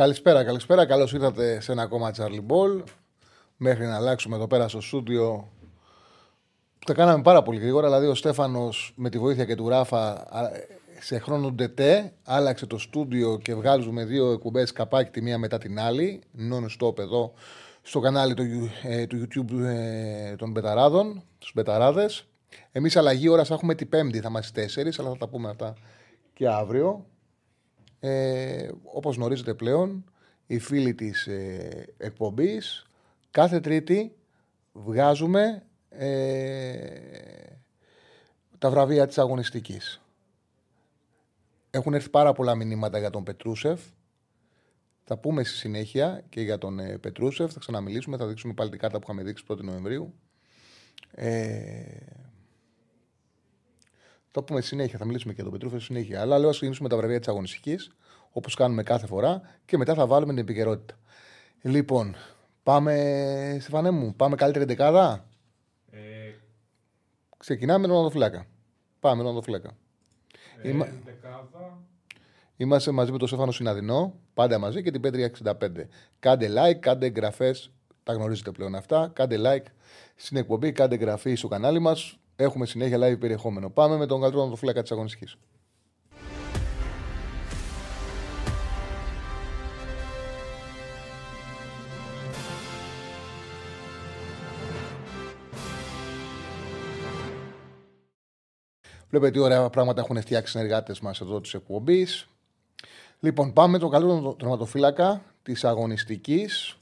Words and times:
Καλησπέρα, 0.00 0.44
καλησπέρα. 0.44 0.86
Καλώς 0.86 1.12
ήρθατε 1.12 1.60
σε 1.60 1.72
ένα 1.72 1.82
ακόμα 1.82 2.12
Charlie 2.16 2.52
Ball. 2.52 2.82
Μέχρι 3.56 3.86
να 3.86 3.96
αλλάξουμε 3.96 4.36
εδώ 4.36 4.46
πέρα 4.46 4.68
στο 4.68 4.80
στούντιο. 4.80 5.48
Τα 6.86 6.94
κάναμε 6.94 7.22
πάρα 7.22 7.42
πολύ 7.42 7.60
γρήγορα. 7.60 7.86
Δηλαδή, 7.86 8.06
ο 8.06 8.14
Στέφανος 8.14 8.92
με 8.96 9.10
τη 9.10 9.18
βοήθεια 9.18 9.44
και 9.44 9.54
του 9.54 9.68
Ράφα 9.68 10.26
σε 11.00 11.18
χρόνο 11.18 11.50
ντετέ 11.50 12.12
άλλαξε 12.24 12.66
το 12.66 12.78
στούντιο 12.78 13.38
και 13.38 13.54
βγάζουμε 13.54 14.04
δύο 14.04 14.32
εκπομπές 14.32 14.72
καπάκι 14.72 15.10
τη 15.10 15.22
μία 15.22 15.38
μετά 15.38 15.58
την 15.58 15.80
άλλη. 15.80 16.22
Non-stop 16.50 16.98
εδώ 16.98 17.32
στο 17.82 18.00
κανάλι 18.00 18.34
του, 18.34 18.70
ε, 18.82 19.06
του 19.06 19.16
YouTube 19.20 19.64
ε, 19.64 20.36
των 20.36 20.50
Μπεταράδων, 20.50 21.22
τους 21.38 21.52
Μπεταράδες. 21.54 22.26
Εμείς 22.72 22.96
αλλαγή 22.96 23.28
ώρας 23.28 23.48
θα 23.48 23.54
έχουμε 23.54 23.74
την 23.74 23.88
Πέμπτη, 23.88 24.20
θα 24.20 24.28
είμαστε 24.28 24.60
τέσσερις, 24.60 24.98
αλλά 24.98 25.08
θα 25.08 25.16
τα 25.16 25.28
πούμε 25.28 25.48
αυτά 25.48 25.74
και 26.34 26.48
αύριο. 26.48 27.04
Ε, 28.00 28.68
όπως 28.82 29.16
γνωρίζετε 29.16 29.54
πλέον, 29.54 30.04
οι 30.46 30.58
φίλοι 30.58 30.94
της 30.94 31.26
ε, 31.26 31.86
εκπομπής, 31.96 32.86
κάθε 33.30 33.60
Τρίτη 33.60 34.14
βγάζουμε 34.72 35.62
ε, 35.88 37.00
τα 38.58 38.70
βραβεία 38.70 39.06
της 39.06 39.18
αγωνιστικής. 39.18 40.00
Έχουν 41.70 41.94
έρθει 41.94 42.10
πάρα 42.10 42.32
πολλά 42.32 42.54
μηνύματα 42.54 42.98
για 42.98 43.10
τον 43.10 43.24
Πετρούσεφ. 43.24 43.80
Θα 45.04 45.18
πούμε 45.18 45.44
στη 45.44 45.56
συνέχεια 45.56 46.24
και 46.28 46.40
για 46.40 46.58
τον 46.58 46.78
ε, 46.78 46.98
Πετρούσεφ. 46.98 47.52
Θα 47.52 47.58
ξαναμιλήσουμε, 47.58 48.16
θα 48.16 48.26
δείξουμε 48.26 48.52
πάλι 48.52 48.70
την 48.70 48.78
κάρτα 48.78 48.98
που 48.98 49.04
είχαμε 49.04 49.22
δείξει 49.22 49.44
1η 49.48 49.62
Νοεμβρίου. 49.62 50.14
Ε, 51.10 51.82
θα 54.30 54.42
πούμε 54.42 54.60
συνέχεια, 54.60 54.98
θα 54.98 55.04
μιλήσουμε 55.04 55.32
και 55.32 55.42
για 55.42 55.50
τον 55.50 55.58
Πετρούφε 55.58 55.84
συνέχεια. 55.84 56.20
Αλλά 56.20 56.38
λέω 56.38 56.48
ας 56.48 56.54
ξεκινήσουμε 56.54 56.88
τα 56.88 56.96
βραβεία 56.96 57.18
της 57.18 57.28
αγωνιστικής, 57.28 57.90
όπως 58.30 58.54
κάνουμε 58.54 58.82
κάθε 58.82 59.06
φορά, 59.06 59.40
και 59.64 59.76
μετά 59.76 59.94
θα 59.94 60.06
βάλουμε 60.06 60.32
την 60.32 60.42
επικαιρότητα. 60.42 60.98
Λοιπόν, 61.62 62.14
πάμε, 62.62 63.56
Στεφανέ 63.60 63.90
μου, 63.90 64.14
πάμε 64.14 64.36
καλύτερη 64.36 64.64
δεκάδα. 64.64 65.26
Ε... 65.90 65.98
Ξεκινάμε 67.36 67.78
με 67.78 67.86
τον 67.86 67.96
Οδοφυλάκα. 67.96 68.46
Πάμε 69.00 69.16
με 69.16 69.22
τον 69.22 69.32
Οδοφυλάκα. 69.32 69.76
Ε, 70.62 70.68
Είμα... 70.68 70.88
δεκάδα. 71.04 71.78
Είμαστε 72.56 72.90
μαζί 72.90 73.12
με 73.12 73.18
τον 73.18 73.28
Στέφανο 73.28 73.50
Συναδεινό, 73.50 74.14
πάντα 74.34 74.58
μαζί 74.58 74.82
και 74.82 74.90
την 74.90 75.00
Πέτρια 75.00 75.30
65. 75.44 75.52
Κάντε 76.18 76.48
like, 76.56 76.74
κάντε 76.74 77.06
εγγραφές, 77.06 77.72
τα 78.02 78.12
γνωρίζετε 78.12 78.50
πλέον 78.50 78.74
αυτά. 78.74 79.10
Κάντε 79.12 79.36
like 79.38 79.66
στην 80.16 80.36
εκπομπή, 80.36 80.72
κάντε 80.72 80.94
εγγραφή 80.94 81.34
στο 81.34 81.48
κανάλι 81.48 81.78
μας. 81.78 82.18
Έχουμε 82.40 82.66
συνέχεια 82.66 82.98
live 82.98 83.18
περιεχόμενο. 83.20 83.70
Πάμε 83.70 83.96
με 83.96 84.06
τον 84.06 84.20
καλύτερο 84.20 84.56
φύλακα 84.56 84.82
της 84.82 84.92
αγωνιστικής. 84.92 85.36
Βλέπετε 99.08 99.32
τι 99.32 99.38
ωραία 99.38 99.70
πράγματα 99.70 100.00
έχουν 100.00 100.20
φτιάξει 100.20 100.56
οι 100.56 100.60
συνεργάτες 100.60 101.00
μας 101.00 101.20
εδώ 101.20 101.40
της 101.40 101.54
εκπομπής. 101.54 102.28
Λοιπόν, 103.20 103.52
πάμε 103.52 103.72
με 103.72 103.78
τον 103.78 103.90
καλύτερο 103.90 104.34
τερματοφύλακα 104.34 105.22
της 105.42 105.64
αγωνιστικής. 105.64 106.78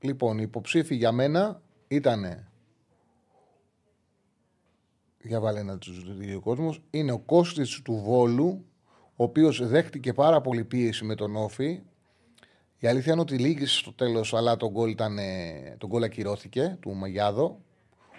Λοιπόν, 0.00 0.38
οι 0.38 0.42
υποψήφοι 0.44 0.94
για 0.94 1.12
μένα 1.12 1.60
ήταν 1.88 2.48
για 5.26 5.40
βάλε 5.40 5.60
ένα 5.60 5.78
τους 5.78 6.16
δύο 6.16 6.40
κόσμο, 6.40 6.74
είναι 6.90 7.12
ο 7.12 7.18
Κώστης 7.18 7.82
του 7.82 8.02
Βόλου, 8.04 8.64
ο 9.16 9.24
οποίος 9.24 9.68
δέχτηκε 9.68 10.12
πάρα 10.12 10.40
πολύ 10.40 10.64
πίεση 10.64 11.04
με 11.04 11.14
τον 11.14 11.36
Όφη. 11.36 11.80
Η 12.78 12.86
αλήθεια 12.86 13.12
είναι 13.12 13.20
ότι 13.20 13.38
λύγησε 13.38 13.78
στο 13.78 13.92
τέλος, 13.92 14.34
αλλά 14.34 14.56
τον 14.56 14.70
γκολ, 14.70 14.90
ήταν, 14.90 15.18
τον 15.78 15.88
γκολ 15.88 16.02
ακυρώθηκε 16.02 16.76
του 16.80 16.94
Μαγιάδο. 16.94 17.60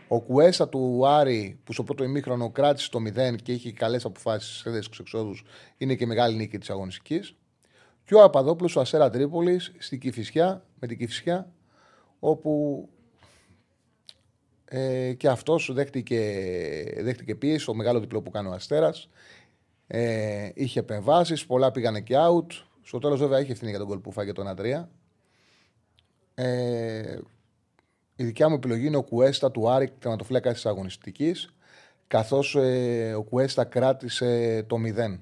Ο 0.07 0.22
Κουέστα 0.22 0.69
του 0.69 1.07
Άρη, 1.07 1.59
που 1.63 1.73
στο 1.73 1.84
πρώτο 1.84 2.03
ημίχρονο 2.03 2.50
κράτησε 2.50 2.90
το 2.90 3.00
0 3.00 3.35
και 3.44 3.51
είχε 3.51 3.72
καλές 3.72 4.06
αποφάσεις 4.06 4.57
σε 4.57 4.69
έδρε 4.69 4.81
εξόδους, 5.00 5.44
είναι 5.78 5.95
και 5.95 6.06
μεγάλη 6.06 6.35
νίκη 6.35 6.57
της 6.57 6.69
αγωνιστικής. 6.69 7.35
Και 8.06 8.16
ο 8.16 8.24
Απαδόπουλος, 8.24 8.75
ο 8.75 8.79
Ασέρα 8.79 9.09
Τρίπολης, 9.09 9.72
στην 9.78 10.00
Κυφυσιά, 10.00 10.66
με 10.79 10.88
την 10.88 10.97
Κυφυσιά, 10.97 11.51
όπου 12.19 12.84
ε, 14.70 15.14
και 15.14 15.28
αυτός 15.28 15.70
δέχτηκε, 15.74 16.20
δέχτηκε 17.00 17.36
πίεση 17.36 17.60
στο 17.60 17.74
μεγάλο 17.74 18.00
διπλό 18.00 18.22
που 18.22 18.30
κάνει 18.30 18.48
ο 18.48 18.52
Αστέρας. 18.52 19.10
Ε, 19.88 20.50
είχε 20.54 20.80
επεμβάσεις, 20.80 21.46
πολλά 21.46 21.72
πήγανε 21.72 22.02
και 22.02 22.16
out. 22.18 22.66
Στο 22.82 23.00
τέλος, 23.00 23.20
βέβαια, 23.20 23.40
είχε 23.40 23.52
ευθύνη 23.52 23.70
για 23.70 23.80
τον 23.80 23.88
κολ 23.88 24.00
που 24.00 24.12
φάγε 24.12 24.32
τον 24.32 24.48
Αντρία. 24.48 24.90
Ε, 26.36 27.18
η 28.16 28.24
δικιά 28.24 28.50
μου 28.50 28.56
επιλογή 28.56 28.86
είναι 28.86 28.98
ο 28.98 29.04
Κουέστα 29.04 29.52
του 29.52 29.70
Άρικ, 29.70 29.92
τερματοφύλακα 30.00 30.54
της 30.54 30.66
αγωνιστικής, 30.66 31.54
καθώς 32.08 32.56
ε, 32.56 33.14
ο 33.14 33.24
Κουέστα 33.24 33.64
κράτησε 33.64 34.64
το 34.68 34.78
0. 34.98 35.18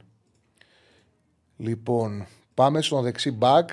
Λοιπόν, 1.57 2.25
πάμε 2.53 2.81
στον 2.81 3.03
δεξί 3.03 3.31
μπακ. 3.31 3.69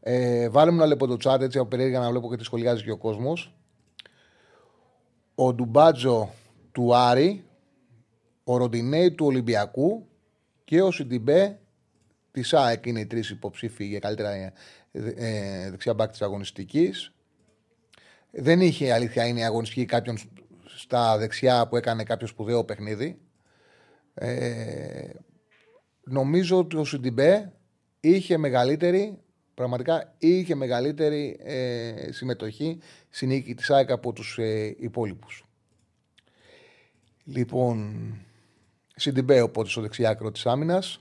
Ε, 0.00 0.48
βάλουμε 0.48 0.76
ένα 0.76 0.86
λεπτό 0.86 1.06
το 1.06 1.16
chat 1.24 1.40
έτσι 1.40 1.58
από 1.58 1.68
περίεργα 1.68 1.98
να 1.98 2.10
βλέπω 2.10 2.30
και 2.30 2.36
τι 2.36 2.44
σχολιάζει 2.44 2.82
και 2.82 2.90
ο 2.90 2.96
κόσμος 2.96 3.54
ο 5.34 5.54
Ντουμπάτζο 5.54 6.34
του 6.72 6.94
Άρη, 6.94 7.44
ο 8.44 8.56
Ροντινέη 8.56 9.12
του 9.12 9.26
Ολυμπιακού 9.26 10.06
και 10.64 10.82
ο 10.82 10.90
Σιντιμπέ 10.90 11.58
της 12.30 12.54
ΑΕΚ 12.54 12.86
είναι 12.86 13.00
οι 13.00 13.06
τρεις 13.06 13.30
υποψήφοι 13.30 13.84
για 13.84 13.98
καλύτερα 13.98 14.30
ε, 14.30 14.52
ε, 14.92 15.70
δεξιά 15.70 15.94
μπάκ 15.94 16.10
της 16.10 16.22
αγωνιστικής. 16.22 17.12
Δεν 18.30 18.60
είχε 18.60 18.92
αλήθεια 18.92 19.26
είναι 19.26 19.40
η 19.40 19.44
αγωνιστική 19.44 19.84
κάποιον 19.84 20.18
στα 20.76 21.18
δεξιά 21.18 21.68
που 21.68 21.76
έκανε 21.76 22.04
κάποιο 22.04 22.26
σπουδαίο 22.26 22.64
παιχνίδι. 22.64 23.18
Ε, 24.14 25.10
νομίζω 26.04 26.58
ότι 26.58 26.76
ο 26.76 26.84
Σιντιμπέ 26.84 27.52
είχε 28.00 28.36
μεγαλύτερη 28.36 29.23
Πραγματικά 29.54 30.14
είχε 30.18 30.54
μεγαλύτερη 30.54 31.38
ε, 31.40 32.12
συμμετοχή 32.12 32.78
στην 33.10 33.28
νίκη 33.28 33.54
της 33.54 33.70
ΑΕΚ 33.70 33.90
από 33.90 34.12
τους 34.12 34.38
ε, 34.38 34.74
υπόλοιπους. 34.78 35.44
Λοιπόν, 37.24 37.94
Σιντιμπέ 38.94 39.40
οπότε 39.40 39.68
στο 39.68 39.80
δεξιάκρο 39.80 40.30
της 40.30 40.46
άμυνας. 40.46 41.00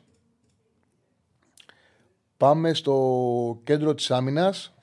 Πάμε 2.37 2.73
στο 2.73 3.61
κέντρο 3.63 3.93
της 3.93 4.11
άμυνας. 4.11 4.73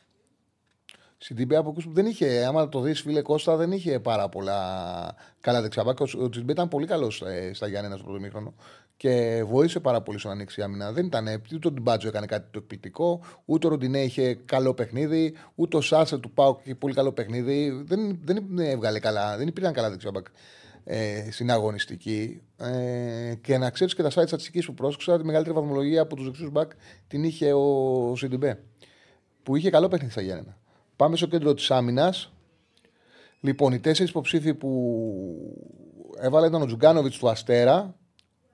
Σιντιμπέ 1.18 1.56
από 1.56 1.72
που 1.72 1.92
δεν 1.92 2.06
είχε, 2.06 2.44
άμα 2.44 2.68
το 2.68 2.80
δεις 2.80 3.00
φίλε 3.00 3.22
Κώστα, 3.22 3.56
δεν 3.56 3.72
είχε 3.72 4.00
πάρα 4.00 4.28
πολλά 4.28 5.14
καλά 5.40 5.60
δεξιά 5.60 5.76
μπακάκια. 5.76 6.04
Ο 6.04 6.08
Σιντιμπέ 6.08 6.52
ήταν 6.52 6.68
πολύ 6.68 6.86
καλός 6.86 7.22
ε, 7.22 7.52
στα 7.54 7.68
Γιάννενα 7.68 7.94
στο 7.94 8.04
πρώτο 8.04 8.20
ημίχρονο 8.20 8.54
και 9.00 9.42
βοήθησε 9.46 9.80
πάρα 9.80 10.00
πολύ 10.00 10.18
στο 10.18 10.25
να 10.25 10.30
ανοίξει 10.30 10.58
η 10.58 10.62
άμυνα. 10.62 10.92
Δεν 10.92 11.06
ήταν 11.06 11.42
ούτε 11.54 11.68
ο 11.68 11.72
Ντιμπάτζο 11.72 12.08
έκανε 12.08 12.26
κάτι 12.26 12.46
το 12.50 12.58
εκπληκτικό, 12.58 13.22
ούτε 13.44 13.66
ο 13.66 13.70
Ροντινέι 13.70 14.02
είχε 14.02 14.34
καλό 14.34 14.74
παιχνίδι, 14.74 15.34
ούτε 15.54 15.76
ο 15.76 15.80
Σάστρε 15.80 16.18
του 16.18 16.30
ΠΑΟΚ 16.30 16.58
είχε 16.62 16.74
πολύ 16.74 16.94
καλό 16.94 17.12
παιχνίδι. 17.12 17.82
Δεν, 17.84 18.18
δεν 18.24 18.58
έβγαλε 18.58 18.98
καλά, 18.98 19.36
δεν 19.36 19.46
υπήρχαν 19.46 19.72
καλά 19.72 19.90
δεξιά 19.90 20.10
μπακ 20.10 20.26
ε, 20.84 21.30
στην 21.30 21.50
αγωνιστική. 21.50 22.42
Ε, 22.56 23.34
και 23.40 23.58
να 23.58 23.70
ξέρεις 23.70 23.94
και 23.94 24.02
τα 24.02 24.08
site 24.08 24.26
στατιστικής 24.26 24.66
που 24.66 24.74
πρόσεξα, 24.74 25.18
τη 25.18 25.24
μεγαλύτερη 25.24 25.56
βαθμολογία 25.56 26.02
από 26.02 26.16
τους 26.16 26.24
δεξιούς 26.24 26.50
μπακ 26.50 26.70
την 27.08 27.24
είχε 27.24 27.52
ο 27.52 28.14
Σιντιμπέ. 28.16 28.62
Που 29.42 29.56
είχε 29.56 29.70
καλό 29.70 29.88
παιχνίδι 29.88 30.12
στα 30.12 30.20
Γιάννενα. 30.20 30.56
Πάμε 30.96 31.16
στο 31.16 31.26
κέντρο 31.26 31.54
της 31.54 31.70
άμυνας. 31.70 32.32
Λοιπόν, 33.40 33.72
οι 33.72 33.78
τέσσερις 33.78 34.10
υποψήφοι 34.10 34.54
που 34.54 34.70
έβαλε 36.20 36.46
ήταν 36.46 36.62
ο 36.62 36.66
Τζουγκάνοβιτς 36.66 37.18
του 37.18 37.28
Αστέρα, 37.28 37.94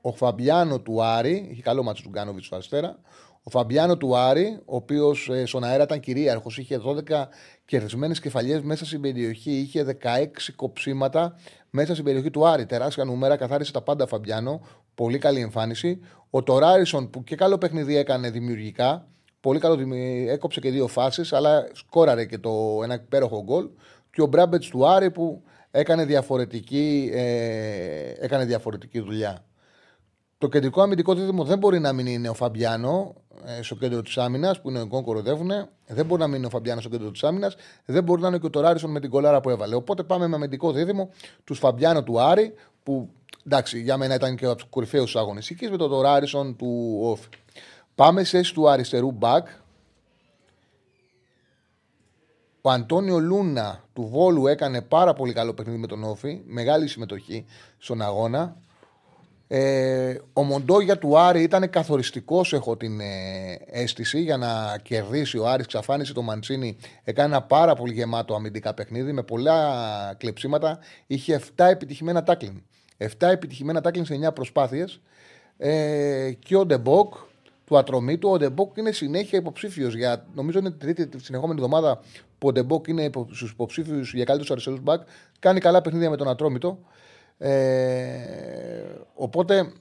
ο 0.06 0.12
Φαμπιάνο 0.12 0.80
του 0.80 1.02
Άρη, 1.02 1.48
είχε 1.50 1.62
καλό 1.62 1.82
ματς 1.82 2.02
ο 2.02 2.08
Τζουγκάνοβιτς 2.08 2.46
στο 2.46 2.56
Αστέρα. 2.56 2.98
Ο 3.42 3.50
Φαμπιάνο 3.50 3.96
του 3.96 4.16
Άρη, 4.16 4.60
ο 4.64 4.76
οποίος 4.76 5.28
ε, 5.28 5.46
στον 5.46 5.64
αέρα 5.64 5.82
ήταν 5.82 6.00
κυρίαρχος, 6.00 6.58
είχε 6.58 6.80
12 7.08 7.24
κερδισμένες 7.64 8.20
κεφαλιές 8.20 8.60
μέσα 8.60 8.84
στην 8.84 9.00
περιοχή, 9.00 9.50
είχε 9.50 9.98
16 10.02 10.26
κοψίματα 10.56 11.36
μέσα 11.70 11.92
στην 11.92 12.04
περιοχή 12.04 12.30
του 12.30 12.46
Άρη. 12.46 12.66
Τεράστια 12.66 13.04
νούμερα, 13.04 13.36
καθάρισε 13.36 13.72
τα 13.72 13.82
πάντα 13.82 14.06
Φαμπιάνο. 14.06 14.60
Πολύ 14.94 15.18
καλή 15.18 15.40
εμφάνιση. 15.40 16.00
Ο 16.30 16.42
Τωράρισον 16.42 17.10
που 17.10 17.24
και 17.24 17.36
καλό 17.36 17.58
παιχνίδι 17.58 17.96
έκανε 17.96 18.30
δημιουργικά. 18.30 19.06
Πολύ 19.40 19.58
καλό 19.58 19.76
δημι... 19.76 20.26
έκοψε 20.28 20.60
και 20.60 20.70
δύο 20.70 20.86
φάσεις, 20.86 21.32
αλλά 21.32 21.68
σκόραρε 21.72 22.24
και 22.24 22.38
το 22.38 22.80
ένα 22.82 22.94
υπέροχο 22.94 23.42
γκολ. 23.42 23.68
Και 24.10 24.22
ο 24.22 24.26
Μπράμπετς 24.26 24.68
του 24.68 24.86
Άρη 24.86 25.10
που 25.10 25.42
έκανε 25.70 26.04
διαφορετική, 26.04 27.10
ε, 27.12 28.12
έκανε 28.20 28.44
διαφορετική 28.44 29.00
δουλειά. 29.00 29.44
Το 30.38 30.48
κεντρικό 30.48 30.82
αμυντικό 30.82 31.14
δίδυμο 31.14 31.44
δεν 31.44 31.58
μπορεί 31.58 31.78
να 31.78 31.92
μην 31.92 32.06
είναι 32.06 32.28
ο 32.28 32.34
Φαμπιάνο 32.34 33.14
ε, 33.44 33.62
στο 33.62 33.74
κέντρο 33.74 34.02
της 34.02 34.18
άμυνας 34.18 34.60
που 34.60 34.68
είναι 34.70 34.80
ο 34.90 35.02
κοροδεύουν. 35.02 35.50
Δεν 35.86 36.06
μπορεί 36.06 36.20
να 36.20 36.26
μην 36.26 36.36
είναι 36.36 36.46
ο 36.46 36.50
Φαμπιάνο 36.50 36.80
στο 36.80 36.90
κέντρο 36.90 37.10
της 37.10 37.24
άμυνας. 37.24 37.56
Δεν 37.84 38.04
μπορεί 38.04 38.20
να 38.20 38.28
είναι 38.28 38.38
και 38.38 38.46
ο 38.46 38.50
Τωράρισον 38.50 38.90
με 38.90 39.00
την 39.00 39.10
κολάρα 39.10 39.40
που 39.40 39.50
έβαλε. 39.50 39.74
Οπότε 39.74 40.02
πάμε 40.02 40.26
με 40.26 40.34
αμυντικό 40.34 40.72
δίδυμο 40.72 41.10
τους 41.44 41.58
Φαμπιάνο 41.58 42.02
του 42.02 42.20
Άρη 42.20 42.54
που 42.82 43.10
εντάξει 43.46 43.80
για 43.80 43.96
μένα 43.96 44.14
ήταν 44.14 44.36
και 44.36 44.46
από 44.46 44.56
του 44.56 44.68
κορυφαίου 44.68 45.04
αγωνιστικής 45.14 45.70
με 45.70 45.76
τον 45.76 45.90
Τωράρισον 45.90 46.56
του 46.56 46.98
Όφη. 47.02 47.28
Πάμε 47.94 48.24
σε 48.24 48.36
αίσθηση 48.36 48.54
του 48.54 48.68
αριστερού 48.68 49.10
μπακ. 49.10 49.46
Ο 52.60 52.70
Αντώνιο 52.70 53.18
Λούνα 53.18 53.84
του 53.92 54.06
Βόλου 54.06 54.46
έκανε 54.46 54.82
πάρα 54.82 55.12
πολύ 55.12 55.32
καλό 55.32 55.54
παιχνίδι 55.54 55.78
με 55.78 55.86
τον 55.86 56.04
Όφη. 56.04 56.40
Μεγάλη 56.44 56.88
συμμετοχή 56.88 57.44
στον 57.78 58.02
αγώνα. 58.02 58.56
Ε, 59.48 60.14
ο 60.32 60.42
Μοντόγια 60.42 60.98
του 60.98 61.18
Άρη 61.18 61.42
ήταν 61.42 61.70
καθοριστικός, 61.70 62.52
έχω 62.52 62.76
την 62.76 63.00
ε, 63.00 63.58
αίσθηση, 63.66 64.20
για 64.20 64.36
να 64.36 64.78
κερδίσει 64.82 65.38
ο 65.38 65.48
Άρης. 65.48 65.66
Ξαφάνισε 65.66 66.12
το 66.12 66.22
Μαντσίνη. 66.22 66.76
Έκανε 67.04 67.34
ένα 67.34 67.42
πάρα 67.42 67.74
πολύ 67.74 67.92
γεμάτο 67.92 68.34
αμυντικά 68.34 68.74
παιχνίδι 68.74 69.12
με 69.12 69.22
πολλά 69.22 70.14
κλεψίματα. 70.18 70.78
Είχε 71.06 71.40
7 71.56 71.64
επιτυχημένα 71.64 72.22
τάκλιν. 72.22 72.62
7 72.98 73.06
επιτυχημένα 73.18 73.80
τάκλιν 73.80 74.04
σε 74.04 74.14
9 74.14 74.32
προσπάθειες. 74.34 75.00
Ε, 75.58 76.32
και 76.38 76.56
ο 76.56 76.66
Ντεμπόκ 76.66 77.14
του 77.64 77.78
Ατρομήτου. 77.78 78.30
Ο 78.30 78.36
Ντεμπόκ 78.36 78.76
είναι 78.76 78.92
συνέχεια 78.92 79.38
υποψήφιος 79.38 79.94
για. 79.94 80.26
Νομίζω 80.34 80.58
είναι 80.58 80.70
την 80.70 80.78
τρίτη 80.78 81.18
συνεχόμενη 81.24 81.60
εβδομάδα 81.60 82.00
που 82.38 82.48
ο 82.48 82.52
Ντεμπόκ 82.52 82.86
είναι 82.86 83.10
στους 83.30 83.50
υποψήφιους 83.50 84.14
για 84.14 84.24
καλύτερους 84.24 84.50
αριστερούς 84.50 84.80
μπακ. 84.80 85.02
Κάνει 85.38 85.60
καλά 85.60 85.80
παιχνίδια 85.80 86.10
με 86.10 86.16
τον 86.16 86.28
Ατρόμητο. 86.28 86.78
Ε, 87.38 88.84
οπότε 89.14 89.72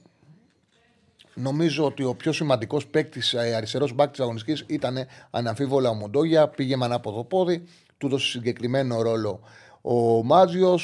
νομίζω 1.34 1.84
ότι 1.84 2.04
ο 2.04 2.14
πιο 2.14 2.32
σημαντικός 2.32 2.86
παίκτης 2.86 3.34
ε, 3.34 3.54
αριστερός 3.54 3.92
μπακ 3.92 4.10
της 4.10 4.20
αγωνιστικής 4.20 4.64
ήταν 4.66 4.98
αναμφίβολα 5.30 5.90
ο 5.90 5.94
Μοντόγια. 5.94 6.48
Πήγε 6.48 6.76
με 6.76 6.84
ανάποδο 6.84 7.24
πόδι, 7.24 7.64
του 7.98 8.08
δώσε 8.08 8.30
συγκεκριμένο 8.30 9.02
ρόλο 9.02 9.40
ο 9.80 10.22
Μάτζιο. 10.24 10.78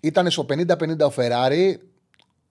Ήταν 0.00 0.30
στο 0.30 0.46
50-50 0.48 0.98
ο 1.00 1.10
Φεράρι. 1.10 1.80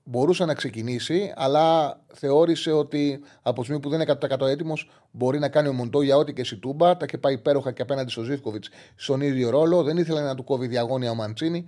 Μπορούσε 0.06 0.46
να 0.46 0.54
ξεκινήσει, 0.54 1.34
αλλά 1.36 2.00
θεώρησε 2.14 2.72
ότι 2.72 3.20
από 3.42 3.60
τη 3.60 3.64
στιγμή 3.64 3.82
που 3.82 3.90
δεν 3.90 4.02
είναι 4.02 4.18
100% 4.22 4.48
έτοιμος, 4.48 4.90
μπορεί 5.12 5.40
να 5.40 5.50
κάνει 5.50 5.68
ο 5.68 5.74
Μοντόγια 5.74 6.18
ό,τι 6.18 6.34
και 6.34 6.44
Σιτούμπα. 6.44 6.98
Τα 6.98 7.06
είχε 7.08 7.18
πάει 7.18 7.34
υπέροχα 7.34 7.72
και 7.72 7.82
απέναντι 7.82 8.12
στο 8.12 8.24
Ζήφκοβιτς 8.24 8.70
στον 8.96 9.22
ίδιο 9.22 9.50
ρόλο. 9.50 9.84
Δεν 9.84 9.98
ήθελε 9.98 10.22
να 10.22 10.36
του 10.36 10.44
κόβει 10.44 10.68
διαγώνια 10.68 11.12
ο 11.12 11.16
Μαντσίνη 11.16 11.66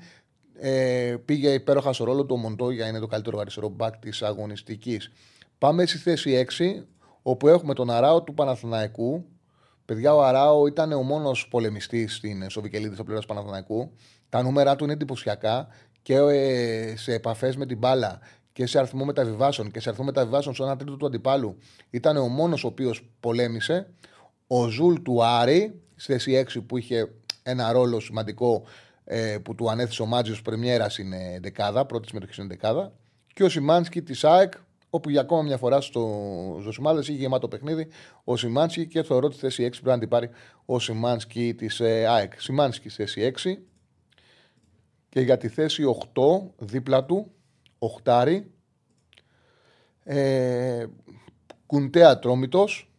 ε, 0.60 1.16
πήγε 1.25 1.50
υπέροχα 1.50 1.94
στο 1.94 2.04
ρόλο 2.04 2.25
του. 2.25 2.36
Ο 2.36 2.38
Μοντόγια 2.38 2.88
είναι 2.88 3.00
το 3.00 3.07
καλύτερο 3.07 3.40
αριστερό 3.40 3.69
μπακ 3.69 3.98
της 3.98 4.22
αγωνιστικής. 4.22 5.12
Πάμε 5.57 5.86
στη 5.86 5.98
θέση 5.98 6.46
6, 6.57 6.86
όπου 7.22 7.48
έχουμε 7.48 7.74
τον 7.74 7.90
Αράο 7.90 8.24
του 8.24 8.34
Παναθηναϊκού. 8.34 9.25
Παιδιά, 9.86 10.16
ο 10.16 10.24
Αράο 10.24 10.68
ήταν 10.68 10.92
ο 10.92 11.02
μόνος 11.02 11.48
πολεμιστής 11.48 12.16
στην 12.16 12.50
Σοβικελίδη 12.50 12.94
στο 12.94 13.04
πλευράς 13.04 13.25
του 13.25 13.34
Παναθηναϊκού. 13.34 13.92
Τα 14.30 14.44
νούμερα 14.44 14.75
του 14.75 14.84
είναι 14.84 14.94
εντυπωσιακά 14.94 15.68
και 16.02 16.16
ε, 16.16 16.96
σε 16.96 17.13
επαφές 17.13 17.56
με 17.56 17.66
την 17.66 17.78
μπάλα 17.78 18.19
και 18.54 18.66
σε 18.66 18.78
αριθμό 18.78 19.06
μεταβιβάσεων 19.06 19.72
και 19.72 19.80
σε 19.80 19.90
αριθμό 19.90 20.06
μεταβιβάσεων 20.06 20.56
στο 20.56 20.63
ένα 20.63 20.75
τρίτο 20.75 20.96
του 20.96 21.06
αντιπάλου. 21.06 21.58
Ήταν 21.90 22.18
ο 22.18 22.28
μόνος 22.28 22.63
ο 22.63 22.68
οποίος 22.68 23.10
πολέμησε. 23.19 23.88
Ο 24.48 24.68
Ζουλ 24.68 24.96
του 24.96 25.24
Άρη, 25.24 25.81
στη 25.96 26.12
θέση 26.12 26.46
6 26.56 26.63
που 26.68 26.78
είχε 26.78 27.12
ένα 27.44 27.72
ρόλο 27.72 28.00
σημαντικό 28.00 28.63
ε, 29.06 29.38
που 29.38 29.56
του 29.56 29.69
ανέθεσε 29.69 30.02
ο 30.02 30.06
Μάτζιος 30.06 30.42
Πρεμιέρας 30.42 30.98
είναι 30.98 31.40
δεκάδα, 31.42 31.86
πρώτης 31.86 32.10
συμμετοχής 32.10 32.38
είναι 32.38 32.48
δεκάδα. 32.48 32.94
Και 33.34 33.44
ο 33.44 33.50
Σιμάνσκι 33.50 34.02
της 34.02 34.24
ΑΕΚ, 34.24 34.54
όπου 34.90 35.10
για 35.10 35.22
ακόμα 35.22 35.42
μια 35.42 35.57
φορά 35.57 35.81
στο 35.81 36.02
Ζωσιμάδε 36.62 37.00
είχε 37.00 37.12
γεμάτο 37.12 37.48
παιχνίδι 37.48 37.88
ο 38.24 38.38
Σιμάνσκι 38.38 38.88
και 38.88 39.04
θεωρώ 39.04 39.25
ότι 39.25 39.38
θέση 39.38 39.63
6 39.66 39.69
πρέπει 39.69 39.88
να 39.88 40.00
την 40.00 40.10
πάρει 40.10 40.30
ο 40.66 40.80
Σιμάνσκι 40.80 41.54
της 41.54 41.80
ε, 41.80 42.06
ΑΕΚ. 42.06 42.42
Σιμάνσκι 42.42 42.90
θέση 42.90 43.34
6. 43.44 43.54
Και 45.10 45.19
για 45.22 45.38
τη 45.38 45.48
θέση 45.48 45.84
8, 46.13 46.22
δίπλα 46.58 47.06
του, 47.06 47.31
οχτάρι, 47.80 48.51
ε, 50.04 50.86
Κουντέ 51.66 52.06
Ατρόμητος. 52.06 52.90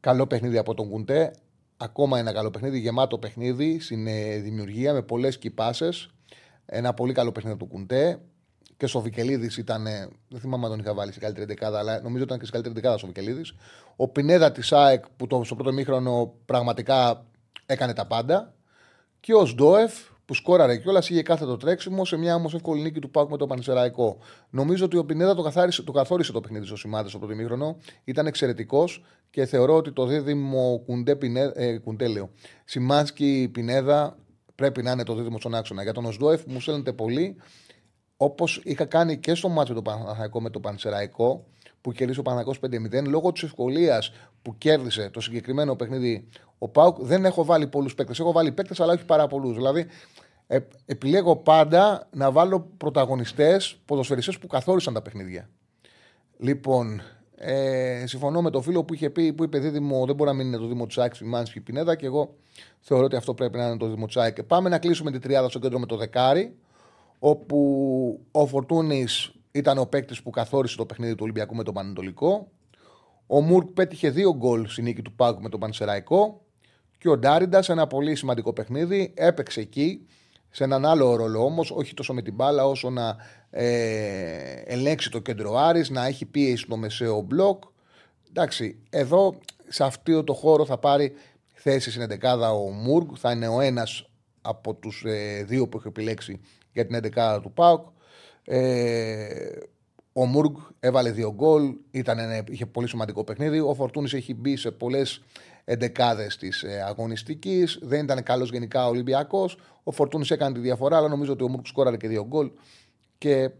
Καλό 0.00 0.26
παιχνίδι 0.26 0.58
από 0.58 0.74
τον 0.74 0.88
Κουντέ. 0.88 1.30
Ακόμα 1.80 2.18
ένα 2.18 2.32
καλό 2.32 2.50
παιχνίδι, 2.50 2.78
γεμάτο 2.78 3.18
παιχνίδι 3.18 3.80
στην 3.80 4.06
ε, 4.06 4.36
δημιουργία 4.36 4.92
με 4.92 5.02
πολλές 5.02 5.38
κυπάσες. 5.38 6.10
Ένα 6.66 6.94
πολύ 6.94 7.12
καλό 7.12 7.32
παιχνίδι 7.32 7.56
του 7.56 7.66
Κουντέ. 7.66 8.20
Και 8.76 8.90
ο 8.92 9.00
Βικελίδη 9.00 9.50
ήταν. 9.60 9.84
Δεν 10.28 10.40
θυμάμαι 10.40 10.64
αν 10.64 10.70
τον 10.70 10.80
είχα 10.80 10.94
βάλει 10.94 11.12
σε 11.12 11.18
καλύτερη 11.18 11.46
δεκάδα, 11.46 11.78
αλλά 11.78 12.00
νομίζω 12.00 12.22
ήταν 12.22 12.38
και 12.38 12.44
σε 12.44 12.50
καλύτερη 12.50 12.74
δεκάδα 12.74 12.98
ο 13.02 13.06
Βικελίδη. 13.06 13.44
Ο 13.96 14.08
Πινέδα 14.08 14.52
της 14.52 14.72
ΑΕΚ 14.72 15.04
που 15.16 15.26
το, 15.26 15.44
στο 15.44 15.54
πρώτο 15.54 15.72
μήχρονο 15.72 16.34
πραγματικά 16.44 17.26
έκανε 17.66 17.92
τα 17.92 18.06
πάντα. 18.06 18.54
Και 19.20 19.34
ο 19.34 19.46
Σντόεφ 19.46 19.92
που 20.28 20.34
σκόραρε 20.34 20.76
κιόλας 20.76 21.10
είχε 21.10 21.22
κάθε 21.22 21.44
το 21.44 21.56
τρέξιμο 21.56 22.04
σε 22.04 22.16
μια 22.16 22.34
όμως 22.34 22.54
εύκολη 22.54 22.82
νίκη 22.82 23.00
του 23.00 23.10
Πάουκ 23.10 23.30
με 23.30 23.36
το 23.36 23.46
Πανσεραϊκό. 23.46 24.18
Νομίζω 24.50 24.84
ότι 24.84 24.96
ο 24.96 25.04
Πινέδα 25.04 25.34
το, 25.34 25.42
καθάρισε, 25.42 25.82
το 25.82 25.92
καθόρισε 25.92 26.32
το 26.32 26.40
παιχνίδι 26.40 26.66
στο 26.66 26.76
σημάδι 26.76 27.08
στο 27.08 27.18
πρώτο 27.18 27.34
μήχρονο. 27.34 27.76
Ήταν 28.04 28.26
εξαιρετικός 28.26 29.04
και 29.30 29.46
θεωρώ 29.46 29.76
ότι 29.76 29.92
το 29.92 30.06
δίδυμο 30.06 30.82
Κουντέ, 30.86 31.16
Πινέ, 31.16 31.52
ε, 31.54 31.78
Κουντέ 31.78 32.06
λέω, 32.06 32.30
Σιμάνσκι 32.64 33.50
Πινέδα 33.52 34.18
πρέπει 34.54 34.82
να 34.82 34.90
είναι 34.90 35.02
το 35.02 35.14
δίδυμο 35.14 35.38
στον 35.38 35.54
άξονα. 35.54 35.82
Για 35.82 35.92
τον 35.92 36.04
Οσδόεφ 36.04 36.42
μου 36.46 36.60
στέλνετε 36.60 36.92
πολύ. 36.92 37.36
Όπως 38.16 38.60
είχα 38.64 38.84
κάνει 38.84 39.18
και 39.18 39.34
στο 39.34 39.48
μάτσο 39.48 39.74
το 39.74 39.82
Παναθηναϊκό 39.82 40.40
με 40.40 40.50
το 40.50 40.60
Πανσεραϊκό, 40.60 41.46
που 41.80 41.92
κερδίσε 41.92 42.20
ο 42.20 42.22
Παναθηναϊκός 42.22 42.60
5-0, 43.02 43.08
λόγω 43.08 43.32
της 43.32 43.42
ευκολίας 43.42 44.12
που 44.42 44.58
κέρδισε 44.58 45.10
το 45.10 45.20
συγκεκριμένο 45.20 45.76
παιχνίδι 45.76 46.28
ο 46.58 46.68
Πάουκ, 46.68 46.96
δεν 47.00 47.24
έχω 47.24 47.44
βάλει 47.44 47.66
πολλούς 47.66 47.94
παίκτες. 47.94 48.18
Έχω 48.20 48.32
βάλει 48.32 48.52
παίκτες, 48.52 48.80
αλλά 48.80 48.92
όχι 48.92 49.04
πάρα 49.04 49.26
πολλούς. 49.26 49.54
Δηλαδή, 49.54 49.86
ε, 50.46 50.58
επιλέγω 50.86 51.36
πάντα 51.36 52.08
να 52.12 52.30
βάλω 52.30 52.70
πρωταγωνιστές, 52.76 53.80
ποδοσφαιριστές 53.84 54.38
που 54.38 54.46
καθόρισαν 54.46 54.94
τα 54.94 55.02
παιχνίδια. 55.02 55.48
Λοιπόν, 56.38 57.02
ε, 57.34 58.04
συμφωνώ 58.06 58.42
με 58.42 58.50
το 58.50 58.60
φίλο 58.60 58.84
που 58.84 58.94
είχε 58.94 59.10
πει, 59.10 59.32
που 59.32 59.44
είπε 59.44 59.58
δίδυμο, 59.58 60.06
δεν 60.06 60.14
μπορεί 60.14 60.30
να 60.30 60.36
μην 60.36 60.46
είναι 60.46 60.56
το 60.56 60.66
Δήμο 60.66 60.86
Τσάκ, 60.86 61.14
Μάνσκι 61.20 61.60
Πινέδα 61.60 61.94
και 61.96 62.06
εγώ 62.06 62.34
θεωρώ 62.80 63.04
ότι 63.04 63.16
αυτό 63.16 63.34
πρέπει 63.34 63.56
να 63.56 63.66
είναι 63.66 63.76
το 63.76 63.88
Δήμο 63.88 64.06
Τσάκ. 64.06 64.42
Πάμε 64.42 64.68
να 64.68 64.78
κλείσουμε 64.78 65.10
την 65.10 65.20
τριάδα 65.20 65.48
στο 65.48 65.58
κέντρο 65.58 65.78
με 65.78 65.86
το 65.86 65.96
δεκάρι, 65.96 66.56
όπου 67.18 68.26
ο 68.30 68.46
Φορτούνης 68.46 69.32
ήταν 69.50 69.78
ο 69.78 69.86
παίκτης 69.86 70.22
που 70.22 70.30
καθόρισε 70.30 70.76
το 70.76 70.86
παιχνίδι 70.86 71.12
του 71.12 71.20
Ολυμπιακού 71.22 71.54
με 71.54 71.62
τον 71.62 71.74
Πανετολικό. 71.74 72.48
Ο 73.26 73.40
Μουρκ 73.40 73.68
πέτυχε 73.68 74.10
δύο 74.10 74.34
γκολ 74.36 74.66
στη 74.66 74.82
νίκη 74.82 75.02
του 75.02 75.12
Πάγκου 75.12 75.42
με 75.42 75.48
τον 75.48 75.60
Πανσεραϊκό. 75.60 76.42
Και 76.98 77.08
ο 77.08 77.18
Ντάριντα, 77.18 77.64
ένα 77.68 77.86
πολύ 77.86 78.14
σημαντικό 78.14 78.52
παιχνίδι, 78.52 79.12
έπαιξε 79.16 79.60
εκεί 79.60 80.06
σε 80.50 80.64
έναν 80.64 80.86
άλλο 80.86 81.16
ρόλο 81.16 81.44
όμως, 81.44 81.70
όχι 81.70 81.94
τόσο 81.94 82.14
με 82.14 82.22
την 82.22 82.34
μπάλα 82.34 82.66
όσο 82.66 82.90
να 82.90 83.16
ε, 83.50 84.62
ελέγξει 84.64 85.10
το 85.10 85.18
κέντρο 85.18 85.56
Άρης, 85.56 85.90
να 85.90 86.06
έχει 86.06 86.24
πίεση 86.24 86.62
στο 86.62 86.76
μεσαίο 86.76 87.20
μπλοκ. 87.20 87.62
Εντάξει, 88.28 88.78
εδώ 88.90 89.38
σε 89.68 89.84
αυτό 89.84 90.24
το 90.24 90.32
χώρο 90.34 90.64
θα 90.64 90.78
πάρει 90.78 91.12
θέση 91.52 91.90
στην 91.90 92.06
11 92.22 92.52
ο 92.54 92.70
Μουργκ, 92.70 93.08
θα 93.16 93.30
είναι 93.30 93.48
ο 93.48 93.60
ένας 93.60 94.08
από 94.42 94.74
τους 94.74 95.04
ε, 95.06 95.44
δύο 95.46 95.68
που 95.68 95.76
έχει 95.78 95.88
επιλέξει 95.88 96.40
για 96.72 96.86
την 96.86 97.00
11 97.16 97.38
του 97.42 97.52
ΠΑΟΚ. 97.52 97.86
Ε, 98.44 99.50
ο 100.12 100.26
Μουργκ 100.26 100.56
έβαλε 100.80 101.10
δύο 101.10 101.32
γκολ, 101.34 101.74
είχε 102.48 102.66
πολύ 102.66 102.88
σημαντικό 102.88 103.24
παιχνίδι. 103.24 103.60
Ο 103.60 103.74
Φορτούνης 103.74 104.12
έχει 104.12 104.34
μπει 104.34 104.56
σε 104.56 104.70
πολλές 104.70 105.22
εντεκάδες 105.70 106.36
της 106.36 106.62
ε, 106.62 106.84
αγωνιστικής. 106.86 107.78
Δεν 107.82 108.04
ήταν 108.04 108.22
καλός 108.22 108.50
γενικά 108.50 108.86
ο 108.86 108.88
Ολυμπιακός. 108.88 109.58
Ο 109.82 109.90
Φορτούνης 109.90 110.30
έκανε 110.30 110.54
τη 110.54 110.60
διαφορά, 110.60 110.96
αλλά 110.96 111.08
νομίζω 111.08 111.32
ότι 111.32 111.44
ο 111.44 111.48
Μουρκ 111.48 111.66
σκόραρε 111.66 111.96
και 111.96 112.08
δύο 112.08 112.26
γκολ 112.26 112.50
και 113.18 113.50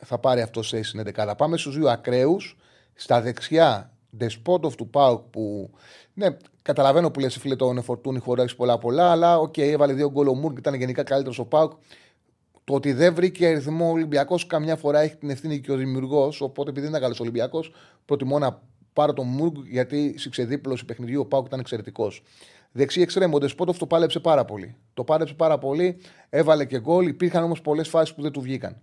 θα 0.00 0.18
πάρει 0.18 0.40
αυτό 0.40 0.62
σε 0.62 0.82
στην 0.82 1.00
εντεκάδα. 1.00 1.34
Πάμε 1.34 1.56
στους 1.56 1.76
δύο 1.76 1.88
ακραίους. 1.88 2.56
Στα 2.94 3.20
δεξιά, 3.20 3.92
Despotov 4.20 4.72
του 4.76 4.88
ΠΑΟΚ 4.90 5.20
που. 5.20 5.70
Ναι, 6.14 6.26
καταλαβαίνω 6.62 7.10
που 7.10 7.20
λες 7.20 7.36
φίλε 7.36 7.56
το 7.56 7.82
Φορτούνη 7.82 8.18
χωρίς 8.18 8.54
πολλά 8.56 8.78
πολλά, 8.78 9.10
αλλά 9.10 9.38
ok, 9.38 9.52
okay, 9.56 9.60
έβαλε 9.60 9.92
δύο 9.92 10.10
γκολ 10.10 10.28
ο 10.28 10.34
Μουργκ, 10.34 10.58
ήταν 10.58 10.74
γενικά 10.74 11.02
καλύτερος 11.02 11.38
ο 11.38 11.44
ΠΑΟΚ. 11.44 11.72
Το 12.64 12.74
ότι 12.74 12.92
δεν 12.92 13.14
βρήκε 13.14 13.46
ρυθμό 13.46 13.84
ο 13.84 13.90
Ολυμπιακός, 13.90 14.46
καμιά 14.46 14.76
φορά 14.76 15.00
έχει 15.00 15.16
την 15.16 15.30
ευθύνη 15.30 15.60
και 15.60 15.72
ο 15.72 15.76
δημιουργός. 15.76 16.40
Οπότε, 16.40 16.70
επειδή 16.70 16.86
είναι 16.86 16.98
καλός 16.98 17.16
ο 17.16 17.20
Ολυμπιακός, 17.20 17.72
προτιμώ 18.04 18.38
να 18.38 18.60
πάρω 18.96 19.12
τον 19.12 19.26
Μουργκ 19.26 19.54
γιατί 19.66 20.14
στη 20.18 20.28
ξεδίπλωση 20.28 20.84
παιχνιδιού 20.84 21.20
ο 21.20 21.24
ΠΑΟΚ 21.26 21.46
ήταν 21.46 21.60
εξαιρετικός. 21.60 22.22
Δεξί 22.72 23.00
εξτρέμ, 23.00 23.36
ο 23.36 23.38
Ντεσπότοφ 23.38 23.78
το 23.78 23.86
πάλεψε 23.86 24.20
πάρα 24.20 24.44
πολύ. 24.44 24.76
Το 24.94 25.04
πάλεψε 25.04 25.34
πάρα 25.34 25.58
πολύ, 25.58 26.00
έβαλε 26.28 26.64
και 26.64 26.80
γκολ. 26.80 27.06
Υπήρχαν 27.06 27.44
όμως 27.44 27.60
πολλές 27.60 27.88
φάσεις 27.88 28.14
που 28.14 28.22
δεν 28.22 28.32
του 28.32 28.40
βγήκαν. 28.40 28.80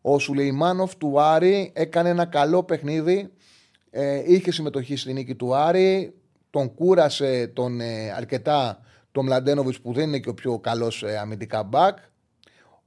Ο 0.00 0.18
Σουλεϊμάνοφ 0.18 0.96
του 0.96 1.20
Άρη 1.20 1.72
έκανε 1.74 2.08
ένα 2.08 2.24
καλό 2.24 2.62
παιχνίδι. 2.62 3.32
Ε, 3.90 4.32
είχε 4.32 4.52
συμμετοχή 4.52 4.96
στη 4.96 5.12
νίκη 5.12 5.34
του 5.34 5.54
Άρη. 5.54 6.14
Τον 6.50 6.74
κούρασε 6.74 7.46
τον, 7.46 7.80
ε, 7.80 8.12
αρκετά 8.16 8.78
τον 9.12 9.24
Μλαντένοβιτς 9.24 9.80
που 9.80 9.92
δεν 9.92 10.08
είναι 10.08 10.18
και 10.18 10.28
ο 10.28 10.34
πιο 10.34 10.58
καλός 10.58 11.02
ε, 11.02 11.18
αμυντικά 11.18 11.62
μπακ. 11.62 11.98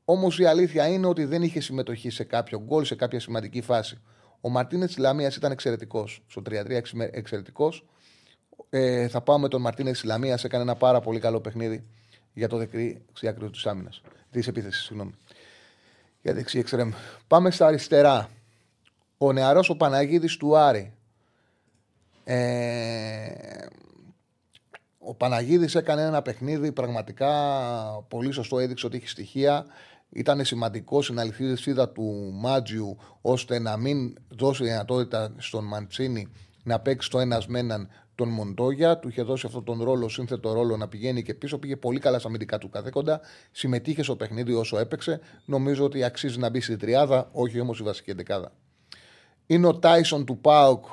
Όμως 0.05 0.39
η 0.39 0.45
αλήθεια 0.45 0.87
είναι 0.87 1.07
ότι 1.07 1.25
δεν 1.25 1.41
είχε 1.41 1.59
συμμετοχή 1.59 2.09
σε 2.09 2.23
κάποιο 2.23 2.59
γκολ, 2.59 2.83
σε 2.83 2.95
κάποια 2.95 3.19
σημαντική 3.19 3.61
φάση. 3.61 4.01
Ο 4.41 4.49
Μαρτίνες 4.49 4.93
τη 4.93 5.01
Λαμίας 5.01 5.35
ήταν 5.35 5.51
εξαιρετικός. 5.51 6.23
Στο 6.27 6.41
3-3 6.41 6.81
εξαιρετικός. 7.11 7.85
Ε, 8.69 9.07
θα 9.07 9.21
πάω 9.21 9.39
με 9.39 9.47
τον 9.47 9.61
Μαρτίνες 9.61 9.99
τη 9.99 10.07
Λαμίας. 10.07 10.43
Έκανε 10.43 10.63
ένα 10.63 10.75
πάρα 10.75 10.99
πολύ 10.99 11.19
καλό 11.19 11.41
παιχνίδι 11.41 11.85
για 12.33 12.47
το 12.47 12.57
δεξί 12.57 13.05
άκρη 13.27 13.49
της 13.49 13.65
άμυνας. 13.65 14.01
Της 14.31 14.47
επίθεσης, 14.47 14.83
συγγνώμη. 14.83 15.11
Για 16.21 16.33
δεξί 16.33 16.59
εξτρέμ. 16.59 16.91
Πάμε 17.27 17.51
στα 17.51 17.65
αριστερά. 17.65 18.29
Ο 19.17 19.31
νεαρός 19.31 19.69
ο 19.69 19.75
Παναγίδης 19.75 20.37
του 20.37 20.57
Άρη. 20.57 20.93
Ε, 22.23 23.65
ο 24.97 25.13
Παναγίδης 25.13 25.75
έκανε 25.75 26.01
ένα 26.01 26.21
παιχνίδι 26.21 26.71
πραγματικά 26.71 27.31
πολύ 28.07 28.31
σωστό, 28.31 28.59
έδειξε 28.59 28.85
ότι 28.85 28.97
έχει 28.97 29.07
στοιχεία. 29.07 29.65
Ήταν 30.09 30.45
σημαντικός 30.45 31.05
στην 31.05 31.19
αληθίδα 31.19 31.89
του 31.89 32.31
Μάτζιου 32.33 32.97
ώστε 33.21 33.59
να 33.59 33.77
μην 33.77 34.15
δώσει 34.27 34.63
δυνατότητα 34.63 35.33
στον 35.37 35.65
Μαντσίνη 35.65 36.27
να 36.63 36.79
παίξει 36.79 37.09
το 37.09 37.19
ένας 37.19 37.47
με 37.47 37.59
έναν 37.59 37.89
τον 38.15 38.29
Μοντόγια. 38.29 38.99
Του 38.99 39.07
είχε 39.07 39.21
δώσει 39.21 39.45
αυτόν 39.47 39.63
τον 39.63 39.83
ρόλο, 39.83 40.09
σύνθετο 40.09 40.53
ρόλο 40.53 40.77
να 40.77 40.87
πηγαίνει 40.87 41.23
και 41.23 41.33
πίσω. 41.33 41.57
Πήγε 41.57 41.75
πολύ 41.75 41.99
καλά 41.99 42.19
στα 42.19 42.27
αμυντικά 42.27 42.57
του 42.57 42.69
καθέκοντα. 42.69 43.21
Συμμετείχε 43.51 44.03
στο 44.03 44.15
παιχνίδι 44.15 44.53
όσο 44.53 44.77
έπαιξε. 44.77 45.19
Νομίζω 45.45 45.83
ότι 45.85 46.03
αξίζει 46.03 46.39
να 46.39 46.49
μπει 46.49 46.61
στη 46.61 46.77
τριάδα, 46.77 47.29
όχι 47.31 47.59
όμως 47.59 47.79
η 47.79 47.83
βασική 47.83 48.09
εντεκάδα. 48.09 48.51
Είναι 49.45 49.67
ο 49.67 49.79
Τάισον 49.79 50.25
του 50.25 50.37
Πάουκ, 50.37 50.85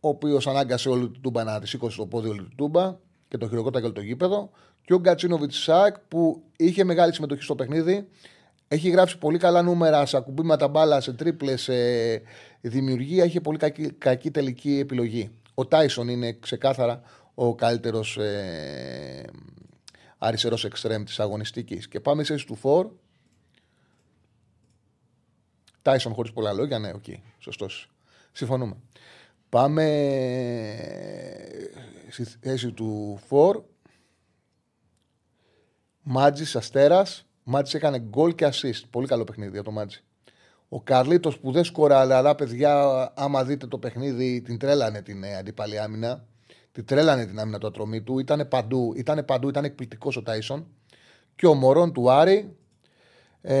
ο 0.00 0.08
οποίος 0.08 0.46
ανάγκασε 0.46 0.88
όλη 0.88 1.10
την 1.10 1.20
τούμπα 1.20 1.44
να 1.44 1.60
τη 1.60 1.68
σήκωσε 1.68 1.96
το 1.96 2.06
πόδι 2.06 2.28
όλη 2.28 2.38
την 2.38 2.56
τούμπα 2.56 2.96
και 3.28 3.38
το 3.38 3.48
χειροκότα 3.48 3.80
και 3.80 3.88
το 3.88 4.00
γήπεδο. 4.00 4.50
Και 4.84 4.94
ο 4.94 4.98
Γκατσίνοβιτς 4.98 5.62
Σάκ 5.62 5.98
που 6.08 6.42
είχε 6.56 6.84
μεγάλη 6.84 7.14
συμμετοχή 7.14 7.42
στο 7.42 7.54
παιχνίδι. 7.54 8.08
Έχει 8.68 8.90
γράψει 8.90 9.18
πολύ 9.18 9.38
καλά 9.38 9.62
νούμερα 9.62 10.06
σε 10.06 10.16
ακουμπήματα 10.16 10.68
μπάλα, 10.68 11.00
σε 11.00 11.12
τρίπλες, 11.12 11.62
σε 11.62 11.74
δημιουργία. 12.60 13.24
Είχε 13.24 13.40
πολύ 13.40 13.58
κακή, 13.58 13.90
κακή 13.90 14.30
τελική 14.30 14.78
επιλογή. 14.78 15.30
Ο 15.54 15.66
Τάισον 15.66 16.08
είναι 16.08 16.32
ξεκάθαρα 16.32 17.02
ο 17.34 17.54
καλύτερος 17.54 18.16
ε, 18.16 19.24
αριστερός 20.18 20.64
εξτρέμ 20.64 21.04
της 21.04 21.20
αγωνιστικής. 21.20 21.88
Και 21.88 22.00
πάμε 22.00 22.24
στο 22.24 22.54
φορ. 22.54 22.90
Τάισον 25.82 26.14
χωρίς 26.14 26.32
πολλά 26.32 26.52
λόγια, 26.52 26.78
ναι, 26.78 26.92
ok, 26.94 27.02
okay, 27.06 27.16
σωστός. 27.38 27.90
Συμφωνούμε. 28.32 28.76
Πάμε 29.48 29.84
στη 32.08 32.24
θέση 32.24 32.72
του 32.72 33.20
φορ. 33.26 33.62
Μάντζης 36.02 36.56
Αστέρας. 36.56 37.26
Μάντζης 37.44 37.74
έκανε 37.74 37.98
γκολ 37.98 38.34
και 38.34 38.46
assist. 38.52 38.82
Πολύ 38.90 39.06
καλό 39.06 39.24
παιχνίδι 39.24 39.50
για 39.50 39.62
το 39.62 39.70
Μάντζη. 39.70 40.00
Ο 40.68 40.82
Καρλίτος 40.82 41.38
που 41.38 41.52
δεν 41.52 41.64
σκορά, 41.64 42.00
αλλά 42.00 42.34
παιδιά, 42.34 43.12
άμα 43.16 43.44
δείτε 43.44 43.66
το 43.66 43.78
παιχνίδι, 43.78 44.40
την 44.40 44.58
τρέλανε 44.58 45.02
την 45.02 45.24
ε, 45.24 45.36
αντίπαλη 45.36 45.80
άμυνα. 45.80 46.24
Την 46.72 46.84
τρέλανε 46.84 47.26
την 47.26 47.38
άμυνα 47.38 47.58
του 47.58 47.66
ατρωμί 47.66 48.02
του. 48.02 48.18
Ήταν 48.18 48.48
παντού, 48.48 48.92
ήταν 48.96 49.24
παντού, 49.24 49.48
ήταν 49.48 49.64
εκπληκτικός 49.64 50.16
ο 50.16 50.22
Τάισον. 50.22 50.66
Και 51.36 51.46
ο 51.46 51.54
Μωρόν 51.54 51.92
του 51.92 52.10
Άρη. 52.10 52.56
Ε, 53.40 53.56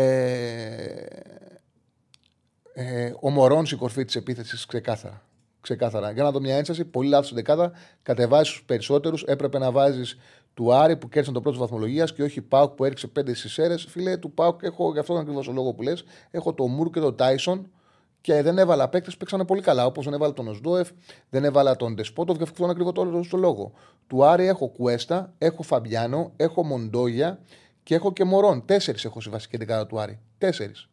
ε, 2.72 3.12
ο 3.20 3.30
Μωρόν 3.30 3.66
στην 3.66 3.78
κορφή 3.78 4.04
της 4.04 4.16
επίθεσης 4.16 4.66
ξεκάθαρα. 4.66 5.22
Ξεκάθαρα. 5.60 6.10
Για 6.10 6.22
να 6.22 6.30
δω 6.30 6.40
μια 6.40 6.56
ένσταση, 6.56 6.84
πολύ 6.84 7.08
λάθος 7.08 7.26
στην 7.26 7.36
δεκάδα. 7.36 7.72
Κατεβάζει 8.02 8.50
τους 8.50 8.62
περισσότερους. 8.62 9.22
Έπρεπε 9.22 9.58
να 9.58 9.70
βάζεις 9.70 10.18
του 10.54 10.72
Άρη 10.72 10.96
που 10.96 11.08
κέρδισαν 11.08 11.34
το 11.34 11.40
πρώτο 11.40 11.58
βαθμολογίας 11.58 12.12
και 12.12 12.22
όχι 12.22 12.40
Πάουκ 12.40 12.72
που 12.72 12.84
έριξε 12.84 13.06
πέντε 13.06 13.34
στι 13.34 13.62
αίρε. 13.62 13.78
Φίλε 13.78 14.16
του 14.16 14.32
Πάουκ, 14.32 14.62
έχω 14.62 14.92
γι' 14.92 14.98
αυτό 14.98 15.14
ακριβώς 15.14 15.48
ο 15.48 15.52
λόγο 15.52 15.72
που 15.72 15.82
λες. 15.82 16.04
Έχω 16.30 16.54
το 16.54 16.66
Μουρ 16.66 16.90
και 16.90 17.00
τον 17.00 17.16
Τάισον 17.16 17.70
και 18.20 18.42
δεν 18.42 18.58
έβαλα 18.58 18.88
παίκτες 18.88 19.12
που 19.12 19.18
παίξανε 19.18 19.44
πολύ 19.44 19.60
καλά. 19.60 19.86
Όπως 19.86 20.04
δεν 20.04 20.14
έβαλα 20.14 20.32
τον 20.32 20.48
Οσδόεφ, 20.48 20.90
δεν 21.30 21.44
έβαλα 21.44 21.76
τον 21.76 21.94
Ντεσπότοβ 21.94 22.36
και 22.36 22.42
αυτόν 22.42 22.70
ακριβώς 22.70 23.28
το 23.28 23.36
λόγο. 23.36 23.72
Του 24.06 24.24
Άρη 24.24 24.46
έχω 24.46 24.68
Κουέστα, 24.68 25.34
έχω 25.38 25.62
Φαμπιάνο, 25.62 26.32
έχω 26.36 26.64
Μοντόγια 26.64 27.40
και 27.82 27.94
έχω 27.94 28.12
και 28.12 28.24
Μωρόν. 28.24 28.64
Τέσσερις 28.64 29.04
έχω 29.04 29.20
στη 29.20 29.30
βασική 29.30 29.56
δεκάδα 29.56 29.86
του 29.86 30.00
Άρη. 30.00 30.18
Τέσσερις. 30.38 30.88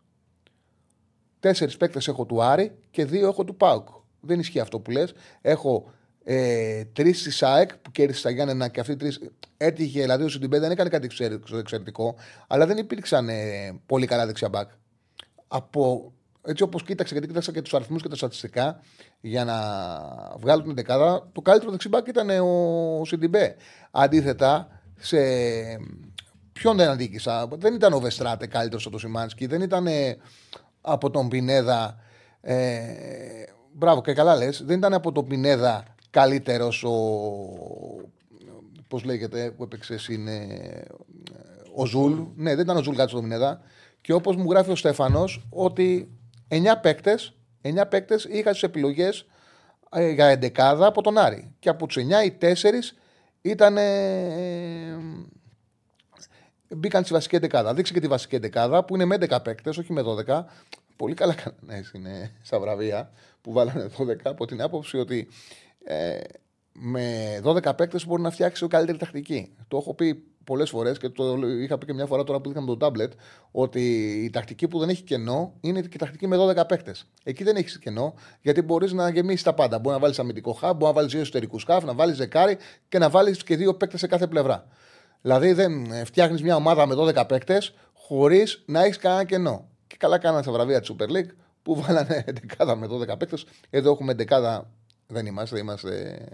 Τέσσερις 1.40 1.78
παίκτες 1.78 2.08
έχω 2.08 2.26
του 2.26 2.44
Άρη 2.44 2.78
και 2.92 3.06
δύο 3.06 3.28
έχω 3.28 3.44
του 3.44 3.56
Πάουκ. 3.56 3.88
Δεν 4.20 4.40
ισχύει 4.40 4.60
αυτό 4.60 4.80
που 4.80 4.92
λες. 4.92 5.14
Έχω 5.42 5.92
ε, 6.30 6.86
τρεις 6.86 7.20
στη 7.20 7.32
ΣΑΕΚ 7.32 7.78
που 7.78 7.92
κέρδισε 7.92 8.24
τα 8.24 8.30
Γιάννενα 8.30 8.68
και 8.68 8.80
αυτοί 8.80 8.96
τρεις 8.96 9.20
έτυχε. 9.58 10.02
Δηλαδή 10.02 10.24
ο 10.24 10.30
Σιντιμπέ 10.30 10.60
δεν 10.60 10.72
έκανε 10.72 10.90
κάτι 10.90 11.08
εξαιρετικό, 11.58 12.16
αλλά 12.48 12.66
δεν 12.66 12.78
υπήρξαν 12.78 13.30
ε, 13.30 13.80
πολύ 13.86 14.06
καλά 14.06 14.26
δεξιά 14.26 14.50
μπακ. 14.50 14.70
Από, 15.48 16.14
έτσι 16.42 16.64
όπως 16.64 16.84
κοίταξε, 16.84 17.14
γιατί 17.14 17.28
κοίταξα 17.28 17.52
και 17.52 17.62
τους 17.62 17.74
αριθμούς 17.74 18.02
και 18.02 18.08
τα 18.08 18.16
στατιστικά 18.16 18.80
για 19.22 19.46
να 19.46 19.56
βγάλω 20.38 20.62
την 20.62 20.76
δεκάδα, 20.76 21.30
το 21.32 21.42
καλύτερο 21.42 21.72
δεξιμπάκ 21.72 22.08
ήταν 22.08 22.30
ο 22.30 23.02
Σιντιμπέ. 23.06 23.56
Αντίθετα, 23.92 24.82
σε 25.00 25.18
ποιον 26.54 26.78
δεν 26.78 26.90
αντίκησα, 26.90 27.48
δεν 27.52 27.74
ήταν 27.74 27.94
ο 27.94 28.00
Βεστράτε 28.00 28.48
καλύτερος 28.48 28.82
από 28.86 28.92
τον 28.92 29.00
Σιμάνσκι, 29.00 29.46
δεν 29.46 29.62
ήταν 29.62 29.88
από 30.82 31.10
τον 31.10 31.28
Πινέδα. 31.28 32.00
Ε, 32.42 32.84
μπράβο 33.74 34.02
και 34.02 34.14
καλά 34.14 34.36
λες, 34.36 34.64
δεν 34.66 34.78
ήταν 34.78 34.94
από 34.94 35.12
τον 35.12 35.28
Πινέδα 35.28 35.84
καλύτερος 36.22 36.84
ο. 36.84 36.96
Πώς 38.88 39.04
λέγεται, 39.04 39.52
που 39.52 39.64
έπαιξε 39.64 39.98
είναι. 40.10 40.48
Ο 41.76 41.86
Ζουλ. 41.86 42.14
Ναι, 42.36 42.56
δεν 42.56 42.64
ήταν 42.64 42.78
ο 42.78 42.84
Ζουλ 42.84 42.96
κάτι 42.96 43.10
στον 43.10 43.22
Πινέδα. 43.22 43.62
Και 44.02 44.14
όπως 44.14 44.36
μου 44.36 44.52
γράφει 44.52 44.72
ο 44.72 44.76
Στέφανος, 44.76 45.48
ότι 45.50 46.12
9 46.48 46.56
παίκτες 46.82 47.38
9 47.62 47.88
παίκτες 47.90 48.24
είχαν 48.24 48.54
τις 48.54 48.64
επιλογές 48.64 49.26
ε, 49.92 50.10
για 50.10 50.26
εντεκάδα 50.26 50.86
από 50.86 51.02
τον 51.02 51.18
Άρη. 51.18 51.56
Και 51.60 51.70
από 51.70 51.88
τους 51.88 51.98
9 51.98 52.26
οι 52.26 52.38
4 52.42 52.54
ήταν. 53.42 53.78
Ε, 53.78 54.98
μπήκαν 56.68 57.04
στη 57.04 57.14
βασική 57.14 57.36
εντεκάδα. 57.36 57.74
Δείξε 57.74 57.94
και 57.94 58.00
τη 58.00 58.08
βασική 58.08 58.36
εντεκάδα 58.36 58.84
που 58.86 58.96
είναι 58.96 59.06
με 59.06 59.18
11 59.20 59.38
παίκτες, 59.44 59.78
όχι 59.78 59.94
με 59.94 60.04
12. 60.28 60.44
Πολύ 60.96 61.14
καλά 61.14 61.34
κανένα 61.44 61.88
είναι 61.94 62.32
στα 62.42 62.60
βραβεία 62.60 63.12
που 63.42 63.52
βάλανε 63.52 63.90
12 63.98 64.16
από 64.24 64.46
την 64.46 64.62
άποψη 64.62 64.98
ότι 64.98 65.28
ε, 65.90 66.20
με 66.72 67.40
12 67.44 67.76
παίκτες 67.76 68.06
μπορεί 68.06 68.22
να 68.22 68.30
φτιάξει 68.30 68.64
ο 68.64 68.68
καλύτερη 68.68 68.98
τακτική. 68.98 69.56
Το 69.68 69.78
έχω 69.78 69.94
πει 69.94 70.24
πολλές 70.44 70.70
φορές 70.70 70.98
και 70.98 71.10
το 71.10 71.38
είχα 71.48 71.78
πει 71.78 71.86
και 71.86 71.94
μια 71.94 72.06
φορά 72.06 72.24
τώρα 72.24 72.40
που 72.40 72.50
είχαμε 72.50 72.68
το 72.68 72.78
τάμπλετ, 72.78 73.14
ότι 73.52 73.82
η 74.24 74.30
τακτική 74.30 74.68
που 74.68 74.80
δεν 74.80 74.90
έχει 74.90 75.04
κενό 75.04 75.54
είναι 75.62 75.82
και 75.82 75.88
η 75.94 75.98
τακτική 75.98 76.28
με 76.28 76.38
12 76.38 76.68
παίκτες. 76.68 77.06
Εκεί 77.24 77.44
δεν 77.44 77.56
έχεις 77.56 77.80
κενό, 77.80 78.14
γιατί 78.42 78.62
μπορείς 78.62 78.92
να 78.92 79.10
γεμίσεις 79.10 79.44
τα 79.44 79.54
πάντα. 79.54 79.80
Μπορεί 79.80 79.96
να 79.96 80.02
βάλεις 80.02 80.20
αμυντικό 80.20 80.54
χάφ, 80.54 80.72
μπορεί 80.72 80.86
να 80.86 80.94
βάλεις 80.94 81.12
δύο 81.12 81.22
εσωτερικούς 81.22 81.64
χάφ, 81.64 81.84
να 81.84 81.94
βάλεις 81.94 82.16
ζεκάρι 82.16 82.58
και 82.90 82.98
να 82.98 83.10
βάλεις 83.10 83.44
και 83.44 83.56
δύο 83.56 83.74
παίκτες 83.76 84.00
σε 84.00 84.08
κάθε 84.08 84.28
πλευρά. 84.28 84.68
Δηλαδή 85.22 85.54
δεν 85.54 85.92
ε, 85.92 86.04
φτιάχνεις 86.04 86.42
μια 86.42 86.56
ομάδα 86.56 86.86
με 86.86 86.96
12 86.98 87.28
παίκτες 87.28 87.74
χωρίς 87.94 88.64
να 88.66 88.84
έχεις 88.84 88.98
κανένα 88.98 89.24
κενό. 89.24 89.68
Και 89.88 89.96
καλά 90.00 90.18
κάνανε 90.18 90.42
στα 90.42 90.52
βραβεία 90.52 90.80
της 90.80 90.92
Super 90.94 91.10
League 91.12 91.30
που 91.62 91.82
βάλανε 91.82 92.26
ενδεκάδα 92.42 92.76
με 92.76 92.88
12 92.90 93.18
παίκτες. 93.20 93.46
Εδώ 93.70 93.92
έχουμε 93.92 94.14
δεκάδα 94.14 94.70
δεν 95.08 95.26
είμαστε, 95.26 95.60
είμαστε 95.60 96.26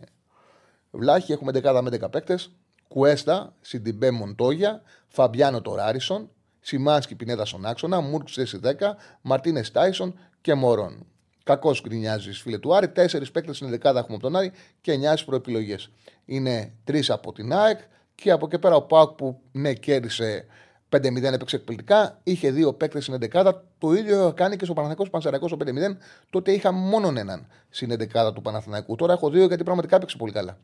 βλάχοι. 0.92 1.32
Έχουμε 1.32 1.52
δεκάδα 1.52 1.82
με 1.82 1.90
10 1.90 2.12
παίκτες. 2.12 2.52
Κουέστα, 2.88 3.56
Σιντιμπέ 3.62 4.12
Μοντόγια, 4.12 4.82
Φαμπιάνο 5.08 5.62
το 5.62 5.76
Ράρισον, 5.76 6.30
Σιμάνσκι 6.60 7.16
Πινέδα 7.16 7.46
στον 7.46 7.66
άξονα, 7.66 8.02
Μουργκ 8.02 8.28
θέση 8.32 8.60
10, 8.64 8.96
Μαρτίνες 9.22 9.72
Τάισον 9.72 10.20
και 10.42 10.54
Μορόν. 10.54 11.06
Κακώς 11.44 11.82
γκρινιάζεις 11.82 12.42
φίλε 12.42 12.58
του 12.58 12.76
Άρη. 12.76 12.90
Τέσσερις 12.90 13.32
παίκτες 13.32 13.56
στην 13.56 13.70
ενδεκάδα 13.70 14.00
έχουμε 14.00 14.16
από 14.16 14.24
τον 14.24 14.36
Άρη 14.36 14.52
και 14.82 14.92
εννιά 14.92 15.18
προεπιλογές. 15.26 15.90
Είναι 16.26 16.74
τρεις 16.84 17.10
από 17.10 17.32
την 17.32 17.54
ΑΕΚ 17.54 17.80
και 18.16 18.32
από 18.32 18.46
εκεί 18.46 18.60
πέρα 18.60 18.76
ο 18.76 18.82
ΠΑΟΚ 18.82 19.12
που 19.12 19.42
ναι 19.52 19.74
κέρδισε 19.74 20.46
5-0 20.94 21.24
έπαιξε 21.24 21.56
εκπληκτικά. 21.56 22.20
Είχε 22.24 22.52
δύο 22.52 22.74
παίκτες 22.74 23.04
στην 23.04 23.18
11. 23.34 23.52
Το 23.78 23.94
ίδιο 23.94 24.34
κάνει 24.36 24.56
και 24.56 24.66
στο 24.66 24.74
Παναθηναϊκός 24.74 25.10
Πανσεραϊκός 25.10 25.50
στο 25.50 25.60
5-0. 25.66 25.98
Τότε 26.30 26.52
είχα 26.52 26.72
μόνο 26.72 27.08
έναν 27.08 27.48
στην 27.70 27.92
11 27.92 28.34
του 28.34 28.42
Παναθηναϊκού. 28.42 28.96
Τώρα 28.96 29.14
έχω 29.14 29.30
δύο 29.30 29.46
γιατί 29.46 29.64
πραγματικά 29.64 29.96
έπαιξε 29.96 30.18
πολύ 30.18 30.32
καλά. 30.32 30.58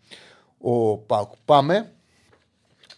Ο 0.57 0.97
Πάουκ. 0.97 1.31
Πάμε 1.45 1.91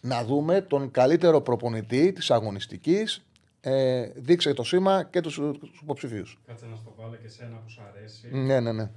να 0.02 0.24
δούμε 0.24 0.62
τον 0.62 0.92
καλύτερο 0.92 1.42
προπονητή 1.42 2.12
της 2.12 2.32
αγωνιστικής. 2.32 3.22
Ε, 3.62 4.10
δείξε 4.16 4.54
το 4.54 4.64
σήμα 4.64 5.04
και 5.04 5.22
τους 5.22 5.40
υποψηφίους. 5.82 6.40
Κάτσε 6.48 6.66
να 6.66 6.76
στο 6.76 6.94
βάλω 6.98 7.16
και 7.16 7.28
σένα 7.28 7.56
που 7.64 7.70
σου 7.70 7.82
αρέσει. 7.94 8.30
Ναι, 8.32 8.60
ναι, 8.60 8.72
ναι. 8.72 8.90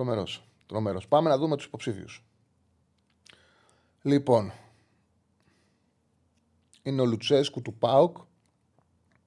Τρομερός. 0.00 0.44
Τρομερός. 0.66 1.08
Πάμε 1.08 1.28
να 1.28 1.38
δούμε 1.38 1.56
τους 1.56 1.64
υποψήφιου. 1.64 2.04
Λοιπόν, 4.02 4.52
είναι 6.82 7.00
ο 7.00 7.04
Λουτσέσκου 7.04 7.62
του 7.62 7.74
ΠΑΟΚ. 7.74 8.16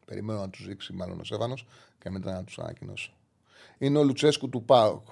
Περιμένω 0.06 0.40
να 0.40 0.50
τους 0.50 0.66
δείξει 0.66 0.94
μάλλον 0.94 1.20
ο 1.20 1.24
Σέβανο 1.24 1.54
και 2.00 2.10
μετά 2.10 2.34
να 2.34 2.44
τους 2.44 2.60
ανακοινώσω. 2.60 3.14
Είναι 3.78 3.98
ο 3.98 4.04
Λουτσέσκου 4.04 4.50
του 4.50 4.64
ΠΑΟΚ. 4.64 5.08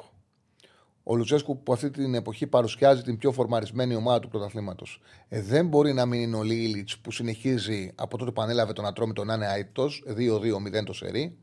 Ο 1.03 1.15
Λουτσέσκου 1.15 1.63
που 1.63 1.73
αυτή 1.73 1.89
την 1.89 2.13
εποχή 2.13 2.47
παρουσιάζει 2.47 3.01
την 3.01 3.17
πιο 3.17 3.31
φορμαρισμένη 3.31 3.95
ομάδα 3.95 4.19
του 4.19 4.27
πρωταθλήματος. 4.27 5.01
Ε, 5.29 5.41
δεν 5.41 5.67
μπορεί 5.67 5.93
να 5.93 6.05
μην 6.05 6.21
είναι 6.21 6.35
ο 6.35 6.43
Λίλιτς 6.43 6.97
που 6.97 7.11
συνεχίζει 7.11 7.91
από 7.95 8.17
τότε 8.17 8.31
που 8.31 8.41
ανέλαβε 8.41 8.73
τον 8.73 8.85
Ατρόμητο 8.85 9.23
να 9.23 9.33
είναι 9.33 9.53
αίτητος, 9.53 10.03
2-2-0 10.07 10.83
το 10.85 10.93
σερί. 10.93 11.37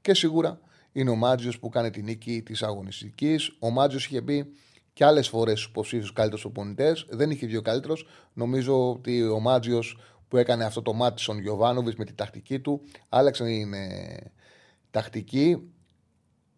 Και 0.00 0.14
σίγουρα 0.14 0.60
είναι 0.92 1.10
ο 1.10 1.14
Μάτζιος 1.14 1.58
που 1.58 1.68
κάνει 1.68 1.90
την 1.90 2.04
νίκη 2.04 2.42
της 2.42 2.62
αγωνιστικής. 2.62 3.56
Ο 3.58 3.70
Μάτζιος 3.70 4.06
είχε 4.06 4.22
πει 4.22 4.52
και 4.92 5.04
άλλες 5.04 5.28
φορές 5.28 5.58
στους 5.58 5.70
υποψήφιους 5.70 6.12
καλύτερους 6.12 6.44
οπονητές. 6.44 7.06
Δεν 7.08 7.30
είχε 7.30 7.46
βγει 7.46 7.56
ο 7.56 7.62
καλύτερος. 7.62 8.06
Νομίζω 8.32 8.90
ότι 8.90 9.22
ο 9.22 9.40
Μάτζιος 9.40 9.98
που 10.28 10.36
έκανε 10.36 10.64
αυτό 10.64 10.82
το 10.82 10.92
μάτι 10.92 11.22
στον 11.22 11.38
Γιωβάνοβιτς 11.38 11.96
με 11.96 12.04
τη 12.04 12.12
τακτική 12.12 12.60
του 12.60 12.80
άλλαξε 13.08 13.44
την 13.44 13.74
ε, 13.74 14.16
τακτική. 14.90 15.72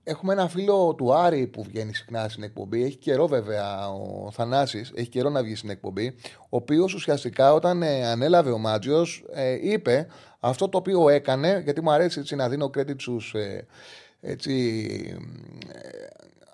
Έχουμε 0.06 0.32
ένα 0.32 0.48
φίλο 0.48 0.94
του 0.94 1.14
Άρη 1.14 1.46
που 1.46 1.62
βγαίνει 1.62 1.94
συχνά 1.94 2.28
στην 2.28 2.42
εκπομπή. 2.42 2.84
Έχει 2.84 2.96
καιρό 2.96 3.26
βέβαια 3.26 3.88
ο 3.88 4.30
Θανάσης, 4.30 4.92
έχει 4.94 5.08
καιρό 5.08 5.30
να 5.30 5.42
βγει 5.42 5.54
στην 5.54 5.70
εκπομπή. 5.70 6.14
Ο 6.38 6.56
οποίος 6.56 6.94
ουσιαστικά 6.94 7.52
όταν 7.52 7.82
ε, 7.82 8.06
ανέλαβε 8.06 8.50
ο 8.50 8.58
Μάτζιος 8.58 9.24
ε, 9.32 9.70
είπε 9.70 10.06
αυτό 10.40 10.68
το 10.68 10.78
οποίο 10.78 11.08
έκανε, 11.08 11.60
γιατί 11.64 11.80
μου 11.80 11.90
αρέσει 11.90 12.20
έτσι, 12.20 12.36
να 12.36 12.48
δίνω 12.48 12.70
credit 12.76 13.00
στους 13.00 13.34
ε, 13.34 13.66
έτσι, 14.26 15.18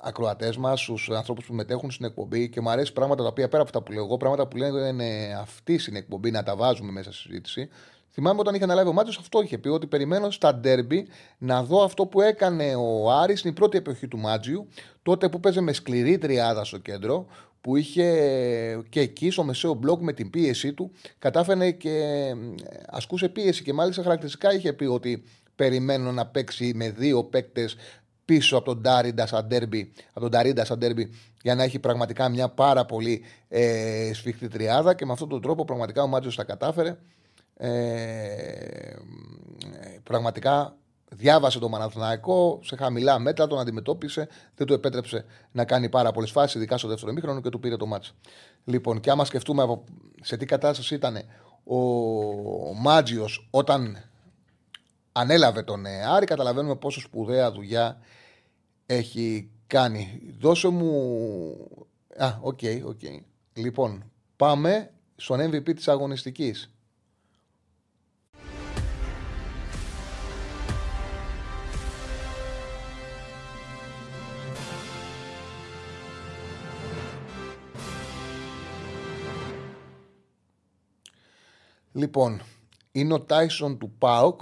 ακροατές 0.03 0.57
μας, 0.57 0.81
στους 0.81 1.11
ανθρώπους 1.11 1.47
που 1.47 1.55
μετέχουν 1.55 1.91
στην 1.91 2.05
εκπομπή 2.07 2.49
και 2.49 2.61
μου 2.61 2.71
αρέσει 2.71 2.93
πράγματα 2.93 3.23
τα 3.23 3.29
οποία 3.29 3.49
πέρα 3.49 3.63
από 3.63 3.71
αυτά 3.71 3.83
που 3.83 3.93
λέω 3.93 4.05
εγώ, 4.05 4.17
πράγματα 4.17 4.47
που 4.47 4.57
λένε 4.57 5.37
αυτοί 5.41 5.79
στην 5.79 5.97
εκπομπή 5.97 6.31
να 6.31 6.43
τα 6.43 6.57
βάζουμε 6.57 6.93
μέσα 6.93 7.13
στη 7.13 7.21
συζήτηση. 7.23 7.69
Θυμάμαι 8.13 8.41
όταν 8.41 8.55
είχε 8.55 8.65
αναλάβει 8.65 8.89
ο 8.89 8.93
Μάτσο, 8.93 9.21
αυτό 9.21 9.43
είχε 9.43 9.59
πει 9.59 9.69
ότι 9.69 9.87
περιμένω 9.87 10.31
στα 10.31 10.55
ντέρμπι 10.55 11.07
να 11.39 11.63
δω 11.63 11.83
αυτό 11.83 12.07
που 12.07 12.21
έκανε 12.21 12.75
ο 12.75 13.13
Άρης 13.13 13.39
στην 13.41 13.55
πρώτη 13.55 13.77
εποχή 13.77 14.09
του 14.09 14.19
Μάτζιου, 14.19 14.69
τότε 15.03 15.29
που 15.29 15.41
παίζε 15.41 15.61
με 15.61 15.73
σκληρή 15.73 16.19
τριάδα 16.19 16.65
στο 16.65 16.79
κέντρο, 16.79 17.27
που 17.61 17.77
είχε 17.77 18.05
και 18.89 19.01
εκεί 19.01 19.31
στο 19.31 19.45
μεσαίο 19.45 19.75
μπλοκ 19.75 20.01
με 20.01 20.13
την 20.13 20.31
πίεσή 20.31 20.73
του, 20.73 20.91
κατάφερε 21.19 21.71
και 21.71 22.01
ασκούσε 22.87 23.29
πίεση 23.29 23.63
και 23.63 23.73
μάλιστα 23.73 24.03
χαρακτηριστικά 24.03 24.55
είχε 24.55 24.73
πει 24.73 24.85
ότι 24.85 25.23
περιμένω 25.61 26.13
να 26.13 26.27
παίξει 26.27 26.73
με 26.75 26.91
δύο 26.91 27.25
παίκτες 27.25 27.77
πίσω 28.25 28.57
από 28.57 28.65
τον 28.65 28.83
Τάριντα 28.83 29.27
σαν 29.27 29.47
ντέρμπι, 29.47 29.93
από 30.11 30.21
τον 30.21 30.31
Ταρίντα 30.31 30.65
σαν 30.65 30.79
ντέρμπι, 30.79 31.11
για 31.43 31.55
να 31.55 31.63
έχει 31.63 31.79
πραγματικά 31.79 32.29
μια 32.29 32.49
πάρα 32.49 32.85
πολύ 32.85 33.25
ε, 33.49 34.11
σφιχτή 34.15 34.49
τριάδα 34.49 34.95
και 34.95 35.07
με 35.07 35.13
αυτόν 35.13 35.29
τον 35.29 35.41
τρόπο 35.41 35.65
πραγματικά 35.65 36.03
ο 36.03 36.07
Μάτζο 36.07 36.35
τα 36.35 36.45
κατάφερε. 36.45 36.97
Ε, 37.57 37.71
πραγματικά 40.03 40.77
διάβασε 41.11 41.59
τον 41.59 41.71
Μαναθωναϊκό 41.71 42.61
σε 42.63 42.77
χαμηλά 42.77 43.19
μέτρα, 43.19 43.47
τον 43.47 43.59
αντιμετώπισε, 43.59 44.29
δεν 44.55 44.67
του 44.67 44.73
επέτρεψε 44.73 45.25
να 45.53 45.65
κάνει 45.65 45.89
πάρα 45.89 46.13
πολλές 46.13 46.31
φάσεις, 46.31 46.55
ειδικά 46.55 46.79
στο 46.79 46.89
δεύτερο 46.89 47.13
ημίχρονο 47.13 47.41
και 47.41 47.49
του 47.49 47.61
πήρε 47.61 47.77
το 47.77 47.87
ματς. 47.87 48.13
Λοιπόν, 48.65 49.01
και 49.01 49.11
άμα 49.11 49.25
σκεφτούμε 49.25 49.81
σε 50.23 50.37
τι 50.37 50.47
κατάσταση 50.47 50.95
ήταν 50.95 51.17
ο 51.65 51.77
Μάντζιος 52.75 53.49
όταν 53.51 54.10
ανέλαβε 55.13 55.63
τον 55.63 55.87
Άρη, 55.87 56.27
καταλαβαίνουμε 56.27 56.77
πόσο 56.77 57.01
σπουδαία 57.01 57.53
δουλειά 57.53 58.01
έχει 58.87 59.51
κάνει. 59.67 60.21
Δώσε 60.39 60.69
μου. 60.69 60.89
Α, 62.17 62.39
ok, 62.41 62.59
okay, 62.63 62.83
ok. 62.85 62.99
Okay. 63.03 63.23
Λοιπόν, 63.53 64.11
πάμε 64.37 64.91
στον 65.17 65.41
MVP 65.41 65.75
της 65.75 65.89
αγωνιστικής. 65.89 66.71
Λοιπόν, 81.93 82.43
είναι 82.93 83.15
ο 83.15 83.21
Τάισον 83.21 83.79
του 83.79 83.91
ΠΑΟΚ, 83.99 84.41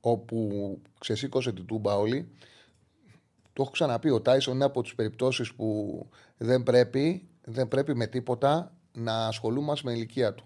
όπου 0.00 0.78
ξεσήκωσε 0.98 1.52
την 1.52 1.66
τούμπα 1.66 1.96
όλοι. 1.96 2.28
Το 3.52 3.62
έχω 3.62 3.70
ξαναπεί, 3.70 4.10
ο 4.10 4.20
Τάισον 4.20 4.54
είναι 4.54 4.64
από 4.64 4.82
τις 4.82 4.94
περιπτώσεις 4.94 5.54
που 5.54 6.08
δεν 6.36 6.62
πρέπει, 6.62 7.28
δεν 7.44 7.68
πρέπει 7.68 7.94
με 7.94 8.06
τίποτα 8.06 8.74
να 8.92 9.26
ασχολούμαστε 9.26 9.88
με 9.88 9.96
ηλικία 9.96 10.34
του. 10.34 10.44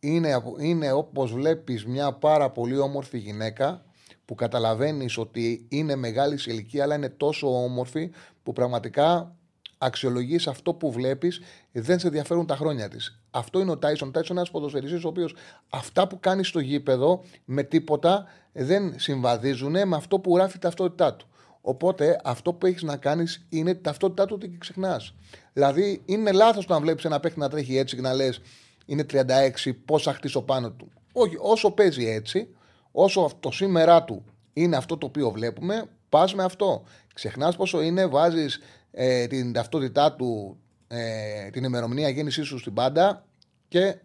Είναι, 0.00 0.42
είναι 0.58 0.92
όπως 0.92 1.32
βλέπεις 1.32 1.86
μια 1.86 2.12
πάρα 2.12 2.50
πολύ 2.50 2.78
όμορφη 2.78 3.18
γυναίκα 3.18 3.84
που 4.24 4.34
καταλαβαίνεις 4.34 5.18
ότι 5.18 5.66
είναι 5.68 5.96
μεγάλης 5.96 6.42
σε 6.42 6.52
ηλικία 6.52 6.82
αλλά 6.82 6.94
είναι 6.94 7.08
τόσο 7.08 7.62
όμορφη 7.62 8.10
που 8.42 8.52
πραγματικά 8.52 9.36
αξιολογείς 9.78 10.46
αυτό 10.46 10.74
που 10.74 10.92
βλέπεις 10.92 11.40
δεν 11.72 11.98
σε 11.98 12.06
ενδιαφέρουν 12.06 12.46
τα 12.46 12.56
χρόνια 12.56 12.88
της. 12.88 13.20
Αυτό 13.30 13.60
είναι 13.60 13.70
ο 13.70 13.78
Τάισον. 13.78 14.08
Ο 14.08 14.10
Τάισον 14.10 14.30
είναι 14.30 14.40
ένας 14.40 14.50
ποδοσφαιριστής 14.50 15.04
ο 15.04 15.08
οποίος 15.08 15.34
αυτά 15.70 16.06
που 16.06 16.20
κάνει 16.20 16.44
στο 16.44 16.60
γήπεδο 16.60 17.24
με 17.44 17.62
τίποτα 17.62 18.26
δεν 18.52 18.94
συμβαδίζουν 18.96 19.88
με 19.88 19.96
αυτό 19.96 20.18
που 20.18 20.36
γράφει 20.36 20.56
η 20.56 20.60
ταυτότητά 20.60 21.14
του. 21.14 21.26
Οπότε 21.60 22.20
αυτό 22.24 22.52
που 22.52 22.66
έχεις 22.66 22.82
να 22.82 22.96
κάνεις 22.96 23.46
είναι 23.48 23.74
τη 23.74 23.80
ταυτότητά 23.80 24.26
του 24.26 24.34
ότι 24.34 24.56
ξεχνάς. 24.58 25.14
Δηλαδή 25.52 26.02
είναι 26.04 26.32
λάθος 26.32 26.66
να 26.66 26.80
βλέπεις 26.80 27.04
ένα 27.04 27.20
παίχτη 27.20 27.38
να 27.38 27.48
τρέχει 27.48 27.76
έτσι 27.76 27.96
και 27.96 28.02
να 28.02 28.14
λες 28.14 28.40
είναι 28.86 29.06
36, 29.10 29.72
πώς 29.84 30.02
θα 30.02 30.12
χτίσω 30.12 30.42
πάνω 30.42 30.70
του. 30.70 30.90
Όχι, 31.12 31.36
όσο 31.38 31.70
παίζει 31.70 32.06
έτσι, 32.06 32.48
όσο 32.92 33.30
το 33.40 33.50
σήμερα 33.50 34.04
του 34.04 34.24
είναι 34.52 34.76
αυτό 34.76 34.96
το 34.96 35.06
οποίο 35.06 35.30
βλέπουμε, 35.30 35.84
πας 36.08 36.34
με 36.34 36.42
αυτό. 36.42 36.82
Ξεχνάς 37.14 37.56
πόσο 37.56 37.82
είναι, 37.82 38.06
βάζεις 38.06 38.60
ε, 39.00 39.26
την 39.26 39.52
ταυτότητά 39.52 40.12
του, 40.12 40.58
ε, 40.88 41.50
την 41.50 41.64
ημερομηνία 41.64 42.08
γέννησής 42.08 42.46
σου 42.46 42.58
στην 42.58 42.74
πάντα 42.74 43.26
και 43.68 44.00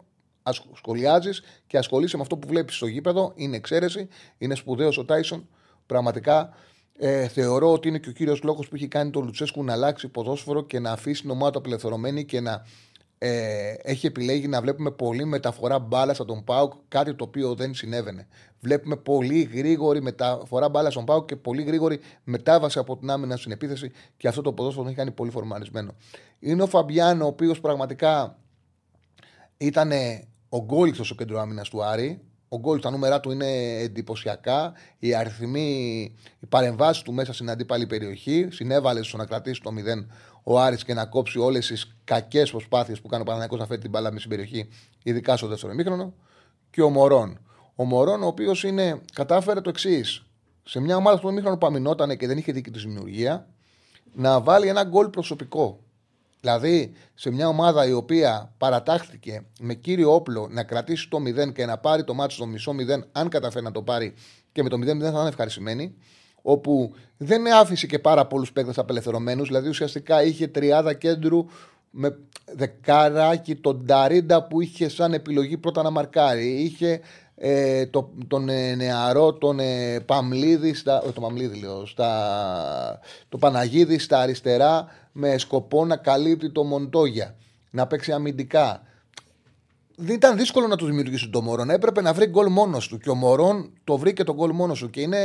σχολιάζεις 0.74 1.42
και 1.66 1.78
ασχολείσαι 1.78 2.16
με 2.16 2.22
αυτό 2.22 2.36
που 2.36 2.48
βλέπεις 2.48 2.76
στο 2.76 2.86
γήπεδο. 2.86 3.32
Είναι 3.34 3.56
εξαίρεση. 3.56 4.08
Είναι 4.38 4.54
σπουδαίος 4.54 4.98
ο 4.98 5.04
Τάισον. 5.04 5.48
Πραγματικά 5.86 6.54
ε, 6.98 7.28
θεωρώ 7.28 7.72
ότι 7.72 7.88
είναι 7.88 7.98
και 7.98 8.08
ο 8.08 8.12
κύριος 8.12 8.42
λόγο 8.42 8.60
που 8.60 8.74
έχει 8.74 8.88
κάνει 8.88 9.10
τον 9.10 9.24
Λουτσέσκου 9.24 9.64
να 9.64 9.72
αλλάξει 9.72 10.08
ποδόσφαιρο 10.08 10.64
και 10.64 10.78
να 10.78 10.90
αφήσει 10.90 11.20
την 11.20 11.30
ομάδα 11.30 11.50
του 11.50 11.58
απελευθερωμένη 11.58 12.24
και 12.24 12.40
να 12.40 12.66
ε, 13.26 13.74
έχει 13.82 14.06
επιλέγει 14.06 14.48
να 14.48 14.60
βλέπουμε 14.60 14.90
πολύ 14.90 15.24
μεταφορά 15.24 15.78
μπάλας 15.78 16.16
στον 16.16 16.44
Πάουκ, 16.44 16.72
κάτι 16.88 17.14
το 17.14 17.24
οποίο 17.24 17.54
δεν 17.54 17.74
συνέβαινε. 17.74 18.26
Βλέπουμε 18.60 18.96
πολύ 18.96 19.42
γρήγορη 19.42 20.02
μεταφορά 20.02 20.68
μπάλας 20.68 20.92
στον 20.92 21.04
Πάουκ 21.04 21.26
και 21.26 21.36
πολύ 21.36 21.62
γρήγορη 21.62 22.00
μετάβαση 22.24 22.78
από 22.78 22.96
την 22.96 23.10
άμυνα 23.10 23.36
στην 23.36 23.52
επίθεση 23.52 23.90
και 24.16 24.28
αυτό 24.28 24.42
το 24.42 24.52
ποδόσφαιρο 24.52 24.86
έχει 24.86 24.96
κάνει 24.96 25.10
πολύ 25.10 25.30
φορμαρισμένο. 25.30 25.94
Είναι 26.38 26.62
ο 26.62 26.66
Φαμπιάνο, 26.66 27.24
ο 27.24 27.28
οποίος 27.28 27.60
πραγματικά 27.60 28.38
ήταν 29.56 29.90
ο 30.48 30.62
γκόλιθο 30.64 31.04
στο 31.04 31.14
κέντρο 31.14 31.40
άμυνας 31.40 31.68
του 31.68 31.84
Άρη. 31.84 32.20
Ο 32.48 32.58
γκολ, 32.58 32.80
τα 32.80 32.90
νούμερα 32.90 33.20
του 33.20 33.30
είναι 33.30 33.78
εντυπωσιακά. 33.78 34.72
Οι 34.98 35.14
αριθμοί, 35.14 36.00
οι 36.40 36.46
παρεμβάσεις 36.46 37.02
του 37.02 37.12
μέσα 37.12 37.32
στην 37.32 37.50
αντίπαλη 37.50 37.86
περιοχή 37.86 38.48
συνέβαλε 38.50 39.02
στο 39.02 39.16
να 39.16 39.26
κρατήσει 39.26 39.60
το 39.60 39.70
0 39.70 40.06
ο 40.44 40.60
Άρης 40.60 40.84
και 40.84 40.94
να 40.94 41.06
κόψει 41.06 41.38
όλες 41.38 41.66
τις 41.66 41.96
κακές 42.04 42.50
προσπάθειες 42.50 43.00
που 43.00 43.08
κάνει 43.08 43.22
ο 43.22 43.24
Παναγιώτο 43.24 43.56
να 43.56 43.66
φέρει 43.66 43.80
την 43.80 43.90
μπάλα 43.90 44.12
με 44.12 44.18
στην 44.18 44.30
περιοχή, 44.30 44.68
ειδικά 45.02 45.36
στο 45.36 45.46
δεύτερο 45.46 45.72
ημίχρονο. 45.72 46.14
Και 46.70 46.82
ο 46.82 46.90
Μωρόν. 46.90 47.38
Ο 47.74 47.84
Μωρόν, 47.84 48.22
ο 48.22 48.26
οποίος 48.26 48.64
κατάφερε 49.12 49.60
το 49.60 49.68
εξής. 49.68 50.24
Σε 50.64 50.80
μια 50.80 50.96
ομάδα 50.96 51.20
που 51.20 51.28
ημίχρονο 51.28 51.56
που 51.56 51.66
αμυνόταν 51.66 52.16
και 52.16 52.26
δεν 52.26 52.38
είχε 52.38 52.52
δίκη 52.52 52.70
της 52.70 52.82
δημιουργία, 52.82 53.46
να 54.12 54.40
βάλει 54.40 54.68
ένα 54.68 54.84
γκολ 54.84 55.08
προσωπικό. 55.08 55.78
Δηλαδή, 56.40 56.92
σε 57.14 57.30
μια 57.30 57.48
ομάδα 57.48 57.86
η 57.86 57.92
οποία 57.92 58.52
παρατάχθηκε 58.58 59.44
με 59.60 59.74
κύριο 59.74 60.14
όπλο 60.14 60.48
να 60.50 60.62
κρατήσει 60.62 61.08
το 61.08 61.18
0 61.18 61.52
και 61.52 61.66
να 61.66 61.78
πάρει 61.78 62.04
το 62.04 62.14
μάτι 62.14 62.32
στο 62.32 62.46
μισό 62.46 62.72
0, 62.72 63.00
αν 63.12 63.28
καταφέρει 63.28 63.64
να 63.64 63.70
το 63.70 63.82
πάρει 63.82 64.14
και 64.52 64.62
με 64.62 64.68
το 64.68 64.76
0-0 64.76 64.98
θα 64.98 65.08
είναι 65.08 65.28
ευχαριστημένοι, 65.28 65.94
όπου 66.46 66.92
δεν 67.16 67.52
άφησε 67.52 67.86
και 67.86 67.98
πάρα 67.98 68.26
πολλούς 68.26 68.52
παίκτες 68.52 68.78
απελευθερωμένους, 68.78 69.48
δηλαδή 69.48 69.68
ουσιαστικά 69.68 70.22
είχε 70.22 70.46
τριάδα 70.46 70.94
κέντρου 70.94 71.46
με 71.90 72.18
δεκάράκι 72.54 73.54
τον 73.54 73.82
Νταρίντα 73.84 74.46
που 74.46 74.60
είχε 74.60 74.88
σαν 74.88 75.12
επιλογή 75.12 75.56
πρώτα 75.56 75.82
να 75.82 75.90
μαρκάρει. 75.90 76.46
Είχε 76.46 77.00
ε, 77.36 77.86
το, 77.86 78.10
τον 78.28 78.48
ε, 78.48 78.74
νεαρό, 78.74 79.32
τον 79.32 79.58
ε, 79.58 80.00
Παμλίδη, 80.00 80.74
στα, 80.74 81.02
το 81.14 81.20
Παμλίδη 81.20 81.58
λέω, 81.58 81.86
στα, 81.86 83.00
το 83.28 83.38
Παναγίδη 83.38 83.98
στα 83.98 84.18
αριστερά 84.18 84.86
με 85.12 85.38
σκοπό 85.38 85.84
να 85.84 85.96
καλύπτει 85.96 86.50
το 86.50 86.64
Μοντόγια, 86.64 87.36
να 87.70 87.86
παίξει 87.86 88.12
αμυντικά. 88.12 88.82
Δεν 89.96 90.14
ήταν 90.14 90.36
δύσκολο 90.36 90.66
να 90.66 90.76
τους 90.76 90.88
δημιουργήσει 90.88 91.28
τον 91.28 91.44
Μωρόν. 91.44 91.70
Έπρεπε 91.70 92.00
να 92.02 92.12
βρει 92.12 92.26
γκολ 92.26 92.50
μόνος 92.50 92.88
του. 92.88 92.98
Και 92.98 93.10
ο 93.10 93.14
Μωρόν 93.14 93.72
το 93.84 93.96
βρήκε 93.96 94.24
τον 94.24 94.34
γκολ 94.34 94.50
μόνος 94.52 94.78
του. 94.78 94.90
Και 94.90 95.00
είναι 95.00 95.18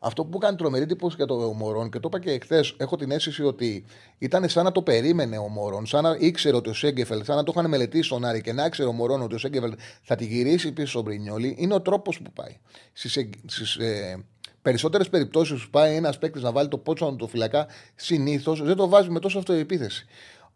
Αυτό 0.00 0.24
που 0.24 0.38
κάνει 0.38 0.56
τρομερή 0.56 0.82
εντύπωση 0.84 1.16
για 1.16 1.26
το 1.26 1.34
Μωρόν 1.34 1.90
και 1.90 1.98
το 1.98 2.08
είπα 2.12 2.20
και 2.20 2.30
εχθές, 2.30 2.74
έχω 2.76 2.96
την 2.96 3.10
αίσθηση 3.10 3.42
ότι 3.42 3.84
ήταν 4.18 4.48
σαν 4.48 4.64
να 4.64 4.72
το 4.72 4.82
περίμενε 4.82 5.38
ο 5.38 5.48
Μωρόν, 5.48 5.86
σαν 5.86 6.02
να 6.02 6.16
ήξερε 6.18 6.56
ότι 6.56 6.68
ο 6.68 6.74
Σέγκεφελ, 6.74 7.24
σαν 7.24 7.36
να 7.36 7.42
το 7.42 7.52
είχαν 7.56 7.68
μελετήσει 7.68 8.02
στον 8.02 8.24
Άρη 8.24 8.40
και 8.40 8.52
να 8.52 8.64
ήξερε 8.64 8.88
ο 8.88 8.92
Μωρόν 8.92 9.22
ότι 9.22 9.34
ο 9.34 9.38
Σέγκεφελ 9.38 9.74
θα 10.02 10.14
τη 10.14 10.24
γυρίσει 10.24 10.72
πίσω 10.72 10.88
στον 10.88 11.02
Μπρινιόλι, 11.02 11.54
είναι 11.58 11.74
ο 11.74 11.80
τρόπος 11.80 12.20
που 12.22 12.32
πάει. 12.32 12.56
Στις 12.92 13.76
ε, 13.76 14.24
περισσότερες 14.62 15.08
περιπτώσεις 15.08 15.64
που 15.64 15.70
πάει 15.70 15.96
ένας 15.96 16.18
παίκτης 16.18 16.42
να 16.42 16.52
βάλει 16.52 16.68
το 16.68 16.78
πότσο 16.78 17.14
του 17.18 17.28
φυλακά, 17.28 17.66
συνήθως 17.94 18.62
δεν 18.62 18.76
το 18.76 18.88
βάζει 18.88 19.10
με 19.10 19.20
τόσο 19.20 19.38
αυτοεπίθεση. 19.38 20.06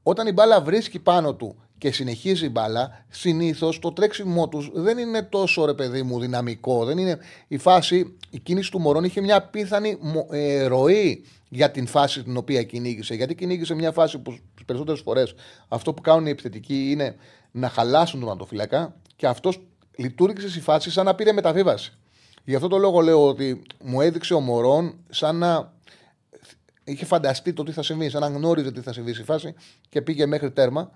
Όταν 0.02 0.26
η 0.26 0.32
μπάλα 0.32 0.60
βρίσκει 0.60 0.98
πάνω 0.98 1.34
του 1.34 1.56
και 1.82 1.92
συνεχίζει 1.92 2.46
η 2.46 2.48
μπάλα, 2.52 3.04
συνήθως 3.08 3.78
το 3.78 3.92
τρέξιμό 3.92 4.48
τους 4.48 4.70
δεν 4.74 4.98
είναι 4.98 5.22
τόσο 5.22 5.64
ρε 5.64 5.74
παιδί 5.74 6.02
μου 6.02 6.20
δυναμικό. 6.20 6.84
Δεν 6.84 6.98
είναι 6.98 7.18
η 7.48 7.58
φάση, 7.58 8.16
η 8.30 8.38
κίνηση 8.38 8.70
του 8.70 8.78
Μωρών 8.80 9.04
είχε 9.04 9.20
μια 9.20 9.42
πίθανη 9.42 9.98
ε, 10.30 10.64
ροή 10.64 11.24
για 11.48 11.70
την 11.70 11.86
φάση 11.86 12.22
την 12.22 12.36
οποία 12.36 12.62
κυνήγησε. 12.62 13.14
Γιατί 13.14 13.34
κυνήγησε 13.34 13.74
μια 13.74 13.92
φάση 13.92 14.18
που 14.18 14.30
τις 14.30 14.64
περισσότερες 14.64 15.00
φορές 15.00 15.34
αυτό 15.68 15.94
που 15.94 16.02
κάνουν 16.02 16.26
οι 16.26 16.30
επιθετικοί 16.30 16.90
είναι 16.90 17.16
να 17.50 17.68
χαλάσουν 17.68 18.20
τον 18.20 18.30
αντοφυλακά 18.30 18.96
και 19.16 19.26
αυτός 19.26 19.60
λειτουργήσε 19.96 20.48
στη 20.48 20.60
φάση 20.60 20.90
σαν 20.90 21.04
να 21.04 21.14
πήρε 21.14 21.32
μεταβίβαση. 21.32 21.92
Γι' 22.44 22.54
αυτό 22.54 22.68
το 22.68 22.78
λόγο 22.78 23.00
λέω 23.00 23.26
ότι 23.26 23.62
μου 23.84 24.00
έδειξε 24.00 24.34
ο 24.34 24.40
Μωρόν 24.40 24.94
σαν 25.08 25.36
να 25.36 25.72
είχε 26.84 27.04
φανταστεί 27.04 27.52
το 27.52 27.62
τι 27.62 27.72
θα 27.72 27.82
συμβεί, 27.82 28.08
σαν 28.08 28.20
να 28.20 28.26
γνώριζε 28.26 28.72
τι 28.72 28.80
θα 28.80 28.92
συμβεί 28.92 29.12
στη 29.12 29.24
φάση 29.24 29.54
και 29.88 30.02
πήγε 30.02 30.26
μέχρι 30.26 30.50
τέρμα. 30.50 30.90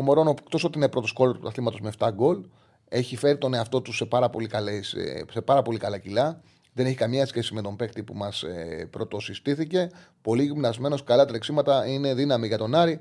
Ο 0.00 0.02
Μωρόν, 0.02 0.26
εκτός 0.26 0.64
ότι 0.64 0.78
είναι 0.78 0.88
πρώτος 0.88 1.12
κόλλος 1.12 1.38
του 1.38 1.48
αθλήματο 1.48 1.78
με 1.80 1.92
7 1.98 2.08
γκολ, 2.12 2.44
έχει 2.88 3.16
φέρει 3.16 3.38
τον 3.38 3.54
εαυτό 3.54 3.80
του 3.80 3.92
σε 3.92 4.04
πάρα 4.04 4.30
πολύ, 4.30 4.46
καλές, 4.46 4.96
σε 5.32 5.40
πάρα 5.40 5.62
πολύ 5.62 5.78
καλά 5.78 5.98
κιλά. 5.98 6.40
Δεν 6.72 6.86
έχει 6.86 6.94
καμία 6.94 7.26
σχέση 7.26 7.54
με 7.54 7.62
τον 7.62 7.76
παίκτη 7.76 8.02
που 8.02 8.14
μας 8.14 8.42
ε, 8.42 8.88
πρωτοσυστήθηκε. 8.90 9.88
Πολύ 10.22 10.42
γυμνασμένος, 10.42 11.04
καλά 11.04 11.24
τρεξίματα, 11.24 11.86
είναι 11.86 12.14
δύναμη 12.14 12.46
για 12.46 12.58
τον 12.58 12.74
Άρη. 12.74 13.00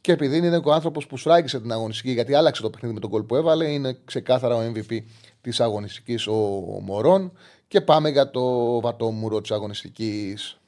Και 0.00 0.12
επειδή 0.12 0.36
είναι 0.36 0.60
ο 0.64 0.72
άνθρωπος 0.72 1.06
που 1.06 1.16
σφράγγισε 1.16 1.60
την 1.60 1.72
αγωνιστική, 1.72 2.12
γιατί 2.12 2.34
άλλαξε 2.34 2.62
το 2.62 2.70
παιχνίδι 2.70 2.94
με 2.94 3.00
τον 3.00 3.10
κόλ 3.10 3.22
που 3.22 3.36
έβαλε, 3.36 3.70
είναι 3.70 3.98
ξεκάθαρα 4.04 4.56
ο 4.56 4.72
MVP 4.74 4.98
της 5.40 5.60
αγωνιστικής 5.60 6.26
ο 6.26 6.34
Μωρόν. 6.82 7.32
Και 7.68 7.80
πάμε 7.80 8.08
για 8.08 8.30
το 8.30 8.80
βατόμουρο 8.80 9.40
της 9.40 9.50
αγωνιστικής. 9.50 10.60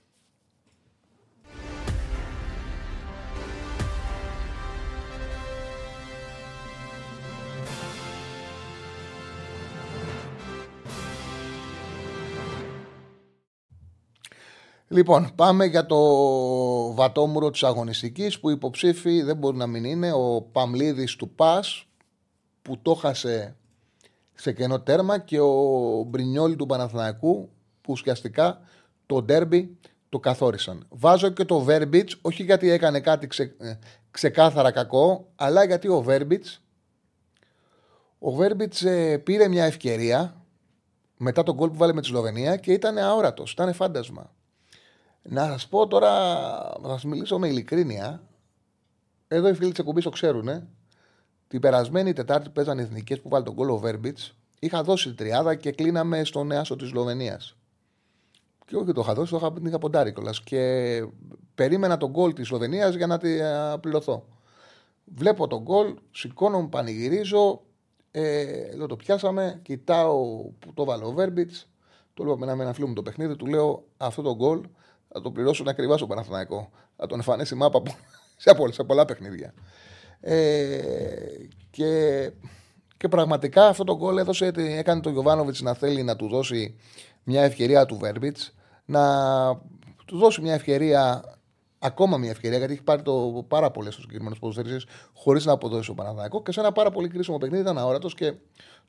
Λοιπόν, 14.95 15.31
πάμε 15.35 15.65
για 15.65 15.87
το 15.87 15.99
βατόμουρο 16.95 17.51
της 17.51 17.63
αγωνιστικής 17.63 18.41
που 18.41 18.51
υποψήφι 18.51 19.23
δεν 19.23 19.37
μπορεί 19.37 19.57
να 19.57 19.67
μην 19.67 19.85
είναι 19.85 20.13
ο 20.13 20.43
Παμλίδης 20.53 21.17
του 21.17 21.29
ΠΑΣ 21.29 21.87
που 22.63 22.79
το 22.83 22.95
χάσε 22.95 23.57
σε 24.35 24.53
κενό 24.53 24.81
τέρμα 24.81 25.19
και 25.19 25.41
ο 25.41 26.05
Μπρινιόλη 26.07 26.57
του 26.57 26.67
Παναθηναϊκού 26.67 27.49
που 27.81 27.93
ουσιαστικά 27.93 28.61
το 29.07 29.23
ντέρμπι 29.23 29.79
το 30.09 30.19
καθόρισαν. 30.19 30.87
Βάζω 30.89 31.29
και 31.29 31.45
το 31.45 31.61
Βέρμπιτς, 31.61 32.19
όχι 32.23 32.43
γιατί 32.43 32.71
έκανε 32.71 33.01
κάτι 33.01 33.27
ξε, 33.27 33.55
ε, 33.59 33.75
ξεκάθαρα 34.11 34.71
κακό, 34.71 35.29
αλλά 35.37 35.65
γιατί 35.65 35.89
ο 35.89 36.03
Βέρμπιτς 36.03 36.63
ο 38.19 38.31
Βέρμπιτς 38.31 38.83
ε, 38.83 39.19
πήρε 39.19 39.49
μια 39.49 39.65
ευκαιρία 39.65 40.45
μετά 41.17 41.43
τον 41.43 41.55
γκολ 41.55 41.69
που 41.69 41.77
βάλε 41.77 41.93
με 41.93 42.01
τη 42.01 42.07
Σλοβενία 42.07 42.57
και 42.57 42.73
ήταν 42.73 42.99
αόρατος, 42.99 43.53
ήταν 43.53 43.73
φάντασμα. 43.75 44.33
Να 45.29 45.47
σας 45.47 45.69
πω 45.69 45.87
τώρα, 45.87 46.11
θα 46.83 46.89
σας 46.89 47.05
μιλήσω 47.05 47.39
με 47.39 47.49
ειλικρίνεια. 47.49 48.23
Εδώ 49.29 49.49
οι 49.49 49.55
φίλοι 49.55 49.71
της 49.71 49.79
εκπομπής 49.79 50.05
το 50.05 50.11
ξέρουν. 50.11 50.49
Ε. 50.49 50.67
Την 51.49 51.61
περασμένη 51.61 52.13
Τετάρτη 52.13 52.47
που 52.47 52.53
παίζαν 52.53 52.79
εθνικές 52.79 53.21
που 53.21 53.29
βάλει 53.29 53.45
τον 53.45 53.55
κόλλο 53.55 53.79
Βέρμπιτς, 53.79 54.37
είχα 54.59 54.83
δώσει 54.83 55.15
τριάδα 55.15 55.55
και 55.55 55.73
κλείναμε 55.73 56.25
στον 56.25 56.47
Νέασο 56.47 56.77
της 56.77 56.89
Σλοβενίας. 56.89 57.57
Και 58.67 58.77
όχι 58.77 58.93
το 58.93 59.01
είχα 59.01 59.15
δώσει, 59.15 59.31
το 59.31 59.37
είχα, 59.37 59.53
την 59.53 59.67
είχα 59.67 59.79
ποντάρει 59.79 60.13
κιόλας. 60.13 60.43
Και 60.43 61.05
περίμενα 61.55 61.97
τον 61.97 62.11
γκολ 62.11 62.33
της 62.33 62.47
Σλοβενίας 62.47 62.95
για 62.95 63.07
να 63.07 63.19
τη 63.19 63.29
πληρωθώ. 63.81 64.27
Βλέπω 65.05 65.47
τον 65.47 65.63
γκολ, 65.63 65.95
σηκώνω, 66.11 66.69
πανηγυρίζω. 66.69 67.63
Ε, 68.11 68.75
λέω 68.77 68.87
το 68.87 68.97
πιάσαμε, 68.97 69.61
κοιτάω 69.63 70.17
που 70.59 70.73
το 70.75 70.85
βάλω 70.85 71.07
ο 71.07 71.13
Βέρμπιτς. 71.13 71.69
Το 72.15 72.25
λέω 72.25 72.39
με 72.39 72.53
ένα 72.53 72.73
φίλο 72.73 72.87
μου 72.87 72.95
το 72.95 73.03
παιχνίδι, 73.03 73.37
του 73.37 73.47
λέω 73.47 73.85
αυτό 73.97 74.23
το 74.23 74.35
γκολ 74.35 74.61
θα 75.15 75.21
το 75.21 75.31
πληρώσουν 75.31 75.69
ακριβά 75.69 75.97
στο 75.97 76.07
Παναθηναϊκό. 76.07 76.71
Θα 76.97 77.07
τον 77.07 77.19
εμφανίσει 77.19 77.55
μάπα 77.55 77.83
σε, 78.37 78.55
πολλά, 78.55 78.73
σε 78.73 78.85
πολλά 78.85 79.05
παιχνίδια. 79.05 79.55
Ε, 80.21 80.79
και, 81.71 82.31
και 82.97 83.09
πραγματικά 83.09 83.67
αυτό 83.67 83.85
το 83.85 83.97
γκολ 83.97 84.19
έδωσε, 84.19 84.53
έκανε 84.57 85.01
τον 85.01 85.13
Γιωβάνοβιτς 85.13 85.61
να 85.61 85.75
θέλει 85.75 86.03
να 86.03 86.17
του 86.17 86.29
δώσει 86.29 86.79
μια 87.23 87.43
ευκαιρία 87.43 87.87
του 87.87 87.97
Βέρμπιτς, 87.97 88.55
να 88.85 89.03
του 90.05 90.19
δώσει 90.19 90.41
μια 90.41 90.55
ευκαιρία, 90.55 91.23
ακόμα 91.85 92.19
μια 92.19 92.31
ευκαιρία, 92.31 92.59
γιατί 92.59 92.73
έχει 92.73 92.83
πάρει 92.83 93.03
το 93.03 93.45
πάρα 93.49 93.71
πολλές 93.71 93.93
στου 93.93 94.03
συγκεκριμένου 94.03 94.37
ποδοσφαιριστέ 94.41 94.93
χωρίς 95.15 95.45
να 95.45 95.53
αποδώσει 95.53 95.91
ο 95.91 95.95
Παναθηναϊκός 95.95 96.43
και 96.45 96.53
σε 96.53 96.61
ένα 96.61 96.73
πάρα 96.73 96.91
πολύ 96.91 97.09
κρίσιμο 97.09 97.39
παιχνίδι 97.39 97.63
ήταν 97.63 97.79
αόρατος 97.79 98.15
και 98.15 98.35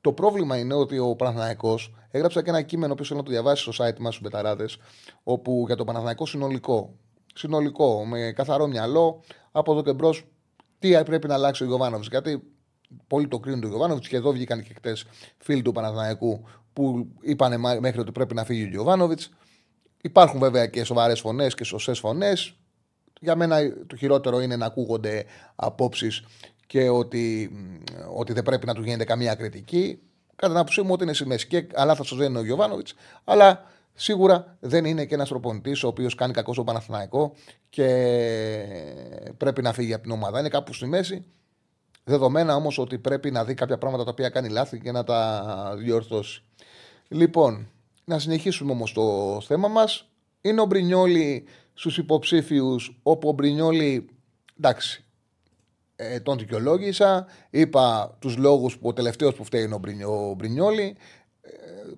το 0.02 0.14
πρόβλημα 0.14 0.58
είναι 0.58 0.74
ότι 0.74 0.98
ο 0.98 1.16
Παναθναϊκό 1.16 1.80
έγραψε 2.12 2.42
και 2.42 2.50
ένα 2.50 2.62
κείμενο 2.62 2.96
που 2.96 3.04
ήθελα 3.04 3.20
να 3.20 3.26
το 3.26 3.32
διαβάσει 3.32 3.72
στο 3.72 3.86
site 3.86 4.00
μας 4.00 4.14
στους 4.14 4.22
Μπεταράδες, 4.22 4.78
όπου 5.24 5.64
για 5.66 5.76
το 5.76 5.84
Παναθναϊκό 5.84 6.26
συνολικό, 6.26 6.96
συνολικό, 7.34 8.06
με 8.06 8.32
καθαρό 8.36 8.68
μυαλό, 8.68 9.24
από 9.52 9.72
εδώ 9.72 9.84
και 9.84 9.94
μπρος, 9.94 10.26
τι 10.80 11.04
πρέπει 11.04 11.28
να 11.28 11.34
αλλάξει 11.34 11.64
ο 11.64 11.66
Γιωβάνοβιτς. 11.66 12.08
Γιατί 12.08 12.44
πολύ 13.08 13.28
το 13.28 13.40
κρίνουν 13.40 13.62
του 13.62 13.68
Γιωβάνοβιτς 13.68 14.08
και 14.08 14.16
εδώ 14.16 14.32
βγήκαν 14.32 14.64
και 14.64 14.74
χτες 14.74 15.06
φίλοι 15.38 15.62
του 15.62 15.72
Παναθναϊκού 15.72 16.44
που 16.74 17.08
είπαν 17.22 17.60
μέχρι 17.80 18.00
ότι 18.00 18.12
πρέπει 18.12 18.34
να 18.34 18.44
φύγει 18.44 18.64
ο 18.64 18.68
Γιωβάνοβιτς. 18.68 19.30
Υπάρχουν 20.02 20.40
βέβαια 20.40 20.68
και 20.68 20.84
σοβαρές 20.84 21.20
φωνές 21.20 21.56
και 21.56 21.64
σωστές 21.64 22.00
φωνές. 22.00 22.56
Για 23.26 23.36
μένα 23.36 23.58
το 23.88 23.96
χειρότερο 23.96 24.42
είναι 24.42 24.56
να 24.56 24.66
ακούγονται 24.66 25.26
απόψεις 25.56 26.24
και 26.68 26.90
ότι, 26.90 27.52
ότι 28.16 28.34
δεν 28.34 28.44
πρέπει 28.44 28.66
να 28.66 28.74
του 28.74 28.82
γίνεται 28.82 29.04
καμία 29.04 29.36
κριτική. 29.36 30.00
Κατά 30.36 30.48
την 30.52 30.58
άποψή 30.58 30.82
μου, 30.82 30.90
ότι 30.92 31.04
είναι 31.04 31.14
σημαίνει. 31.14 31.42
Και 31.42 31.68
αλλά 31.74 31.96
θα 31.96 32.04
σας 32.04 32.18
δεν 32.18 32.30
είναι 32.30 32.40
ο 32.40 32.44
Γιωβάνοβιτς, 32.44 32.94
αλλά 33.24 33.66
σίγουρα 33.94 34.58
δεν 34.60 34.86
είναι 34.86 35.06
και 35.06 35.14
ένας 35.14 35.30
προπονητή 35.30 35.72
ο 35.72 35.88
οποίος 35.88 36.16
κάνει 36.16 36.34
κακό 36.34 36.54
στο 36.54 36.64
Παναθηναϊκό 36.64 37.34
και 37.70 37.88
πρέπει 39.38 39.62
να 39.62 39.74
φύγει 39.74 39.94
από 39.94 40.04
την 40.04 40.12
ομάδα. 40.12 40.40
Είναι 40.40 40.50
κάπου 40.50 40.74
στη 40.74 40.86
μέση. 40.86 41.26
Δεδομένα 42.04 42.56
όμως 42.56 42.78
ότι 42.78 42.98
πρέπει 42.98 43.32
να 43.32 43.44
δει 43.44 43.54
κάποια 43.54 43.78
πράγματα 43.78 44.04
τα 44.04 44.10
οποία 44.10 44.30
κάνει 44.30 44.50
λάθη 44.50 44.80
και 44.80 44.92
να 44.92 45.04
τα 45.04 45.74
διορθώσει. 45.78 46.44
Λοιπόν, 47.08 47.68
να 48.06 48.20
συνεχίσουμε 48.20 48.72
όμως 48.72 48.94
το 48.94 49.38
θέμα 49.42 49.68
μας. 49.68 50.08
Είναι 50.42 50.62
ο 50.62 50.66
Μπρινιόλη 50.66 51.46
στους 51.76 51.98
υποψήφιους, 51.98 53.00
όπου 53.04 53.30
ο 53.30 53.32
Μπρινιόλη 53.32 54.10
εντάξει, 54.58 55.06
ε, 55.96 56.20
τον 56.20 56.38
δικαιολόγησα. 56.38 57.28
Είπα 57.50 58.16
τους 58.20 58.38
λόγους 58.38 58.78
που 58.78 58.88
ο 58.88 58.94
τελευταίος 58.94 59.34
που 59.34 59.44
φταίει 59.44 59.64
είναι 59.64 60.06
ο, 60.06 60.34
Μπρινιόλη. 60.38 60.98
Ε, 61.42 61.50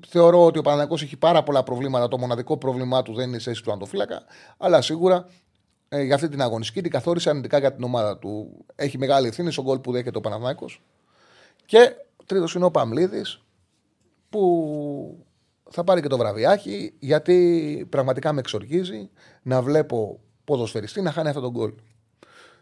θεωρώ 0.07 0.45
ότι 0.45 0.59
ο 0.59 0.61
Παναγιώ 0.61 0.97
έχει 1.01 1.17
πάρα 1.17 1.43
πολλά 1.43 1.63
προβλήματα. 1.63 2.07
Το 2.07 2.17
μοναδικό 2.17 2.57
πρόβλημά 2.57 3.01
του 3.01 3.13
δεν 3.13 3.27
είναι 3.27 3.37
η 3.37 3.39
θέση 3.39 3.63
του 3.63 3.71
Αντοφύλακα. 3.71 4.23
Αλλά 4.57 4.81
σίγουρα 4.81 5.29
ε, 5.89 6.01
για 6.01 6.15
αυτή 6.15 6.29
την 6.29 6.41
αγωνιστική 6.41 6.81
την 6.81 6.91
καθόρισε 6.91 7.29
αρνητικά 7.29 7.59
για 7.59 7.73
την 7.73 7.83
ομάδα 7.83 8.17
του. 8.17 8.65
Έχει 8.75 8.97
μεγάλη 8.97 9.27
ευθύνη 9.27 9.51
στον 9.51 9.63
γκολ 9.63 9.79
που 9.79 9.91
δέχεται 9.91 10.17
ο 10.17 10.21
Παναγιώ. 10.21 10.69
Και 11.65 11.91
τρίτος 12.25 12.55
είναι 12.55 12.65
ο 12.65 12.71
Παμλίδης 12.71 13.41
που 14.29 15.25
θα 15.69 15.83
πάρει 15.83 16.01
και 16.01 16.07
το 16.07 16.17
βραβιάκι 16.17 16.93
γιατί 16.99 17.87
πραγματικά 17.89 18.33
με 18.33 18.39
εξοργίζει 18.39 19.09
να 19.41 19.61
βλέπω 19.61 20.19
ποδοσφαιριστή 20.43 21.01
να 21.01 21.11
χάνει 21.11 21.29
αυτό 21.29 21.41
τον 21.41 21.51
γκολ. 21.51 21.73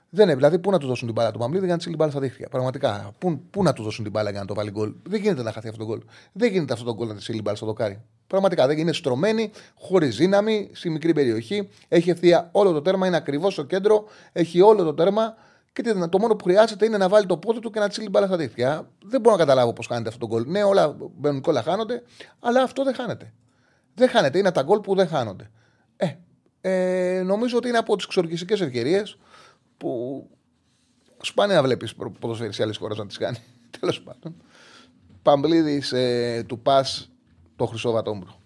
Δεν 0.10 0.26
είναι, 0.26 0.36
δηλαδή, 0.36 0.60
πού 0.60 0.72
να 0.72 0.78
του 0.78 0.88
δώσουν 0.88 1.06
την 1.06 1.16
μπάλα 1.16 1.32
του 1.32 1.40
Μαμλίδη 1.40 1.66
για 1.66 1.74
να 1.74 1.80
τσίλει 1.80 1.96
μπάλα 1.96 2.12
στα 2.12 2.20
δίχτυα. 2.20 2.48
Πραγματικά. 2.50 3.12
Πού, 3.18 3.42
πού 3.50 3.64
να 3.64 3.74
του 3.74 3.84
δώσουν 3.84 4.04
την 4.04 4.14
μπάλα 4.14 4.30
για 4.30 4.40
να 4.40 4.46
το 4.46 4.54
βάλει 4.54 4.72
γκολ. 4.72 4.94
Δεν 5.04 5.22
γίνεται 5.22 5.44
να 5.44 5.52
χαθεί 5.52 5.68
αυτό 5.68 5.80
το 5.80 5.86
γκολ. 5.86 6.02
Δεν 6.32 6.52
γίνεται 6.52 6.74
αυτό 6.74 6.86
το 6.86 6.94
γκολ 6.94 7.08
να 7.08 7.16
τσίλει 7.16 7.42
μπάλα 7.42 7.58
στο 7.58 7.66
δοκάρι. 7.66 8.02
Πραγματικά 8.28 8.68
δεν 8.68 8.78
είναι 8.78 8.94
στρωμένη, 8.94 9.52
χωρίς 9.76 10.16
δύναμη, 10.16 10.70
στη 10.74 10.90
μικρή 10.90 11.14
περιοχή. 11.14 11.70
Έχει 11.88 12.10
ευθεία 12.10 12.50
όλο 12.52 12.72
το 12.72 12.82
τέρμα, 12.82 13.08
είναι 13.08 13.16
ακριβώς 13.16 13.54
στο 13.54 13.64
κέντρο, 13.64 14.06
έχει 14.32 14.62
όλο 14.62 14.84
το 14.84 14.94
τέρμα. 14.94 15.36
Και 15.76 15.94
το 16.10 16.20
μόνο 16.20 16.36
που 16.36 16.44
χρειάζεται 16.44 16.86
είναι 16.86 16.98
να 16.98 17.10
βάλει 17.10 17.26
το 17.26 17.38
πόδι 17.38 17.60
του 17.60 17.70
και 17.70 17.80
να 17.80 17.90
τσίλει 17.90 18.10
μπάλα 18.10 18.28
στα 18.28 18.38
δίχτυα. 18.38 18.90
Δεν 19.06 19.22
μπορώ 19.22 19.36
να 19.36 19.42
καταλάβω 19.42 19.74
πώς 19.74 19.88
χάνεται 19.88 20.10
αυτό 20.10 20.28
το 20.28 20.28
γκολ. 20.28 20.44
Ναι, 20.48 20.64
όλα 20.64 20.96
μπαίνουν 21.16 21.42
και 21.42 21.50
όλα 21.50 21.62
χάνονται, 21.62 22.04
αλλά 22.40 22.62
αυτό 22.62 22.84
δεν 22.84 22.96
χάνεται. 22.96 23.34
Δεν 23.94 24.10
χάνεται. 24.10 24.38
Είναι 24.38 24.52
τα 24.52 24.62
γκολ 24.62 24.80
που 24.80 24.96
δεν 24.96 25.08
χάνονται. 25.08 25.52
Ε, 25.98 26.14
ε, 26.62 27.22
νομίζω 27.24 27.58
ότι 27.58 27.68
είναι 27.68 27.78
από 27.78 27.96
τις 27.96 28.06
εξοργιστικέ 28.06 28.64
ευκαιρίες 28.64 29.18
που 29.78 30.24
σπάνια 31.22 31.62
βλέπεις 31.64 31.96
ποδοσφαίρι 32.20 32.64
άλλης 32.64 32.78
χώρας 32.78 32.98
να 32.98 33.06
τις 33.06 33.18
κάνει. 33.18 33.38
Τέλος 33.80 34.02
πάντων. 34.02 34.36
Παμπλίδης 35.22 35.92
ε, 35.92 36.44
του 36.48 36.60
Πας 36.60 37.12
το 37.56 37.66
Χρυσό 37.66 37.92
Βατόμπρο. 37.92 38.40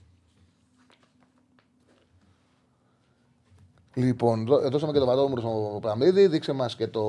Λοιπόν, 3.99 4.45
δώ- 4.45 4.69
δώσαμε 4.69 4.91
και 4.91 4.99
το 4.99 5.05
βατόμουρο 5.05 5.41
στο 5.41 5.77
Πραμίδη. 5.81 6.27
Δείξε 6.27 6.51
μας 6.51 6.75
και 6.75 6.87
το. 6.87 7.03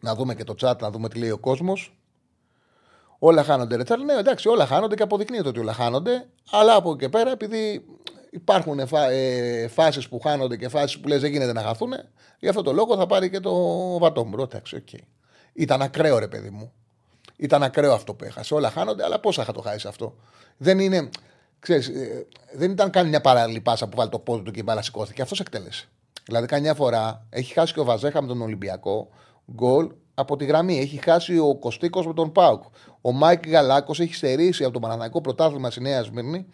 Να 0.00 0.14
δούμε 0.14 0.34
και 0.34 0.44
το 0.44 0.54
chat, 0.60 0.74
να 0.80 0.90
δούμε 0.90 1.08
τι 1.08 1.18
λέει 1.18 1.30
ο 1.30 1.38
κόσμος. 1.38 1.96
Όλα 3.18 3.42
χάνονται, 3.44 3.76
ρε 3.76 3.81
Τσάρλυ. 3.81 3.98
Ναι, 3.98 4.12
εντάξει, 4.12 4.48
όλα 4.48 4.66
χάνονται 4.66 4.94
και 4.94 5.02
αποδεικνύεται 5.02 5.48
ότι 5.48 5.60
όλα 5.60 5.72
χάνονται. 5.72 6.26
Αλλά 6.50 6.74
από 6.74 6.90
εκεί 6.90 6.98
και 6.98 7.08
πέρα, 7.08 7.30
επειδή 7.30 7.86
υπάρχουν 8.30 8.86
φα... 8.86 9.10
ε, 9.10 9.68
φάσεις 9.68 10.08
που 10.08 10.20
χάνονται 10.20 10.56
και 10.56 10.68
φάσεις 10.68 11.00
που 11.00 11.08
λες 11.08 11.20
δεν 11.20 11.30
γίνεται 11.30 11.52
να 11.52 11.62
χαθούν, 11.62 11.92
γι' 12.38 12.48
αυτό 12.48 12.62
το 12.62 12.72
λόγο 12.72 12.96
θα 12.96 13.06
πάρει 13.06 13.30
και 13.30 13.40
το 13.40 13.54
βατόμουρο. 13.98 14.42
Εντάξει, 14.42 14.76
οκ. 14.76 14.88
Ήταν 15.52 15.82
ακραίο, 15.82 16.18
ρε 16.18 16.28
παιδί 16.28 16.50
μου. 16.50 16.72
Ήταν 17.36 17.62
ακραίο 17.62 17.92
αυτό 17.92 18.14
που 18.14 18.24
έχασε. 18.24 18.54
Όλα 18.54 18.70
χάνονται, 18.70 19.04
αλλά 19.04 19.20
πώς 19.20 19.44
θα 19.44 19.52
το 19.52 19.60
χάσεις 19.60 19.86
αυτό. 19.86 20.16
Δεν 20.56 20.78
είναι. 20.78 21.08
Ξέρεις, 21.66 21.88
ε, 21.88 22.26
δεν 22.52 22.70
ήταν 22.70 22.90
καν 22.90 23.08
μια 23.08 23.20
παράλληλη 23.20 23.60
πάσα 23.60 23.88
που 23.88 23.96
βάζει 23.96 24.10
το 24.10 24.18
πόδι 24.18 24.42
του 24.42 24.50
και 24.50 24.60
η 24.60 24.62
μπάλα 24.66 24.82
σηκώθηκε. 24.82 25.22
Αυτός 25.22 25.40
εκτέλεσε. 25.40 25.88
Δηλαδή, 26.24 26.46
καμιά 26.46 26.74
φορά 26.74 27.26
έχει 27.30 27.52
χάσει 27.52 27.72
και 27.72 27.80
ο 27.80 27.84
Βαζέχα 27.84 28.22
με 28.22 28.28
τον 28.28 28.42
Ολυμπιακό 28.42 29.08
γκολ 29.52 29.90
από 30.14 30.36
τη 30.36 30.44
γραμμή. 30.44 30.78
Έχει 30.78 31.00
χάσει 31.04 31.38
ο 31.38 31.56
Κωστίκος 31.56 32.06
με 32.06 32.14
τον 32.14 32.32
ΠΑΟΚ. 32.32 32.62
Ο 33.00 33.12
Μάικ 33.12 33.48
Γαλάκος 33.48 34.00
έχει 34.00 34.14
στερήσει 34.14 34.64
από 34.64 34.72
το 34.72 34.78
Παναθηναϊκό 34.78 35.20
πρωτάθλημα 35.20 35.70
στη 35.70 35.80
Νέα 35.80 36.02
Σμύρνη. 36.02 36.46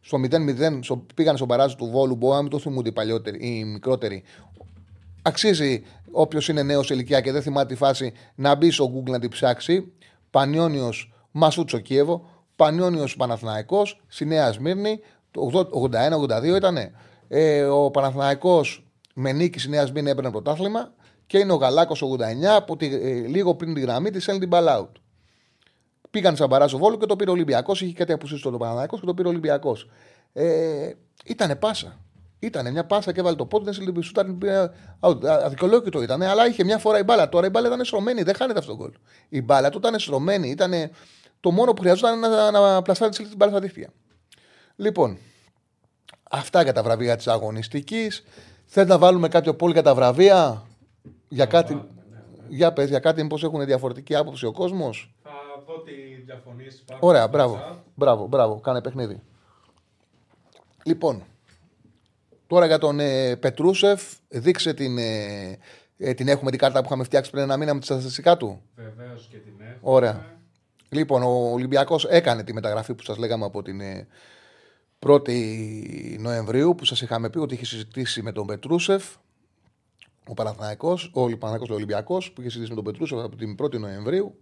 Στο 0.00 0.18
0-0 0.18 0.78
στο, 0.80 1.06
πήγαν 1.14 1.36
στο 1.36 1.48
μπαράζ 1.48 1.76
του 1.76 1.86
Βόλου. 1.86 2.16
Μπορεί 2.16 2.34
να 2.34 2.42
μην 2.42 2.50
το 2.50 2.58
θυμούνται 2.58 2.88
οι 2.88 2.92
παλιότεροι 2.92 3.38
ή 3.38 3.58
οι 3.58 3.64
μικρότεροι. 3.64 4.22
Αξίζει 5.22 5.82
όποιος 6.10 6.48
είναι 6.48 6.62
νέος 6.62 6.86
σε 6.86 6.94
ηλικία 6.94 7.20
και 7.20 7.32
δεν 7.32 7.42
θυμάται 7.42 7.66
τη 7.66 7.74
φάση 7.74 8.12
να 8.34 8.54
μπει 8.54 8.70
στο 8.70 8.92
Google 8.94 9.10
να 9.10 9.18
την 9.18 9.30
ψάξει. 9.30 9.92
Πανιόνιος 10.30 11.12
Μασούτσο 11.30 11.78
Κίεβο. 11.78 12.28
Πανιόνιος 12.56 13.16
Παναθηναϊκός 13.16 14.00
στη 14.06 14.24
Νέα 14.24 14.52
Σμύρνη. 14.52 15.00
Το 15.30 15.50
81-82 16.30 16.56
ήταν. 16.56 16.76
Ε, 17.28 17.62
ο 17.64 17.90
Παναθηναϊκός 17.90 18.86
με 19.14 19.32
νίκη 19.32 19.58
στη 19.58 19.68
Νέα 19.68 19.86
Σμύρνη 19.86 20.10
έπαιρνε 20.10 20.30
πρωτάθλημα. 20.30 20.92
Και 21.26 21.38
είναι 21.38 21.52
ο 21.52 21.56
Γαλάκος 21.56 22.02
89 22.02 22.64
που 22.66 22.76
τη, 22.76 22.86
ε, 22.86 23.10
λίγο 23.26 23.54
πριν 23.54 23.74
τη 23.74 23.80
γραμμή 23.80 24.10
της 24.10 24.28
έλνει 24.28 24.40
την 24.40 24.48
μπαλά 24.48 24.80
out. 24.80 25.00
Πήγαν 26.10 26.36
σαν 26.36 26.48
παράζο 26.48 26.78
Βόλου 26.78 26.98
και 26.98 27.06
το 27.06 27.16
πήρε 27.16 27.30
ο 27.30 27.32
Ολυμπιακός. 27.32 27.80
Είχε 27.80 27.92
κάτι 27.92 28.12
απουσίσει 28.12 28.40
στο 28.40 28.50
Παναθηναϊκός 28.50 29.00
και 29.00 29.06
το 29.06 29.14
πήρε 29.14 29.28
ο 29.28 29.30
Ολυμπιακός. 29.30 29.88
Ε, 30.32 30.90
ήτανε 31.24 31.56
πάσα. 31.56 32.00
Ήτανε 32.38 32.70
μια 32.70 32.84
πάσα 32.84 33.12
και 33.12 33.20
έβαλε 33.20 33.36
το 33.36 33.46
πόδι, 33.46 33.64
δεν 33.64 33.72
σε 33.72 33.82
λυπή, 33.82 34.06
ήταν 34.08 34.38
αδικαιολόγητο 35.44 36.02
ήταν, 36.02 36.22
αλλά 36.22 36.46
είχε 36.46 36.64
μια 36.64 36.78
φορά 36.78 36.98
η 36.98 37.02
μπάλα. 37.02 37.28
Τώρα 37.28 37.46
η 37.46 37.50
μπάλα 37.50 37.66
ήταν 37.66 37.84
στρωμένη, 37.84 38.22
δεν 38.22 38.34
χάνεται 38.34 38.58
αυτό 38.58 38.70
το 38.70 38.76
γκολ. 38.76 38.92
Η 39.28 39.42
μπάλα 39.42 39.70
του 39.70 39.78
ήταν 39.78 39.98
στρωμένη, 39.98 40.48
ήταν 40.48 40.72
το 41.46 41.52
μόνο 41.52 41.72
που 41.72 41.80
χρειαζόταν 41.80 42.18
να, 42.18 42.50
να, 42.50 42.60
να 42.60 42.82
πλασάρει 42.82 43.10
την 43.10 43.28
μπάλα 43.36 43.50
στα 43.50 43.60
δίχτυα. 43.60 43.88
Λοιπόν, 44.76 45.18
αυτά 46.30 46.62
για 46.62 46.72
τα 46.72 46.82
βραβεία 46.82 47.16
της 47.16 47.28
αγωνιστικής. 47.28 48.24
Θέλετε 48.64 48.92
να 48.92 48.98
βάλουμε 48.98 49.28
κάποιο 49.28 49.54
πόλη 49.54 49.72
για 49.72 49.82
τα 49.82 49.94
βραβεία, 49.94 50.66
για 51.28 51.46
κάτι, 51.46 51.72
βάλουμε, 51.72 51.90
ναι, 52.10 52.16
ναι. 52.16 52.46
για 52.48 52.72
πες, 52.72 52.88
για 52.88 52.98
κάτι 52.98 53.22
μήπως 53.22 53.44
έχουν 53.44 53.64
διαφορετική 53.64 54.14
άποψη 54.14 54.46
ο 54.46 54.52
κόσμος; 54.52 55.14
Θα 55.22 55.30
δω 55.66 55.82
τι 55.82 55.92
διαφωνίε 56.24 56.68
υπάρχουν. 56.82 57.08
Ωραία, 57.08 57.22
στο 57.22 57.30
μπράβο. 57.30 57.54
chat. 57.54 57.76
Μπράβο, 57.94 58.26
μπράβο, 58.26 58.60
κάνε 58.60 58.80
παιχνίδι. 58.80 59.22
Λοιπόν, 60.84 61.22
τώρα 62.46 62.66
για 62.66 62.78
τον 62.78 63.00
ε, 63.00 63.36
Πετρούσεφ, 63.36 64.02
δείξε 64.28 64.74
την, 64.74 64.98
ε, 64.98 65.58
ε, 65.96 66.14
την 66.14 66.28
έχουμε 66.28 66.50
την 66.50 66.58
κάρτα 66.58 66.80
που 66.80 66.86
είχαμε 66.86 67.04
φτιάξει 67.04 67.30
πριν 67.30 67.42
ένα 67.42 67.56
μήνα 67.56 67.74
με 67.74 67.80
τα 67.80 67.86
στατιστικά 67.86 68.36
του. 68.36 68.60
Βεβαίως 68.74 69.28
και 69.30 69.36
την 69.36 69.54
έχουμε. 69.60 69.78
Ωραία. 69.80 70.35
Λοιπόν, 70.88 71.22
ο 71.22 71.52
Ολυμπιακός 71.52 72.04
έκανε 72.04 72.44
τη 72.44 72.52
μεταγραφή 72.52 72.94
που 72.94 73.02
σας 73.02 73.16
λέγαμε 73.16 73.44
από 73.44 73.62
την 73.62 73.80
ε, 73.80 74.06
1η 75.06 75.30
Νοεμβρίου 76.18 76.74
που 76.74 76.84
σας 76.84 77.02
είχαμε 77.02 77.30
πει 77.30 77.38
ότι 77.38 77.54
είχε 77.54 77.64
συζητήσει 77.64 78.22
με 78.22 78.32
τον 78.32 78.46
Πετρούσεφ 78.46 79.04
ο 80.28 80.34
Παναθηναϊκός, 80.34 81.10
ο 81.14 81.20
Παναθηναϊκός 81.20 81.70
ο 81.70 81.74
Ολυμπιακός 81.74 82.32
που 82.32 82.40
είχε 82.40 82.50
συζητήσει 82.50 82.74
με 82.74 82.82
τον 82.82 82.92
Πετρούσεφ 82.92 83.18
από 83.18 83.36
την 83.36 83.56
1η 83.62 83.78
Νοεμβρίου. 83.78 84.38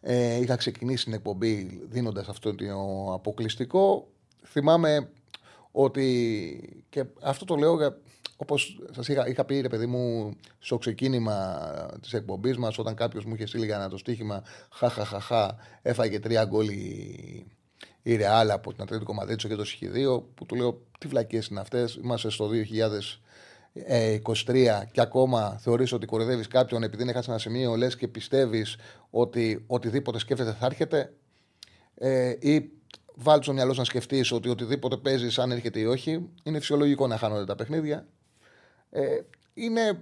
Ε, 0.00 0.40
είχα 0.40 0.56
ξεκινήσει 0.56 1.04
την 1.04 1.12
εκπομπή 1.12 1.80
δίνοντας 1.88 2.28
αυτό 2.28 2.54
το 2.54 2.64
αποκλειστικό. 3.12 4.08
Θυμάμαι 4.44 5.08
ότι 5.70 6.86
και 6.90 7.04
αυτό 7.22 7.44
το 7.44 7.56
λέω 7.56 7.78
για, 8.18 8.36
όπως 8.36 8.80
σας 8.90 9.08
είχα, 9.08 9.28
είχα 9.28 9.44
πει 9.44 9.60
ρε 9.60 9.68
παιδί 9.68 9.86
μου 9.86 10.36
στο 10.58 10.78
ξεκίνημα 10.78 11.60
της 12.02 12.12
εκπομπής 12.12 12.56
μας 12.56 12.78
όταν 12.78 12.94
κάποιος 12.94 13.24
μου 13.24 13.34
είχε 13.34 13.46
στείλει 13.46 13.64
για 13.64 13.76
ένα 13.76 13.88
το 13.88 13.96
στοίχημα 13.96 14.42
χαχαχαχα 14.72 15.56
έφαγε 15.82 16.18
τρία 16.18 16.44
γκολ 16.44 16.68
η, 16.68 17.46
η 18.02 18.16
Ρεάλ 18.16 18.50
από 18.50 18.72
την 18.72 18.82
Ατλέτικο 18.82 19.14
Μαδρίτσο 19.14 19.48
και 19.48 19.54
το 19.54 19.64
Σιχηδίο 19.64 20.20
που 20.34 20.46
του 20.46 20.54
λέω 20.54 20.82
τι 20.98 21.08
βλακίες 21.08 21.46
είναι 21.46 21.60
αυτές 21.60 21.94
είμαστε 21.94 22.30
στο 22.30 22.50
2023 24.34 24.82
και 24.92 25.00
ακόμα 25.00 25.58
θεωρείς 25.60 25.92
ότι 25.92 26.06
κορυδεύεις 26.06 26.48
κάποιον 26.48 26.82
επειδή 26.82 27.02
είναι 27.02 27.12
χάσει 27.12 27.30
ένα 27.30 27.38
σημείο 27.38 27.76
λες 27.76 27.96
και 27.96 28.08
πιστεύεις 28.08 28.76
ότι 29.10 29.64
οτιδήποτε 29.66 30.18
σκέφτεται 30.18 30.52
θα 30.52 30.66
έρχεται 30.66 31.12
ε, 31.94 32.36
ή 32.40 32.70
βάλεις 33.18 33.44
στο 33.44 33.54
μυαλό 33.54 33.72
σου 33.72 33.78
να 33.78 33.84
σκεφτείς 33.84 34.32
ότι 34.32 34.48
οτιδήποτε 34.48 34.96
παίζεις, 34.96 35.38
αν 35.38 35.50
έρχεται 35.50 35.80
ή 35.80 35.84
όχι, 35.84 36.28
είναι 36.42 36.58
φυσιολογικό 36.58 37.06
να 37.06 37.16
χάνονται 37.16 37.44
τα 37.44 37.54
παιχνίδια. 37.54 38.06
Ε, 38.90 39.02
είναι 39.54 40.00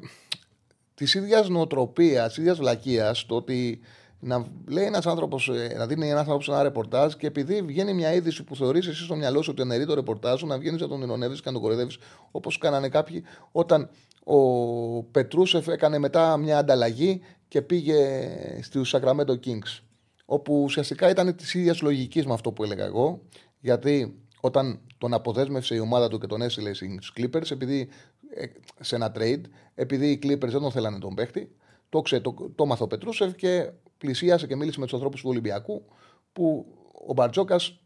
της 0.94 1.14
ίδιας 1.14 1.48
νοοτροπίας, 1.48 2.28
της 2.28 2.36
ίδιας 2.36 2.58
βλακείας 2.58 3.26
το 3.26 3.34
ότι 3.34 3.80
να 4.20 4.46
λέει 4.68 4.84
ένας 4.84 5.06
άνθρωπος, 5.06 5.50
να 5.76 5.86
δίνει 5.86 6.08
ένας 6.08 6.20
άνθρωπος 6.20 6.48
ένα 6.48 6.62
ρεπορτάζ 6.62 7.14
και 7.14 7.26
επειδή 7.26 7.62
βγαίνει 7.62 7.94
μια 7.94 8.12
είδηση 8.12 8.44
που 8.44 8.56
θεωρείς 8.56 8.86
εσύ 8.86 9.02
στο 9.02 9.16
μυαλό 9.16 9.42
σου 9.42 9.50
ότι 9.52 9.62
αναιρεί 9.62 9.86
το 9.86 9.94
ρεπορτάζ 9.94 10.38
σου, 10.38 10.46
να 10.46 10.58
βγαίνεις 10.58 10.80
να 10.80 10.88
τον 10.88 11.02
ειρωνεύει 11.02 11.34
και 11.34 11.42
να 11.44 11.52
τον 11.52 11.60
κοροϊδεύεις 11.60 11.98
όπως 12.30 12.58
κάνανε 12.58 12.88
κάποιοι 12.88 13.24
όταν 13.52 13.90
ο 14.24 15.02
Πετρούσεφ 15.02 15.68
έκανε 15.68 15.98
μετά 15.98 16.36
μια 16.36 16.58
ανταλλαγή 16.58 17.20
και 17.48 17.62
πήγε 17.62 18.28
στου 18.62 18.86
Sacramento 18.86 19.38
Kings 19.44 19.85
όπου 20.26 20.62
ουσιαστικά 20.62 21.10
ήταν 21.10 21.36
της 21.36 21.54
ίδιας 21.54 21.80
λογικής 21.80 22.26
με 22.26 22.32
αυτό 22.32 22.52
που 22.52 22.64
έλεγα 22.64 22.84
εγώ, 22.84 23.22
γιατί 23.60 24.18
όταν 24.40 24.80
τον 24.98 25.14
αποδέσμευσε 25.14 25.74
η 25.74 25.78
ομάδα 25.78 26.08
του 26.08 26.18
και 26.18 26.26
τον 26.26 26.42
έστειλε 26.42 26.74
στους 26.74 27.12
Clippers, 27.16 27.50
επειδή 27.50 27.88
ε, 28.34 28.46
σε 28.80 28.94
ένα 28.94 29.12
trade, 29.14 29.40
επειδή 29.74 30.10
οι 30.10 30.18
Clippers 30.22 30.48
δεν 30.48 30.60
τον 30.60 30.70
θέλανε 30.70 30.98
τον 30.98 31.14
παίχτη, 31.14 31.50
το, 31.88 32.00
ξέ, 32.00 32.20
το, 32.20 32.34
το 32.54 32.66
μάθε 32.66 32.82
ο 32.82 32.86
Πετρούσεφ 32.86 33.34
και 33.34 33.70
πλησίασε 33.98 34.46
και 34.46 34.56
μίλησε 34.56 34.78
με 34.78 34.84
τους 34.84 34.94
ανθρώπους 34.94 35.20
του 35.20 35.28
Ολυμπιακού, 35.28 35.84
που 36.32 36.66
ο 37.06 37.12
Μπαρτζόκας 37.12 37.80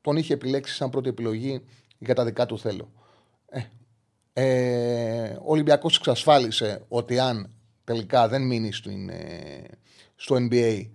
τον 0.00 0.16
είχε 0.16 0.34
επιλέξει 0.34 0.74
σαν 0.74 0.90
πρώτη 0.90 1.08
επιλογή 1.08 1.64
για 1.98 2.14
τα 2.14 2.24
δικά 2.24 2.46
του 2.46 2.58
θέλω. 2.58 2.92
Ε, 3.46 3.60
ε, 4.32 5.30
ο 5.30 5.50
Ολυμπιακός 5.52 5.96
εξασφάλισε 5.96 6.84
ότι 6.88 7.18
αν 7.18 7.50
τελικά 7.84 8.28
δεν 8.28 8.42
μείνει 8.42 8.72
στην, 8.72 9.08
ε, 9.08 9.62
στο 10.16 10.36
NBA 10.36 10.88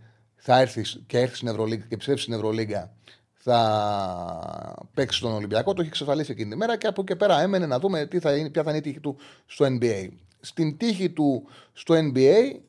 θα 0.46 0.60
έρθεις 0.60 1.02
και 1.08 1.20
έρθεις 1.20 1.38
στην 1.38 1.48
Ευρωλίγκα 1.50 1.86
και 1.90 1.98
ψεύσεις 1.98 2.24
στην 2.24 2.34
Ευρωλίγκα, 2.34 2.94
θα 3.34 4.88
παίξεις 4.94 5.22
τον 5.22 5.34
Ολυμπιακό. 5.34 5.74
Το 5.74 5.82
έχει 5.82 5.90
εξασφαλίσει 5.90 6.32
εκείνη 6.32 6.50
τη 6.50 6.56
μέρα 6.56 6.78
και 6.78 6.88
από 6.88 7.02
εκεί 7.02 7.16
πέρα 7.16 7.42
έμενε 7.42 7.66
να 7.66 7.80
δούμε 7.80 8.06
τι 8.06 8.20
θα 8.20 8.36
είναι, 8.36 8.50
ποια 8.50 8.64
θα 8.64 8.70
είναι 8.70 8.80
η 8.80 8.82
τύχη 8.82 9.00
του 9.00 9.18
στο 9.46 9.66
NBA. 9.66 10.08
Στην 10.40 10.78
τύχη 10.78 11.10
του 11.10 11.48
στο 11.74 11.96
NBA 11.96 12.60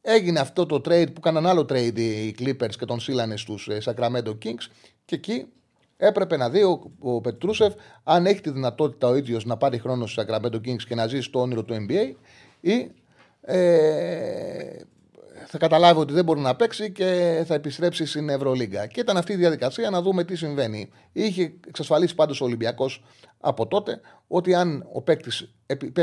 έγινε 0.00 0.40
αυτό 0.40 0.66
το 0.66 0.76
trade 0.76 1.12
που 1.14 1.20
κάναν 1.20 1.46
άλλο 1.46 1.60
trade 1.60 1.98
οι 1.98 2.34
Clippers 2.38 2.74
και 2.78 2.84
τον 2.84 3.00
σύλλανε 3.00 3.36
στους 3.36 3.68
ε, 3.68 3.78
Sacramento 3.84 4.38
Kings 4.44 4.66
και 5.04 5.14
εκεί 5.14 5.46
έπρεπε 5.96 6.36
να 6.36 6.50
δει 6.50 6.62
ο, 6.62 6.90
ο 6.98 7.20
Πετρούσεφ 7.20 7.74
αν 8.04 8.26
έχει 8.26 8.40
τη 8.40 8.50
δυνατότητα 8.50 9.08
ο 9.08 9.16
ίδιος 9.16 9.44
να 9.44 9.56
πάρει 9.56 9.78
χρόνο 9.78 10.06
στους 10.06 10.24
Sacramento 10.24 10.56
Kings 10.56 10.82
και 10.88 10.94
να 10.94 11.06
ζήσει 11.06 11.30
το 11.30 11.40
όνειρο 11.40 11.64
του 11.64 11.86
NBA 11.88 12.12
ή 12.60 12.90
ε, 13.40 14.80
θα 15.48 15.58
καταλάβει 15.58 16.00
ότι 16.00 16.12
δεν 16.12 16.24
μπορεί 16.24 16.40
να 16.40 16.56
παίξει 16.56 16.92
και 16.92 17.42
θα 17.46 17.54
επιστρέψει 17.54 18.06
στην 18.06 18.28
Ευρωλίγκα. 18.28 18.86
Και 18.86 19.00
ήταν 19.00 19.16
αυτή 19.16 19.32
η 19.32 19.36
διαδικασία 19.36 19.90
να 19.90 20.02
δούμε 20.02 20.24
τι 20.24 20.36
συμβαίνει. 20.36 20.90
Είχε 21.12 21.52
εξασφαλίσει 21.66 22.14
πάντως 22.14 22.40
ο 22.40 22.44
Ολυμπιακός 22.44 23.04
από 23.40 23.66
τότε 23.66 24.00
ότι 24.26 24.54
αν 24.54 24.88
ο 24.92 25.02
παίκτης 25.02 25.54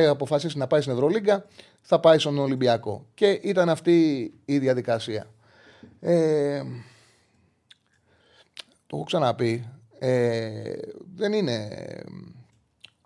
αποφασίσει 0.10 0.58
να 0.58 0.68
πάει 0.68 0.82
στην 0.82 0.94
Ευρωλίγκα, 0.94 1.46
θα 1.82 2.00
πάει 2.00 2.20
στον 2.20 2.38
Ολυμπιακό. 2.38 3.06
Και 3.14 3.40
ήταν 3.42 3.70
αυτή 3.70 4.32
η 4.46 4.58
διαδικασία. 4.58 5.28
Ε, 6.00 6.62
το 8.88 8.96
έχω 8.96 9.04
ξαναπεί. 9.04 9.70
Ε, 10.00 10.74
δεν 11.16 11.34
είναι. 11.34 11.70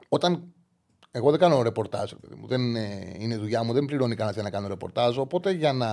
Όταν 0.09 0.53
εγώ 1.17 1.29
δεν 1.29 1.39
κάνω 1.39 1.61
ρεπορτάζ, 1.61 2.11
παιδί 2.21 2.35
μου. 2.35 2.47
Δεν 2.47 2.61
είναι, 2.61 3.15
είναι 3.17 3.33
η 3.33 3.37
δουλειά 3.37 3.63
μου, 3.63 3.73
δεν 3.73 3.85
πληρώνει 3.85 4.15
κανένας 4.15 4.43
να 4.43 4.49
κάνω 4.49 4.67
ρεπορτάζ. 4.67 5.17
Οπότε 5.17 5.51
για 5.51 5.73
να 5.73 5.87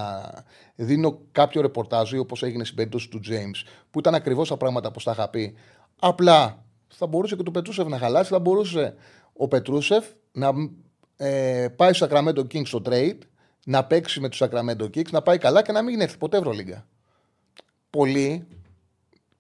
δίνω 0.75 1.19
κάποιο 1.33 1.61
ρεπορτάζ, 1.61 2.13
όπως 2.13 2.43
έγινε 2.43 2.65
στην 2.65 2.77
περίπτωση 2.77 3.09
του 3.09 3.21
James, 3.29 3.67
που 3.91 3.99
ήταν 3.99 4.15
ακριβώς 4.15 4.49
τα 4.49 4.57
πράγματα 4.57 4.91
που 4.91 5.01
τα 5.03 5.11
είχα 5.11 5.29
πει, 5.29 5.55
απλά 5.99 6.65
θα 6.89 7.07
μπορούσε 7.07 7.37
και 7.37 7.43
το 7.43 7.51
Πετρούσεφ 7.51 7.87
να 7.87 7.99
χαλάσει, 7.99 8.31
θα 8.31 8.39
μπορούσε 8.39 8.95
ο 9.33 9.49
Πετρούσεφ 9.49 10.05
να 10.33 10.51
ε, 11.17 11.69
πάει 11.77 11.93
στο 11.93 12.07
Sacramento 12.11 12.41
Kings 12.53 12.67
στο 12.67 12.83
trade, 12.85 13.19
να 13.67 13.85
παίξει 13.85 14.21
με 14.21 14.29
τους 14.29 14.43
Sacramento 14.43 14.85
Kings, 14.85 15.11
να 15.11 15.23
πάει 15.23 15.39
καλά 15.39 15.63
και 15.63 15.73
να 15.73 15.83
μην 15.83 16.01
έρθει 16.01 16.19
ποτέ 16.19 16.37
Ευρωλίγκα. 16.37 16.87
Πολλοί 17.91 18.47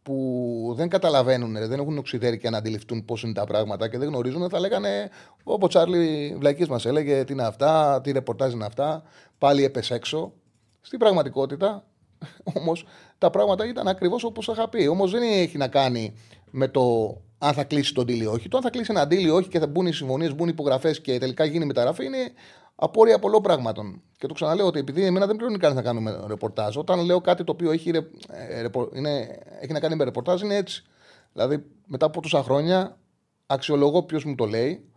που 0.04 0.72
δεν 0.76 0.88
καταλαβαίνουν, 0.88 1.52
δεν 1.52 1.80
έχουν 1.80 1.98
οξυδέρει 1.98 2.40
να 2.50 2.58
αντιληφθούν 2.58 3.04
πώς 3.04 3.22
είναι 3.22 3.32
τα 3.32 3.44
πράγματα 3.44 3.88
και 3.88 3.98
δεν 3.98 4.08
γνωρίζουν, 4.08 4.48
θα 4.48 4.60
λέγανε 4.60 5.10
όπω 5.42 5.64
ο 5.64 5.68
Τσάρλι 5.68 6.34
Βλακή 6.38 6.70
μας 6.70 6.86
έλεγε 6.86 7.24
τι 7.24 7.32
είναι 7.32 7.42
αυτά, 7.42 8.00
τι 8.02 8.12
ρεπορτάζ 8.12 8.52
είναι 8.52 8.64
αυτά, 8.64 9.02
πάλι 9.38 9.64
έπεσε 9.64 9.94
έξω. 9.94 10.32
Στην 10.80 10.98
πραγματικότητα, 10.98 11.84
όμως, 12.58 12.86
τα 13.18 13.30
πράγματα 13.30 13.66
ήταν 13.66 13.88
ακριβώς 13.88 14.24
όπως 14.24 14.46
είχα 14.46 14.68
πει. 14.68 14.86
Όμως 14.86 15.10
δεν 15.10 15.22
έχει 15.22 15.56
να 15.56 15.68
κάνει 15.68 16.14
με 16.50 16.68
το 16.68 17.16
αν 17.38 17.52
θα 17.52 17.64
κλείσει 17.64 17.94
τον 17.94 18.04
deal 18.04 18.20
ή 18.20 18.26
όχι. 18.26 18.48
Το 18.48 18.56
αν 18.56 18.62
θα 18.62 18.70
κλείσει 18.70 18.92
ένα 18.94 19.04
deal 19.04 19.22
ή 19.22 19.30
όχι 19.30 19.48
και 19.48 19.58
θα 19.58 19.66
μπουν 19.66 19.86
οι 19.86 19.92
συμφωνίες, 19.92 20.34
μπουν 20.34 20.48
οι 20.48 20.50
υπογραφές 20.52 21.00
και 21.00 21.18
τελικά 21.18 21.44
γίνει 21.44 21.64
μεταγραφή 21.64 22.04
είναι 22.04 22.32
απόρρια 22.74 23.18
πολλών 23.18 23.42
πραγμάτων. 23.42 24.02
Και 24.16 24.26
το 24.26 24.34
ξαναλέω 24.34 24.66
ότι 24.66 24.78
επειδή 24.78 25.04
εμένα 25.04 25.26
δεν 25.26 25.36
πληρώνει 25.36 25.58
κανείς 25.58 25.76
να 25.76 25.82
κάνουμε 25.82 26.24
ρεπορτάζ, 26.26 26.76
όταν 26.76 27.04
λέω 27.04 27.20
κάτι 27.20 27.44
το 27.44 27.52
οποίο 27.52 27.70
έχει, 27.70 27.90
ε, 28.28 28.68
είναι, 28.92 29.38
έχει 29.60 29.72
να 29.72 29.80
κάνει 29.80 29.94
με 29.94 30.04
ρεπορτάζ, 30.04 30.42
είναι 30.42 30.56
έτσι. 30.56 30.84
Δηλαδή, 31.32 31.64
μετά 31.86 32.06
από 32.06 32.20
τόσα 32.20 32.42
χρόνια, 32.42 32.98
αξιολογώ 33.46 34.02
ποιος 34.02 34.24
μου 34.24 34.34
το 34.34 34.44
λέει 34.44 34.88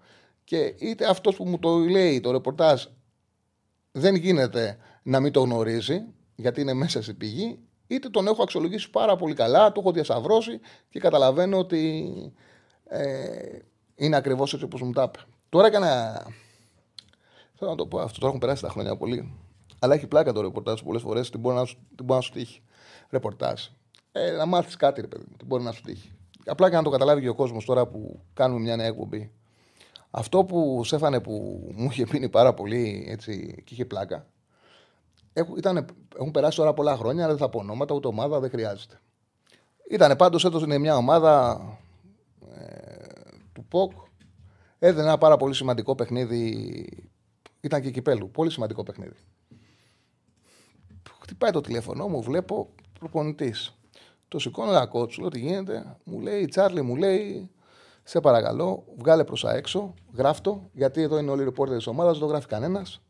και 0.44 0.74
είτε 0.78 1.06
αυτός 1.10 1.36
που 1.36 1.46
μου 1.46 1.60
το 1.60 1.78
λέει 1.78 2.20
το 2.20 2.32
ρεπορτάζ 2.32 2.86
δεν 3.92 4.16
γίνεται 4.16 4.78
να 5.04 5.20
μην 5.20 5.32
το 5.32 5.42
γνωρίζει, 5.42 6.04
γιατί 6.36 6.62
είναι 6.62 6.74
μέσα 6.74 7.02
στη 7.02 7.14
πηγή, 7.14 7.60
είτε 7.88 8.10
τον 8.10 8.28
έχω 8.28 8.44
αξιολογήσει 8.44 8.90
πάρα 8.90 9.16
πολύ 9.16 9.34
καλά, 9.34 9.72
το 9.72 9.80
έχω 9.80 9.92
διασαυρώσει 9.92 10.60
και 10.90 11.00
καταλαβαίνω 11.00 11.58
ότι 11.58 12.12
ε, 12.84 13.60
είναι 13.96 14.16
ακριβώς 14.16 14.54
έτσι 14.54 14.66
όπως 14.66 14.82
μου 14.82 14.92
τα 14.92 15.04
είπε. 15.04 15.20
Τώρα 15.50 15.68
έκανα 15.68 16.24
Θέλω 17.58 17.72
να 17.72 17.78
το 17.78 17.86
πω 17.86 18.00
αυτό. 18.00 18.16
Τώρα 18.16 18.28
έχουν 18.28 18.40
περάσει 18.40 18.62
τα 18.62 18.70
χρόνια 18.70 18.98
πολύ. 18.98 19.34
Αλλά 19.80 19.94
έχει 19.94 20.08
πλάκα 20.08 20.34
το 20.34 20.42
ρεπορτάζ 20.42 20.82
πολλές 20.82 21.02
φορές. 21.02 21.30
Τι 21.30 21.38
μπορεί 21.38 21.56
να, 21.56 21.66
τι 21.66 22.04
μπορεί 22.04 22.20
να 22.20 22.22
σου 22.22 22.32
τύχει. 22.32 22.62
Ρεπορτάζ. 23.10 23.66
Ε, 24.12 24.32
να 24.32 24.46
μάθεις 24.46 24.76
κάτι, 24.76 25.02
ρε 25.02 25.08
παιδί 25.08 25.26
μου. 25.30 25.36
Τι 25.38 25.46
μπορεί 25.46 25.64
να 25.64 25.72
σου 25.72 25.82
τύχει. 25.82 26.12
Απλά 26.46 26.70
και 26.70 26.76
να 26.76 26.84
το 26.84 26.90
καταλάβει 26.90 27.22
και 27.22 27.30
ο 27.30 27.36
κόσμος 27.36 27.66
τώρα 27.66 27.88
που 27.88 28.20
κάνουμε 28.34 28.60
μια 28.60 28.76
νέα 28.76 28.88
εκπομπή. 28.88 29.32
Αυτό 30.12 30.44
που 30.44 30.84
σέφανε 30.84 31.20
που 31.20 31.32
μου 31.76 31.88
είχε 31.92 32.06
πίνει 32.06 32.30
πάρα 32.30 32.54
πολύ 32.54 33.06
έτσι, 33.10 33.62
και 33.64 33.74
είχε 33.74 33.86
πλάκα. 33.86 34.26
Έχουν, 35.34 35.58
ήταν, 35.58 35.86
έχουν 36.18 36.32
περάσει 36.32 36.58
τώρα 36.58 36.74
πολλά 36.74 36.96
χρόνια, 36.96 37.24
αλλά 37.24 37.34
δεν 37.34 37.42
θα 37.42 37.50
πω 37.50 37.60
ονόματα, 37.60 37.96
ούτε 37.96 38.08
ομάδα 38.08 38.40
δεν 38.40 38.50
χρειάζεται. 38.50 39.00
Ήταν 39.90 40.16
πάντως 40.16 40.46
έτος 40.46 40.64
είναι 40.64 40.78
μια 40.78 40.96
ομάδα 40.96 41.62
ε, 42.56 43.08
του 43.54 43.66
ΠΟΚ. 43.66 43.92
Έδινε 44.80 45.04
ένα 45.04 45.18
πάρα 45.18 45.38
πολύ 45.38 45.54
σημαντικό 45.54 45.96
παιχνίδι 45.96 46.86
ήταν 47.68 47.82
και 47.82 47.92
κυπέλου. 47.92 48.32
Πολύ 48.32 48.52
σημαντικό 48.52 48.84
παιχνίδι. 48.84 49.16
Χτυπάει 51.22 51.52
το 51.52 51.62
τηλέφωνο 51.62 52.08
μου, 52.08 52.22
βλέπω 52.22 52.70
προπονητής. 53.00 53.78
Το 54.28 54.40
σηκώνω 54.40 54.72
ένα 54.72 54.86
κότσου, 54.86 55.28
τι 55.28 55.40
γίνεται. 55.40 55.98
Μου 56.04 56.20
λέει, 56.20 56.46
Τσάρλι, 56.46 56.82
μου 56.82 56.96
λέει, 56.96 57.50
σε 58.04 58.20
παρακαλώ, 58.20 58.84
βγάλε 58.98 59.24
προς 59.24 59.42
τα 59.42 59.54
έξω, 59.54 59.94
γράφτο, 60.14 60.70
γιατί 60.74 61.02
εδώ 61.02 61.18
είναι 61.18 61.32
όλοι 61.32 61.42
οι 61.42 61.44
ρεπόρτερ 61.44 61.78
της 61.78 61.88
ομάδας, 61.88 62.12
δεν 62.12 62.22
το 62.22 62.34
γράφει 62.34 62.48
κανένας. 62.48 63.02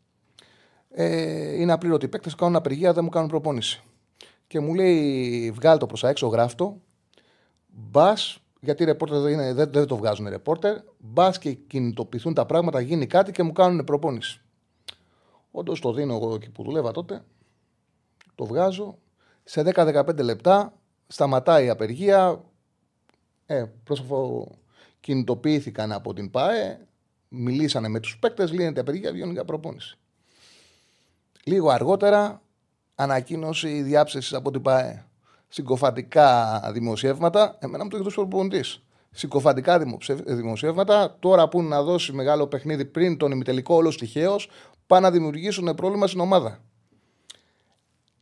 Ε, 0.90 1.62
είναι 1.62 1.72
απλήρωτοι 1.72 2.08
παίκτες, 2.08 2.36
κάνουν 2.36 2.56
απεργία, 2.56 2.94
δεν 2.94 3.04
μου 3.04 3.10
κάνουν 3.10 3.30
προπόνηση. 3.30 3.84
Και 4.48 4.60
μου 4.60 4.74
λέει, 4.74 5.52
βγάλε 5.52 5.78
το 5.78 5.86
προς 5.86 6.00
τα 6.00 6.10
έξω, 6.10 6.28
γράφτο. 6.28 6.82
Μπας, 7.68 8.40
γιατί 8.60 8.84
οι 8.84 8.86
ρεπόρτερ 8.86 9.20
δεν, 9.20 9.56
δεν, 9.56 9.72
δεν 9.72 9.88
το 9.88 9.98
βγάζουν 9.98 10.28
ρεπόρτερ. 10.28 10.78
Μπας 10.98 11.40
και 11.40 11.54
κινητοποιηθούν 11.54 12.34
τα 12.34 12.46
πράγματα, 12.46 12.80
γίνει 12.80 13.08
κάτι 13.08 13.32
και 13.32 13.44
μου 13.44 13.52
κάνουν 13.52 13.84
προπόνηση. 13.84 14.42
Όντως 15.52 15.80
το 15.80 15.94
δίνω 15.94 16.16
εγώ 16.16 16.34
εκεί 16.34 16.50
που 16.50 16.64
δουλεύα 16.64 16.92
τότε. 16.92 17.24
Το 18.36 18.46
βγάζω. 18.46 18.98
Σε 19.44 19.62
10-15 19.66 20.24
λεπτά 20.24 20.74
σταματάει 21.08 21.66
η 21.66 21.70
απεργία. 21.70 22.44
Ε, 23.46 23.66
πρόσωπο 23.84 24.48
κινητοποιήθηκαν 25.00 25.92
από 25.92 26.14
την 26.14 26.32
ΠΑΕ. 26.32 26.88
Μιλήσανε 27.30 27.88
με 27.88 28.00
τους 28.00 28.20
παίκτες, 28.20 28.52
λύνεται 28.52 28.78
η 28.78 28.82
απεργία, 28.82 29.12
βγαίνουν 29.12 29.34
για 29.34 29.46
προπόνηση. 29.46 29.98
Λίγο 31.44 31.70
αργότερα 31.70 32.42
ανακοίνωση 32.96 33.82
διάψευσης 33.82 34.34
από 34.34 34.52
την 34.52 34.62
ΠΑΕ. 34.62 35.06
Συγκοφαντικά 35.48 36.62
δημοσιεύματα. 36.74 37.58
Εμένα 37.60 37.84
μου 37.84 37.90
το 37.90 37.96
έχει 37.96 38.06
δώσει 38.06 38.20
ο 38.20 38.28
προπονητής. 38.28 38.82
Συγκοφαντικά 39.12 40.02
δημοσιεύματα. 40.26 41.16
Τώρα 41.20 41.48
που 41.48 41.60
είναι 41.60 41.68
να 41.68 41.84
δώσει 41.84 42.12
μεγάλο 42.12 42.48
παιχνίδι 42.48 42.86
πριν 42.86 43.18
τον 43.18 43.32
ημιτελικό 43.32 43.76
όλος 43.76 43.98
τυχαίος, 43.98 44.50
πάνε 44.88 45.08
να 45.08 45.12
δημιουργήσουν 45.12 45.76
πρόβλημα 45.76 46.08
στην 46.08 46.20
ομάδα. 46.20 46.62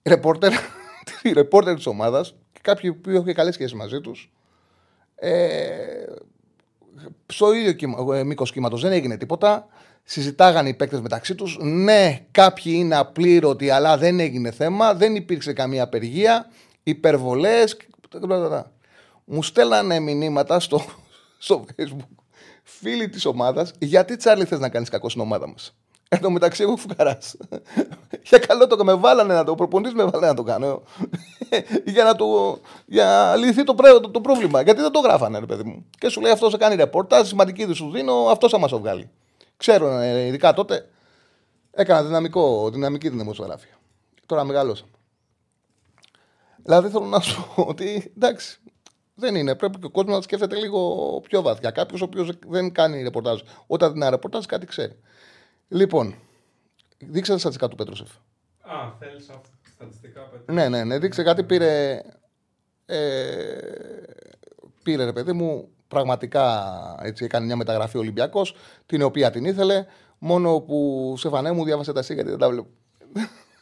Ρεπόρτερ, 0.03 0.51
οι 1.21 1.31
ρεπόρτερ 1.39 1.75
της 1.75 1.85
ομάδας 1.85 2.35
και 2.51 2.59
κάποιοι 2.61 2.93
που 2.93 3.09
έχουν 3.09 3.33
καλές 3.33 3.53
σχέσεις 3.53 3.73
μαζί 3.73 4.01
τους. 4.01 4.31
Ε, 5.15 6.03
στο 7.25 7.53
ίδιο 7.53 8.13
ε, 8.13 8.23
μήκος 8.23 8.51
κύματος 8.51 8.81
δεν 8.81 8.91
έγινε 8.91 9.17
τίποτα. 9.17 9.67
Συζητάγανε 10.03 10.69
οι 10.69 10.73
παίκτες 10.73 11.01
μεταξύ 11.01 11.35
τους. 11.35 11.57
Ναι, 11.61 12.25
κάποιοι 12.31 12.73
είναι 12.75 12.95
απλήρωτοι, 12.95 13.69
αλλά 13.69 13.97
δεν 13.97 14.19
έγινε 14.19 14.51
θέμα. 14.51 14.93
Δεν 14.95 15.15
υπήρξε 15.15 15.53
καμία 15.53 15.83
απεργία. 15.83 16.51
Υπερβολές. 16.83 17.77
Μου 19.25 19.43
στέλνανε 19.43 19.99
μηνύματα 19.99 20.59
στο, 20.59 20.81
στο 21.37 21.65
Facebook 21.77 22.25
φίλοι 22.65 23.09
της 23.09 23.25
ομάδας 23.25 23.71
γιατί 23.79 24.15
Τσάρλι 24.15 24.45
θες 24.45 24.59
να 24.59 24.69
κάνεις 24.69 24.89
κακό 24.89 25.09
στην 25.09 25.21
ομάδα 25.21 25.47
μας; 25.47 25.75
Εν 26.15 26.21
τω 26.21 26.29
μεταξύ, 26.29 26.63
εγώ 26.63 26.75
φουκαράς. 26.75 27.35
για 28.29 28.37
καλό 28.37 28.67
το 28.67 28.83
με 28.83 28.93
βάλανε 28.93 29.33
να 29.33 29.43
το 29.43 29.55
προπονητής, 29.55 29.93
με 29.93 30.03
βάλανε 30.03 30.27
να 30.27 30.33
το 30.33 30.43
κάνω. 30.43 30.81
για 31.85 32.03
να 32.03 32.15
το. 32.15 32.59
για 32.85 33.05
να 33.05 33.35
λυθεί 33.35 33.63
το, 33.63 33.73
το, 33.73 34.09
το, 34.09 34.21
πρόβλημα. 34.21 34.61
Γιατί 34.61 34.81
δεν 34.81 34.91
το 34.91 34.99
γράφανε, 34.99 35.39
ρε 35.39 35.45
παιδί 35.45 35.63
μου. 35.63 35.85
Και 35.97 36.09
σου 36.09 36.21
λέει 36.21 36.31
αυτός 36.31 36.51
θα 36.51 36.57
κάνει 36.57 36.75
ρεπορτάζ, 36.75 37.27
σημαντική 37.27 37.65
δεν 37.65 37.75
σου 37.75 37.91
δίνω, 37.91 38.13
αυτός 38.13 38.51
θα 38.51 38.59
μας 38.59 38.69
το 38.71 38.79
βγάλει. 38.79 39.09
Ξέρω, 39.57 39.89
ε, 39.89 40.25
ειδικά 40.25 40.53
τότε 40.53 40.89
έκανα 41.71 42.03
δυναμικό, 42.03 42.69
δυναμική 42.69 43.09
την 43.09 43.17
δημοσιογραφία. 43.17 43.79
Τώρα 44.25 44.43
μεγάλωσα. 44.43 44.85
Δηλαδή 46.63 46.89
θέλω 46.89 47.05
να 47.05 47.19
σου 47.19 47.47
πω 47.55 47.61
ότι 47.61 48.13
εντάξει, 48.17 48.59
δεν 49.15 49.35
είναι. 49.35 49.55
Πρέπει 49.55 49.79
και 49.79 49.85
ο 49.85 49.89
κόσμος 49.89 50.15
να 50.15 50.21
σκέφτεται 50.21 50.55
λίγο 50.55 51.19
πιο 51.27 51.41
βαθιά. 51.41 51.71
Κάποιος 51.71 52.01
ο 52.01 52.03
οποίος 52.03 52.29
δεν 52.47 52.71
κάνει 52.71 53.03
ρεπορτάζ, 53.03 53.39
όταν 53.67 53.93
δίνει 53.93 54.09
ρεπορτάζ 54.09 54.45
κάτι 54.45 54.65
ξέρει. 54.65 54.99
Λοιπόν, 55.67 56.15
δείξε 56.97 57.31
τα 57.31 57.37
στατιστικά 57.37 57.67
του 57.67 57.75
Πέτροσεφ. 57.75 58.09
Α, 58.61 58.91
θέλεις 58.99 59.29
στατιστικά 59.73 60.21
Πέτροσεφ. 60.21 60.55
Ναι, 60.55 60.69
ναι, 60.69 60.83
ναι. 60.83 60.99
Δείξε 60.99 61.23
κάτι 61.23 61.43
πήρε. 61.43 62.01
Ε, 62.85 63.57
πήρε 64.83 65.03
ρε 65.03 65.13
παιδί 65.13 65.33
μου, 65.33 65.69
πραγματικά 65.87 66.75
έτσι 67.01 67.23
έκανε 67.25 67.45
μια 67.45 67.55
μεταγραφή 67.55 67.97
Ολυμπιακός, 67.97 68.55
την 68.85 69.01
οποία 69.01 69.31
την 69.31 69.45
ήθελε. 69.45 69.85
Μόνο 70.17 70.59
που 70.59 71.13
σε 71.17 71.29
φανέ 71.29 71.51
μου 71.51 71.63
διάβασε 71.63 71.93
τα 71.93 72.01
σίγα 72.01 72.21
γιατί 72.21 72.29
δεν 72.29 72.39
τα 72.39 72.49
βλέπω. 72.49 72.69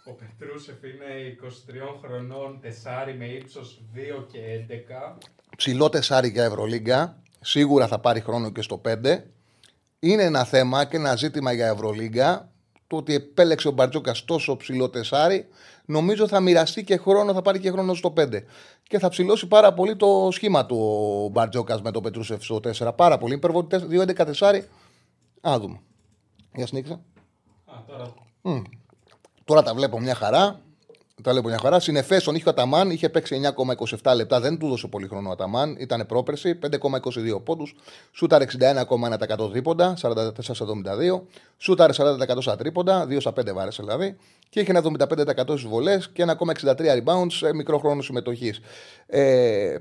Ο 0.06 0.12
Πετρούσεφ 0.12 0.84
είναι 0.84 1.38
23 1.42 2.00
χρονών, 2.04 2.60
τεσάρι 2.62 3.14
με 3.14 3.26
ύψος 3.26 3.82
2 3.94 4.26
και 4.32 4.40
11. 4.40 5.18
Ψηλό 5.58 5.90
τεσάρι 5.90 6.30
για 6.30 6.44
Ευρωλίγκα. 6.44 7.18
Σίγουρα 7.40 7.88
θα 7.88 8.00
πάρει 8.00 8.20
χρόνο 8.22 8.52
και 8.52 8.62
στο 8.62 8.82
5 8.86 9.24
είναι 10.04 10.24
ένα 10.24 10.44
θέμα 10.44 10.86
και 10.86 10.98
ένα 10.98 11.16
ζήτημα 11.16 11.52
για 11.52 11.68
Ευρωλίγκα. 11.68 12.52
Το 12.88 12.96
ότι 12.96 13.14
επέλεξε 13.14 13.68
ο 13.68 13.72
Μπαρτζόκας 13.72 14.26
τόσο 14.26 14.58
ψηλό 14.58 14.90
τεσάρι, 14.90 15.48
νομίζω 15.86 16.28
θα 16.28 16.40
μοιραστεί 16.40 16.84
και 16.84 16.98
χρόνο, 16.98 17.34
θα 17.34 17.42
πάρει 17.42 17.60
και 17.60 17.72
χρόνο 17.72 17.94
στο 17.94 18.14
5. 18.18 18.44
Και 18.84 19.00
θα 19.00 19.10
ψηλώσει 19.10 19.48
πάρα 19.48 19.74
πολύ 19.74 19.96
το 19.96 20.30
σχήμα 20.32 20.66
του 20.66 20.78
ο 21.26 21.30
Μπαρτζόκας 21.30 21.82
με 21.82 21.92
το 21.92 22.02
Πετρούσεφ 22.02 22.44
στο 22.44 22.60
4. 22.78 22.92
Πάρα 22.96 23.18
πολύ. 23.18 23.34
Υπερβολή 23.34 23.68
2-11 23.72 24.14
τεσάρι. 24.16 24.68
Α, 25.42 25.60
δούμε. 25.60 25.82
Για 26.56 26.68
συνέχισα. 26.68 26.94
Α, 27.66 27.74
τώρα. 27.88 28.14
Mm. 28.44 28.62
Τώρα 29.44 29.64
τα 29.64 29.74
βλέπω 29.74 30.00
μια 30.00 30.16
χαρά. 30.16 30.60
Τα 31.22 31.32
βλέπω 31.32 31.48
μια 31.48 31.58
χαρά. 31.58 31.80
Συνεφέ 31.80 32.18
τον 32.18 32.36
είχε 32.36 32.48
ο 32.48 32.50
Αταμάν, 32.50 32.90
είχε 32.90 33.10
παίξει 33.10 33.42
9,27 34.02 34.16
λεπτά. 34.16 34.40
Δεν 34.40 34.58
του 34.58 34.68
δώσε 34.68 34.88
πολύ 34.88 35.08
χρόνο 35.08 35.30
ο 35.30 35.32
Αταμάν. 35.32 35.76
Ήταν 35.80 36.06
πρόπερση, 36.08 36.60
5,22 36.72 37.44
πόντους. 37.44 37.76
Σούταρ 38.12 38.42
61,1% 38.42 39.52
τρίποντα, 39.52 39.94
44-72. 40.02 41.22
Σούταρ 41.58 41.92
40% 41.94 42.42
στα 42.42 42.56
τρίποντα, 42.56 43.06
2 43.06 43.20
στα 43.20 43.34
5 43.34 43.54
βάρες 43.54 43.76
δηλαδή. 43.80 44.16
Και 44.50 44.60
είχε 44.60 44.72
ένα 44.72 44.80
75% 44.80 45.58
στις 45.58 45.70
βολές 45.70 46.10
και 46.10 46.22
1,63 46.22 46.76
rebounds 46.76 47.32
σε 47.32 47.54
μικρό 47.54 47.78
χρόνο 47.78 48.02
συμμετοχής. 48.02 48.60
Ε, 49.06 49.78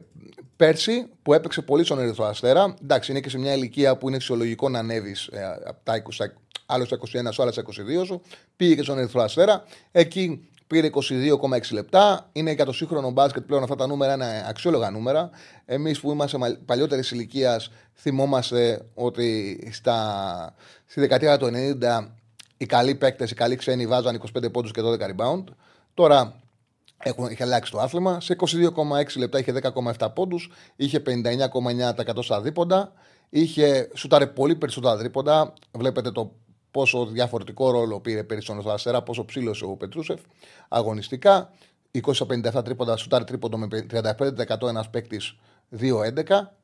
πέρσι 0.56 1.06
που 1.22 1.32
έπαιξε 1.32 1.62
πολύ 1.62 1.84
στον 1.84 1.98
Ερυθρό 1.98 2.24
Αστέρα, 2.24 2.74
εντάξει, 2.82 3.10
είναι 3.10 3.20
και 3.20 3.28
σε 3.28 3.38
μια 3.38 3.54
ηλικία 3.54 3.96
που 3.96 4.08
είναι 4.08 4.18
φυσιολογικό 4.18 4.68
να 4.68 4.78
ανέβεις 4.78 5.26
ε, 5.26 5.44
από 5.64 5.80
τα 5.82 6.02
20, 6.18 6.26
άλλος 6.66 6.86
στα 6.86 6.98
21 6.98 7.28
σου, 7.30 7.42
άλλα 7.42 7.52
στα 7.52 7.62
22 8.00 8.04
σου. 8.04 8.22
Πήγε 8.56 8.74
και 8.74 8.82
στον 8.82 8.98
Ερυθρό 8.98 9.22
Αστέρα. 9.22 9.64
Εκεί 9.92 10.46
Πήρε 10.72 10.90
22,6 10.92 11.72
λεπτά. 11.72 12.28
Είναι 12.32 12.52
για 12.52 12.64
το 12.64 12.72
σύγχρονο 12.72 13.10
μπάσκετ 13.10 13.42
πλέον 13.42 13.62
αυτά 13.62 13.74
τα 13.74 13.86
νούμερα 13.86 14.14
είναι 14.14 14.44
αξιόλογα 14.48 14.90
νούμερα. 14.90 15.30
Εμείς 15.64 16.00
που 16.00 16.10
είμαστε 16.10 16.58
παλιότερης 16.66 17.10
ηλικίας 17.10 17.70
θυμόμαστε 17.94 18.86
ότι 18.94 19.58
στα, 19.72 20.54
στη 20.86 21.00
δεκαετία 21.00 21.38
του 21.38 21.50
90 21.80 22.08
οι 22.56 22.66
καλοί 22.66 22.94
παίκτες, 22.94 23.30
οι 23.30 23.34
καλοί 23.34 23.56
ξένοι 23.56 23.86
βάζαν 23.86 24.22
25 24.38 24.52
πόντους 24.52 24.70
και 24.70 24.80
12 24.84 24.98
rebound. 24.98 25.44
Τώρα 25.94 26.34
Έχουν, 27.02 27.26
είχε 27.30 27.42
αλλάξει 27.42 27.70
το 27.72 27.80
άθλημα. 27.80 28.20
Σε 28.20 28.36
22,6 28.38 29.16
λεπτά 29.16 29.38
είχε 29.38 29.52
10,7 29.98 30.08
πόντους. 30.14 30.50
Είχε 30.76 31.02
59,9% 31.06 32.22
στα 32.22 32.40
δίποντα. 32.40 32.92
Είχε 33.28 33.88
σουτάρε 33.94 34.26
πολύ 34.26 34.56
περισσότερα 34.56 34.96
δίποντα. 34.96 35.52
Βλέπετε 35.72 36.10
το 36.10 36.32
πόσο 36.72 37.06
διαφορετικό 37.06 37.70
ρόλο 37.70 38.00
πήρε 38.00 38.24
πέρυσι 38.24 38.46
στον 38.46 38.70
Αστέρα, 38.70 39.02
πόσο 39.02 39.24
ψήλωσε 39.24 39.64
ο 39.64 39.76
Πετρούσεφ 39.76 40.20
αγωνιστικά. 40.68 41.50
20-57 42.02 42.64
τρίποντα, 42.64 42.96
σουτάρει 42.96 43.24
τρίποντο 43.24 43.58
με 43.58 43.66
35% 43.90 44.68
ένας 44.68 44.90
παίκτης 44.90 45.36
2-11 45.78 45.82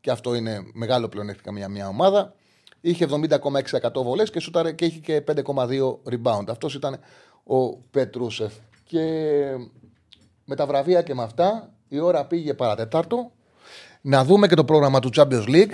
και 0.01 0.11
αυτό 0.11 0.35
είναι 0.35 0.61
μεγάλο 0.73 1.09
πλεονέκτημα 1.09 1.59
για 1.59 1.69
μια 1.69 1.89
ομάδα. 1.89 2.35
Είχε 2.81 3.07
70,6% 3.11 4.03
βολές 4.03 4.31
και, 4.31 4.41
σουτάρε, 4.41 4.73
και 4.73 4.85
είχε 4.85 4.99
και 4.99 5.25
5,2 5.27 5.99
rebound. 6.11 6.45
Αυτός 6.49 6.75
ήταν 6.75 6.99
ο 7.45 7.77
Πετρούσεφ. 7.77 8.53
Και 8.85 9.01
με 10.45 10.55
τα 10.55 10.67
βραβεία 10.67 11.03
και 11.03 11.15
με 11.15 11.23
αυτά, 11.23 11.73
η 11.89 11.99
ώρα 11.99 12.27
πήγε 12.27 12.55
παρατετάρτο. 12.55 13.33
Να 14.01 14.25
δούμε 14.25 14.47
και 14.47 14.55
το 14.55 14.65
πρόγραμμα 14.65 15.01
του 15.01 15.11
Champions 15.17 15.47
League 15.47 15.73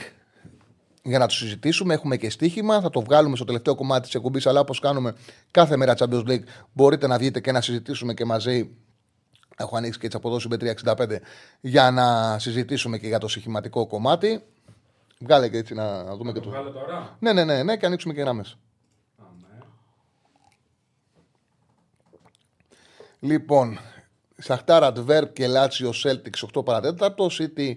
για 1.05 1.19
να 1.19 1.27
το 1.27 1.35
συζητήσουμε. 1.35 1.95
Έχουμε 1.95 2.17
και 2.17 2.31
στοίχημα. 2.31 2.81
Θα 2.81 2.91
το 2.91 3.01
βγάλουμε 3.01 3.37
στο 3.37 3.45
τελευταίο 3.45 3.75
κομμάτι 3.75 4.07
της 4.07 4.15
εκπομπής. 4.15 4.47
Αλλά 4.47 4.61
όπως 4.61 4.79
κάνουμε 4.79 5.15
κάθε 5.51 5.77
μέρα 5.77 5.95
Champions 5.99 6.27
League, 6.27 6.43
μπορείτε 6.73 7.07
να 7.07 7.19
βγείτε 7.19 7.41
και 7.41 7.53
να 7.53 7.61
συζητήσουμε 7.61 8.15
και 8.15 8.25
μαζί. 8.25 8.71
Έχω 9.57 9.77
ανοίξει 9.77 9.99
και 9.99 10.07
τις 10.07 10.17
αποδόσεις 10.17 10.51
B365 10.51 11.17
για 11.61 11.91
να 11.91 12.39
συζητήσουμε 12.39 12.99
και 12.99 13.07
για 13.07 13.19
το 13.19 13.29
στοιχηματικό 13.29 13.87
κομμάτι. 13.87 14.43
Βγάλε 15.19 15.49
και 15.49 15.57
έτσι 15.57 15.75
να, 15.75 16.17
δούμε 16.17 16.33
και 16.33 16.41
το. 16.41 16.49
Βγάλε 16.49 16.71
τώρα; 16.71 17.17
Ναι, 17.19 17.33
ναι, 17.33 17.45
ναι, 17.45 17.63
ναι, 17.63 17.77
και 17.77 17.87
ανοίξουμε 17.87 18.15
και 18.15 18.21
γράμμε. 18.21 18.45
Λοιπόν, 23.21 23.79
Σαχτάρ 24.37 24.93
Αντβέρπ 24.97 25.33
και 25.33 25.47
Λάτσιο 25.47 25.93
Σέλτικ 26.05 26.59
8 26.59 26.65
παρά 26.64 26.87
τέταρτο. 26.87 27.31
City 27.39 27.75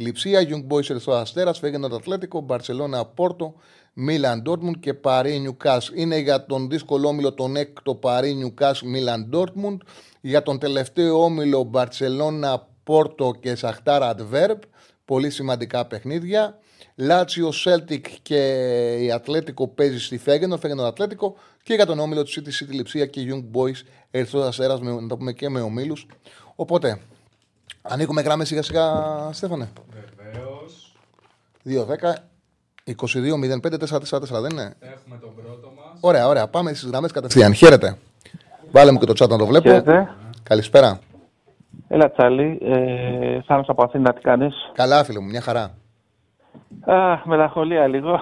Λειψία, 0.00 0.40
Young 0.48 0.72
Boys 0.72 0.90
Ερυθρός 0.90 1.12
Αστέρας, 1.12 1.58
Φέγενορντ 1.58 1.86
Ατλέτικο, 1.86 2.40
Μπαρσελόνα 2.40 3.04
Πόρτο, 3.04 3.54
Μίλαν 3.92 4.42
Ντόρτμουντ 4.42 4.74
και 4.80 4.94
Παρί 4.94 5.38
Νιούκαστλ. 5.38 5.90
Είναι 5.94 6.18
για 6.18 6.46
τον 6.46 6.68
δύσκολο 6.68 7.08
όμιλο 7.08 7.32
τον 7.32 7.56
έκτο 7.56 7.94
Παρί 7.94 8.34
Νιούκαστλ 8.34 8.82
Μίλαν 8.82 9.26
Ντόρτμουντ. 9.28 9.80
Για 10.20 10.42
τον 10.42 10.58
τελευταίο 10.58 11.22
όμιλο 11.22 11.62
Μπαρσελόνα 11.62 12.68
Πόρτο 12.84 13.34
και 13.40 13.54
Σαχτάρ 13.54 14.14
Αντβέρπ. 14.16 14.58
Πολύ 15.04 15.30
σημαντικά 15.30 15.86
παιχνίδια. 15.86 16.58
Λάτσιο 16.94 17.52
Σέλτικ 17.52 18.06
και 18.22 18.36
η 19.00 19.12
Ατλέτικο 19.12 19.68
παίζει 19.68 20.00
στη 20.00 20.18
Φέγενορντ, 20.18 20.56
Φέγενορντ 20.56 20.82
Ατλέτικο. 20.82 21.34
Και 21.62 21.74
για 21.74 21.86
τον 21.86 21.98
όμιλο 21.98 22.22
του 22.22 22.30
City 22.30 22.64
City 22.64 22.70
Λιψία 22.70 23.06
και 23.06 23.26
Young 23.30 23.56
Boys 23.58 23.86
Ερθό 24.10 24.40
Αστέρας, 24.40 24.80
να 24.80 25.06
το 25.06 25.16
πούμε 25.16 25.32
και 25.32 25.48
με 25.48 25.60
ομίλους. 25.60 26.06
Οπότε 26.54 27.00
Ανοίγουμε 27.82 28.20
γράμμες 28.22 28.48
σιγά 28.48 28.62
σιγά, 28.62 28.84
Στέφανε. 29.32 29.68
Βεβαίως. 30.16 30.96
2-10. 31.64 32.14
22-05-4-4-4, 32.84 34.40
δεν 34.40 34.50
είναι; 34.50 34.74
Έχουμε 34.80 35.16
τον 35.20 35.34
πρώτο 35.34 35.72
μας. 35.76 35.98
Ωραία, 36.00 36.26
ωραία. 36.26 36.48
Πάμε 36.48 36.72
στις 36.74 36.88
γραμμέ 36.90 37.08
κατευθείαν. 37.08 37.54
Χαίρετε. 37.54 37.98
Βάλε 38.70 38.92
μου 38.92 38.98
και 38.98 39.06
το 39.06 39.24
chat 39.24 39.28
να 39.28 39.38
το 39.38 39.46
βλέπω. 39.46 39.68
Χαίρετε. 39.68 40.14
Καλησπέρα. 40.42 40.98
Έλα, 41.88 42.10
Τσάλι. 42.10 42.58
Ε, 42.62 43.40
Θάνος 43.42 43.68
από 43.68 43.82
Αθήνα, 43.82 44.12
τι 44.12 44.20
κάνεις; 44.20 44.54
Καλά, 44.74 45.04
φίλο 45.04 45.20
μου, 45.20 45.28
μια 45.28 45.40
χαρά. 45.40 45.74
Α, 46.84 47.20
μελαγχολία 47.24 47.86
λίγο. 47.86 48.20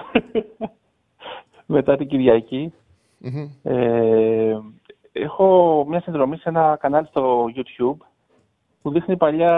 Μετά 1.65 1.97
την 1.97 2.07
κυριακη 2.07 2.73
Ε, 3.63 4.57
έχω 5.11 5.85
μια 5.87 6.01
συνδρομή 6.01 6.37
σε 6.37 6.49
ένα 6.49 6.77
κανάλι 6.79 7.07
στο 7.07 7.45
YouTube 7.55 8.05
που 8.87 8.93
δείχνει 8.93 9.17
παλιά 9.17 9.53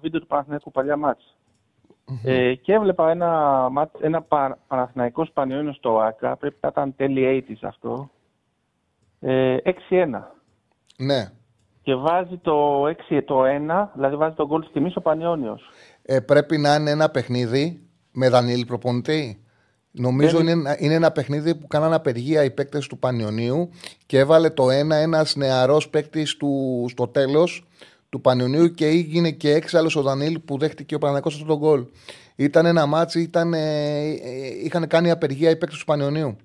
βίντεο 0.00 0.20
του 0.20 0.26
Παναθηναϊκού, 0.26 0.70
παλιά 0.70 0.96
μάτς. 0.96 1.36
Ε, 2.24 2.54
και 2.54 2.72
έβλεπα 2.72 3.10
ένα, 3.10 3.28
μάτς, 3.70 4.00
ένα 4.00 4.22
πα, 4.22 4.58
Παναθηναϊκός 4.66 5.30
Πανιόνιος 5.32 5.76
στο 5.76 5.98
ΆΚΑ, 5.98 6.36
πρέπει 6.36 6.56
να 6.60 6.68
ήταν 6.68 6.94
τέλη 6.96 7.44
80's 7.48 7.58
αυτό, 7.62 8.10
ε, 9.20 9.56
6-1. 9.64 10.36
Ναι. 10.96 11.30
Και 11.82 11.94
βάζει 11.94 12.36
το 12.36 12.86
6 12.86 13.22
το 13.24 13.44
1, 13.44 13.90
δηλαδή 13.94 14.16
βάζει 14.16 14.34
τον 14.34 14.46
γκολ 14.46 14.62
στη 14.62 14.72
τιμή 14.72 14.92
ο 14.94 15.00
Πανιόνιος. 15.00 15.62
Ε, 16.02 16.20
πρέπει 16.20 16.58
να 16.58 16.74
είναι 16.74 16.90
ένα 16.90 17.10
παιχνίδι 17.10 17.80
με 18.12 18.28
Δανίλη 18.28 18.64
προπονητή. 18.64 19.44
Νομίζω 19.90 20.40
είναι, 20.40 20.50
είναι, 20.50 20.76
είναι 20.78 20.94
ένα 20.94 21.10
παιχνίδι 21.10 21.54
που 21.54 21.66
κάνανε 21.66 21.94
απεργία 21.94 22.44
οι 22.44 22.50
παίκτες 22.50 22.86
του 22.86 22.98
Πανιωνίου 22.98 23.70
και 24.06 24.18
έβαλε 24.18 24.50
το 24.50 24.66
1 24.66 24.90
ένας 24.90 25.36
νεαρός 25.36 25.88
παίκτης 25.88 26.36
στο 26.86 27.08
τέλος 27.08 27.64
του 28.10 28.20
Πανιωνίου 28.20 28.70
και 28.70 28.86
έγινε 28.86 29.30
και 29.30 29.54
έξαλλος 29.54 29.96
ο 29.96 30.02
Δανίλ 30.02 30.38
που 30.38 30.58
δέχτηκε 30.58 30.94
ο 30.94 30.98
Παναθηναϊκός 30.98 31.28
αυτό 31.28 31.44
τον 31.44 31.58
γκολ. 31.58 31.86
Ήταν 32.36 32.66
ένα 32.66 32.86
ματς, 32.86 33.20
ήταν, 33.20 33.54
ε, 33.54 33.58
ε, 33.58 34.64
είχαν 34.64 34.86
κάνει 34.86 35.10
απεργία 35.10 35.50
οι 35.50 35.56
παίκτες 35.56 35.78
του 35.78 35.84
Πανιωνίου. 35.84 36.36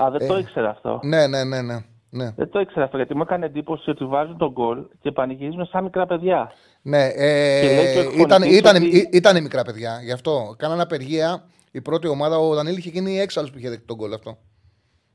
Α, 0.00 0.10
δεν 0.10 0.28
το 0.28 0.34
ε, 0.34 0.38
ήξερα 0.38 0.70
αυτό. 0.70 1.00
Ναι, 1.02 1.26
ναι, 1.26 1.44
ναι, 1.44 1.62
ναι. 1.62 1.78
Ναι. 2.10 2.30
Δεν 2.36 2.50
το 2.50 2.60
ήξερα 2.60 2.84
αυτό 2.84 2.96
γιατί 2.96 3.14
μου 3.14 3.22
έκανε 3.22 3.46
εντύπωση 3.46 3.90
ότι 3.90 4.04
βάζουν 4.04 4.36
τον 4.36 4.50
γκολ 4.50 4.86
και 5.00 5.12
πανηγυρίζουν 5.12 5.66
σαν 5.66 5.84
μικρά 5.84 6.06
παιδιά. 6.06 6.52
Ναι, 6.82 7.06
ε, 7.06 8.02
ήταν, 8.18 8.42
ήταν, 8.42 8.76
ότι... 8.76 9.08
ήταν 9.12 9.42
μικρά 9.42 9.62
παιδιά. 9.62 10.00
Γι' 10.02 10.12
αυτό 10.12 10.54
κάνανε 10.58 10.82
απεργία. 10.82 11.44
Η 11.70 11.80
πρώτη 11.80 12.08
ομάδα, 12.08 12.38
ο 12.38 12.54
Δανίλη 12.54 12.78
είχε 12.78 12.90
γίνει 12.90 13.20
έξαλλος 13.20 13.50
που 13.50 13.58
είχε 13.58 13.68
δεχτεί 13.68 13.86
τον 13.86 13.96
γκολ 13.96 14.12
αυτό. 14.12 14.36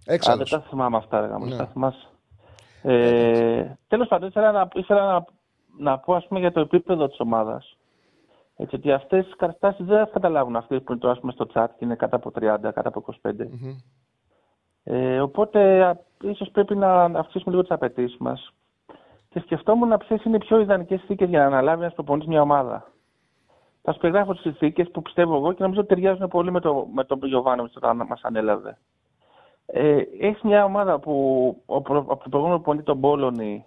Έξαλλος. 0.06 0.50
δεν 0.50 0.60
τα 0.60 0.66
θυμάμαι 0.70 0.98
αυτά, 0.98 1.22
ρε, 1.22 1.46
ναι. 1.46 1.56
τα 1.56 1.66
θυμάσαι. 1.66 2.08
Ε, 2.82 3.78
Τέλος 3.88 4.08
πάντων, 4.08 4.28
ήθελα 4.28 4.52
να, 4.52 4.68
ήθελα 4.74 5.06
να 5.06 5.26
να 5.78 6.00
πω 6.00 6.16
ας 6.16 6.28
πούμε, 6.28 6.40
για 6.40 6.52
το 6.52 6.60
επίπεδο 6.60 7.08
της 7.08 7.20
ομάδας. 7.20 7.78
Έτσι 8.58 8.76
ότι 8.76 8.92
αυτές 8.92 9.26
τις 9.26 9.36
καταστάσεις 9.36 9.86
δεν 9.86 10.06
θα 10.06 10.12
καταλάβουν 10.12 10.56
αυτοί 10.56 10.80
που 10.82 10.92
είναι 10.92 11.02
τώρα 11.02 11.20
στο 11.32 11.48
chat 11.54 11.66
και 11.78 11.86
είναι 11.86 11.96
κάτω 11.96 12.16
από 12.16 12.32
30, 12.36 12.58
κάτω 12.74 12.88
από 12.88 13.06
25. 13.22 13.30
Mm-hmm. 13.30 13.76
Ε, 14.84 15.20
οπότε 15.20 15.92
ίσως 16.22 16.50
πρέπει 16.52 16.76
να 16.76 17.04
αυξήσουμε 17.04 17.52
λίγο 17.52 17.62
τις 17.62 17.72
απαιτήσεις 17.72 18.18
μας. 18.18 18.54
Και 19.30 19.40
σκεφτόμουν 19.40 19.98
ποιες 19.98 20.24
είναι 20.24 20.36
οι 20.36 20.40
πιο 20.40 20.60
ιδανικές 20.60 21.00
συνθήκε 21.00 21.26
για 21.26 21.40
να 21.40 21.46
αναλάβει 21.46 21.82
ένας 21.82 21.94
προπονητής 21.94 22.28
μια 22.30 22.42
ομάδα. 22.42 22.92
Θα 23.82 23.94
σου 23.94 24.00
περιγράφω 24.00 24.34
τις 24.34 24.42
συνθήκε 24.42 24.84
που 24.84 25.02
πιστεύω 25.02 25.36
εγώ 25.36 25.54
και 25.54 25.64
νομίζω 25.64 25.80
ότι 25.80 25.90
ταιριάζουν 25.90 26.28
πολύ 26.28 26.52
με, 26.52 26.60
το, 26.60 26.88
με 26.94 27.04
τον 27.04 27.20
Γιωβάνο 27.24 27.64
που 27.64 28.06
μας 28.08 28.22
ανέλαβε. 28.24 28.78
Ε, 29.66 30.02
έχεις 30.20 30.42
μια 30.42 30.64
ομάδα 30.66 31.00
που 31.00 31.56
από 31.66 31.94
το 31.94 32.30
προηγούμενο 32.30 32.60
προπονητή 32.60 32.86
τον 32.86 33.00
Πόλωνη 33.00 33.66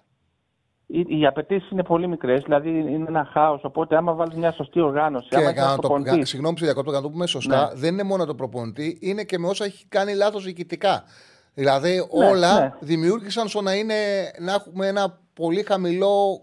οι, 0.87 1.19
οι 1.19 1.27
απαιτήσεις 1.27 1.71
είναι 1.71 1.83
πολύ 1.83 2.09
μικρές, 2.09 2.43
δηλαδή 2.43 2.69
είναι 2.69 3.05
ένα 3.09 3.29
χάος. 3.33 3.65
Οπότε, 3.65 3.97
άμα 3.97 4.13
βάλεις 4.13 4.37
μια 4.37 4.53
σωστή 4.53 4.81
οργάνωση. 4.81 5.29
Και 5.29 5.37
άμα 5.37 5.53
το, 5.53 5.81
προπονητή... 5.81 6.25
Συγγνώμη 6.25 6.55
που 6.55 6.65
διακόπτω, 6.65 6.91
να 6.91 7.03
το 7.03 7.11
πούμε 7.11 7.27
σωστά, 7.27 7.67
ναι. 7.67 7.81
δεν 7.81 7.93
είναι 7.93 8.03
μόνο 8.03 8.25
το 8.25 8.35
προπονητή, 8.35 8.99
είναι 9.01 9.23
και 9.23 9.39
με 9.39 9.49
όσα 9.49 9.65
έχει 9.65 9.87
κάνει 9.89 10.15
λάθος 10.15 10.45
διοικητικά. 10.45 11.03
Δηλαδή, 11.55 11.95
ναι, 11.95 12.29
όλα 12.31 12.61
ναι. 12.61 12.73
δημιούργησαν 12.81 13.49
στο 13.49 13.61
να, 13.61 13.75
είναι, 13.75 13.95
να 14.39 14.53
έχουμε 14.53 14.87
ένα 14.87 15.19
πολύ 15.35 15.63
χαμηλό 15.63 16.41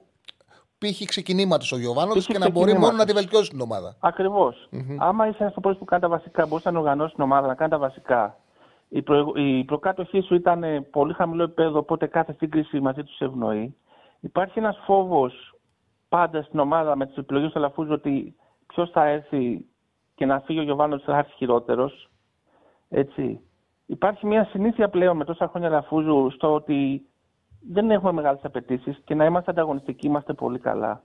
πύχη 0.78 1.06
ξεκινήματος 1.06 1.72
ο 1.72 1.78
Γιωβάνος 1.78 2.26
και 2.26 2.38
να 2.38 2.50
μπορεί 2.50 2.78
μόνο 2.78 2.98
να 2.98 3.06
τη 3.06 3.14
βελτιώσει 3.14 3.50
την 3.50 3.62
ομάδα. 3.62 3.96
Ακριβώς. 4.00 4.70
Mm-hmm. 4.72 4.96
Άμα 4.98 5.28
είσαι 5.28 5.38
ένας 5.40 5.78
που 5.78 5.86
κάνει 5.86 6.02
τα 6.02 6.08
βασικά, 6.08 6.46
μπορείς 6.46 6.66
να 6.66 6.80
οργανώσεις 6.80 7.14
την 7.16 7.24
ομάδα, 7.24 7.48
να 7.48 7.56
κάνει 7.56 7.72
τα 7.72 7.78
βασικά. 7.78 8.38
Η, 8.90 9.02
προ... 9.02 9.32
η 9.36 9.64
προκάτοχή 9.64 10.22
σου 10.22 10.36
ήταν 10.36 10.64
πολύ 10.92 11.14
χαμηλό 11.14 11.44
επίπεδο, 11.44 11.80
οπότε 11.80 12.08
κάθε 12.08 12.36
σύγκριση 12.38 12.80
μαζί 12.80 13.04
τους 13.04 13.20
ευνοεί. 13.20 13.76
Υπάρχει 14.24 14.60
ένας 14.60 14.78
φόβος 14.86 15.56
πάντα 16.10 16.42
στην 16.42 16.60
ομάδα 16.60 16.96
με 16.96 17.06
τις 17.06 17.18
επιλογές 17.18 17.52
του 17.52 17.60
Αλαφούζου 17.60 17.94
ότι 17.94 18.36
ποιος 18.68 18.90
θα 18.90 19.06
έρθει 19.06 19.66
και 20.16 20.26
να 20.26 20.40
φύγει 20.40 20.60
ο 20.60 20.64
Γιωβάνος 20.64 21.04
θα 21.04 21.18
έρθει 21.18 21.32
χειρότερος. 21.32 22.10
Έτσι. 22.90 23.42
Υπάρχει 23.86 24.26
μια 24.26 24.46
συνήθεια 24.46 24.90
πλέον 24.90 25.18
με 25.18 25.26
τόσα 25.26 25.48
χρόνια 25.48 25.68
Αλαφούζου 25.68 26.30
στο 26.30 26.54
ότι 26.54 27.06
δεν 27.72 27.92
έχουμε 27.92 28.12
μεγάλες 28.12 28.44
απαιτήσεις 28.44 29.02
και 29.04 29.16
να 29.16 29.26
είμαστε 29.26 29.52
ανταγωνιστικοί 29.52 30.08
είμαστε 30.08 30.34
πολύ 30.34 30.60
καλά. 30.60 31.04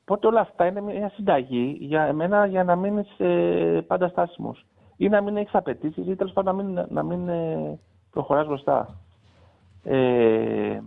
Οπότε 0.00 0.26
όλα 0.26 0.40
αυτά 0.40 0.66
είναι 0.66 0.80
μια 0.80 1.08
συνταγή 1.08 1.76
για 1.80 2.02
εμένα 2.02 2.46
για 2.46 2.64
να 2.64 2.76
μείνει 2.76 3.04
ε, 3.16 3.80
πάντα 3.86 4.08
στάσιμος. 4.08 4.66
Ή 4.96 5.08
να 5.08 5.20
μην 5.20 5.36
έχεις 5.36 5.54
απαιτήσεις 5.54 6.06
ή 6.06 6.16
τέλος 6.16 6.32
πάντων 6.32 6.56
να 6.56 6.62
μην, 6.62 6.86
να 6.88 7.02
μην 7.02 7.28
ε, 7.28 7.78
προχωράς 8.10 8.46
μπροστά. 8.46 8.98
Ε, 9.84 10.80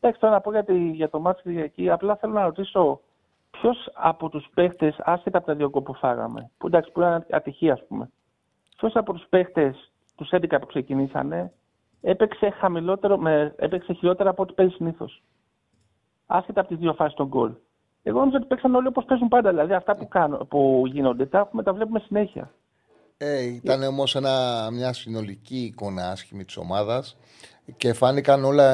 Εντάξει, 0.00 0.20
τώρα 0.20 0.34
να 0.34 0.40
πω 0.40 0.50
για, 0.50 0.64
για 0.92 1.08
το 1.08 1.20
μάτι 1.20 1.42
Κυριακή, 1.42 1.90
απλά 1.90 2.16
θέλω 2.16 2.32
να 2.32 2.44
ρωτήσω 2.44 3.00
ποιος 3.50 3.90
από 3.94 4.28
τους 4.28 4.48
παίχτες, 4.54 4.96
άσχετα 4.98 5.38
από 5.38 5.46
τα 5.46 5.54
δύο 5.54 5.70
που 5.70 5.94
φάγαμε, 5.94 6.50
που 6.58 6.66
εντάξει, 6.66 6.92
που 6.92 7.00
ήταν 7.00 7.26
ατυχία, 7.30 7.72
ας 7.72 7.86
πούμε, 7.86 8.10
ποιος 8.76 8.96
από 8.96 9.12
τους 9.12 9.26
παίχτες, 9.28 9.92
τους 10.16 10.28
11 10.30 10.60
που 10.60 10.66
ξεκινήσανε, 10.66 11.52
έπαιξε, 12.00 12.50
χαμηλότερο, 12.50 13.18
με, 13.18 13.54
έπαιξε 13.56 13.92
χειρότερα 13.92 14.30
από 14.30 14.42
ό,τι 14.42 14.52
παίζει 14.52 14.74
συνήθως. 14.74 15.22
Άσχετα 16.26 16.60
από 16.60 16.68
τις 16.68 16.78
δύο 16.78 16.94
φάσεις 16.94 17.16
των 17.16 17.26
γκολ. 17.26 17.52
Εγώ 18.02 18.18
νομίζω 18.18 18.36
ότι 18.36 18.46
παίξαν 18.46 18.74
όλοι 18.74 18.86
όπως 18.86 19.04
παίζουν 19.04 19.28
πάντα. 19.28 19.50
Δηλαδή 19.50 19.72
αυτά 19.72 19.96
που, 19.96 20.08
κάνω, 20.08 20.36
που 20.36 20.82
γίνονται 20.86 21.26
τα, 21.26 21.38
έχουμε, 21.38 21.62
τα 21.62 21.72
βλέπουμε 21.72 21.98
συνέχεια. 21.98 22.50
Ε, 23.22 23.42
ήταν 23.42 23.82
όμως 23.82 24.16
μια 24.72 24.92
συνολική 24.92 25.56
εικόνα 25.56 26.10
άσχημη 26.10 26.44
της 26.44 26.56
ομάδας 26.56 27.16
και 27.76 27.92
φάνηκαν 27.92 28.44
όλα, 28.44 28.68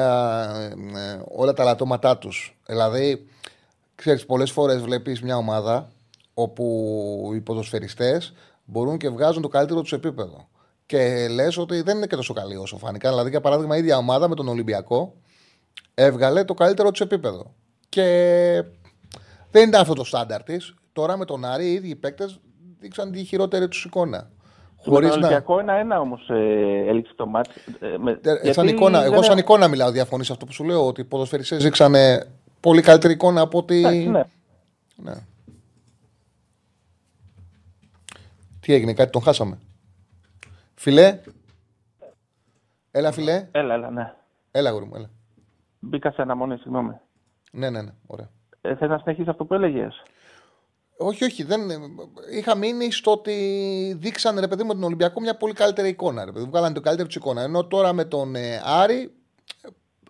ε, 0.61 1.21
όλα 1.27 1.53
τα 1.53 1.63
λατώματά 1.63 2.17
τους. 2.17 2.57
Δηλαδή, 2.65 3.27
ξέρεις, 3.95 4.25
πολλές 4.25 4.51
φορές 4.51 4.81
βλέπεις 4.81 5.21
μια 5.21 5.37
ομάδα 5.37 5.89
όπου 6.33 7.31
οι 7.35 7.39
ποδοσφαιριστές 7.39 8.33
μπορούν 8.65 8.97
και 8.97 9.09
βγάζουν 9.09 9.41
το 9.41 9.47
καλύτερο 9.47 9.81
τους 9.81 9.93
επίπεδο. 9.93 10.47
Και 10.85 11.27
λες 11.27 11.57
ότι 11.57 11.81
δεν 11.81 11.97
είναι 11.97 12.07
και 12.07 12.15
τόσο 12.15 12.33
καλή 12.33 12.55
όσο 12.55 12.77
φάνηκαν. 12.77 13.11
Δηλαδή, 13.11 13.29
για 13.29 13.41
παράδειγμα, 13.41 13.75
η 13.75 13.79
ίδια 13.79 13.97
ομάδα 13.97 14.27
με 14.27 14.35
τον 14.35 14.47
Ολυμπιακό 14.47 15.13
έβγαλε 15.93 16.43
το 16.43 16.53
καλύτερο 16.53 16.91
τους 16.91 17.01
επίπεδο. 17.01 17.53
Και 17.89 18.03
δεν 19.51 19.67
ήταν 19.67 19.81
αυτό 19.81 19.93
το 19.93 20.03
στάνταρ 20.03 20.43
της. 20.43 20.73
Τώρα 20.93 21.17
με 21.17 21.25
τον 21.25 21.45
Άρη 21.45 21.65
οι 21.65 21.73
ίδιοι 21.73 21.95
παίκτες 21.95 22.39
δείξαν 22.79 23.11
τη 23.11 23.23
χειρότερη 23.23 23.67
τους 23.67 23.85
εικόνα. 23.85 24.29
Χωρίς 24.87 25.09
το 25.09 25.15
Ολυμπιακό 25.15 25.59
ένα-ένα 25.59 25.99
όμως 25.99 26.29
ε, 26.29 26.85
έλειξε 26.87 27.13
το 27.15 27.25
μάτι. 27.25 27.49
Ε, 28.21 28.49
ε, 28.49 28.51
σαν 28.51 28.67
εικόνα, 28.67 29.03
εγώ 29.03 29.21
σαν 29.21 29.37
εικόνα 29.37 29.67
μιλάω, 29.67 29.91
διαφωνείς 29.91 30.31
αυτό 30.31 30.45
που 30.45 30.53
σου 30.53 30.63
λέω, 30.63 30.87
ότι 30.87 31.01
οι 31.01 31.03
ποδοσφαιριστές 31.03 31.63
δείξαν 31.63 31.93
πολύ 32.59 32.81
καλύτερη 32.81 33.13
εικόνα 33.13 33.41
από 33.41 33.57
ότι. 33.57 33.81
ναι. 34.11 34.23
ναι. 34.95 35.13
Τι 38.59 38.73
έγινε, 38.73 38.93
κάτι 38.93 39.11
τον 39.11 39.21
χάσαμε. 39.21 39.57
Φιλέ. 40.75 41.19
Έλα, 42.91 43.11
φιλέ. 43.11 43.47
Έλα, 43.51 43.73
έλα, 43.73 43.89
ναι. 43.89 44.13
Έλα, 44.51 44.71
γουρί 44.71 44.85
μου, 44.85 44.95
έλα. 44.95 45.09
Μπήκα 45.79 46.11
σε 46.11 46.21
αναμονή, 46.21 46.57
συγγνώμη. 46.57 46.93
Ναι, 47.51 47.69
ναι, 47.69 47.81
ναι, 47.81 47.91
ωραία. 48.07 48.29
Ε, 48.61 48.75
Θες 48.75 48.89
να 48.89 48.97
συνεχίσεις 48.97 49.29
αυτό 49.29 49.45
που 49.45 49.53
έλεγες; 49.53 50.03
Όχι, 50.97 51.23
όχι. 51.23 51.43
Δεν... 51.43 51.61
Είχα 52.31 52.55
μείνει 52.55 52.91
στο 52.91 53.11
ότι 53.11 53.33
δείξαν 53.99 54.39
ρε 54.39 54.47
παιδί 54.47 54.63
μου 54.63 54.73
τον 54.73 54.83
Ολυμπιακό 54.83 55.19
μια 55.21 55.37
πολύ 55.37 55.53
καλύτερη 55.53 55.89
εικόνα. 55.89 56.25
Ρε 56.25 56.31
παιδί. 56.31 56.45
Βγάλανε 56.45 56.73
το 56.73 56.81
καλύτερο 56.81 57.07
της 57.07 57.15
εικόνα. 57.15 57.41
Ενώ 57.41 57.65
τώρα 57.65 57.93
με 57.93 58.05
τον 58.05 58.35
ε, 58.35 58.61
Άρη 58.65 59.11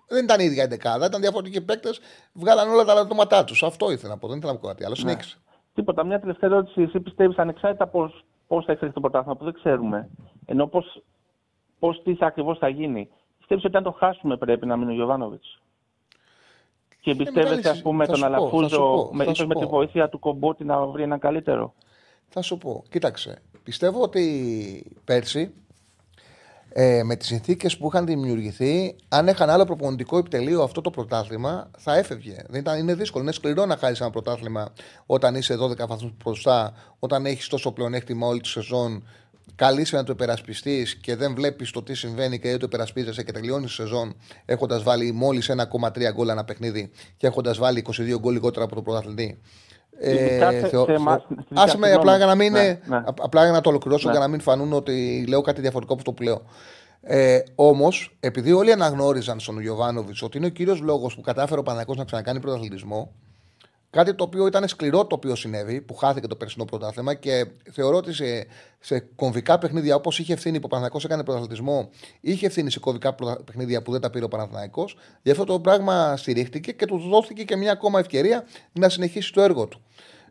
δεν 0.07 0.23
ήταν 0.23 0.39
η 0.39 0.43
ίδια 0.43 0.63
η 0.63 0.67
δεκάδα, 0.67 1.05
ήταν 1.05 1.21
διαφορετικοί 1.21 1.61
παίκτες. 1.61 1.99
Βγάλανε 2.33 2.71
όλα 2.71 2.83
τα 2.83 2.93
λατώματά 2.93 3.43
τους. 3.43 3.63
Αυτό 3.63 3.91
ήθελα 3.91 4.13
να 4.13 4.19
πω. 4.19 4.27
Δεν 4.27 4.38
ήθελα 4.38 4.53
να 4.53 4.59
πω 4.59 4.67
κάτι 4.67 4.83
άλλο. 4.83 4.95
Ναι. 4.97 4.99
Συνέχισε. 4.99 5.38
Τίποτα. 5.73 6.05
Μια 6.05 6.19
τελευταία 6.19 6.49
ερώτηση. 6.49 6.81
Εσύ 6.81 6.99
πιστεύεις 6.99 7.38
ανεξάρτητα 7.38 7.88
πώς 7.88 8.25
θα 8.47 8.71
εξελιχθεί 8.71 8.91
το 8.93 8.99
πρωτάθλημα 8.99 9.35
που 9.35 9.43
δεν 9.43 9.53
ξέρουμε. 9.53 10.09
Ενώ 10.45 10.67
πώς 11.79 12.01
τι 12.03 12.17
ακριβώς 12.19 12.57
θα 12.57 12.67
γίνει. 12.67 13.09
Πιστεύεις 13.38 13.65
ότι 13.65 13.77
αν 13.77 13.83
το 13.83 13.91
χάσουμε 13.91 14.38
πρέπει 14.38 14.65
να 14.65 14.77
μείνει 14.77 14.91
ο 14.91 14.95
Γιωβάνοβιτς; 14.95 15.61
Και 17.08 17.16
πιστεύετε, 17.16 17.70
ας 17.70 17.82
πούμε, 17.82 18.05
τον 18.05 18.24
Αλαφούζο 18.24 19.10
με, 19.12 19.26
με 19.26 19.55
τη 19.55 19.66
βοήθεια 19.66 20.10
του 20.10 20.20
Κομπότη 20.20 20.64
να 20.64 20.86
βρει 20.86 21.03
έναν 21.03 21.20
καλύτερο. 21.20 21.74
Θα 22.28 22.41
σου 22.41 22.58
πω. 22.58 22.84
Κοίταξε. 22.89 23.41
Πιστεύω 23.64 24.01
ότι 24.01 24.91
πέρσι 25.03 25.53
ε, 26.70 27.03
με 27.03 27.16
τις 27.16 27.28
συνθήκες 27.28 27.78
που 27.78 27.88
είχαν 27.88 28.05
δημιουργηθεί, 28.05 28.95
αν 29.08 29.28
είχαν 29.28 29.49
άλλο 29.49 29.66
προπονητικό 29.66 30.18
επιτελείο 30.18 30.64
αυτό 30.64 30.82
το 30.82 30.89
πρωτάθλημα, 30.89 31.72
θα 31.78 31.95
έφευγε. 31.97 32.36
Δεν 32.47 32.60
ήταν, 32.60 32.80
είναι 32.80 32.93
δύσκολο. 32.93 33.24
Είναι 33.24 33.34
σκληρό 33.34 33.66
να 33.66 33.78
χάσεις 33.78 34.01
ένα 34.01 34.10
πρωτάθλημα 34.10 34.74
όταν 35.05 35.36
είσαι 35.36 35.55
12 35.60 35.88
βαθμούς 35.88 36.12
μπροστά, 36.24 36.74
όταν 36.99 37.26
έχεις 37.26 37.47
τόσο 37.47 37.72
πλεονέκτημα 37.72 38.28
όλη 38.28 38.41
τη 38.41 38.47
σεζόν 38.47 39.03
καλείσαι 39.58 39.95
να 39.95 40.03
το 40.03 40.12
υπερασπιστείς 40.12 40.95
και 40.95 41.16
δεν 41.16 41.36
βλέπεις 41.36 41.72
το 41.72 41.84
τι 41.84 41.93
συμβαίνει 41.93 42.39
και 42.39 42.49
δεν 42.49 42.60
το 42.60 42.66
υπερασπίζεσαι 42.66 43.24
και 43.24 43.32
τελειώνει 43.32 43.66
τη 43.66 43.72
σεζόν 43.72 44.16
έχοντας 44.45 44.84
βάλει 44.84 45.12
μόλις 45.12 45.51
1,3 45.72 46.14
γκολ 46.14 46.30
ένα 46.30 46.43
παιχνίδι 46.43 46.91
και 47.18 47.28
έχοντας 47.28 47.58
βάλει 47.58 47.86
22 47.89 48.20
γκολ 48.20 48.34
λιγότερα 48.34 48.66
από 48.66 48.76
το 48.76 48.82
πρωταθλητή. 48.82 49.39
Ε, 49.99 50.68
θεω... 50.68 50.88
Άσε 51.53 51.78
με 51.78 51.91
απλά 51.91 52.18
για 52.18 52.26
να, 52.26 52.36
μην 52.36 52.51
ναι, 52.51 52.80
ναι. 52.86 53.03
απλά 53.05 53.43
για 53.43 53.51
να 53.51 53.62
το 53.62 53.70
ολοκληρώσω 53.70 54.08
ναι. 54.08 54.12
για 54.12 54.22
να 54.22 54.28
μην 54.28 54.39
φανούν 54.39 54.74
ότι 54.74 55.26
λέω 55.28 55.41
κάτι 55.41 55.62
διαφορετικό 55.62 55.93
από 55.93 56.01
αυτό 56.01 56.14
που 56.14 56.24
λέω. 56.24 56.41
Ε, 57.01 57.39
Όμως, 57.55 58.18
επειδή 58.20 58.51
όλοι 58.51 58.72
αναγνώριζαν 58.72 59.39
στον 59.39 59.60
Ιωβάνοβιτ 59.60 60.16
ότι 60.22 60.38
είναι 60.38 60.45
ο 60.45 60.49
κύριος 60.49 60.80
λόγος 60.80 61.16
που 61.16 61.22
κατάφερε 61.22 61.60
ο 61.60 61.64
Παναγιώ 61.64 61.93
να 61.97 62.05
ξανακάνει 62.05 62.39
πρωταθλητισμό, 62.39 63.12
Κάτι 63.97 64.13
το 64.15 64.23
οποίο 64.23 64.47
ήταν 64.47 64.67
σκληρό 64.67 65.05
το 65.05 65.15
οποίο 65.15 65.35
συνέβη, 65.35 65.81
που 65.81 65.95
χάθηκε 65.95 66.27
το 66.27 66.35
περσινό 66.35 66.65
πρωτάθλημα 66.65 67.13
και 67.13 67.45
θεωρώ 67.71 67.97
ότι 67.97 68.13
σε, 68.13 68.47
σε 68.79 68.99
κομβικά 69.15 69.57
παιχνίδια 69.57 69.95
όπως 69.95 70.19
είχε 70.19 70.33
ευθύνη 70.33 70.59
που 70.59 70.63
ο 70.65 70.67
Παναθηναϊκός 70.67 71.05
έκανε 71.05 71.23
πρωταθλητισμό, 71.23 71.89
είχε 72.21 72.45
ευθύνη 72.45 72.71
σε 72.71 72.79
κομβικά 72.79 73.15
παιχνίδια 73.45 73.81
που 73.81 73.91
δεν 73.91 74.01
τα 74.01 74.09
πήρε 74.09 74.25
ο 74.25 74.27
Παναθηναϊκός. 74.27 74.97
Γι' 75.21 75.31
αυτό 75.31 75.43
το 75.43 75.59
πράγμα 75.59 76.17
στηρίχτηκε 76.17 76.71
και 76.71 76.85
του 76.85 76.97
δόθηκε 76.97 77.43
και 77.43 77.55
μια 77.55 77.71
ακόμα 77.71 77.99
ευκαιρία 77.99 78.45
να 78.73 78.89
συνεχίσει 78.89 79.33
το 79.33 79.41
έργο 79.41 79.67
του. 79.67 79.81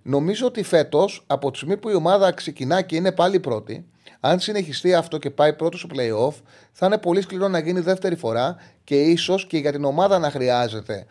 Νομίζω 0.02 0.46
ότι 0.46 0.62
φέτος, 0.62 1.24
από 1.26 1.50
τη 1.50 1.56
στιγμή 1.56 1.76
που 1.76 1.88
η 1.88 1.94
ομάδα 1.94 2.32
ξεκινά 2.32 2.82
και 2.82 2.96
είναι 2.96 3.12
πάλι 3.12 3.40
πρώτη, 3.40 3.86
αν 4.20 4.40
συνεχιστεί 4.40 4.94
αυτό 4.94 5.18
και 5.18 5.30
πάει 5.30 5.52
πρώτος 5.52 5.80
στο 5.80 5.88
playoff, 5.94 6.42
θα 6.72 6.86
είναι 6.86 6.98
πολύ 6.98 7.20
σκληρό 7.20 7.48
να 7.48 7.58
γίνει 7.58 7.80
δεύτερη 7.80 8.16
φορά 8.16 8.56
και 8.84 9.00
ίσως 9.00 9.46
και 9.46 9.58
για 9.58 9.72
την 9.72 9.84
ομάδα 9.84 10.18
να 10.18 10.30
χρειάζεται 10.30 11.06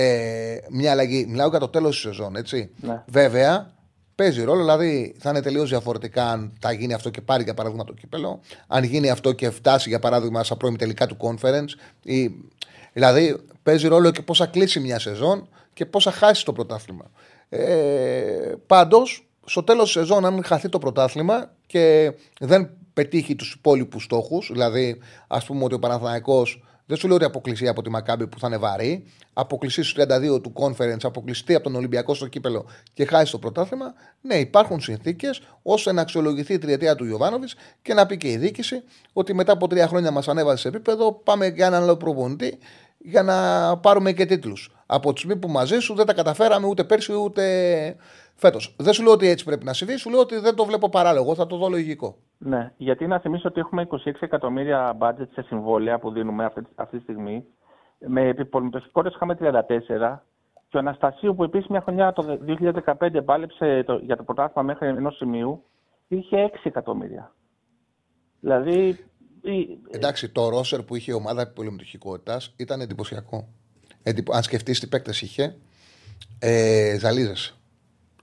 ε, 0.00 0.58
μια 0.70 0.90
αλλαγή. 0.90 1.26
Μιλάω 1.28 1.48
για 1.48 1.58
το 1.58 1.68
τέλος 1.68 1.90
της 1.90 2.00
σεζόν, 2.00 2.36
έτσι. 2.36 2.70
Ναι. 2.80 3.02
Βέβαια, 3.06 3.74
παίζει 4.14 4.42
ρόλο, 4.42 4.60
δηλαδή 4.60 5.14
θα 5.18 5.30
είναι 5.30 5.42
τελείως 5.42 5.68
διαφορετικά 5.68 6.30
αν 6.30 6.52
θα 6.60 6.72
γίνει 6.72 6.92
αυτό 6.92 7.10
και 7.10 7.20
πάρει 7.20 7.42
για 7.42 7.54
παράδειγμα 7.54 7.84
το 7.84 7.92
κύπελο. 7.92 8.40
Αν 8.66 8.84
γίνει 8.84 9.10
αυτό 9.10 9.32
και 9.32 9.50
φτάσει 9.50 9.88
για 9.88 9.98
παράδειγμα 9.98 10.44
στα 10.44 10.56
πρώιμη 10.56 10.76
τελικά 10.76 11.06
του 11.06 11.16
conference. 11.20 11.68
Ή, 12.02 12.30
δηλαδή 12.92 13.36
παίζει 13.62 13.88
ρόλο 13.88 14.10
και 14.10 14.22
πώς 14.22 14.38
θα 14.38 14.46
κλείσει 14.46 14.80
μια 14.80 14.98
σεζόν 14.98 15.48
και 15.72 15.86
πώς 15.86 16.04
θα 16.04 16.10
χάσει 16.10 16.44
το 16.44 16.52
πρωτάθλημα. 16.52 17.10
Ε, 17.48 18.52
Πάντως, 18.66 19.28
στο 19.44 19.62
τέλος 19.62 19.84
της 19.84 19.92
σεζόν, 19.92 20.24
αν 20.24 20.44
χαθεί 20.44 20.68
το 20.68 20.78
πρωτάθλημα 20.78 21.50
και 21.66 22.12
δεν 22.40 22.70
πετύχει 22.92 23.36
τους 23.36 23.52
υπόλοιπους 23.52 24.04
στόχους, 24.04 24.50
δηλαδή 24.52 24.98
ας 25.26 25.44
πούμε 25.44 25.64
ότι 25.64 25.74
ο 25.74 25.78
Παναθηναϊκός 25.78 26.62
δεν 26.88 26.96
σου 26.96 27.06
λέω 27.06 27.16
ότι 27.16 27.24
αποκλειστεί 27.24 27.68
από 27.68 27.82
τη 27.82 27.90
Μακάμπη 27.90 28.26
που 28.26 28.38
θα 28.38 28.46
είναι 28.46 28.56
βαρύ. 28.56 29.04
Αποκλειστεί 29.32 29.82
στους 29.82 30.04
32 30.04 30.42
του 30.42 30.52
conference, 30.54 31.02
αποκλειστεί 31.02 31.54
από 31.54 31.64
τον 31.64 31.74
Ολυμπιακό 31.74 32.14
στο 32.14 32.26
κύπελο 32.26 32.66
και 32.92 33.04
χάσει 33.04 33.32
το 33.32 33.38
πρωτάθλημα. 33.38 33.92
Ναι, 34.20 34.34
υπάρχουν 34.34 34.80
συνθήκες 34.80 35.42
ώστε 35.62 35.92
να 35.92 36.00
αξιολογηθεί 36.00 36.54
η 36.54 36.58
τριετία 36.58 36.94
του 36.94 37.04
Γιωβάνοβιτ 37.04 37.48
και 37.82 37.94
να 37.94 38.06
πει 38.06 38.16
και 38.16 38.30
η 38.30 38.36
διοίκηση 38.36 38.82
ότι 39.12 39.34
μετά 39.34 39.52
από 39.52 39.68
τρία 39.68 39.88
χρόνια 39.88 40.10
μας 40.10 40.28
ανέβασε 40.28 40.56
σε 40.56 40.68
επίπεδο. 40.68 41.12
Πάμε 41.12 41.46
για 41.46 41.66
έναν 41.66 41.82
άλλο 41.82 41.96
προπονητή 41.96 42.58
για 42.98 43.22
να 43.22 43.76
πάρουμε 43.76 44.12
και 44.12 44.26
τίτλους. 44.26 44.72
Από 44.86 45.12
τη 45.12 45.18
στιγμή 45.18 45.36
που 45.36 45.48
μαζί 45.48 45.78
σου 45.78 45.94
δεν 45.94 46.06
τα 46.06 46.12
καταφέραμε 46.12 46.66
ούτε 46.66 46.84
πέρσι 46.84 47.12
ούτε 47.12 47.96
φέτος. 48.38 48.74
Δεν 48.78 48.92
σου 48.92 49.02
λέω 49.02 49.12
ότι 49.12 49.28
έτσι 49.28 49.44
πρέπει 49.44 49.64
να 49.64 49.72
συμβεί, 49.72 49.96
σου 49.96 50.10
λέω 50.10 50.20
ότι 50.20 50.38
δεν 50.38 50.54
το 50.54 50.64
βλέπω 50.64 50.88
παράλογο, 50.88 51.34
θα 51.34 51.46
το 51.46 51.56
δω 51.56 51.68
λογικό. 51.68 52.16
Ναι, 52.38 52.72
γιατί 52.76 53.06
να 53.06 53.18
θυμίσω 53.18 53.48
ότι 53.48 53.60
έχουμε 53.60 53.86
26 53.90 53.96
εκατομμύρια 54.20 54.94
μπάτζετ 54.96 55.32
σε 55.32 55.42
συμβόλαια 55.42 55.98
που 55.98 56.10
δίνουμε 56.10 56.44
αυτή, 56.44 56.62
αυτή 56.74 56.96
τη 56.96 57.02
στιγμή. 57.02 57.44
Με 57.98 58.34
πολυμετοχικότητε 58.34 59.14
είχαμε 59.14 59.36
34. 59.40 60.18
Και 60.68 60.76
ο 60.76 60.78
Αναστασίου 60.78 61.34
που 61.34 61.44
επίσης 61.44 61.68
μια 61.68 61.80
χρονιά 61.80 62.12
το 62.12 62.38
2015 62.98 63.24
πάλεψε 63.24 63.82
το, 63.86 63.94
για 63.94 64.16
το 64.16 64.22
πρωτάθλημα 64.22 64.62
μέχρι 64.62 64.88
ενός 64.88 65.16
σημείου, 65.16 65.64
είχε 66.08 66.50
6 66.52 66.56
εκατομμύρια. 66.62 67.34
Δηλαδή. 68.40 68.98
Εντάξει, 69.90 70.28
το 70.28 70.48
ρόσερ 70.48 70.82
που 70.82 70.96
είχε 70.96 71.10
η 71.10 71.14
ομάδα 71.14 71.52
πολυμετοχικότητα 71.52 72.40
ήταν 72.56 72.80
εντυπωσιακό. 72.80 73.48
Αν 74.32 74.42
σκεφτείς 74.42 74.80
τι 74.80 74.86
παίκτες 74.86 75.22
είχε, 75.22 75.56
ε, 76.38 76.96
ζαλίζεσαι. 76.98 77.57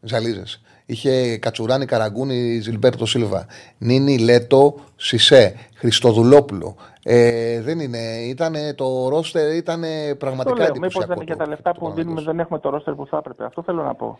Ζαλίζεσαι. 0.05 0.59
Είχε 0.85 1.37
Κατσουράνη 1.37 1.85
Καραγκούνη, 1.85 2.59
Ζιλμπέρτο 2.59 3.05
Σίλβα. 3.05 3.45
Νίνη 3.77 4.17
Λέτο, 4.17 4.75
Σισε, 4.95 5.55
Χριστοδουλόπουλο. 5.75 6.75
Ε, 7.03 7.61
δεν 7.61 7.79
είναι. 7.79 7.97
Ήτανε, 8.27 8.73
το 8.73 9.09
ρόστερ 9.09 9.55
ήταν 9.55 9.83
πραγματικά 10.17 10.65
εντυπωσιακό. 10.65 10.99
Μήπως 10.99 11.05
δεν 11.15 11.25
για 11.25 11.35
τα 11.35 11.47
λεφτά 11.47 11.71
που 11.71 11.91
δίνουμε 11.91 12.21
δεν 12.21 12.39
έχουμε 12.39 12.59
το 12.59 12.69
ρόστερ 12.69 12.93
που 12.93 13.07
θα 13.07 13.17
έπρεπε. 13.17 13.45
Αυτό 13.45 13.63
θέλω 13.63 13.83
να 13.83 13.95
πω. 13.95 14.19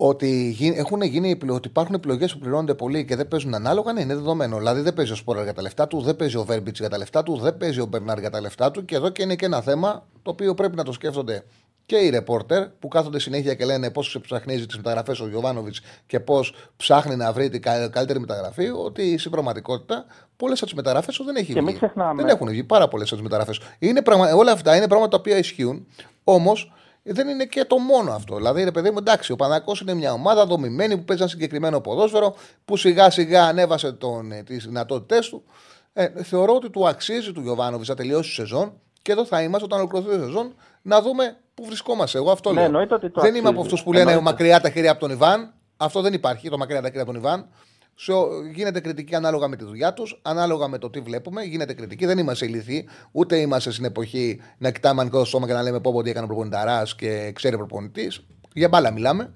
Ότι, 0.00 0.56
έχουν 0.76 1.02
γίνει, 1.02 1.38
ότι 1.48 1.68
υπάρχουν 1.68 1.94
επιλογές 1.94 2.32
που 2.32 2.38
πληρώνονται 2.38 2.74
πολύ 2.74 3.04
και 3.04 3.16
δεν 3.16 3.28
παίζουν 3.28 3.54
ανάλογα, 3.54 3.92
ναι, 3.92 4.00
είναι 4.00 4.14
δεδομένο. 4.14 4.56
Δηλαδή 4.56 4.80
δεν 4.80 4.94
παίζει 4.94 5.12
ο 5.12 5.14
Σπόρα 5.14 5.42
για 5.42 5.54
τα 5.54 5.62
λεφτά 5.62 5.86
του, 5.86 6.00
δεν 6.00 6.16
παίζει 6.16 6.36
ο 6.36 6.44
Βέρμπιτς 6.44 6.78
για 6.78 6.88
τα 6.88 6.98
λεφτά 6.98 7.22
του, 7.22 7.36
δεν 7.36 7.56
παίζει 7.56 7.80
ο 7.80 7.86
Μπερνάρ 7.86 8.18
για 8.18 8.30
τα 8.30 8.40
λεφτά 8.40 8.70
του 8.70 8.84
και 8.84 8.94
εδώ 8.94 9.08
και 9.08 9.22
είναι 9.22 9.34
και 9.34 9.46
ένα 9.46 9.60
θέμα 9.60 10.06
το 10.22 10.30
οποίο 10.30 10.54
πρέπει 10.54 10.76
να 10.76 10.82
το 10.82 10.92
σκέφτονται 10.92 11.44
και 11.88 11.96
οι 11.96 12.10
ρεπόρτερ 12.10 12.66
που 12.68 12.88
κάθονται 12.88 13.18
συνέχεια 13.18 13.54
και 13.54 13.64
λένε 13.64 13.90
πώς 13.90 14.08
ξεψαχνίζει 14.08 14.66
τις 14.66 14.76
μεταγραφές 14.76 15.20
ο 15.20 15.28
Γιωβάνοβιτς 15.28 15.80
και 16.06 16.20
πώς 16.20 16.54
ψάχνει 16.76 17.16
να 17.16 17.32
βρει 17.32 17.48
την 17.48 17.62
καλύτερη 17.90 18.20
μεταγραφή, 18.20 18.70
ότι 18.70 19.18
στην 19.18 19.30
πραγματικότητα 19.30 20.04
πολλές 20.36 20.58
από 20.58 20.66
τις 20.66 20.74
μεταγραφές 20.74 21.20
δεν 21.24 21.36
έχει 21.36 21.52
και 21.52 21.60
βγει. 21.60 21.78
Δεν 22.16 22.28
έχουν 22.28 22.48
βγει 22.48 22.64
πάρα 22.64 22.88
πολλές 22.88 23.12
από 23.12 23.20
τις 23.20 23.30
μεταγραφές. 23.30 23.60
Πραγμα... 24.04 24.34
Όλα 24.34 24.52
αυτά 24.52 24.76
είναι 24.76 24.88
πράγματα 24.88 25.10
τα 25.10 25.16
οποία 25.16 25.36
ισχύουν, 25.36 25.86
όμως 26.24 26.72
δεν 27.02 27.28
είναι 27.28 27.44
και 27.44 27.64
το 27.64 27.78
μόνο 27.78 28.12
αυτό. 28.12 28.36
Δηλαδή, 28.36 28.64
ρε 28.64 28.70
παιδί 28.70 28.90
μου, 28.90 28.98
εντάξει, 28.98 29.32
ο 29.32 29.36
Πανακό 29.36 29.72
είναι 29.82 29.94
μια 29.94 30.12
ομάδα 30.12 30.46
δομημένη 30.46 30.96
που 30.96 31.04
παίζει 31.04 31.22
ένα 31.22 31.30
συγκεκριμένο 31.30 31.80
ποδόσφαιρο 31.80 32.34
που 32.64 32.76
σιγά 32.76 33.10
σιγά 33.10 33.44
ανέβασε 33.44 33.98
ε, 34.32 34.42
τις 34.42 34.64
δυνατότητές 34.64 35.28
του. 35.28 35.44
Ε, 35.92 36.22
θεωρώ 36.22 36.54
ότι 36.54 36.70
του 36.70 36.88
αξίζει 36.88 37.32
του 37.32 37.40
Γιωβάνοβιτς 37.40 37.88
να 37.88 37.94
τελειώσει 37.94 38.28
τη 38.28 38.34
σεζόν 38.34 38.72
και 39.02 39.12
εδώ 39.12 39.24
θα 39.24 39.42
είμαστε 39.42 39.64
όταν 39.64 39.78
ολοκληρωθεί 39.78 40.16
η 40.16 40.24
σεζόν 40.24 40.54
να 40.82 41.02
δούμε 41.02 41.36
πού 41.58 41.64
βρισκόμαστε. 41.66 42.18
Εγώ 42.18 42.30
αυτό 42.30 42.52
ναι, 42.52 42.68
λέω. 42.68 42.86
Ότι 42.90 43.10
δεν 43.14 43.34
είμαι 43.34 43.48
από 43.48 43.60
αυτούς 43.60 43.82
που 43.82 43.92
λένε 43.92 44.20
μακριά 44.20 44.60
τα 44.60 44.70
χέρια 44.70 44.90
από 44.90 45.00
τον 45.00 45.10
Ιβάν. 45.10 45.52
Αυτό 45.76 46.00
δεν 46.00 46.12
υπάρχει, 46.12 46.48
το 46.48 46.58
μακριά 46.58 46.80
τα 46.80 46.86
χέρια 46.86 47.02
από 47.02 47.12
τον 47.12 47.20
Ιβάν. 47.20 47.48
Σε, 47.94 48.12
γίνεται 48.54 48.80
κριτική 48.80 49.14
ανάλογα 49.14 49.48
με 49.48 49.56
τη 49.56 49.64
δουλειά 49.64 49.92
τους, 49.92 50.20
ανάλογα 50.22 50.68
με 50.68 50.78
το 50.78 50.90
τι 50.90 51.00
βλέπουμε. 51.00 51.42
Γίνεται 51.42 51.72
κριτική. 51.72 52.06
Δεν 52.06 52.18
είμαστε 52.18 52.46
ηλικοί, 52.46 52.88
ούτε 53.12 53.36
είμαστε 53.36 53.70
στην 53.70 53.84
εποχή 53.84 54.40
να 54.58 54.70
κοιτάμε 54.70 55.00
ανοιχτό 55.00 55.24
σώμα 55.24 55.46
και 55.46 55.52
να 55.52 55.62
λέμε 55.62 55.80
πω 55.80 55.92
ότι 55.94 56.10
έκανε 56.10 56.26
προπονηταράς 56.26 56.94
και 56.94 57.32
ξέρει 57.34 57.56
προπονητής. 57.56 58.20
Για 58.54 58.68
μπάλα 58.68 58.92
μιλάμε. 58.92 59.32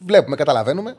Βλέπουμε, 0.00 0.36
καταλαβαίνουμε. 0.36 0.96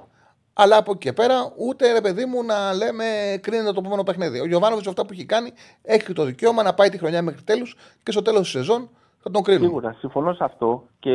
Αλλά 0.54 0.78
από 0.78 0.92
εκεί 0.92 1.00
και 1.00 1.14
πέρα, 1.14 1.54
ούτε 1.58 1.92
ρε 1.92 2.02
παιδί 2.02 2.26
μου 2.26 2.44
να 2.44 2.74
λέμε 2.74 3.06
κρίνεται 3.42 3.72
το 3.72 3.80
επόμενο 3.80 4.04
παιχνίδι. 4.04 4.40
Ο 4.40 4.46
Γιωβάνοβιτς, 4.46 4.88
αυτά 4.88 5.06
που 5.06 5.14
έχει 5.14 5.26
κάνει, 5.26 5.52
έχει 5.82 6.14
το 6.14 6.24
δικαίωμα 6.24 6.64
να 6.64 6.74
πάει 6.74 6.90
τη 6.90 6.98
χρονιά 6.98 7.22
μέχρι 7.22 7.42
τέλους 7.42 7.76
και 8.04 8.12
στο 8.12 8.22
τέλος 8.22 8.42
της 8.42 8.50
σεζόν 8.50 8.90
θα 9.30 9.36
τον 9.36 9.44
κρίνουμε. 9.44 9.68
Σίγουρα, 9.68 9.96
συμφωνώ 10.00 10.34
σε 10.34 10.44
αυτό 10.44 10.84
και 11.00 11.14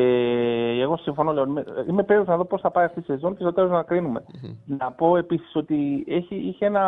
εγώ 0.81 0.97
συμφωνώ. 0.97 1.33
Λέω, 1.33 1.45
είμαι 1.89 2.03
περίεργο 2.03 2.31
να 2.31 2.37
δω 2.37 2.45
πώς 2.45 2.61
θα 2.61 2.71
πάει 2.71 2.85
αυτή 2.85 3.01
η 3.01 3.03
σεζόν 3.03 3.37
και 3.37 3.43
στο 3.43 3.53
τέλος 3.53 3.71
να 3.71 3.83
κρίνουμε. 3.83 4.25
Mm-hmm. 4.29 4.55
Να 4.65 4.93
πω 4.93 5.17
επίσης 5.17 5.57
ότι 5.57 6.05
έχει, 6.09 6.35
είχε 6.35 6.67
ένα 6.67 6.85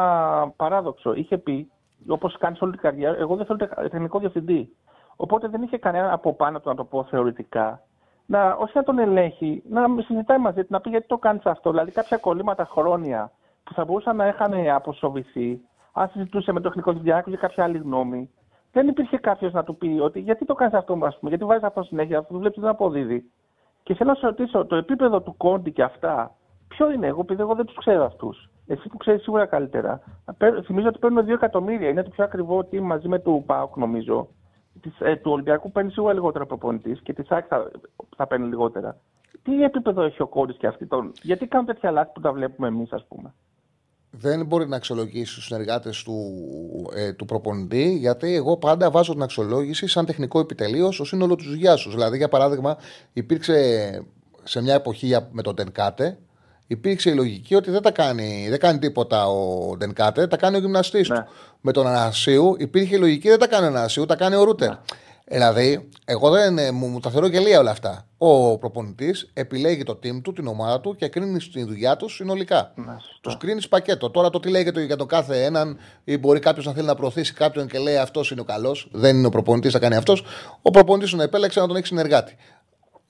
παράδοξο. 0.57 1.15
Είχε 1.15 1.39
πει, 1.39 1.71
όπως 2.09 2.37
κάνει 2.39 2.57
όλη 2.61 2.73
την 2.73 2.81
καριέρα, 2.81 3.17
εγώ 3.19 3.37
δεν 3.37 3.47
θέλω 3.47 3.59
τεχνικό 3.91 4.19
διευθυντή. 4.19 4.77
Οπότε 5.17 5.49
δεν 5.49 5.63
είχε 5.63 5.79
κανένα 5.79 6.13
από 6.13 6.35
πάνω 6.35 6.61
του, 6.61 6.69
να 6.69 6.75
το 6.75 6.85
πω 6.85 7.05
θεωρητικά, 7.05 7.81
να, 8.27 8.53
όχι 8.53 8.73
να 8.75 8.83
τον 8.83 8.99
ελέγχει, 8.99 9.63
να 9.69 9.87
συζητάει 10.07 10.39
μαζί 10.39 10.61
του, 10.61 10.69
να 10.71 10.81
πει 10.81 10.91
γιατί 10.91 11.07
το 11.07 11.19
κάνεις 11.19 11.45
αυτό. 11.45 11.71
Δηλαδή, 11.71 11.91
κάποια 11.91 12.17
κολλήματα 12.17 12.65
χρόνια 12.65 13.31
που 13.65 13.73
θα 13.75 13.85
μπορούσαν 13.85 14.17
να 14.17 14.27
είχαν 14.27 14.69
αποσοβηθεί, 14.75 15.61
αν 15.93 16.09
συζητούσε 16.09 16.53
με 16.53 16.61
το 16.61 16.69
τεχνικό 16.69 16.93
διευθυντή 16.93 17.31
για 17.31 17.39
κάποια 17.39 17.65
άλλη 17.65 17.79
γνώμη, 17.79 18.31
δεν 18.77 18.89
υπήρχε 18.89 19.17
κάποιος 19.17 19.53
να 19.53 19.65
του 19.65 19.77
πει 19.77 19.99
ότι 20.03 20.21
γιατί 20.21 20.45
το 20.45 20.55
κάνεις 20.55 20.75
αυτό, 20.75 20.93
ας 20.93 21.19
πούμε, 21.19 21.31
γιατί 21.31 21.45
βάζεις 21.45 21.63
αυτό 21.63 21.83
συνέχεια, 21.83 22.19
αυτό 22.19 22.39
βλέπεις 22.39 22.61
δεν 22.61 22.71
αποδίδει. 22.71 23.31
Και 23.83 23.95
θέλω 23.95 24.11
να 24.11 24.17
σε 24.17 24.27
ρωτήσω, 24.27 24.67
το 24.67 24.77
επίπεδο 24.77 25.21
του 25.21 25.37
Κόντι 25.37 25.73
και 25.73 25.83
αυτά, 25.83 26.35
ποιο 26.69 26.91
είναι, 26.91 27.07
εγώ 27.07 27.21
επειδή 27.21 27.41
εγώ 27.41 27.55
δεν 27.55 27.65
τους 27.65 27.77
ξέρω 27.77 28.05
αυτούς. 28.05 28.51
Εσύ 28.67 28.89
που 28.89 28.97
ξέρεις 28.97 29.23
σίγουρα 29.23 29.47
καλύτερα. 29.47 30.01
Θυμίζω 30.65 30.89
ότι 30.89 30.99
παίρνουν 30.99 31.25
2 31.25 31.29
εκατομμύρια, 31.29 31.89
είναι 31.89 32.03
το 32.03 32.11
πιο 32.11 32.25
ακριβό 32.25 32.59
team 32.59 32.81
μαζί 32.81 33.09
με 33.09 33.19
του 33.19 33.43
ΠΑΟΚ, 33.47 33.77
νομίζω. 33.77 34.29
Της, 34.81 35.01
ε, 35.01 35.17
του 35.17 35.31
Ολυμπιακού 35.31 35.73
παίρνει 35.73 35.91
σίγουρα 35.91 36.13
λιγότερο 36.13 36.47
προπονητής 36.47 37.01
και 37.01 37.13
της 37.13 37.27
ΣΑΚ 37.27 37.45
θα, 37.49 37.71
θα 38.17 38.27
παίρνει 38.27 38.49
λιγότερα. 38.49 38.97
Τι 39.43 39.63
επίπεδο 39.63 40.03
έχει 40.03 40.23
ο 40.23 40.27
Κόντι 40.27 40.53
και 40.53 40.67
αυτοί 40.67 40.87
τον. 40.87 41.13
Γιατί 41.23 41.47
κάνουν 41.47 41.67
τέτοια 41.67 41.91
λάθη 41.91 42.13
που 42.13 42.21
τα 42.21 42.33
βλέπουμε 42.33 42.69
εμείς, 42.69 42.93
ας 42.93 43.05
πούμε; 43.09 43.35
Δεν 44.11 44.47
μπορεί 44.47 44.69
να 44.69 44.77
αξιολογήσει 44.77 45.35
τους 45.35 45.45
συνεργάτες 45.45 46.03
του, 46.03 46.33
ε, 46.95 47.13
του 47.13 47.25
προπονητή, 47.25 47.97
γιατί 48.01 48.35
εγώ 48.35 48.57
πάντα 48.57 48.91
βάζω 48.91 49.13
την 49.13 49.23
αξιολόγηση 49.23 49.87
σαν 49.87 50.07
τεχνικό 50.07 50.41
επιτελείο 50.41 50.93
στο 50.93 51.05
σύνολο 51.05 51.35
της 51.35 51.47
δουλειά 51.47 51.77
σου. 51.77 51.91
Δηλαδή, 51.91 52.17
για 52.17 52.29
παράδειγμα, 52.29 52.77
υπήρξε 53.13 54.05
σε 54.45 54.63
μια 54.63 54.75
εποχή 54.75 55.17
με 55.31 55.43
τον 55.43 55.55
Τενκάτε, 55.55 56.19
υπήρξε 56.67 57.11
η 57.11 57.15
λογική 57.15 57.55
ότι 57.55 57.71
δεν, 57.71 57.83
τα 57.83 57.91
κάνει, 57.91 58.47
δεν 58.49 58.59
κάνει 58.59 58.79
τίποτα 58.79 59.27
ο 59.27 59.77
Τενκάτε, 59.77 60.27
τα 60.27 60.37
κάνει 60.37 60.57
ο 60.57 60.61
γυμναστής 60.61 61.09
ναι. 61.09 61.17
του. 61.17 61.25
Με 61.61 61.73
τον 61.73 61.87
Ανασίου 61.87 62.55
υπήρχε 62.59 62.97
η 62.97 62.99
λογική 62.99 63.29
δεν 63.29 63.39
τα 63.39 63.47
κάνει 63.47 63.65
ο 63.65 63.69
Ανασίου, 63.69 64.07
τα 64.07 64.17
κάνει 64.17 64.35
ο 64.35 64.45
Ρούτερ. 64.45 64.69
Ναι. 64.69 64.77
Δηλαδή, 65.29 65.89
εγώ 66.05 66.31
δεν 66.31 66.59
ε, 66.59 66.71
μου, 66.71 66.87
μου 66.87 67.01
τα 67.01 67.11
θεωρώ 67.11 67.27
γελία 67.27 67.59
όλα 67.59 67.71
αυτά. 67.71 68.07
Ο 68.19 68.59
προπονητής 68.59 69.31
επιλέγει 69.35 69.83
το 69.83 69.93
team 69.93 70.21
του, 70.23 70.33
την 70.33 70.47
ομάδα 70.47 70.81
του 70.81 70.95
και 70.95 71.09
κρίνει 71.09 71.39
τη 71.39 71.65
δουλειά 71.65 71.97
του 71.97 72.09
συνολικά. 72.09 72.73
Τους 73.21 73.37
κρίνεις 73.37 73.69
πακέτο. 73.69 74.11
Τώρα 74.11 74.31
το 74.31 74.41
τι 74.41 74.51
λέγεται 74.51 74.83
για 74.83 74.97
τον 74.97 75.07
κάθε 75.07 75.45
έναν, 75.45 75.79
ή 76.05 76.19
μπορεί 76.19 76.39
κάποιος 76.39 76.67
να 76.67 76.73
θέλει 76.73 76.87
να 76.87 76.95
προωθήσει 76.95 77.35
κάποιον 77.35 77.67
και 77.67 77.79
λέει 77.79 77.97
αυτός 77.97 78.31
είναι 78.31 78.41
ο 78.41 78.45
καλός, 78.45 78.89
δεν 78.93 79.17
είναι 79.17 79.27
ο 79.27 79.31
προπονητής, 79.31 79.73
θα 79.73 79.79
κάνει 79.79 79.97
αυτός. 79.97 80.25
Ο 80.63 80.71
προπονητής 80.71 81.11
τον 81.11 81.21
επέλεξε 81.21 81.61
να 81.61 81.67
τον 81.67 81.77
έχει 81.77 81.87
συνεργάτη. 81.87 82.37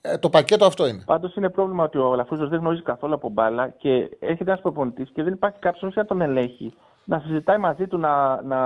Ε, 0.01 0.17
το 0.17 0.29
πακέτο 0.29 0.65
αυτό 0.65 0.87
είναι. 0.87 1.03
Πάντως 1.05 1.35
είναι 1.35 1.49
πρόβλημα 1.49 1.83
ότι 1.83 1.97
ο 1.97 2.15
Λαφούζο 2.15 2.47
δεν 2.47 2.59
γνωρίζει 2.59 2.81
καθόλου 2.81 3.13
από 3.13 3.29
μπάλα 3.29 3.69
και 3.69 3.89
έρχεται 4.19 4.49
ένας 4.49 4.61
προπονητής 4.61 5.09
και 5.13 5.23
δεν 5.23 5.33
υπάρχει 5.33 5.59
κάποιος 5.59 5.95
να 5.95 6.05
τον 6.05 6.21
ελέγχει, 6.21 6.73
να 7.03 7.19
συζητάει 7.19 7.57
μαζί 7.57 7.87
του, 7.87 7.97
να, 7.97 8.41
να 8.41 8.57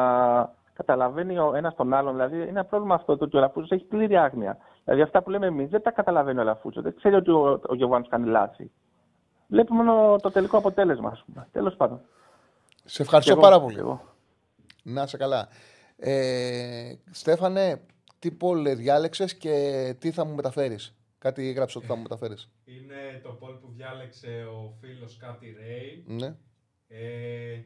καταλαβαίνει 0.82 1.38
ο 1.38 1.54
ένας 1.56 1.76
τον 1.76 1.94
άλλον. 1.94 2.14
Δηλαδή, 2.14 2.36
είναι 2.36 2.46
ένα 2.46 2.66
πρόβλημα 2.66 2.96
αυτό 2.96 3.18
το 3.18 3.26
ότι 3.26 3.38
ο 3.38 3.40
Λαφούζο 3.40 3.68
έχει 3.70 3.84
πλήρη 3.84 4.18
άγνοια. 4.18 4.58
Δηλαδή, 4.84 5.02
αυτά 5.02 5.24
που 5.24 5.30
λέμε 5.30 5.46
εμείς 5.46 5.70
δεν 5.70 5.82
τα 5.82 5.92
καταλαβαίνει 5.92 6.40
ο 6.40 6.44
Λαφούζο. 6.44 6.82
Δεν 6.82 6.96
ξέρει 6.96 7.16
ότι 7.16 7.32
ο, 7.32 7.62
ο 7.68 7.76
Γιωβάνο 7.76 8.06
κάνει 8.10 8.28
λάθη. 8.28 8.72
Βλέπει 9.48 9.74
μόνο 9.74 10.16
το 10.22 10.32
τελικό 10.32 10.58
αποτέλεσμα, 10.58 11.10
ας 11.10 11.24
πούμε. 11.26 11.48
Τέλος 11.52 11.76
πάντων. 11.76 12.02
Σε 12.86 13.02
ευχαριστώ 13.02 13.36
πάρα 13.38 13.62
πολύ. 13.62 13.78
Εγώ. 13.78 14.02
Να 14.84 15.08
σε 15.08 15.18
καλά. 15.18 15.48
Ε, 15.98 16.94
Στέφανε, 17.12 17.82
τι 18.20 18.32
πόλ 18.32 18.76
διάλεξες 18.76 19.38
και 19.38 19.96
τι 20.00 20.12
θα 20.12 20.26
μου 20.26 20.36
μεταφέρεις; 20.36 20.96
Κάτι 21.18 21.50
έγραψε 21.50 21.78
ότι 21.78 21.88
θα 21.88 21.96
μου 21.96 22.02
μεταφέρεις. 22.02 22.52
Είναι 22.64 23.20
το 23.24 23.30
πόλ 23.30 23.54
που 23.54 23.72
διάλεξε 23.72 24.48
ο 24.54 24.74
φίλος 24.80 25.18
Κάτι 25.18 25.56
Ρέι. 25.60 26.04
Ναι. 26.08 26.36
Ε, 26.88 27.62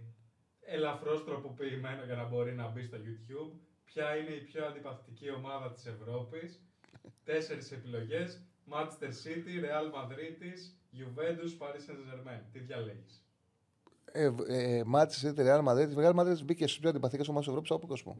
ελαφρώς 0.65 1.23
τροποποιημένο 1.23 2.03
για 2.03 2.15
να 2.15 2.23
μπορεί 2.25 2.53
να 2.53 2.67
μπει 2.67 2.83
στο 2.83 2.97
YouTube. 2.97 3.51
Ποια 3.85 4.15
είναι 4.17 4.29
η 4.29 4.41
πιο 4.41 4.65
αντιπαθητική 4.65 5.29
ομάδα 5.31 5.71
της 5.71 5.85
Ευρώπης. 5.85 6.61
Τέσσερις 7.23 7.71
επιλογές. 7.71 8.41
Manchester 8.71 9.11
City, 9.23 9.53
Real 9.65 9.87
Madrid, 9.97 10.37
Juventus, 10.99 11.51
Paris 11.59 11.83
Saint-Germain. 11.87 12.41
Τι 12.51 12.59
διαλέγεις; 12.59 13.25
Ε, 14.11 14.31
ε, 14.47 14.81
Manchester 14.93 15.27
City, 15.27 15.39
Real 15.39 15.63
Madrid. 15.67 15.89
Η 15.89 15.95
Real 15.97 16.15
Madrid 16.15 16.43
μπήκε 16.43 16.67
στις 16.67 16.79
πιο 16.79 16.89
αντιπαθητικές 16.89 17.27
ομάδες 17.27 17.45
της 17.47 17.55
Ευρώπης 17.55 17.71
από 17.71 17.87
κόσμο. 17.87 18.17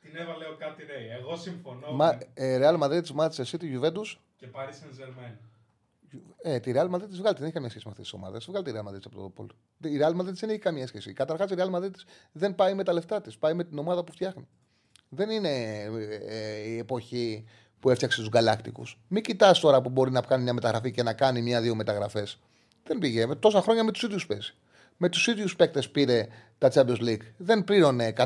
Την 0.00 0.16
έβαλε 0.16 0.46
ο 0.46 0.56
Κάτι 0.58 0.84
Ρέι. 0.84 1.08
Εγώ 1.08 1.36
συμφωνώ. 1.36 1.92
Μα, 1.92 2.06
με... 2.06 2.18
ε, 2.34 2.58
Real 2.62 2.78
Madrid, 2.82 3.02
Manchester 3.16 3.44
City, 3.44 3.80
Juventus. 3.80 4.16
Και 4.36 4.46
Paris 4.52 4.76
Saint-Germain. 4.80 5.34
Ε, 6.46 6.60
τη 6.60 6.72
Real 6.74 6.90
Madrid 6.90 7.08
της 7.08 7.18
βγάλει, 7.18 7.34
δεν 7.36 7.44
έχει 7.44 7.52
καμία 7.52 7.68
σχέση 7.68 7.84
με 7.84 7.90
αυτές 7.90 8.10
τις 8.10 8.12
ομάδες. 8.12 8.44
Βγάλει 8.44 8.64
τη 8.64 8.72
Real 8.74 8.88
Madrid 8.88 9.02
από 9.04 9.16
το 9.16 9.28
Πόλ. 9.28 9.46
Η 9.84 9.98
Real 10.00 10.20
Madrid 10.20 10.32
δεν 10.32 10.50
έχει 10.50 10.58
καμία 10.58 10.86
σχέση. 10.86 11.12
Καταρχάς 11.12 11.50
η 11.50 11.54
Real 11.58 11.74
Madrid 11.74 11.94
δεν 12.32 12.54
πάει 12.54 12.74
με 12.74 12.84
τα 12.84 12.92
λεφτά 12.92 13.20
της, 13.20 13.38
πάει 13.38 13.54
με 13.54 13.64
την 13.64 13.78
ομάδα 13.78 14.04
που 14.04 14.12
φτιάχνει. 14.12 14.48
Δεν 15.08 15.30
είναι 15.30 15.48
ε, 16.28 16.68
η 16.68 16.78
εποχή 16.78 17.44
που 17.80 17.90
έφτιαξε 17.90 18.20
τους 18.20 18.28
Γκαλάκτικου. 18.28 18.82
Μην 19.08 19.22
κοιτάς 19.22 19.60
τώρα 19.60 19.82
που 19.82 19.88
μπορεί 19.88 20.10
να 20.10 20.20
κάνει 20.20 20.42
μια 20.42 20.52
μεταγραφή 20.52 20.90
και 20.90 21.02
να 21.02 21.12
κάνει 21.12 21.42
μια-δύο 21.42 21.74
μεταγραφές. 21.74 22.38
Δεν 22.84 22.98
πήγε. 22.98 23.26
Με 23.26 23.34
τόσα 23.34 23.62
χρόνια 23.62 23.84
με 23.84 23.90
τους 23.90 24.02
ίδιους 24.02 24.26
παίζει. 24.26 24.54
Με 24.96 25.08
τους 25.08 25.26
ίδιους 25.26 25.56
παίκτες 25.56 25.90
πήρε 25.90 26.26
τα 26.58 26.70
Champions 26.74 27.00
League. 27.00 27.22
Δεν 27.36 27.64
πλήρωνε 27.64 28.12
100, 28.16 28.24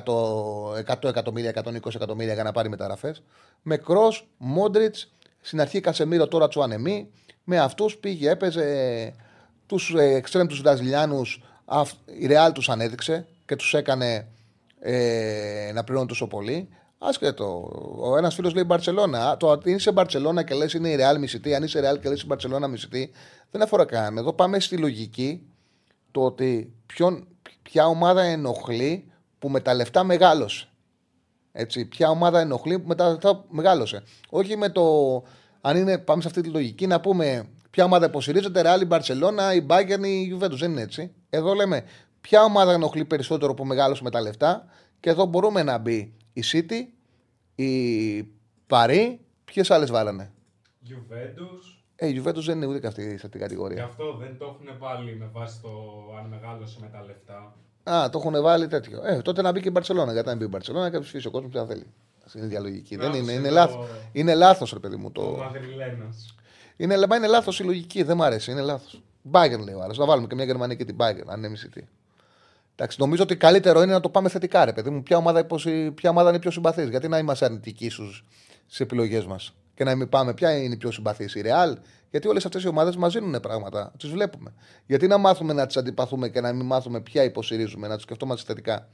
100 0.84 1.08
εκατομμύρια, 1.08 1.50
120 1.64 1.94
εκατομμύρια 1.94 2.34
για 2.34 2.42
να 2.42 2.52
πάρει 2.52 2.68
μεταγραφές. 2.68 3.22
Με 3.62 3.76
Κρό, 3.76 4.12
Μόντριτ, 4.38 4.96
στην 5.40 5.60
αρχή 5.60 5.80
Κασεμίρο, 5.80 6.28
τώρα 6.28 6.48
Τσουανεμί 6.48 7.10
με 7.50 7.58
αυτούς 7.58 7.96
πήγε, 7.96 8.30
έπαιζε 8.30 8.64
τους 9.66 9.94
εξτρέμ 9.94 10.46
τους 10.46 10.60
Βραζιλιάνους. 10.60 11.42
Η 12.18 12.26
Ρεάλ 12.26 12.52
τους 12.52 12.68
ανέδειξε 12.68 13.26
και 13.46 13.56
τους 13.56 13.74
έκανε 13.74 14.28
ε, 14.80 15.70
να 15.74 15.84
πληρώνουν 15.84 16.08
τόσο 16.08 16.26
πολύ. 16.26 16.68
Άσχετο. 16.98 17.70
Ο 17.98 18.16
ένας 18.16 18.34
φίλος 18.34 18.54
λέει 18.54 18.64
Μπαρσελόνα. 18.66 19.36
Το 19.36 19.46
ότι 19.46 19.70
είσαι 19.70 19.92
Μπαρσελόνα 19.92 20.42
και 20.42 20.54
λες 20.54 20.72
είναι 20.72 20.88
η 20.88 20.94
Ρεάλ 20.94 21.18
μισητή, 21.18 21.54
αν 21.54 21.62
είσαι 21.62 21.80
Ρεάλ 21.80 22.00
και 22.00 22.08
λες 22.08 22.22
η 22.22 22.26
Μπαρσελόνα 22.26 22.68
μισητή, 22.68 23.10
δεν 23.50 23.62
αφορά 23.62 23.84
κανέναν. 23.84 24.16
Εδώ 24.16 24.32
πάμε 24.32 24.60
στη 24.60 24.76
λογική 24.76 25.46
το 26.10 26.24
ότι 26.24 26.72
ποιον, 26.86 27.28
ποια 27.62 27.86
ομάδα 27.86 28.22
ενοχλεί 28.22 29.12
που 29.38 29.48
με 29.48 29.60
τα 29.60 29.74
λεφτά 29.74 30.04
μεγάλωσε. 30.04 30.68
Έτσι, 31.52 31.84
ποια 31.84 32.08
ομάδα 32.08 32.40
ενοχλεί 32.40 32.78
που 32.78 32.88
με 32.88 32.94
τα 32.94 33.10
λεφτά 33.10 33.44
μεγάλωσε. 33.48 34.02
Όχι 34.28 34.56
με 34.56 34.68
το 34.68 34.82
αν 35.60 35.76
είναι, 35.76 35.98
πάμε 35.98 36.22
σε 36.22 36.28
αυτή 36.28 36.40
τη 36.40 36.48
λογική, 36.48 36.86
να 36.86 37.00
πούμε 37.00 37.48
ποια 37.70 37.84
ομάδα 37.84 38.06
υποστηρίζεται, 38.06 38.62
Real, 38.64 38.82
η 38.82 38.86
Barcelona, 38.90 39.54
η 39.54 39.66
Bayern, 39.68 40.04
η 40.04 40.36
Juventus. 40.36 40.56
Δεν 40.58 40.70
είναι 40.70 40.82
έτσι. 40.82 41.12
Εδώ 41.30 41.54
λέμε 41.54 41.84
ποια 42.20 42.42
ομάδα 42.42 42.72
ενοχλεί 42.72 43.04
περισσότερο 43.04 43.54
που 43.54 43.64
μεγάλωσε 43.64 44.02
με 44.02 44.10
τα 44.10 44.20
λεφτά 44.20 44.64
και 45.00 45.10
εδώ 45.10 45.24
μπορούμε 45.24 45.62
να 45.62 45.78
μπει 45.78 46.14
η 46.32 46.42
City, 46.52 46.86
η 47.62 48.28
Paris, 48.68 49.16
ποιες 49.44 49.70
άλλες 49.70 49.90
βάλανε; 49.90 50.32
Juventus. 50.88 51.78
Ε, 51.96 52.08
η 52.08 52.22
Juventus 52.22 52.42
δεν 52.42 52.56
είναι 52.56 52.66
ούτε 52.66 52.78
και 52.78 52.86
αυτή 52.86 53.18
σε 53.18 53.28
την 53.28 53.40
κατηγορία. 53.40 53.76
Γι' 53.76 53.82
αυτό 53.82 54.16
δεν 54.16 54.38
το 54.38 54.44
έχουν 54.44 54.78
βάλει 54.78 55.16
με 55.16 55.30
βάση 55.32 55.60
το 55.62 55.68
αν 56.18 56.28
μεγάλωσε 56.28 56.78
με 56.80 56.88
τα 56.88 57.04
λεφτά. 57.04 57.54
Α, 57.90 58.10
το 58.10 58.18
έχουν 58.18 58.42
βάλει 58.42 58.66
τέτοιο. 58.66 59.00
Ε, 59.04 59.22
τότε 59.22 59.42
να 59.42 59.52
μπει 59.52 59.60
και 59.60 59.68
η 59.68 59.72
Barcelona. 59.74 60.12
Γιατί 60.12 60.28
να 60.28 60.36
μπει 60.36 60.44
η 60.44 60.50
Barcelona 60.52 60.90
και 60.90 60.98
ψηφίσει 60.98 61.26
ο 61.26 61.30
κόσμος 61.30 61.50
που 61.50 61.58
θα 61.58 61.66
θέλει 61.66 61.86
είναι 62.34 62.46
διαλογική. 62.46 62.96
Δεν 62.96 63.12
είναι, 63.12 63.32
είναι, 63.32 63.50
λάθος. 63.50 63.86
είναι 64.12 64.34
λάθος, 64.34 64.72
ρε 64.72 64.78
παιδί 64.78 64.96
μου. 64.96 65.12
Το... 65.12 65.52
Είναι, 66.76 66.94
είναι 67.16 67.26
λάθος 67.26 67.60
η 67.60 67.64
λογική, 67.64 68.02
δεν 68.02 68.16
μου 68.16 68.24
αρέσει, 68.24 68.50
είναι 68.50 68.60
λάθος. 68.60 69.02
Μπάγκερ 69.22 69.60
λέει 69.60 69.74
ο 69.74 69.82
άλλος. 69.82 69.98
Να 69.98 70.04
βάλουμε 70.04 70.26
και 70.26 70.34
μια 70.34 70.44
Γερμανία 70.44 70.76
και 70.76 70.84
την 70.84 70.94
Μπάγκερ, 70.94 71.30
αν 71.30 71.38
είναι 71.38 71.48
μισητή. 71.48 71.88
Εντάξει, 72.74 73.00
νομίζω 73.00 73.22
ότι 73.22 73.36
καλύτερο 73.36 73.82
είναι 73.82 73.92
να 73.92 74.00
το 74.00 74.08
πάμε 74.08 74.28
θετικά, 74.28 74.64
ρε 74.64 74.72
παιδί 74.72 74.90
μου. 74.90 75.02
Ποια 75.02 75.16
ομάδα, 75.16 75.46
ποια 75.94 76.10
ομάδα 76.10 76.28
είναι 76.28 76.38
πιο 76.38 76.50
συμπαθής. 76.50 76.88
Γιατί 76.88 77.08
να 77.08 77.18
είμαστε 77.18 77.44
αρνητικοί 77.44 77.90
στι 77.90 78.04
επιλογές 78.78 79.26
μας. 79.26 79.54
Και 79.74 79.84
να 79.84 79.94
μην 79.94 80.08
πάμε, 80.08 80.34
ποια 80.34 80.56
είναι 80.56 80.74
η 80.74 80.76
πιο 80.76 80.90
συμπαθής, 80.90 81.34
η 81.34 81.40
Ρεάλ. 81.40 81.78
Γιατί 82.10 82.28
όλες 82.28 82.44
αυτές 82.44 82.62
οι 82.62 82.68
ομάδες 82.68 82.96
μας 82.96 83.12
δίνουν 83.12 83.40
πράγματα. 83.40 83.92
Τις 83.98 84.10
βλέπουμε. 84.10 84.54
Γιατί 84.86 85.06
να 85.06 85.18
μάθουμε 85.18 85.52
να 85.52 85.66
τις 85.66 85.76
αντιπαθούμε 85.76 86.28
και 86.28 86.40
να 86.40 86.52
μην 86.52 86.66
μάθουμε 86.66 87.00
ποια 87.00 87.22
υποστηρίζουμε, 87.22 87.88
να 87.88 87.94
του 87.94 88.02
σκεφτόμαστε 88.02 88.46
θετικά 88.46 88.88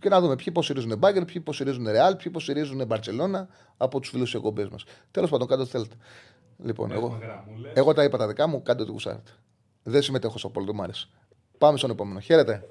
και 0.00 0.08
να 0.08 0.20
δούμε 0.20 0.34
ποιοι 0.36 0.46
υποστηρίζουν 0.48 0.98
Μπάγκερ, 0.98 1.24
ποιοι 1.24 1.34
υποστηρίζουν 1.38 1.90
Ρεάλ, 1.90 2.12
ποιοι 2.12 2.24
υποστηρίζουν 2.26 2.86
Μπαρσελόνα 2.86 3.48
από 3.76 4.00
τους 4.00 4.10
φίλους 4.10 4.30
τη 4.30 4.36
εκπομπή 4.36 4.68
μας. 4.70 4.84
Τέλος 5.10 5.30
πάντων, 5.30 5.48
κάντε 5.48 5.62
ό,τι 5.62 5.70
θέλετε. 5.70 5.96
Λοιπόν, 6.58 6.92
εγώ, 6.92 7.18
εγώ 7.74 7.92
τα 7.92 8.04
είπα 8.04 8.18
τα 8.18 8.26
δικά 8.26 8.46
μου, 8.46 8.62
κάντε 8.62 8.82
ό,τι 8.82 8.90
γουσάρετε. 8.90 9.30
Δεν 9.82 10.02
συμμετέχω 10.02 10.38
στο 10.38 10.48
πόλο, 10.48 10.66
δεν 10.66 10.74
μου 10.76 10.82
άρεσε. 10.82 11.08
Πάμε 11.58 11.78
στον 11.78 11.90
επόμενο. 11.90 12.20
Χαίρετε. 12.20 12.66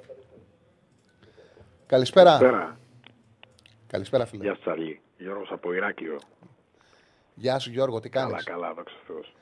Καλησπέρα. 1.85 2.37
Καλησπέρα. 2.37 2.77
Καλησπέρα, 3.87 4.25
φίλε. 4.25 4.43
Γεια 4.43 4.53
σας 4.53 4.61
Τσαρλί. 4.61 5.01
Γιώργος 5.17 5.51
από 5.51 5.73
Ηράκιο. 5.73 6.19
Γεια 7.35 7.59
σου, 7.59 7.71
Γιώργο, 7.71 7.99
τι 7.99 8.09
κάνεις; 8.09 8.43
Καλά, 8.43 8.59
καλά, 8.59 8.73
δόξα 8.73 8.95
τω 9.07 9.13
Θεώς. 9.13 9.34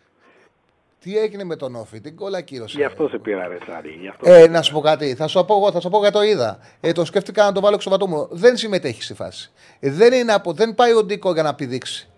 Τι 1.04 1.18
έγινε 1.18 1.44
με 1.44 1.56
τον 1.56 1.76
Όφη, 1.76 2.02
την 2.02 2.16
κόλλα 2.16 2.42
κύρωσε. 2.42 2.78
Γι' 2.78 2.84
αυτό 2.84 3.08
σε 3.08 3.18
πήρα 3.18 3.48
ρε 3.48 3.58
Τσαρλί. 3.58 3.98
Γι' 4.02 4.08
αυτό 4.08 4.30
Ε, 4.30 4.34
σε 4.34 4.40
να 4.42 4.48
πήρα. 4.48 4.62
σου 4.62 4.74
πω 4.74 4.80
κάτι. 4.82 5.16
Θα 5.16 5.28
σου 5.28 5.46
πω 5.46 5.56
εγώ, 5.56 5.72
θα 5.72 5.80
σου 5.80 5.90
πω 5.90 6.00
για 6.00 6.12
το 6.12 6.22
είδα. 6.24 6.60
Ε, 6.80 6.92
το 6.92 7.06
σκέφτηκα 7.06 7.44
να 7.44 7.52
το 7.52 7.62
βάλω 7.62 7.78
ξεβατόμουν. 7.78 8.28
Δεν 8.32 8.58
συμμετέχει 8.58 9.04
στη 9.04 9.14
φάση. 9.14 9.52
Ε, 9.80 9.90
δεν, 9.92 10.14
είναι 10.14 10.34
από, 10.34 10.54
δεν 10.54 10.76
πάει 10.76 10.94
ο 10.94 11.04
Ντίκο 11.04 11.34
για 11.34 11.44
να 11.44 11.56
πηδήξει. 11.56 12.10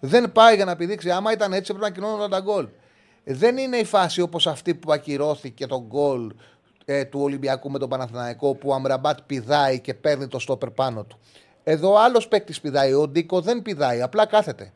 Δεν 0.00 0.32
πάει 0.32 0.54
για 0.54 0.64
να 0.64 0.76
πηδήξει. 0.76 1.10
Άμα 1.10 1.32
ήταν 1.32 1.52
έτσι, 1.52 1.72
πρέπει 1.72 1.88
να 1.88 1.94
κοινώνονταν 1.94 2.30
τα 2.30 2.40
γκολ. 2.40 2.68
Ε, 3.24 3.34
δεν 3.34 3.56
είναι 3.56 3.76
η 3.76 3.84
φάση 3.84 4.20
όπως 4.20 4.46
αυτή 4.46 4.74
που 4.74 4.92
ακυρώθηκε 4.92 5.66
το 5.66 5.84
γκολ 5.86 6.32
ε, 6.84 7.04
του 7.04 7.20
Ολυμπιακού 7.22 7.70
με 7.70 7.78
τον 7.78 7.88
Παναθηναϊκό 7.88 8.54
που 8.54 8.68
ο 8.68 8.74
Αμραμπάτ 8.74 9.18
πηδάει 9.26 9.80
και 9.80 9.94
παίρνει 9.94 10.28
το 10.28 10.38
στόπερ 10.38 10.70
πάνω 10.70 11.04
του. 11.04 11.18
Εδώ 11.64 11.96
άλλος 11.96 12.28
παίκτης 12.28 12.60
πηδάει. 12.60 12.92
Ο 12.92 13.08
Ντίκο 13.08 13.40
δεν 13.40 13.62
πηδάει, 13.62 14.02
απλά 14.02 14.26
κάθεται. 14.26 14.72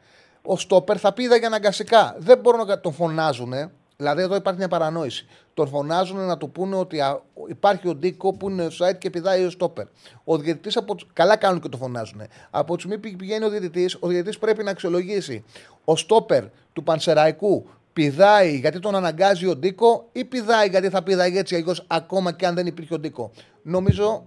Ο 0.50 0.56
στόπερ 0.56 1.00
θα 1.00 1.12
πήδαγε 1.12 1.46
αναγκαστικά. 1.46 2.16
Δεν 2.18 2.38
μπορούν 2.38 2.66
να 2.66 2.80
τον 2.80 2.92
φωνάζουν. 2.92 3.52
Δηλαδή 3.96 4.22
εδώ 4.22 4.34
υπάρχει 4.34 4.58
μια 4.58 4.68
παρανόηση. 4.68 5.26
Τον 5.54 5.68
φωνάζουν 5.68 6.18
να 6.18 6.36
του 6.36 6.50
πούνε 6.50 6.76
ότι 6.76 7.00
α, 7.00 7.20
υπάρχει 7.48 7.88
ο 7.88 7.94
Ντίκο 7.94 8.32
που 8.32 8.50
είναι 8.50 8.68
site 8.78 8.98
και 8.98 9.10
πηδάει 9.10 9.44
ο 9.44 9.50
στόπερ. 9.50 9.86
Ο 10.24 10.38
διαιτητής 10.38 10.76
από... 10.76 10.94
καλά 11.12 11.36
κάνουν 11.36 11.60
και 11.60 11.68
το 11.68 11.76
φωνάζουν. 11.76 12.22
Από 12.50 12.74
τη 12.74 12.82
στιγμή 12.82 12.98
που 12.98 13.16
πηγαίνει 13.16 13.44
ο 13.44 13.48
διαιτητής, 13.48 13.96
ο 14.00 14.08
διαιτητής 14.08 14.38
πρέπει 14.38 14.62
να 14.62 14.70
αξιολογήσει. 14.70 15.44
Ο 15.84 15.96
στόπερ 15.96 16.44
του 16.72 16.82
Πανσεραϊκού 16.82 17.68
πηδάει 17.92 18.56
γιατί 18.56 18.78
τον 18.78 18.94
αναγκάζει 18.94 19.46
ο 19.46 19.56
Ντίκο 19.56 20.08
ή 20.12 20.24
πηδάει 20.24 20.68
γιατί 20.68 20.88
θα 20.88 21.02
πηδάει 21.02 21.38
έτσι 21.38 21.54
αλλιώς 21.54 21.84
ακόμα 21.86 22.32
και 22.32 22.46
αν 22.46 22.54
δεν 22.54 22.66
υπήρχε 22.66 22.94
ο 22.94 22.98
Ντίκο. 22.98 23.30
Νομίζω 23.62 24.26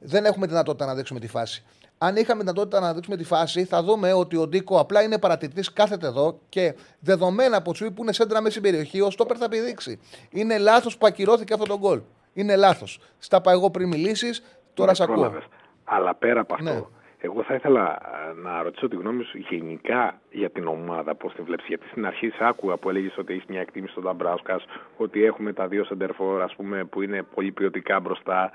δεν 0.00 0.24
έχουμε 0.24 0.46
δυνατότητα 0.46 0.86
να 0.86 0.94
δείξουμε 0.94 1.20
τη 1.20 1.26
φάση. 1.26 1.64
Αν 2.06 2.16
είχαμε 2.16 2.40
δυνατότητα 2.40 2.80
να 2.80 2.94
δείξουμε 2.94 3.16
τη 3.16 3.24
φάση, 3.24 3.64
θα 3.64 3.82
δούμε 3.82 4.12
ότι 4.12 4.36
ο 4.36 4.46
Ντίκο 4.46 4.78
απλά 4.78 5.02
είναι 5.02 5.18
παρατηρητής, 5.18 5.72
κάθεται 5.72 6.06
εδώ 6.06 6.38
και 6.48 6.74
δεδομένα 7.00 7.56
από 7.56 7.72
του 7.72 7.92
που 7.92 8.02
είναι 8.02 8.12
σέντρα 8.12 8.38
μέσα 8.40 8.50
στην 8.50 8.62
περιοχή, 8.62 9.00
ο 9.00 9.10
Στόπερ 9.10 9.36
θα 9.40 9.48
πηδήξει. 9.48 10.00
Είναι 10.30 10.58
λάθος 10.58 10.96
που 10.98 11.06
ακυρώθηκε 11.06 11.52
αυτό 11.52 11.66
το 11.66 11.78
γκολ. 11.78 12.00
Είναι 12.32 12.56
λάθος. 12.56 12.98
Στα 13.18 13.36
είπα 13.36 13.50
εγώ 13.52 13.70
πριν 13.70 13.88
μιλήσεις, 13.88 14.42
τώρα 14.74 14.88
Με 14.88 14.94
σε 14.94 15.02
ακούω. 15.02 15.14
πρόλαβες. 15.14 15.44
Αλλά 15.84 16.14
πέρα 16.14 16.40
από 16.40 16.54
αυτό, 16.54 16.72
Ναι. 16.72 16.82
εγώ 17.18 17.42
θα 17.42 17.54
ήθελα 17.54 17.82
α, 17.82 17.98
να 18.42 18.62
ρωτήσω 18.62 18.88
τη 18.88 18.96
γνώμη 18.96 19.22
σου 19.24 19.38
γενικά 19.38 20.20
για 20.30 20.50
την 20.50 20.66
ομάδα, 20.66 21.14
πώς 21.14 21.34
τη 21.34 21.42
βλέπεις. 21.42 21.66
Γιατί 21.66 21.86
στην 21.90 22.06
αρχή 22.06 22.28
σε 22.28 22.44
άκουγα 22.44 22.76
που 22.76 22.88
έλεγες 22.88 23.18
ότι 23.18 23.32
έχεις 23.32 23.44
μια 23.48 23.60
εκτίμηση 23.60 23.92
στον 23.92 24.04
Ταμπράουσκα, 24.04 24.60
ότι 24.96 25.24
έχουμε 25.24 25.52
τα 25.52 25.66
δύο 25.66 25.84
σεντερφόρ, 25.84 26.42
ας 26.42 26.54
πούμε, 26.56 26.84
που 26.84 27.02
είναι 27.02 27.22
πολύ 27.34 27.50
ποιοτικά 27.52 28.00
μπροστά, 28.00 28.50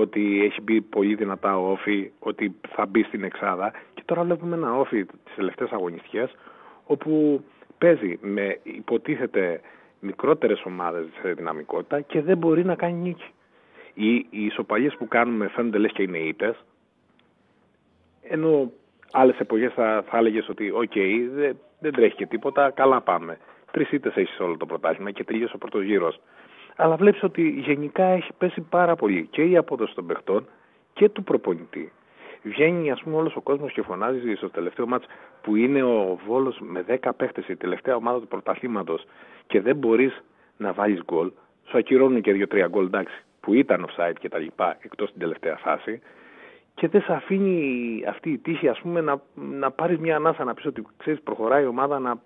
ότι 0.00 0.44
έχει 0.44 0.60
μπει 0.60 0.80
πολύ 0.80 1.14
δυνατά 1.14 1.58
ο 1.58 1.70
Όφη, 1.70 2.10
ότι 2.18 2.54
θα 2.68 2.86
μπει 2.86 3.02
στην 3.02 3.24
Εξάδα. 3.24 3.72
Και 3.94 4.02
τώρα 4.04 4.22
βλέπουμε 4.22 4.56
ένα 4.56 4.78
Όφη 4.78 5.04
τις 5.04 5.34
τελευταίες 5.36 5.70
αγωνιστικές, 5.70 6.34
όπου 6.86 7.44
παίζει 7.78 8.18
με 8.20 8.58
υποτίθεται 8.62 9.60
μικρότερες 10.00 10.62
ομάδες 10.64 11.06
σε 11.20 11.32
δυναμικότητα 11.32 12.00
και 12.00 12.22
δεν 12.22 12.38
μπορεί 12.38 12.64
να 12.64 12.74
κάνει 12.74 12.92
νίκη. 12.92 13.30
Οι, 13.94 14.14
οι 14.14 14.44
ισοπαλίες 14.44 14.96
που 14.96 15.08
κάνουμε 15.08 15.48
φαίνονται 15.48 15.78
λες 15.78 15.92
και 15.92 16.02
είναι 16.02 16.18
ήττες, 16.18 16.64
ενώ 18.22 18.72
άλλες 19.12 19.38
εποχές 19.38 19.72
θα, 19.72 20.04
θα 20.08 20.18
έλεγες 20.18 20.48
ότι 20.48 20.70
οκ, 20.70 20.92
δεν, 21.34 21.56
δεν 21.80 21.92
τρέχει 21.92 22.16
και 22.16 22.26
τίποτα, 22.26 22.70
καλά 22.70 23.00
πάμε. 23.00 23.38
Τρεις 23.70 23.92
ήττες 23.92 24.16
έχεις 24.16 24.40
όλο 24.40 24.56
το 24.56 24.66
πρωτάθλημα 24.66 25.10
και 25.10 25.24
τελείωσε 25.24 25.52
ο 25.54 25.58
πρώτος 25.58 25.82
γύρος. 25.82 26.20
Αλλά 26.76 26.96
βλέπεις 26.96 27.22
ότι 27.22 27.48
γενικά 27.48 28.04
έχει 28.04 28.32
πέσει 28.38 28.60
πάρα 28.60 28.96
πολύ 28.96 29.26
και 29.30 29.42
η 29.42 29.56
απόδοση 29.56 29.94
των 29.94 30.06
παιχτών 30.06 30.46
και 30.92 31.08
του 31.08 31.24
προπονητή. 31.24 31.92
Βγαίνει 32.42 32.90
ας 32.90 33.02
πούμε 33.02 33.16
όλος 33.16 33.36
ο 33.36 33.40
κόσμος 33.40 33.72
και 33.72 33.82
φωνάζει 33.82 34.34
στο 34.34 34.50
τελευταίο 34.50 34.86
ματς 34.86 35.06
που 35.42 35.56
είναι 35.56 35.82
ο 35.82 36.18
Βόλος 36.26 36.58
με 36.60 36.84
10 37.02 37.10
παίχτες 37.16 37.48
η 37.48 37.56
τελευταία 37.56 37.96
ομάδα 37.96 38.20
του 38.20 38.28
πρωταθλήματος 38.28 39.04
και 39.46 39.60
δεν 39.60 39.76
μπορείς 39.76 40.24
να 40.56 40.72
βάλεις 40.72 41.02
γκολ, 41.04 41.30
σου 41.64 41.78
ακυρώνουν 41.78 42.20
και 42.20 42.46
2-3 42.50 42.66
γκολ 42.68 42.84
εντάξει 42.84 43.24
που 43.40 43.54
ήταν 43.54 43.86
offside 43.88 44.14
και 44.20 44.28
τα 44.28 44.38
λοιπά 44.38 44.76
εκτός 44.80 45.10
την 45.10 45.20
τελευταία 45.20 45.56
φάση 45.56 46.00
και 46.74 46.88
δεν 46.88 47.02
σε 47.02 47.12
αφήνει 47.12 48.04
αυτή 48.08 48.30
η 48.30 48.38
τύχη 48.38 48.68
ας 48.68 48.80
πούμε 48.80 49.00
να, 49.00 49.22
να 49.34 49.70
πάρεις 49.70 49.98
μια 49.98 50.16
ανάσα 50.16 50.44
να 50.44 50.54
πεις 50.54 50.66
ότι 50.66 50.86
ξέρεις 50.96 51.20
προχωράει 51.20 51.62
η 51.62 51.66
ομάδα 51.66 51.98
να, 51.98 52.20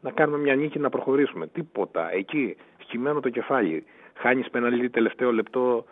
να 0.00 0.10
κάνουμε 0.10 0.38
μια 0.38 0.54
νίκη 0.54 0.78
να 0.78 0.88
προχωρήσουμε. 0.88 1.46
Τίποτα. 1.46 2.12
Εκεί 2.12 2.56
σκυμμένο 2.92 3.20
το 3.20 3.28
κεφάλι. 3.28 3.84
Χάνεις 4.14 4.50
πέναλτι 4.50 4.90
τελευταίο 4.90 5.32
λεπτό 5.32 5.84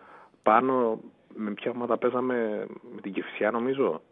πάνω 0.42 1.00
με 1.34 1.50
ποια 1.50 1.70
ομάδα 1.70 1.98
παίζαμε 1.98 2.66
με 2.94 3.00
την 3.00 3.12
Κεφισιά 3.12 3.50
νομίζω. 3.50 4.02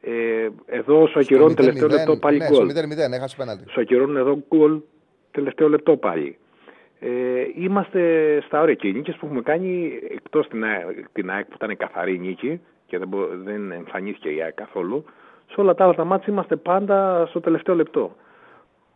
Ε, 0.00 0.48
εδώ 0.66 1.06
σου 1.06 1.18
ακυρώνει 1.18 1.54
τελευταίο 1.54 1.88
λεπτό 1.88 2.16
πάλι 2.16 2.38
ναι, 2.38 2.46
γκολ. 2.48 2.70
Στο 2.70 2.80
0-0 2.80 3.12
έχασε 3.12 3.36
πέναλτι. 3.36 3.64
Σου 3.70 3.80
ακυρώνουν 3.80 4.16
εδώ 4.16 4.44
γκολ 4.48 4.80
τελευταίο 5.30 5.68
λεπτό 5.68 5.96
πάλι. 5.96 6.38
Ε, 7.00 7.10
είμαστε 7.56 8.00
στα 8.46 8.60
όρια 8.60 8.74
και 8.74 8.88
οι 8.88 8.92
νίκες 8.92 9.16
που 9.16 9.26
έχουμε 9.26 9.42
κάνει 9.42 10.00
εκτός 10.10 10.48
την, 10.48 10.64
ΑΕΚ- 10.64 11.08
την 11.12 11.30
ΑΕΚ 11.30 11.44
που 11.46 11.54
ήταν 11.54 11.76
καθαρή 11.76 12.18
νίκη 12.18 12.60
και 12.86 12.98
δεν, 12.98 13.08
μπο- 13.08 13.36
δεν 13.44 13.72
εμφανίστηκε 13.72 14.28
η 14.28 14.42
ΑΕΚ 14.42 14.54
καθόλου 14.54 15.04
σε 15.50 15.60
όλα 15.60 15.74
τα 15.74 15.84
άλλα 15.84 15.94
τα 15.94 16.04
μάτια 16.04 16.32
είμαστε 16.32 16.56
πάντα 16.56 17.26
στο 17.26 17.40
τελευταίο 17.40 17.74
λεπτό. 17.74 18.16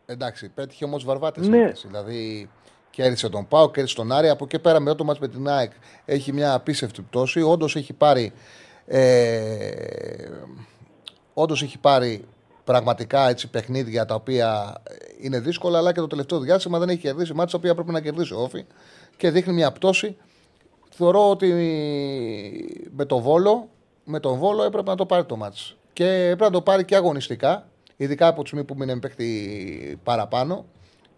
Εντάξει, 0.07 0.53
πέτυχε 0.55 0.85
όμως 0.85 1.05
βαρβάτες. 1.05 1.49
Ναι. 1.49 1.73
Δηλαδή 1.87 2.51
κέρδισε 2.97 3.29
τον 3.29 3.49
Πάο, 3.49 3.71
κέρδισε 3.71 3.97
τον 3.97 4.13
Άρη. 4.13 4.29
Από 4.29 4.45
εκεί 4.45 4.59
πέρα, 4.59 4.81
μετά 4.81 4.97
το 4.97 5.05
μάτς 5.05 5.19
με 5.19 5.29
την 5.29 5.49
ΑΕΚ, 5.49 5.73
έχει 6.05 6.33
μια 6.33 6.55
απίστευτη 6.55 7.03
πτώση. 7.03 7.43
Όντως 7.43 7.77
έχει 7.77 7.93
πάρει. 7.93 8.33
Ε, 8.87 10.31
όντως 11.35 11.63
έχει 11.63 11.79
πάρει 11.79 12.25
πραγματικά 12.65 13.29
έτσι, 13.29 13.51
παιχνίδια 13.51 14.05
τα 14.05 14.15
οποία 14.15 14.75
είναι 15.21 15.41
δύσκολα, 15.41 15.79
αλλά 15.79 15.93
και 15.93 16.01
το 16.01 16.07
τελευταίο 16.07 16.39
διάστημα 16.39 16.79
δεν 16.79 16.89
έχει 16.89 16.99
κερδίσει 16.99 17.35
μάτια 17.35 17.53
τα 17.53 17.59
οποία 17.59 17.75
πρέπει 17.75 17.93
να 17.93 18.01
κερδίσει 18.01 18.35
ο 18.35 18.41
Όφη 18.41 18.65
και 19.17 19.31
δείχνει 19.31 19.53
μια 19.53 19.73
πτώση. 19.73 20.17
Θεωρώ 20.91 21.31
ότι 21.31 21.53
με 22.91 23.05
το 23.05 23.19
Βόλο, 23.21 23.69
με 24.05 24.21
τον 24.21 24.39
Βόλο 24.39 24.63
έπρεπε 24.63 24.91
να 24.91 24.97
το 24.97 25.07
πάρει 25.07 25.25
το 25.25 25.37
μάτς. 25.37 25.77
Και 25.93 26.07
έπρεπε 26.07 26.45
να 26.45 26.51
το 26.51 26.63
πάρει 26.63 26.85
και 26.85 26.97
αγωνιστικά, 26.97 27.69
ειδικά 27.97 28.27
από 28.27 28.41
τη 28.41 28.47
στιγμή 28.47 28.65
που 28.65 28.75
μείνει 28.77 28.99
παίχτη 28.99 30.01
παραπάνω 30.03 30.65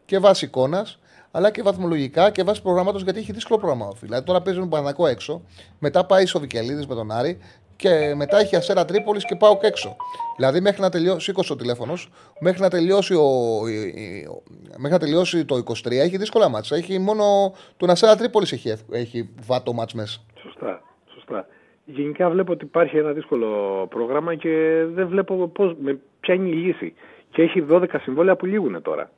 και 0.05 0.19
βάσει 0.19 0.45
εικόνας, 0.45 0.99
αλλά 1.31 1.51
και 1.51 1.63
βαθμολογικά 1.63 2.31
και 2.31 2.43
βάσει 2.43 2.63
προγράμματος 2.63 3.03
γιατί 3.03 3.19
έχει 3.19 3.33
δύσκολο 3.33 3.59
πρόγραμμα 3.59 3.85
ο 3.85 3.89
Όφη. 3.89 4.05
Δηλαδή 4.07 4.25
τώρα 4.25 4.43
παίζει 4.43 4.59
με 4.61 4.67
τον 4.67 4.79
Παναγό 4.79 5.07
έξω, 5.07 5.43
μετά 5.79 6.07
πάει 6.07 6.27
στο 6.27 6.41
Βικελίδης 6.41 6.87
με 6.87 6.95
τον 6.95 7.11
Άρη 7.11 7.39
και 7.77 8.13
μετά 8.17 8.39
έχει 8.41 8.57
Ασέρα 8.57 8.85
Τρίπολης 8.85 9.25
και 9.25 9.37
πάω 9.37 9.59
και 9.59 9.67
έξω. 9.67 9.97
Δηλαδή 10.37 10.61
μέχρι 10.61 10.81
να 10.81 10.89
τελειώσει, 10.91 11.21
σήκωσε 11.21 11.53
ο 11.53 11.57
τηλέφωνος, 11.57 12.09
μέχρι 12.41 12.61
να 12.61 12.69
τελειώσει, 12.71 13.15
ο, 13.15 13.29
η- 13.69 13.93
η- 13.97 14.27
ο- 14.31 14.43
μέχρι 14.77 14.91
να 14.91 14.99
τελειώσει 14.99 15.45
το 15.45 15.63
23 15.67 15.91
έχει 15.91 16.17
δύσκολα 16.17 16.49
μάτσα. 16.49 16.77
Έχει 16.77 16.99
μόνο 16.99 17.25
τον 17.77 17.91
Ασέρα 17.91 18.17
Τρίπολης 18.17 18.53
έχει, 18.53 18.69
ευ- 18.69 18.93
έχει 18.95 19.29
βάτο 19.47 19.73
μάτς 19.73 19.95
μέσα. 19.95 20.21
Σωστά, 20.43 20.83
σωστά. 21.15 21.47
Γενικά 21.85 22.31
βλέπω 22.31 22.53
ότι 22.53 22.65
υπάρχει 22.65 22.97
ένα 22.97 23.13
δύσκολο 23.13 23.47
πρόγραμμα 23.91 24.35
και 24.35 24.85
δεν 24.95 25.09
βλέπω 25.09 25.49
πώς, 25.49 25.75
με, 25.81 25.99
ποια 26.21 26.35
είναι 26.35 26.49
η 26.49 26.53
λύση. 26.53 26.95
Και 27.31 27.43
έχει 27.43 27.65
12 27.71 27.85
συμβόλαια 28.03 28.37
που 28.37 28.47
λήγουν 28.47 28.83
τώρα. 28.83 29.11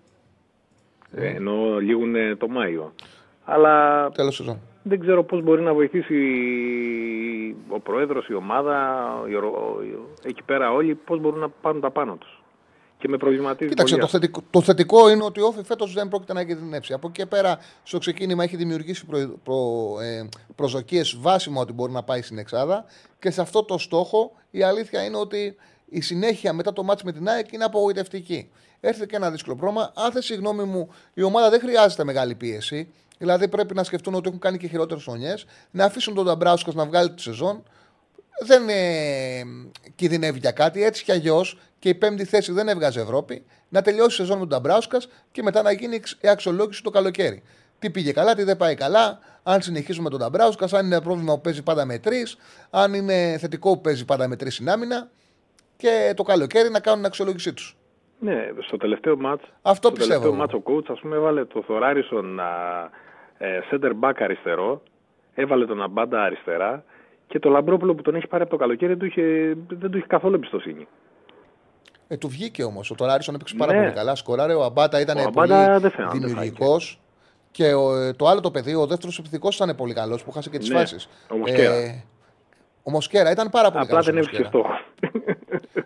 Ε, 1.14 1.26
Ενώ 1.26 1.78
λήγουν 1.78 2.14
το 2.38 2.48
Μάιο. 2.48 2.92
Αλλά 3.44 4.08
Τέλος 4.10 4.34
σεζόν. 4.36 4.60
δεν 4.82 5.00
ξέρω 5.00 5.24
πώς 5.24 5.42
μπορεί 5.42 5.62
να 5.62 5.74
βοηθήσει 5.74 6.16
ο 7.68 7.80
Πρόεδρος, 7.80 8.28
η 8.28 8.34
ομάδα, 8.34 9.08
η, 9.30 9.34
ορο- 9.34 9.82
η- 9.82 10.28
εκεί 10.28 10.42
πέρα 10.42 10.72
όλοι, 10.72 10.94
πώς 10.94 11.20
μπορούν 11.20 11.38
να 11.38 11.48
πάρουν 11.48 11.80
τα 11.80 11.90
πάνω 11.90 12.14
τους. 12.16 12.42
Και 12.98 13.08
με 13.08 13.16
προβληματίζει 13.16 13.70
Κοίταξε, 13.70 13.94
πολύ 13.94 14.06
το 14.10 14.16
αυτό. 14.16 14.18
θετικό, 14.26 14.40
το 14.50 14.60
θετικό 14.60 15.10
είναι 15.10 15.24
ότι 15.24 15.40
ο 15.40 15.46
Όφη 15.46 15.62
φέτος 15.64 15.92
δεν 15.92 16.08
πρόκειται 16.08 16.32
να 16.32 16.44
κινδυνεύσει. 16.44 16.92
Από 16.92 17.08
εκεί 17.08 17.20
και 17.20 17.26
πέρα, 17.26 17.58
στο 17.82 17.98
ξεκίνημα 17.98 18.42
έχει 18.42 18.56
δημιουργήσει 18.56 19.06
προ, 19.06 19.18
προ, 19.44 19.56
ε, 20.00 20.28
προσδοκίες 20.56 21.16
βάσιμα 21.20 21.60
ότι 21.60 21.72
μπορεί 21.72 21.92
να 21.92 22.02
πάει 22.02 22.22
στην 22.22 22.38
Εξάδα. 22.38 22.84
Και 23.18 23.30
σε 23.30 23.40
αυτό 23.40 23.64
το 23.64 23.78
στόχο 23.78 24.32
η 24.50 24.62
αλήθεια 24.62 25.04
είναι 25.04 25.16
ότι 25.16 25.56
η 25.88 26.00
συνέχεια 26.00 26.52
μετά 26.52 26.72
το 26.72 26.82
μάτς 26.82 27.02
με 27.02 27.12
την 27.12 27.28
ΑΕΚ 27.28 27.52
είναι 27.52 27.64
απογοητευτική. 27.64 28.50
Έρχεται 28.80 29.06
και 29.06 29.16
ένα 29.16 29.30
δύσκολο 29.30 29.56
πρόγραμμα. 29.56 29.92
Αν 29.94 30.12
θες, 30.12 30.30
γνώμη 30.36 30.64
μου, 30.64 30.88
η 31.14 31.22
ομάδα 31.22 31.50
δεν 31.50 31.60
χρειάζεται 31.60 32.04
μεγάλη 32.04 32.34
πίεση. 32.34 32.88
Δηλαδή 33.18 33.48
πρέπει 33.48 33.74
να 33.74 33.84
σκεφτούν 33.84 34.14
ότι 34.14 34.28
έχουν 34.28 34.40
κάνει 34.40 34.58
και 34.58 34.66
χειρότερες 34.68 35.02
χρονιές, 35.02 35.44
να 35.70 35.84
αφήσουν 35.84 36.14
τον 36.14 36.24
Νταμπράουσκας 36.24 36.74
να 36.74 36.86
βγάλει 36.86 37.10
τη 37.10 37.22
σεζόν 37.22 37.62
δεν 38.42 38.68
ε, 38.68 39.42
κινδυνεύει 39.94 40.38
για 40.38 40.50
κάτι. 40.50 40.84
Έτσι 40.84 41.04
κι 41.04 41.12
αλλιώς 41.12 41.58
και 41.78 41.88
η 41.88 41.94
πέμπτη 41.94 42.24
θέση 42.24 42.52
δεν 42.52 42.68
έβγαζε 42.68 43.00
Ευρώπη. 43.00 43.44
Να 43.68 43.82
τελειώσει 43.82 44.08
η 44.08 44.24
σεζόν 44.24 44.34
με 44.38 44.46
τον 44.46 44.48
Νταμπράουσκας 44.48 45.08
και 45.32 45.42
μετά 45.42 45.62
να 45.62 45.72
γίνει 45.72 45.94
εξ- 45.94 46.16
η 46.20 46.28
αξιολόγηση 46.28 46.82
το 46.82 46.90
καλοκαίρι. 46.90 47.42
Τι 47.78 47.90
πήγε 47.90 48.12
καλά, 48.12 48.34
τι 48.34 48.42
δεν 48.42 48.56
πάει 48.56 48.74
καλά. 48.74 49.18
Αν 49.42 49.62
συνεχίσουμε 49.62 50.02
με 50.04 50.10
τον 50.10 50.18
Νταμπράουσκας, 50.18 50.72
αν 50.72 50.86
είναι 50.86 50.94
ένα 50.94 51.04
πρόβλημα 51.04 51.34
που 51.34 51.40
παίζει 51.40 51.62
πάντα 51.62 51.84
με 51.84 51.98
τρεις, 51.98 52.36
αν 52.70 52.94
είναι 52.94 53.36
θετικό 53.40 53.74
που 53.74 53.80
παίζει 53.80 54.04
πάντα 54.04 54.28
με 54.28 54.36
τρεις 54.36 54.54
συνάμυνα. 54.54 55.10
Και 55.76 56.12
το 56.16 56.22
καλοκαίρι 56.22 56.70
να 56.70 56.80
κάνουν 56.80 56.98
την 56.98 57.06
αξιολόγησή 57.08 57.52
τους. 57.52 57.76
Ναι, 58.22 58.48
στο 58.66 58.76
τελευταίο 58.76 59.16
μάτς, 59.16 59.42
Αυτό 59.62 59.88
στο 59.88 59.92
πιστεύω 59.92 60.20
τελευταίο 60.20 60.28
εγώ. 60.30 60.36
μάτς 60.40 60.54
ο 60.54 60.62
coach, 60.66 60.92
ας 60.94 61.00
πούμε, 61.00 61.16
έβαλε 61.16 61.44
το 61.44 61.62
Θωράρισον 61.66 62.34
να, 62.34 62.44
ε, 63.38 63.58
center 63.70 63.90
back 64.00 64.12
αριστερό, 64.18 64.82
έβαλε 65.34 65.66
τον 65.66 65.82
Αμπάντα 65.82 66.22
αριστερά 66.22 66.84
και 67.26 67.38
το 67.38 67.48
Λαμπρόπουλο 67.48 67.94
που 67.94 68.02
τον 68.02 68.14
έχει 68.14 68.26
πάρει 68.26 68.42
από 68.42 68.50
το 68.52 68.56
καλοκαίρι 68.56 68.94
δεν 68.94 68.98
του 68.98 69.04
είχε, 69.06 69.56
δεν 69.68 69.90
του 69.90 69.96
είχε 69.96 70.06
καθόλου 70.06 70.34
εμπιστοσύνη. 70.34 70.86
Ε, 72.08 72.16
του 72.16 72.28
βγήκε 72.28 72.62
όμως. 72.64 72.90
Ο 72.90 72.94
Τολάρισον 72.94 73.34
έπαιξε 73.34 73.54
πάρα 73.58 73.72
Ναι. 73.72 73.80
πολύ 73.80 73.92
καλά. 73.92 74.14
Σκοράρε. 74.14 74.54
Ο 74.54 74.62
Αμπάτα 74.64 75.00
ήταν 75.00 75.16
Ο 75.16 75.20
Αμπάτα 75.20 75.66
πολύ 75.66 75.80
δεν 75.80 75.90
φαίνεται, 75.90 76.18
δημιουργικός. 76.18 77.00
Και 77.50 77.74
ο, 77.74 77.96
ε, 77.96 78.12
το 78.12 78.26
άλλο 78.26 78.40
το 78.40 78.50
παιδί, 78.50 78.74
ο 78.74 78.86
δεύτερος 78.86 79.18
επιθετικός 79.18 79.56
ήταν 79.56 79.74
πολύ 79.76 79.94
καλός 79.94 80.24
που 80.24 80.30
χάσε 80.30 80.50
και 80.50 80.58
τις 80.58 80.68
Ναι, 80.68 80.78
φάσεις. 80.78 81.08
ο 81.30 81.36
Μοσκέρα. 81.36 81.74
ο 82.82 82.90
Μοσκέρα 82.90 83.30
ήταν 83.30 83.48
πάρα 83.50 83.70
πολύ 83.70 83.84
Απλά 83.84 83.90
καλός. 83.90 84.06
δεν 84.06 84.16
έβρισκε 84.16 84.44
στόχο. 84.44 84.70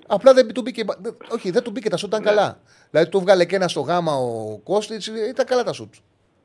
Απλά 0.07 0.33
δεν 0.35 0.53
του 0.53 0.61
μπήκε. 0.63 0.85
δεν- 0.99 1.17
Όχι, 1.33 1.51
δεν 1.51 1.63
του 1.63 1.71
μπήκε 1.71 1.89
τα 1.89 1.97
σουτ, 1.97 2.09
ήταν 2.09 2.23
καλά. 2.23 2.61
Δηλαδή 2.91 3.11
του 3.11 3.21
βγάλε 3.21 3.45
και 3.45 3.57
ένα 3.57 3.69
στο 3.69 3.81
γάμα 3.81 4.13
ο 4.15 4.59
Κώστιτς, 4.59 5.07
ήταν 5.07 5.47
καλά 5.47 5.63
τα 5.63 5.73
σουτ. 5.73 5.95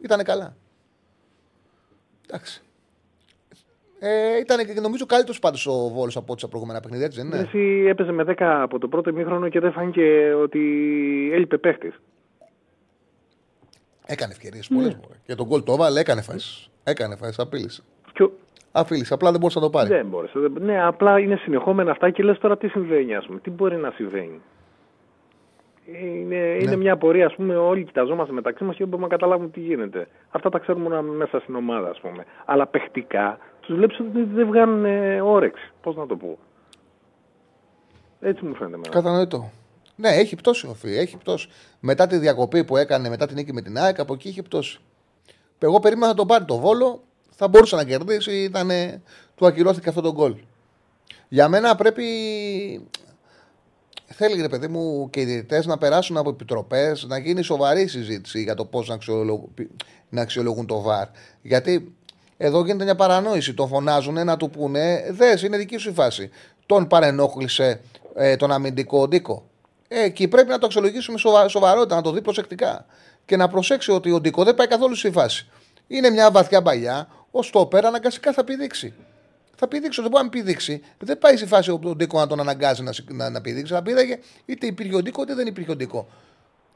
Ήταν 0.01 0.23
καλά. 0.23 0.55
Εντάξει. 2.27 2.61
Ε, 3.99 4.37
ήταν 4.39 4.65
και 4.65 4.73
νομίζω 4.79 5.05
καλύτερος 5.05 5.39
πάντως 5.39 5.65
ο 5.67 5.89
Βόλος 5.89 6.15
από 6.17 6.31
ό,τι 6.31 6.39
στα 6.41 6.49
προηγούμενα 6.49 6.79
παιχνίδια, 6.79 7.05
έτσι 7.05 7.17
δεν 7.21 7.27
είναι; 7.27 7.37
Εσύ 7.39 7.85
έπαιζε 7.89 8.11
με 8.11 8.23
10 8.23 8.61
από 8.61 8.79
το 8.79 8.87
πρώτο 8.87 9.09
ημίχρονο 9.09 9.49
και 9.49 9.59
δεν 9.59 9.71
φάνηκε 9.71 10.33
ότι 10.33 10.59
έλειπε 11.33 11.57
παίχτης. 11.57 11.99
Έκανε 14.05 14.31
ευκαιρίες 14.31 14.67
πολλές 14.67 14.93
φορές. 15.01 15.17
Και 15.25 15.35
τον 15.35 15.47
γκολ 15.47 15.63
το 15.63 15.73
έβαλε, 15.73 15.99
έκανε 15.99 16.21
φάσεις. 16.21 16.69
Έκανε 16.83 17.15
φάσεις, 17.15 17.39
απείλησε. 17.39 17.81
Και 18.79 18.85
ο- 18.85 18.85
Απείλησε, 18.95 19.13
απλά 19.13 19.31
δεν 19.31 19.39
μπορούσε 19.39 19.59
να 19.59 19.65
το 19.65 19.71
πάρει. 19.71 19.87
Δεν 19.89 20.05
μπόρεσε. 20.05 20.39
δεν- 20.39 20.53
Ναι, 20.63 20.83
απλά 20.85 21.19
είναι 21.19 21.35
συνεχόμενα 21.35 21.91
αυτά 21.91 22.09
και 22.09 22.23
λες 22.23 22.37
τώρα 22.37 22.57
τι 22.57 22.67
συμβαίνει, 22.67 23.15
ας 23.15 23.25
πούμε. 23.25 23.39
Τι 23.39 23.49
μπορεί 23.49 23.75
να 23.77 23.91
συμβαίνει. 23.91 24.41
Είναι, 26.03 26.35
είναι 26.61 26.75
μια 26.75 26.97
πορεία, 26.97 27.25
ας 27.25 27.35
πούμε, 27.35 27.55
όλοι 27.55 27.83
κοιταζόμαστε 27.83 28.33
μεταξύ 28.33 28.63
μας 28.63 28.73
και 28.73 28.79
δεν 28.79 28.87
μπορούμε 28.89 29.07
να 29.09 29.15
καταλάβουμε 29.17 29.49
τι 29.49 29.59
γίνεται. 29.59 30.07
Αυτά 30.31 30.49
τα 30.49 30.59
ξέρουμε 30.59 30.89
μόνο 30.89 31.01
μέσα 31.11 31.39
στην 31.39 31.55
ομάδα, 31.55 31.89
ας 31.89 31.99
πούμε. 31.99 32.23
Αλλά 32.45 32.67
παιχτικά 32.67 33.37
τους 33.59 33.75
βλέπεις 33.75 33.99
ότι 33.99 34.23
δεν 34.23 34.47
βγάνουν 34.47 34.85
ε, 34.85 35.21
όρεξη. 35.21 35.71
Πώς 35.81 35.95
να 35.95 36.05
το 36.05 36.15
πω. 36.15 36.37
Έτσι 38.19 38.45
μου 38.45 38.53
φαίνεται 38.55 38.75
εμένα. 38.75 38.89
Κατανοητό. 38.89 39.49
Ναι, 39.95 40.09
έχει 40.09 40.35
πτώση 40.35 40.67
ο 40.67 40.73
Φι, 40.73 40.97
έχει 40.97 41.17
πτώση. 41.17 41.47
Μετά 41.79 42.07
τη 42.07 42.17
διακοπή 42.17 42.63
που 42.63 42.77
έκανε, 42.77 43.09
μετά 43.09 43.25
την 43.25 43.35
νίκη 43.35 43.53
με 43.53 43.61
την 43.61 43.77
ΑΕΚ, 43.77 43.99
από 43.99 44.13
εκεί 44.13 44.27
είχε 44.27 44.41
πτώση. 44.41 44.79
Εγώ 45.59 45.79
περίμενα 45.79 46.07
να 46.07 46.13
τον 46.13 46.27
πάρει 46.27 46.45
το 46.45 46.57
βόλο, 46.57 47.01
θα 47.41 47.47
μπορούσε 47.47 47.75
να 47.75 47.83
κερδίσει, 47.83 48.31
ήταν, 48.31 48.69
του 49.35 49.45
ακυρώθηκε 49.45 49.89
αυτό 49.89 50.01
το 50.01 50.11
γκολ. 50.11 50.35
Για 51.27 51.47
μένα 51.47 51.75
πρέπει. 51.75 52.05
Θέλει 54.05 54.41
ρε 54.41 54.49
παιδί 54.49 54.67
μου 54.67 55.09
και 55.09 55.21
οι 55.21 55.25
διαιτητές 55.25 55.65
να 55.65 55.77
περάσουν 55.77 56.17
από 56.17 56.29
επιτροπές, 56.29 57.05
να 57.07 57.17
γίνει 57.17 57.41
σοβαρή 57.41 57.87
συζήτηση 57.87 58.43
για 58.43 58.55
το 58.55 58.65
πώς 58.65 58.87
να, 58.87 58.93
αξιολογ... 58.93 59.41
να 60.09 60.21
αξιολογούν 60.21 60.65
το 60.65 60.81
βαρ. 60.81 61.07
Γιατί 61.41 61.95
εδώ 62.37 62.65
γίνεται 62.65 62.83
μια 62.83 62.95
παρανόηση. 62.95 63.53
Τον 63.53 63.67
φωνάζουν 63.67 64.25
να 64.25 64.37
του 64.37 64.49
πούνε, 64.49 65.05
δες, 65.11 65.43
είναι 65.43 65.57
δική 65.57 65.77
σου 65.77 65.89
η 65.89 65.93
φάση. 65.93 66.29
Τον 66.65 66.87
παρενόχλησε 66.87 67.81
ε, 68.15 68.35
τον 68.35 68.51
αμυντικό 68.51 69.07
Ντίκο. 69.07 69.49
Ε, 69.87 70.03
εκεί 70.03 70.27
πρέπει 70.27 70.49
να 70.49 70.57
το 70.57 70.65
αξιολογήσουμε 70.65 71.17
σοβα... 71.17 71.47
σοβαρότητα, 71.47 71.95
να 71.95 72.01
το 72.01 72.11
δει 72.11 72.21
προσεκτικά. 72.21 72.85
Και 73.25 73.37
να 73.37 73.47
προσέξει 73.47 73.91
ότι 73.91 74.11
ο 74.11 74.19
Ντίκο 74.19 74.43
δεν 74.43 74.55
πάει 74.55 74.67
καθόλου 74.67 74.95
στη 74.95 75.11
φάση. 75.11 75.49
Είναι 75.91 76.09
μια 76.09 76.31
βαθιά 76.31 76.61
παλιά, 76.61 77.07
ο 77.31 77.41
Στόπερ 77.43 77.85
αναγκαστικά 77.85 78.33
θα 78.33 78.43
πηδήξει. 78.43 78.93
Θα 79.55 79.67
πηδήξει, 79.67 80.01
δεν 80.01 80.09
μπορεί 80.11 80.23
να 80.23 80.29
πηδήξει. 80.29 80.81
Δεν 80.99 81.17
πάει 81.17 81.37
στη 81.37 81.47
φάση 81.47 81.71
όπου 81.71 81.87
τον 81.87 81.97
Ντίκο 81.97 82.19
να 82.19 82.27
τον 82.27 82.39
αναγκάζει 82.39 82.83
να, 82.83 82.91
σηκ- 82.91 83.11
να, 83.11 83.29
να 83.29 83.41
πηδήξει. 83.41 83.73
Θα 83.73 83.81
πήδαγε 83.81 84.19
είτε 84.45 84.65
υπήρχε 84.67 84.95
ο 84.95 85.01
Ντίκο 85.01 85.21
είτε 85.21 85.35
δεν 85.35 85.47
υπήρχε 85.47 85.71
ο 85.71 85.75
Ντίκο. 85.75 86.07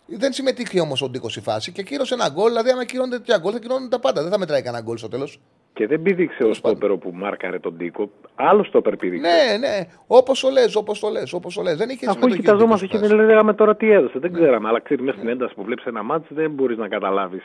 Δεν 0.06 0.34
συμμετείχε 0.34 0.80
όμως 0.80 1.02
ο 1.02 1.10
Ντίκος 1.10 1.32
στη 1.32 1.42
φάση 1.42 1.72
και 1.72 1.84
κύρωσε 1.84 2.14
ένα 2.14 2.30
γκολ. 2.30 2.48
Δηλαδή, 2.48 2.70
άμα 2.70 2.86
κυρώνεται 2.86 3.18
τέτοια 3.18 3.38
γκολ, 3.38 3.52
θα 3.54 3.60
κυρώνονται 3.60 3.88
τα 3.88 4.00
πάντα. 4.00 4.22
Δεν 4.22 4.32
θα 4.32 4.38
μετράει 4.40 4.62
κανένα 4.62 4.84
γκολ 4.84 4.98
στο 4.98 5.08
τέλος. 5.08 5.40
Και 5.74 5.88
δεν 5.88 6.02
πήδηξε 6.02 6.44
ο 6.44 6.54
στόπερο 6.54 6.98
που 6.98 7.12
μάρκαρε 7.14 7.60
τον 7.60 7.78
Τίκο. 7.78 8.10
Άλλο 8.36 8.64
στόπερ 8.64 8.96
πήδηξε. 8.96 9.30
Ναι, 9.30 9.58
ναι. 9.58 9.88
Όπως 10.08 10.40
το 10.40 10.50
λες, 10.50 10.76
όπως 10.76 11.00
το 11.00 11.10
λες. 11.10 11.34
Όπως 11.34 11.54
το 11.56 11.62
λες. 11.62 11.78
Δεν 11.78 11.90
είχε 11.90 12.06
Αφού 12.06 12.14
συμμετοχή 12.14 12.40
ο 12.40 12.44
κοιταζόμαστε 12.44 12.86
Ντίκος 12.86 13.00
και 13.00 13.06
στη 13.06 13.08
δεν 13.08 13.18
φάση. 13.18 13.30
λέγαμε 13.30 13.54
τώρα 13.54 13.76
τι 13.76 13.92
έδωσε. 13.92 14.20
Δεν 14.20 14.34
ξέραμε. 14.34 14.68
Αλλά 14.68 14.80
ξέρεις, 14.82 15.04
μέσα 15.04 15.18
στην 15.18 15.30
ένταση 15.30 15.54
που 15.54 15.64
βλέπεις 15.64 15.86
ένα 15.86 16.04
μάτσο 16.04 16.28
δεν 16.36 16.52
μπορείς 16.52 16.78
να 16.78 16.88
καταλάβεις 16.88 17.44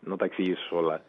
να 0.00 0.16
τα 0.16 0.24
εξηγήσεις 0.24 0.70
όλα. 0.70 1.00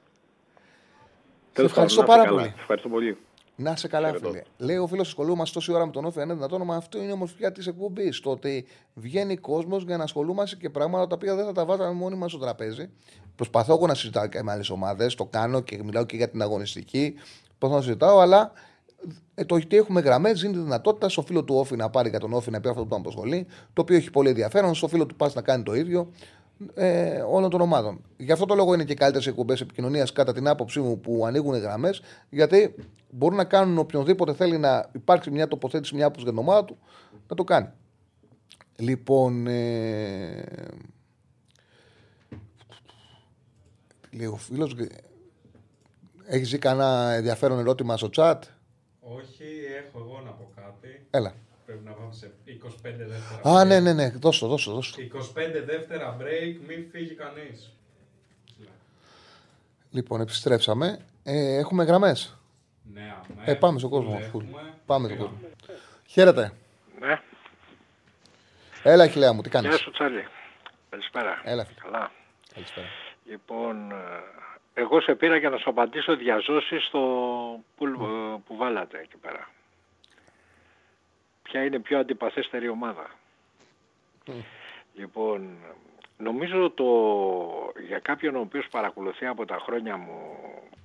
Τέλος 1.60 1.74
πάντων, 1.74 1.86
ευχαριστώ 1.88 2.02
να 2.02 2.06
είστε 2.06 2.06
πάρα 2.06 2.24
καλά. 2.24 2.38
πολύ. 2.38 2.48
Σε 2.48 2.62
Ευχαριστώ 2.62 2.90
πολύ. 2.90 3.18
Να 3.56 3.76
σε 3.76 3.88
καλά, 3.88 4.08
Χαιρετώ. 4.08 4.30
φίλε. 4.30 4.42
Λέει 4.58 4.78
ο 4.78 4.88
φίλος 4.88 5.08
ασχολούμαστε 5.08 5.54
τόση 5.54 5.72
ώρα 5.74 5.86
με 5.86 5.92
τον 5.92 6.06
Όφη, 6.06 6.20
αν 6.20 6.26
είναι 6.26 6.34
δυνατόν, 6.34 6.62
μα 6.66 6.76
αυτό 6.76 6.98
είναι 6.98 7.08
η 7.08 7.12
ομορφιά 7.12 7.52
της 7.52 7.68
εκπομπής. 7.68 8.20
Το 8.20 8.30
ότι 8.32 8.66
βγαίνει 8.94 9.38
κόσμος 9.38 9.84
για 9.84 9.98
να 9.98 10.04
ασχολούμαστε 10.04 10.56
και 10.56 10.70
πράγματα 10.70 11.08
τα 11.08 11.16
οποία 11.16 11.36
δεν 11.36 11.46
θα 11.46 11.52
τα 11.52 11.66
βάζαμε 11.66 11.92
μόνοι 11.94 12.16
μας 12.16 12.32
στο 12.32 12.40
τραπέζι. 12.40 12.90
Προσπαθώ 13.36 13.74
εγώ 13.74 13.88
να 13.88 13.94
συζητάω 13.94 14.28
και 14.28 14.44
με 14.44 14.52
άλλες 14.52 14.70
ομάδες, 14.70 15.16
το 15.16 15.26
κάνω 15.26 15.62
και 15.62 15.84
μιλάω 15.84 16.06
και 16.06 16.16
για 16.16 16.30
την 16.30 16.42
αγωνιστική. 16.42 17.14
Προσπαθώ 17.58 17.82
να 17.82 17.86
συζητάω, 17.86 18.20
αλλά 18.20 18.52
ε, 19.36 19.46
το 19.46 19.56
ότι 19.56 19.78
έχουμε 19.78 20.02
γραμμές 20.02 20.42
δίνει 20.42 20.54
τη 20.54 20.60
δυνατότητα 20.60 21.10
στο 21.10 21.22
φίλο 21.22 21.44
του 21.44 21.56
Όφη 21.56 21.76
να 21.76 21.90
πάρει 21.90 22.10
για 22.10 22.20
τον 22.20 22.34
Όφη 22.34 22.52
να 22.52 22.60
πει 22.60 22.70
αυτό 22.70 22.82
που 22.82 22.88
τον 22.88 23.00
αποσχολεί, 23.00 23.48
το 23.74 23.82
οποίο 23.82 23.96
έχει 23.96 24.12
πολύ 24.12 24.30
ενδιαφέρον, 24.30 24.76
στο 24.76 24.88
φίλο 24.88 25.06
του 25.06 25.16
Πας 25.16 25.34
να 25.34 25.42
κάνει 25.42 25.64
το 25.64 25.76
ίδιο 25.76 26.12
ε, 26.74 27.22
όλων 27.22 27.50
των 27.50 27.62
ομάδων. 27.62 28.02
Γι' 28.18 28.32
αυτό 28.32 28.46
το 28.46 28.56
λόγο 28.56 28.74
είναι 28.74 28.84
και 28.84 28.94
καλύτερες 28.94 29.28
εκπομπές 29.28 29.62
επικοινωνίας, 29.62 30.12
κατά 30.12 30.34
την 30.34 30.48
άποψή 30.48 30.80
μου, 30.80 31.00
που 31.00 31.26
ανοίγουν 31.26 31.56
γραμμές, 31.56 32.02
γιατί 32.30 32.76
μπορούν 33.10 33.38
να 33.38 33.44
κάνουν 33.44 33.78
οποιονδήποτε 33.78 34.34
θέλει 34.34 34.58
να 34.58 34.90
υπάρξει 34.92 35.32
μια 35.32 35.48
τοποθέτηση, 35.48 35.96
μια 35.96 36.06
άποψη 36.06 36.24
για 36.24 36.32
την 36.32 36.42
ομάδα 36.42 36.66
του, 36.66 36.78
να 37.28 37.36
το 37.36 37.44
κάνει. 37.44 37.68
Λοιπόν. 38.76 39.48
Ε, 39.48 40.44
λέει 44.12 44.28
ο 44.28 44.36
φίλος. 44.36 44.76
Έχεις 46.26 46.50
δει 46.50 46.58
κανένα 46.58 47.12
ενδιαφέρον 47.12 47.60
ερώτημα 47.60 47.98
στο 47.98 48.10
chat; 48.16 48.40
Όχι, 49.00 49.44
έχω 49.86 50.00
εγώ 50.00 50.22
να 50.26 50.32
πω 50.32 50.52
κάτι. 50.56 51.06
Έλα. 51.10 51.34
Πρέπει 51.70 51.86
να 51.86 51.92
πάμε 51.92 52.14
σε 52.14 52.32
25 52.46 52.68
δεύτερα. 52.84 53.58
Α, 53.58 53.62
break. 53.64 53.68
ναι, 53.68 53.80
ναι, 53.80 53.94
ναι. 53.94 54.10
Δώσ' 54.10 54.40
το, 54.40 54.48
δώσ' 54.48 54.64
το, 54.64 54.72
δώσ' 54.74 54.92
το. 54.92 55.02
25 55.02 55.64
δεύτερα 55.66 56.18
break, 56.20 56.56
μην 56.68 56.90
φύγει 56.92 57.14
κανείς. 57.14 57.74
Λοιπόν, 59.92 60.22
επιστρέψαμε. 60.22 61.00
Ε, 61.24 61.58
έχουμε 61.58 61.84
γραμμές. 61.84 62.38
Ναι, 62.94 63.02
αμέ. 63.02 63.44
Ε, 63.46 63.54
πάμε 63.56 63.80
στον 63.80 63.90
κόσμο. 63.90 64.10
Έχουμε. 64.12 64.30
Φουλ. 64.30 64.46
Πάμε 64.86 65.08
στον 65.08 65.18
Πήγαμε. 65.18 65.38
κόσμο. 65.42 65.76
Χαίρετε. 66.08 66.54
Ναι, 67.00 67.22
Έλα, 68.84 69.08
χιλιά 69.08 69.34
μου, 69.34 69.42
τι 69.42 69.50
κάνεις; 69.50 69.70
γεια 69.70 69.80
σου 69.80 69.92
Τσάλι. 69.92 70.28
Καλησπέρα. 70.90 71.42
Έλα, 71.44 71.66
φίλε. 71.66 71.80
Καλά. 71.82 72.12
Καλησπέρα. 72.54 72.88
Λοιπόν, 73.26 73.92
ε, 73.92 73.96
εγώ 74.74 75.02
σε 75.02 75.16
πήρα 75.16 75.38
για 75.38 75.50
να 75.50 75.58
σου 75.58 75.70
απαντήσω 75.70 76.16
διαζώσεις 76.16 76.86
στο 76.86 77.00
που, 77.78 77.86
ε, 77.86 78.38
που 78.48 78.56
βάλατε 78.58 79.00
εκεί 79.00 79.18
πέρα. 79.18 79.50
Ποια 81.52 81.64
είναι 81.64 81.76
η 81.76 81.80
πιο 81.80 82.00
αντιπαθέστερη 82.00 82.70
ομάδα. 82.70 83.10
Λοιπόν, 84.94 85.58
νομίζω 86.18 86.70
το 86.70 86.86
για 87.88 88.00
κάποιον 88.00 88.36
ο 88.36 88.40
οποίος 88.40 88.68
παρακολουθεί 88.68 89.26
από 89.26 89.46
τα 89.46 89.60
χρόνια 89.60 89.98
μου 89.98 90.38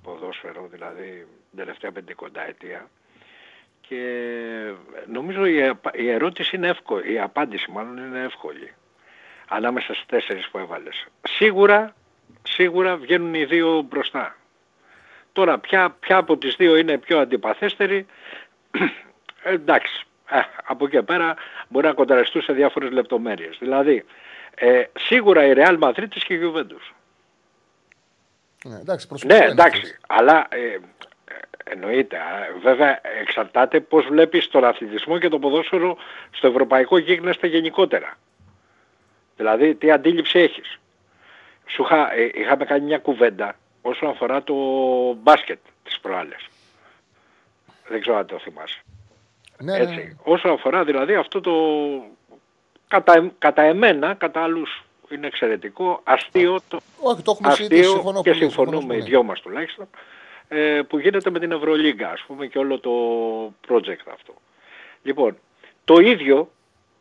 ποδόσφαιρο, 0.03 0.67
δηλαδή 0.71 1.27
την 1.49 1.57
τελευταία 1.57 1.91
πεντηκονταετία, 1.91 2.89
και 3.81 4.01
νομίζω 5.07 5.45
η, 5.45 5.67
απα- 5.67 5.97
η 5.97 6.09
ερώτηση 6.09 6.55
είναι 6.55 6.67
εύκολη, 6.67 7.13
η 7.13 7.19
απάντηση 7.19 7.71
μάλλον 7.71 7.97
είναι 7.97 8.23
εύκολη 8.23 8.73
ανάμεσα 9.47 9.93
στις 9.93 10.05
τέσσερις 10.05 10.49
που 10.49 10.57
έβαλες. 10.57 11.05
Σίγουρα, 11.27 11.95
σίγουρα 12.43 12.97
βγαίνουν 12.97 13.33
οι 13.33 13.45
δύο 13.45 13.81
μπροστά. 13.81 14.35
Τώρα, 15.33 15.59
ποια, 15.59 15.89
ποια 15.99 16.17
από 16.17 16.37
τις 16.37 16.55
δύο 16.55 16.75
είναι 16.75 16.97
πιο 16.97 17.19
αντιπαθέστερη, 17.19 18.05
ε, 19.43 19.51
εντάξει, 19.53 20.05
ε, 20.29 20.39
από 20.65 20.85
εκεί 20.85 20.95
και 20.95 21.01
πέρα 21.01 21.35
μπορεί 21.67 21.85
να 21.87 21.93
κονταριστούν 21.93 22.41
σε 22.41 22.53
διάφορες 22.53 22.91
λεπτομέρειες. 22.91 23.57
Δηλαδή, 23.59 24.05
ε, 24.55 24.83
σίγουρα 24.99 25.45
η 25.45 25.53
Real 25.55 25.79
Madrid 25.79 26.07
και 26.07 26.33
η 26.33 26.39
Juventus. 26.43 26.93
Ναι, 28.65 28.75
εντάξει, 28.79 29.07
προσωπικά 29.07 29.37
Ναι, 29.37 29.43
είναι 29.43 29.51
εντάξει, 29.51 29.81
αυτές. 29.81 29.97
αλλά 30.07 30.47
ε, 30.49 30.65
ε, 30.65 30.79
εννοείται. 31.63 32.17
α, 32.17 32.47
Βέβαια, 32.61 32.99
εξαρτάται 33.21 33.79
πώς 33.79 34.05
βλέπεις 34.07 34.47
τον 34.47 34.63
αθλητισμό 34.63 35.17
και 35.19 35.29
το 35.29 35.39
ποδόσφαιρο 35.39 35.97
στο 36.31 36.47
ευρωπαϊκό 36.47 36.97
γίγνεσθε 36.97 37.47
γενικότερα. 37.47 38.17
Δηλαδή, 39.35 39.75
τι 39.75 39.91
αντίληψη 39.91 40.39
έχεις. 40.39 40.79
Σου 41.65 41.81
είχα, 41.83 42.13
ε, 42.13 42.31
είχαμε 42.33 42.65
κάνει 42.65 42.85
μια 42.85 42.97
κουβέντα 42.99 43.55
όσον 43.81 44.09
αφορά 44.09 44.43
το 44.43 44.53
μπάσκετ 45.13 45.59
τις 45.83 45.99
προάλλες. 45.99 46.47
Δεν 47.87 48.01
ξέρω 48.01 48.17
αν 48.17 48.25
το 48.25 48.39
θυμάσαι. 48.39 48.83
Ναι, 49.57 49.77
ναι, 49.77 49.83
ναι. 49.85 49.91
Έτσι. 49.93 50.17
Όσον 50.23 50.51
αφορά 50.51 50.83
δηλαδή 50.83 51.15
αυτό 51.15 51.41
το 51.41 51.53
κατά, 52.87 53.31
κατά 53.37 53.61
εμένα, 53.61 54.13
κατά 54.13 54.43
άλλους 54.43 54.83
είναι 55.09 55.27
εξαιρετικό, 55.27 56.01
αστείο 56.03 56.59
το, 56.67 56.79
Όχι, 57.01 57.21
το 57.21 57.31
έχουμε 57.31 57.53
συζητήσει. 57.53 57.81
αστείο 57.81 57.93
Συμφωνώ 57.93 58.21
και 58.21 58.29
πολύ, 58.29 58.41
συμφωνούμε 58.41 58.77
συμφωνώ 58.77 58.93
οι 58.93 58.97
πολύ. 58.99 59.09
δυο 59.09 59.23
μας 59.23 59.41
τουλάχιστον 59.41 59.87
ε, 60.47 60.81
που 60.87 60.99
γίνεται 60.99 61.29
με 61.29 61.39
την 61.39 61.51
Ευρωλίγκα 61.51 62.09
ας 62.11 62.23
πούμε 62.27 62.47
και 62.47 62.57
όλο 62.57 62.79
το 62.79 62.91
project 63.67 64.11
αυτό. 64.13 64.33
Λοιπόν, 65.03 65.37
το 65.85 65.97
ίδιο 65.99 66.51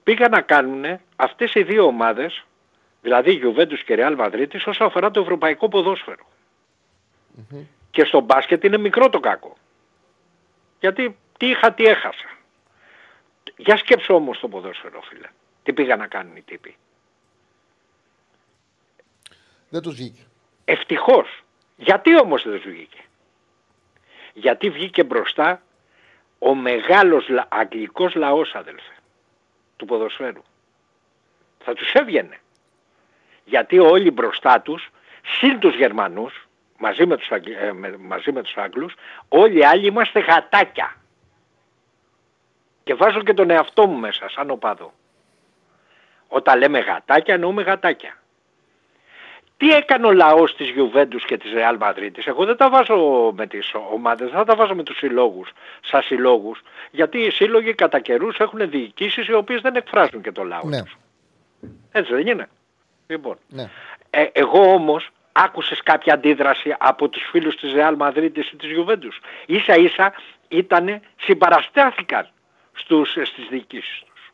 πήγαν 0.02 0.30
να 0.30 0.40
κάνουν 0.40 0.84
αυτές 1.16 1.54
οι 1.54 1.62
δύο 1.62 1.84
ομάδες 1.84 2.44
δηλαδή 3.02 3.40
Juventus 3.44 3.78
και 3.86 3.96
Real 3.98 4.16
Madrid 4.18 4.46
όσον 4.66 4.86
αφορά 4.86 5.10
το 5.10 5.20
ευρωπαϊκό 5.20 5.68
ποδόσφαιρο. 5.68 6.26
Και 7.90 8.04
στο 8.04 8.20
μπάσκετ 8.20 8.64
είναι 8.64 8.78
μικρό 8.78 9.08
το 9.10 9.20
κακό. 9.20 9.56
Γιατί 10.80 11.16
τι 11.38 11.46
είχα, 11.46 11.72
τι 11.72 11.84
έχασα. 11.84 12.33
Για 13.56 13.76
σκέψω 13.76 14.14
όμως 14.14 14.38
το 14.38 14.48
ποδόσφαιρο, 14.48 15.00
φίλε. 15.00 15.28
Τι 15.62 15.72
πήγα 15.72 15.96
να 15.96 16.06
κάνουν 16.06 16.36
οι 16.36 16.42
τύποι. 16.42 16.76
Δεν 19.68 19.82
τους 19.82 19.94
βγήκε. 19.94 20.20
Ευτυχώς. 20.64 21.42
Γιατί 21.76 22.20
όμως 22.20 22.42
δεν 22.42 22.52
τους 22.60 22.70
βγήκε. 22.70 23.00
Γιατί 24.34 24.70
βγήκε 24.70 25.04
μπροστά 25.04 25.62
ο 26.38 26.54
μεγάλος 26.54 27.28
λα- 27.28 27.46
αγγλικός 27.50 28.14
λαός, 28.14 28.54
αδελφέ, 28.54 28.92
του 29.76 29.84
ποδοσφαίρου. 29.84 30.42
Θα 31.58 31.74
τους 31.74 31.92
έβγαινε. 31.92 32.38
Γιατί 33.44 33.78
όλοι 33.78 34.10
μπροστά 34.10 34.60
τους, 34.60 34.88
συν 35.24 35.58
τους 35.58 35.74
Γερμανούς, 35.76 36.48
μαζί 36.78 37.06
με 37.06 37.16
τους, 37.16 37.30
Αγγλ- 37.30 37.56
ε, 37.56 37.72
με- 37.72 37.96
μαζί 37.96 38.32
με 38.32 38.42
τους 38.42 38.56
Άγγλους, 38.56 38.94
όλοι 39.28 39.58
οι 39.58 39.64
άλλοι 39.64 39.86
είμαστε 39.86 40.20
γατάκια. 40.20 40.96
Και 42.84 42.94
βάζω 42.94 43.22
και 43.22 43.34
τον 43.34 43.50
εαυτό 43.50 43.86
μου 43.86 43.98
μέσα, 43.98 44.28
σαν 44.28 44.50
οπαδό. 44.50 44.92
Όταν 46.28 46.58
λέμε 46.58 46.78
γατάκια, 46.78 47.34
εννοούμε 47.34 47.62
γατάκια. 47.62 48.16
Τι 49.56 49.70
έκανε 49.74 50.06
ο 50.06 50.12
λαός 50.12 50.56
της 50.56 50.70
Γιουβέντους 50.70 51.24
και 51.24 51.36
της 51.36 51.52
Ρεάλ 51.52 51.76
Μαδρίτης; 51.76 52.26
Εγώ 52.26 52.44
δεν 52.44 52.56
τα 52.56 52.70
βάζω 52.70 53.32
με 53.36 53.46
τις 53.46 53.74
ομάδες, 53.92 54.30
δεν 54.30 54.44
τα 54.44 54.54
βάζω 54.54 54.74
με 54.74 54.82
τους 54.82 54.96
συλλόγους, 54.96 55.52
σαν 55.80 56.02
συλλόγους. 56.02 56.62
Γιατί 56.90 57.18
οι 57.18 57.30
σύλλογοι 57.30 57.74
κατά 57.74 58.00
καιρούς 58.00 58.38
έχουν 58.38 58.70
διοικήσεις 58.70 59.26
οι 59.26 59.32
οποίες 59.32 59.60
δεν 59.60 59.76
εκφράζουν 59.76 60.22
και 60.22 60.32
το 60.32 60.42
λαό 60.42 60.64
Ναι, 60.64 60.82
τους. 60.82 60.96
Έτσι 61.92 62.12
δεν 62.14 62.26
είναι. 62.26 62.48
Λοιπόν, 63.06 63.38
ναι. 63.48 63.70
ε, 64.10 64.26
εγώ 64.32 64.72
όμως 64.72 65.08
άκουσες 65.32 65.82
κάποια 65.82 66.14
αντίδραση 66.14 66.74
από 66.78 67.08
τους 67.08 67.22
φίλους 67.30 67.56
της 67.56 67.72
Ρεάλ 67.72 67.94
Μαδρίτης 67.96 68.50
ή 68.50 68.56
της 68.56 68.70
Γιουβέντους; 68.70 69.20
Ίσα 69.46 69.74
ίσα 69.76 70.12
ήτανε, 70.48 71.00
συμπαραστάθηκαν 71.16 72.28
στους, 72.74 73.10
στις 73.10 73.46
διοικήσεις 73.50 73.98
τους. 73.98 74.32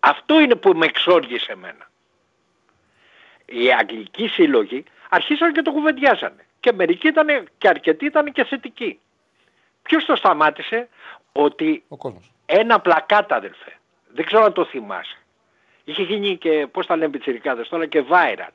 Αυτό 0.00 0.40
είναι 0.40 0.54
που 0.54 0.72
με 0.72 0.86
εξόργησε 0.86 1.52
εμένα. 1.52 1.90
Οι 3.44 3.72
αγγλικοί 3.72 4.28
σύλλογοι 4.28 4.84
αρχίσαν 5.08 5.52
και 5.52 5.62
το 5.62 5.72
κουβεντιάζανε. 5.72 6.46
Και 6.60 6.72
μερικοί 6.72 7.06
ήταν 7.08 7.48
και 7.58 7.68
αρκετοί 7.68 8.04
ήταν 8.04 8.32
και 8.32 8.44
θετικοί. 8.44 9.00
Ποιος 9.82 10.04
το 10.04 10.16
σταμάτησε; 10.16 10.88
Ότι 11.32 11.84
Ο 11.88 11.96
κόσμος. 11.96 12.32
ένα 12.46 12.80
πλακάτα 12.80 13.36
αδελφέ. 13.36 13.78
Δεν 14.14 14.24
ξέρω 14.24 14.44
αν 14.44 14.52
το 14.52 14.64
θυμάσαι. 14.64 15.18
Είχε 15.84 16.02
γίνει 16.02 16.36
και 16.36 16.66
πώς 16.72 16.86
τα 16.86 16.96
λένε 16.96 17.10
πιτσιρικάδες 17.10 17.68
τώρα 17.68 17.86
και 17.86 18.04
viral. 18.10 18.52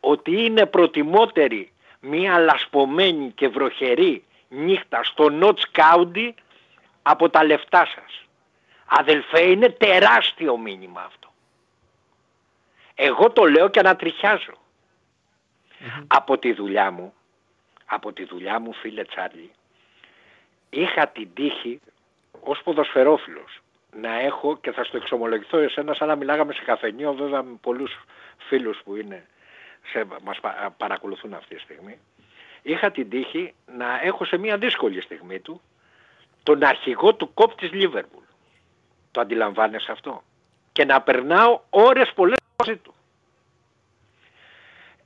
Ότι 0.00 0.44
είναι 0.44 0.66
προτιμότερη 0.66 1.72
μια 2.00 2.38
λασπωμένη 2.38 3.30
και 3.34 3.48
βροχερή 3.48 4.24
νύχτα 4.48 5.04
στο 5.04 5.28
Notch 5.40 5.80
County 5.80 6.30
από 7.02 7.30
τα 7.30 7.44
λεφτά 7.44 7.86
σας. 7.86 8.26
Αδελφέ 8.86 9.42
είναι 9.42 9.68
τεράστιο 9.68 10.56
μήνυμα 10.56 11.02
αυτό. 11.02 11.32
Εγώ 12.94 13.30
το 13.30 13.44
λέω 13.44 13.68
και 13.68 13.78
ανατριχιάζω. 13.78 14.52
Από 16.06 16.38
τη 16.38 16.52
δουλειά 16.52 16.90
μου, 16.90 17.14
από 17.86 18.12
τη 18.12 18.24
δουλειά 18.24 18.60
μου 18.60 18.72
φίλε 18.72 19.04
Τσάρλι, 19.04 19.50
είχα 20.70 21.08
την 21.08 21.28
τύχη 21.34 21.80
ως 22.40 22.62
ποδοσφαιρόφιλος 22.62 23.60
να 23.96 24.20
έχω 24.20 24.56
και 24.56 24.72
θα 24.72 24.84
στο 24.84 24.96
εξομολογηθώ 24.96 25.58
εσένα 25.58 25.94
σαν 25.94 26.08
να 26.08 26.16
μιλάγαμε 26.16 26.52
σε 26.52 26.62
καφενείο 26.62 27.14
βέβαια 27.14 27.42
με 27.42 27.56
πολλούς 27.60 28.04
φίλους 28.38 28.80
που 28.84 28.96
είναι 28.96 29.26
σε, 29.92 30.06
μας 30.22 30.40
πα- 30.40 30.74
παρακολουθούν 30.76 31.34
αυτή 31.34 31.54
τη 31.54 31.60
στιγμή 31.60 31.98
είχα 32.62 32.90
την 32.90 33.10
τύχη 33.10 33.54
να 33.76 34.00
έχω 34.02 34.24
σε 34.24 34.36
μια 34.36 34.58
δύσκολη 34.58 35.00
στιγμή 35.00 35.40
του 35.40 35.60
τον 36.42 36.64
αρχηγό 36.64 37.14
του 37.14 37.34
κόπ 37.34 37.54
της 37.54 37.72
Λίβερπουλ. 37.72 38.24
Το 39.10 39.20
αντιλαμβάνεσαι 39.20 39.92
αυτό. 39.92 40.22
Και 40.72 40.84
να 40.84 41.00
περνάω 41.00 41.60
ώρες 41.70 42.12
πολλές 42.12 42.38
μαζί 42.58 42.76
του. 42.78 42.94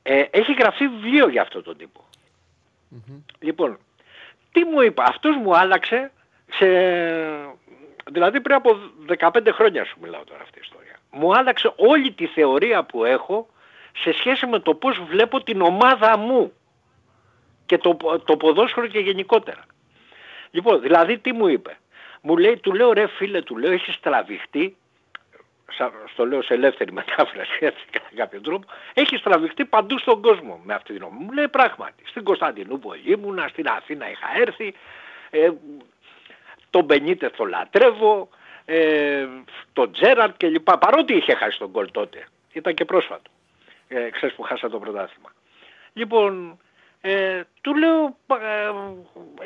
Ε, 0.03 0.25
έχει 0.31 0.53
γραφεί 0.53 0.89
βιβλίο 0.89 1.29
για 1.29 1.43
αυτόν 1.43 1.63
τον 1.63 1.77
τύπο. 1.77 2.05
Λοιπόν, 3.39 3.79
τι 4.53 4.65
μου 4.65 4.81
είπα, 4.81 5.05
αυτός 5.05 5.37
μου 5.37 5.57
άλλαξε 5.57 6.13
σε... 6.51 6.67
Δηλαδή 8.11 8.41
πριν 8.41 8.57
από 8.57 8.79
15 9.19 9.49
χρόνια 9.53 9.85
σου 9.85 9.97
μιλάω 10.03 10.25
τώρα 10.25 10.43
αυτή 10.43 10.59
η 10.59 10.63
ιστορία. 10.65 10.99
Μου 11.11 11.37
άλλαξε 11.37 11.73
όλη 11.77 12.13
τη 12.13 12.27
θεωρία 12.27 12.85
που 12.85 13.05
έχω 13.05 13.49
σε 13.93 14.13
σχέση 14.13 14.47
με 14.47 14.59
το 14.59 14.75
πώς 14.75 15.01
βλέπω 15.09 15.43
την 15.43 15.61
ομάδα 15.61 16.19
μου 16.19 16.53
και 17.67 17.79
το, 17.79 17.97
το 18.25 18.37
ποδόσφαιρο 18.37 18.87
και 18.87 18.99
γενικότερα. 18.99 19.65
Λοιπόν, 20.51 20.81
δηλαδή 20.81 21.19
τι 21.19 21.33
μου 21.33 21.49
είπε; 21.49 21.79
Μου 22.21 22.37
λέει, 22.37 22.57
του 22.57 22.75
λέω 22.75 22.93
ρε 22.93 23.07
φίλε, 23.07 23.43
του 23.43 23.57
λέω, 23.57 23.73
έχεις 23.73 24.01
τραβηχτεί 24.01 24.77
σα- 25.73 26.09
στο 26.09 26.27
λέω 26.27 26.43
σε 26.43 26.55
ελεύθερη 26.55 26.93
μετάφραση 26.93 27.59
έτσι 27.67 27.85
κατά 27.91 28.09
κάποιο 28.15 28.41
τρόπο, 28.41 28.67
έχεις 28.95 29.23
τραβηχτεί 29.23 29.65
παντού 29.65 29.99
στον 29.99 30.23
κόσμο 30.23 30.61
με 30.65 30.75
αυτή 30.75 30.93
την 30.93 31.03
ομάδα. 31.03 31.23
Μου 31.23 31.33
λέει 31.33 31.49
πράγματι, 31.49 32.03
στην 32.07 32.25
Κωνσταντινούπολη 32.25 33.03
ήμουνα, 33.05 33.49
στην 33.49 33.69
Αθήνα 33.69 34.11
είχα 34.11 34.27
έρθει, 34.41 34.75
ε, 35.31 35.51
τον 36.71 36.85
Μπενίτες 36.85 37.31
το 37.37 37.45
λατρεύω, 37.45 38.29
ε, 38.65 39.27
τον 39.73 39.93
Τζέραρτ 39.93 40.37
κλπ. 40.37 40.71
Παρότι 40.71 41.15
είχε 41.15 41.35
χάσει 41.35 41.59
τον 41.59 41.71
γκολ 41.71 41.91
τότε, 41.91 42.27
ήταν 42.53 42.75
και 42.75 42.85
πρόσφατο, 42.85 43.31
ε, 43.89 44.11
ξέρεις 44.11 44.35
που 44.35 44.43
χάσα 44.43 44.71
το 44.71 44.79
πρωτάθλημα. 44.79 45.33
Λοιπόν, 45.93 46.59
ε, 47.11 47.43
του 47.61 47.75
λέω, 47.75 48.17
ε, 48.27 48.73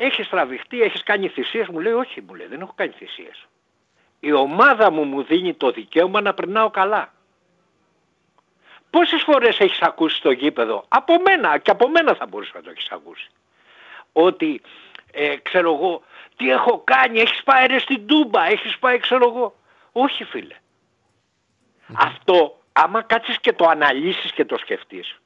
έχεις 0.04 0.28
τραβηχτεί, 0.28 0.82
έχεις 0.82 1.02
κάνει 1.02 1.28
θυσίες, 1.28 1.68
μου 1.68 1.80
λέει 1.80 1.92
όχι, 1.92 2.20
μου 2.20 2.34
λέει, 2.34 2.46
δεν 2.46 2.60
έχω 2.60 2.72
κάνει 2.76 2.92
θυσίες 2.92 3.48
η 4.20 4.32
ομάδα 4.32 4.90
μου 4.90 5.04
μου 5.04 5.22
δίνει 5.22 5.54
το 5.54 5.70
δικαίωμα 5.70 6.20
να 6.20 6.34
περνάω 6.34 6.70
καλά. 6.70 7.12
Πόσες 8.90 9.22
φορές 9.22 9.58
έχεις 9.58 9.80
ακούσει 9.80 10.16
στο 10.16 10.30
γήπεδο, 10.30 10.84
από 10.88 11.20
μένα 11.20 11.58
και 11.58 11.70
από 11.70 11.88
μένα 11.88 12.14
θα 12.14 12.26
μπορούσε 12.26 12.52
να 12.54 12.62
το 12.62 12.70
έχεις 12.70 12.90
ακούσει, 12.90 13.30
ότι 14.12 14.60
ε, 15.12 15.36
ξέρω 15.36 15.74
εγώ, 15.74 16.02
τι 16.36 16.50
έχω 16.50 16.82
κάνει, 16.84 17.20
έχεις 17.20 17.42
πάει 17.42 17.66
ρε 17.66 17.78
στην 17.78 18.06
Τούμπα, 18.06 18.46
έχεις 18.46 18.78
πάει 18.78 18.98
ξέρω 18.98 19.28
εγώ. 19.28 19.54
Όχι 19.92 20.24
φίλε. 20.24 20.56
Αυτό 21.94 22.60
άμα 22.72 23.02
κάτσεις 23.02 23.40
και 23.40 23.52
το 23.52 23.66
αναλύσεις 23.68 24.32
και 24.32 24.44
το 24.44 24.58
σκεφτείς, 24.58 25.20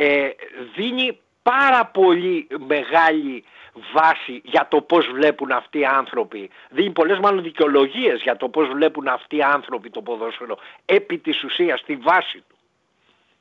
ε, 0.00 0.28
δίνει 0.74 1.18
πάρα 1.42 1.86
πολύ 1.86 2.46
μεγάλη 2.66 3.44
βάση 3.92 4.40
για 4.44 4.66
το 4.70 4.80
πώς 4.80 5.06
βλέπουν 5.06 5.50
αυτοί 5.50 5.78
οι 5.78 5.84
άνθρωποι. 5.84 6.50
Δίνει 6.70 6.90
πολλές 6.90 7.18
μάλλον 7.18 7.42
δικαιολογίες 7.42 8.22
για 8.22 8.36
το 8.36 8.48
πώς 8.48 8.68
βλέπουν 8.68 9.08
αυτοί 9.08 9.36
οι 9.36 9.42
άνθρωποι 9.42 9.90
το 9.90 10.02
ποδόσφαιρο 10.02 10.58
επί 10.84 11.18
της 11.18 11.44
ουσίας, 11.44 11.80
στη 11.80 11.96
βάση 11.96 12.42
του. 12.48 12.56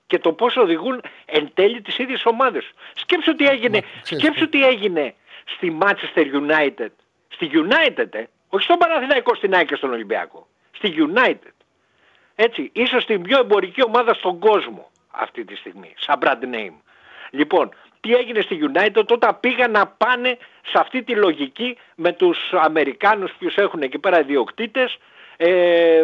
Και 0.07 0.19
το 0.19 0.33
πώς 0.33 0.55
οδηγούν 0.55 1.01
εν 1.25 1.51
τέλει 1.53 1.81
τις 1.81 1.97
ίδιες 1.97 2.25
ομάδες. 2.25 2.71
Σκέψου 2.93 3.35
τι 3.35 3.47
έγινε, 3.47 3.79
Μα, 3.83 4.01
ξέρεις 4.01 4.23
σκέψου 4.23 4.49
τι 4.49 4.65
έγινε 4.65 5.13
στη 5.45 5.77
Manchester 5.81 6.25
United. 6.33 6.91
Στη 7.27 7.49
United, 7.53 8.13
ε, 8.13 8.23
όχι 8.49 8.63
στον 8.63 8.77
Παναθηναϊκό, 8.77 9.35
στην 9.35 9.55
ΑΕΚ 9.55 9.67
και 9.67 9.75
στον 9.75 9.91
Ολυμπιακό. 9.91 10.47
Στη 10.71 10.93
United. 10.97 11.53
Έτσι, 12.35 12.69
ίσως 12.73 13.05
την 13.05 13.21
πιο 13.21 13.39
εμπορική 13.39 13.83
ομάδα 13.83 14.13
στον 14.13 14.39
κόσμο 14.39 14.91
αυτή 15.19 15.45
τη 15.45 15.55
στιγμή, 15.55 15.93
σαν 15.97 16.19
brand 16.21 16.55
name. 16.55 16.75
Λοιπόν, 17.29 17.69
τι 17.99 18.13
έγινε 18.13 18.41
στη 18.41 18.59
United 18.73 19.05
όταν 19.07 19.39
πήγαν 19.39 19.71
να 19.71 19.87
πάνε 19.87 20.37
σε 20.65 20.79
αυτή 20.79 21.03
τη 21.03 21.15
λογική 21.15 21.77
με 21.95 22.13
τους 22.13 22.37
Αμερικάνους 22.51 23.31
ποιους 23.39 23.55
έχουν 23.55 23.81
εκεί 23.81 23.99
πέρα 23.99 24.19
ιδιοκτήτες 24.19 24.97
ε, 25.37 26.03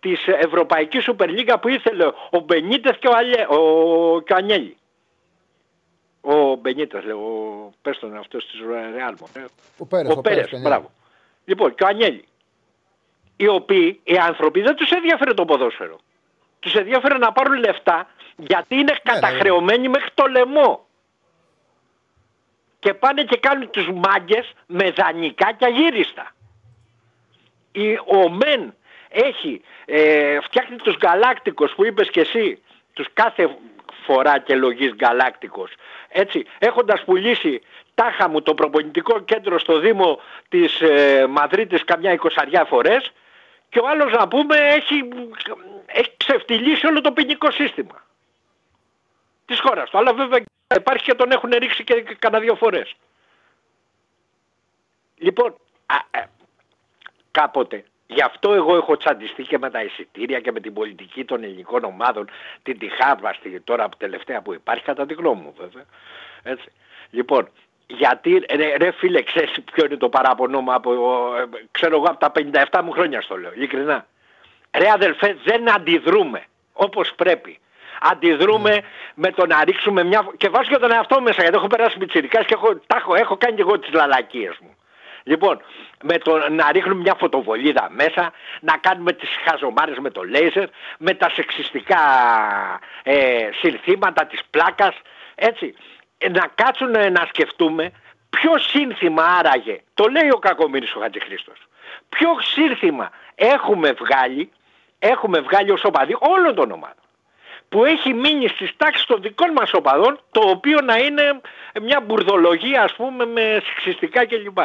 της 0.00 0.26
Ευρωπαϊκής 0.26 1.02
Σούπερ 1.04 1.28
Λίγκα 1.28 1.58
που 1.58 1.68
ήθελε 1.68 2.04
ο 2.30 2.38
Μπενίτες 2.38 2.96
και 2.98 3.08
ο, 3.08 3.12
Αλιέ, 3.14 3.46
ο, 3.48 4.20
και 4.20 4.32
ο 4.32 4.36
Ανιέλη. 4.36 4.76
Ο 6.20 6.54
Μπενίτες, 6.54 7.04
λέει, 7.04 7.14
ο, 7.16 7.72
πες 7.82 7.98
τον 7.98 8.16
αυτός 8.16 8.46
της 8.46 8.60
Ρεάλ. 8.94 9.14
Ο 9.78 9.86
Πέρες, 9.86 10.10
Ο 10.16 10.20
Πέρες, 10.20 10.48
Πενιέλη. 10.48 10.68
μπράβο. 10.68 10.90
Λοιπόν, 11.44 11.74
και 11.74 11.84
ο 11.84 11.86
Ανιέλη. 11.86 12.24
Οι 13.36 13.48
οποίοι, 13.48 14.00
οι 14.04 14.16
άνθρωποι 14.16 14.60
δεν 14.60 14.74
τους 14.76 14.90
ενδιαφέρει 14.90 15.34
το 15.34 15.44
ποδόσφαιρο. 15.44 15.98
Τους 16.60 16.74
ενδιαφέρει 16.74 17.18
να 17.18 17.32
πάρουν 17.32 17.58
λεφτά 17.58 18.08
γιατί 18.36 18.74
είναι 18.74 18.92
ναι, 18.92 19.12
καταχρεωμένοι 19.12 19.88
μέχρι 19.88 20.10
το 20.14 20.26
λαιμό. 20.26 20.86
Και 22.78 22.94
πάνε 22.94 23.22
και 23.22 23.36
κάνουν 23.36 23.70
τους 23.70 23.88
μάγκες 23.94 24.52
με 24.66 24.90
δανεικά 24.90 25.52
και 25.52 25.64
αγύριστα. 25.64 26.34
Η, 27.72 27.92
ο 27.94 28.28
Μεν 28.28 28.74
έχει, 29.08 29.62
ε, 29.84 30.40
φτιάχνει 30.40 30.76
τους 30.76 30.96
γαλάκτικους 31.02 31.72
που 31.72 31.84
είπες 31.84 32.10
και 32.10 32.20
εσύ, 32.20 32.62
τους 32.92 33.06
κάθε 33.12 33.56
φορά 34.04 34.38
και 34.38 34.54
λογής 34.54 34.94
γαλάκτικος. 35.00 35.72
Έτσι, 36.08 36.46
έχοντας 36.58 37.04
πουλήσει 37.04 37.60
τάχα 37.94 38.28
μου 38.28 38.42
το 38.42 38.54
προπονητικό 38.54 39.20
κέντρο 39.20 39.58
στο 39.58 39.78
Δήμο 39.78 40.20
της 40.48 40.80
ε, 40.80 41.26
Μαδρίτης 41.28 41.84
καμιά 41.84 42.12
εικοσαριά 42.12 42.64
φορές 42.64 43.12
και 43.68 43.78
ο 43.78 43.88
άλλος 43.88 44.12
να 44.12 44.28
πούμε 44.28 44.56
έχει, 44.56 45.08
έχει 45.86 46.12
ξεφτυλίσει 46.16 46.86
όλο 46.86 47.00
το 47.00 47.12
ποινικό 47.12 47.50
σύστημα 47.50 48.02
της 49.46 49.60
χώρας 49.60 49.90
του. 49.90 49.98
Αλλά 49.98 50.14
βέβαια 50.14 50.38
υπάρχει 50.76 51.04
και 51.04 51.14
τον 51.14 51.30
έχουν 51.30 51.50
ρίξει 51.50 51.84
και 51.84 52.16
κανένα 52.18 52.42
δύο 52.42 52.54
φορές. 52.54 52.94
Λοιπόν, 55.16 55.56
α, 55.86 55.96
ε, 56.20 56.24
κάποτε, 57.30 57.84
γι' 58.06 58.22
αυτό 58.22 58.52
εγώ 58.52 58.76
έχω 58.76 58.96
τσαντιστεί 58.96 59.42
και 59.42 59.58
με 59.58 59.70
τα 59.70 59.82
εισιτήρια 59.82 60.40
και 60.40 60.52
με 60.52 60.60
την 60.60 60.72
πολιτική 60.72 61.24
των 61.24 61.44
ελληνικών 61.44 61.84
ομάδων, 61.84 62.30
την 62.62 62.78
τυχάβαστη 62.78 63.60
τώρα 63.60 63.88
τελευταία 63.96 64.42
που 64.42 64.54
υπάρχει, 64.54 64.84
κατά 64.84 65.06
τη 65.06 65.14
γνώμη 65.14 65.40
μου 65.42 65.54
βέβαια. 65.58 65.84
Έτσι. 66.42 66.72
Λοιπόν, 67.10 67.48
γιατί, 67.86 68.44
ρε, 68.50 68.76
ρε 68.76 68.90
φίλε, 68.90 69.22
ξέρεις 69.22 69.60
ποιο 69.72 69.84
είναι 69.84 69.96
το 69.96 70.08
παράπονο 70.08 70.60
μου 70.60 70.72
από, 70.72 70.92
ε, 71.36 71.44
ξέρω 71.70 71.96
εγώ, 71.96 72.04
από 72.04 72.18
τα 72.18 72.32
57 72.70 72.80
μου 72.84 72.90
χρόνια 72.90 73.20
στο 73.20 73.36
λέω, 73.36 73.52
ειλικρινά. 73.54 74.06
Ρε 74.76 74.90
αδελφέ, 74.90 75.36
δεν 75.44 75.74
αντιδρούμε 75.74 76.44
όπως 76.72 77.14
πρέπει. 77.14 77.58
Αντιδρούμε 78.10 78.80
με 79.14 79.30
το 79.30 79.46
να 79.46 79.64
ρίξουμε 79.64 80.04
μια... 80.04 80.26
Και 80.36 80.48
βάζω 80.48 80.70
και 80.70 80.76
τον 80.76 80.92
εαυτό 80.92 81.16
μου 81.16 81.22
μέσα, 81.22 81.42
γιατί 81.42 81.56
έχω 81.56 81.66
περάσει 81.66 81.98
πιτσιρικάς 81.98 82.46
και 82.46 82.54
έχω, 82.54 82.76
τα 82.86 82.96
έχω, 82.96 83.14
έχω 83.14 83.36
κάνει 83.36 83.54
και 83.56 83.62
εγώ 83.62 83.78
τις 83.78 83.92
λαλακίες 83.92 84.58
μου. 84.60 84.76
Λοιπόν, 85.22 85.62
με 86.02 86.18
το 86.18 86.48
να 86.50 86.72
ρίχνουμε 86.72 87.00
μια 87.00 87.14
φωτοβολίδα 87.14 87.88
μέσα, 87.90 88.32
να 88.60 88.76
κάνουμε 88.76 89.12
τις 89.12 89.28
χαζομάρες 89.44 89.98
με 89.98 90.10
το 90.10 90.22
λέιζερ, 90.22 90.68
με 90.98 91.14
τα 91.14 91.30
σεξιστικά 91.30 92.00
ε, 93.02 93.48
συνθήματα 93.60 94.26
της 94.26 94.40
πλάκας, 94.50 94.94
έτσι. 95.34 95.74
Ε, 96.18 96.28
να 96.28 96.46
κάτσουν 96.54 96.90
να 96.90 97.26
σκεφτούμε 97.28 97.92
ποιο 98.30 98.58
σύνθημα 98.58 99.24
άραγε, 99.24 99.80
το 99.94 100.08
λέει 100.08 100.30
ο 100.30 100.38
Κακομύρης 100.38 100.94
ο 100.94 101.00
Χατζηχρήστος, 101.00 101.58
ποιο 102.08 102.28
σύνθημα 102.40 103.10
έχουμε 103.34 103.92
βγάλει, 103.92 104.52
έχουμε 104.98 105.40
βγάλει 105.40 105.70
ως 105.70 105.84
οπαδοί 105.84 106.16
όλων 106.18 106.54
των 106.54 106.70
ομάδων 106.70 107.01
που 107.72 107.84
έχει 107.84 108.12
μείνει 108.12 108.48
στις 108.48 108.76
τάξεις 108.76 109.04
των 109.04 109.22
δικών 109.22 109.52
μας 109.52 109.72
οπαδών, 109.72 110.20
το 110.30 110.40
οποίο 110.40 110.80
να 110.80 110.96
είναι 110.96 111.40
μια 111.82 112.00
μπουρδολογία 112.00 112.82
ας 112.82 112.94
πούμε 112.94 113.26
με 113.26 113.62
σεξιστικά 113.64 114.26
κλπ. 114.26 114.58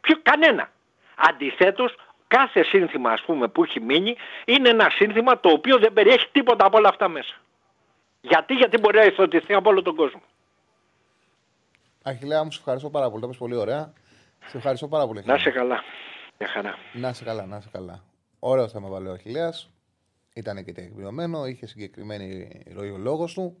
Ποιο, 0.00 0.16
κανένα. 0.22 0.70
Αντιθέτως, 1.16 1.94
κάθε 2.26 2.62
σύνθημα 2.62 3.10
ας 3.10 3.22
πούμε 3.22 3.48
που 3.48 3.64
έχει 3.64 3.80
μείνει 3.80 4.16
είναι 4.44 4.68
ένα 4.68 4.90
σύνθημα 4.90 5.40
το 5.40 5.48
οποίο 5.48 5.78
δεν 5.78 5.92
περιέχει 5.92 6.28
τίποτα 6.32 6.66
από 6.66 6.76
όλα 6.76 6.88
αυτά 6.88 7.08
μέσα. 7.08 7.34
Γιατί, 8.20 8.54
γιατί 8.54 8.78
μπορεί 8.78 8.96
να 8.96 9.04
ηθοτηθεί 9.04 9.54
από 9.54 9.70
όλο 9.70 9.82
τον 9.82 9.96
κόσμο. 9.96 10.22
Αχιλέα 12.02 12.44
μου, 12.44 12.50
σε 12.50 12.58
ευχαριστώ 12.58 12.90
πάρα 12.90 13.10
πολύ. 13.10 13.20
Το 13.20 13.28
πες 13.28 13.36
πολύ 13.36 13.56
ωραία. 13.56 13.92
Σε 14.46 14.56
ευχαριστώ 14.56 14.88
πάρα 14.88 15.06
πολύ. 15.06 15.22
Να 15.24 15.38
σε 15.38 15.50
καλά. 15.50 15.82
Μια 16.38 16.48
χαρά. 16.48 16.78
Να 16.92 17.12
σε 17.12 17.24
καλά, 17.24 17.46
να 17.46 17.60
σε 17.60 17.68
καλά. 17.72 18.02
Ωραίο 18.38 18.68
θέμα 18.68 18.88
βάλε 18.88 19.08
ο 19.08 19.12
Αχιλέας. 19.12 19.70
Ήταν 20.34 20.64
και 20.64 20.72
τεκμηριωμένο, 20.72 21.46
είχε 21.46 21.66
συγκεκριμένη 21.66 22.48
ροή 22.74 22.90
ο 22.90 22.96
λόγος 22.96 23.34
του. 23.34 23.56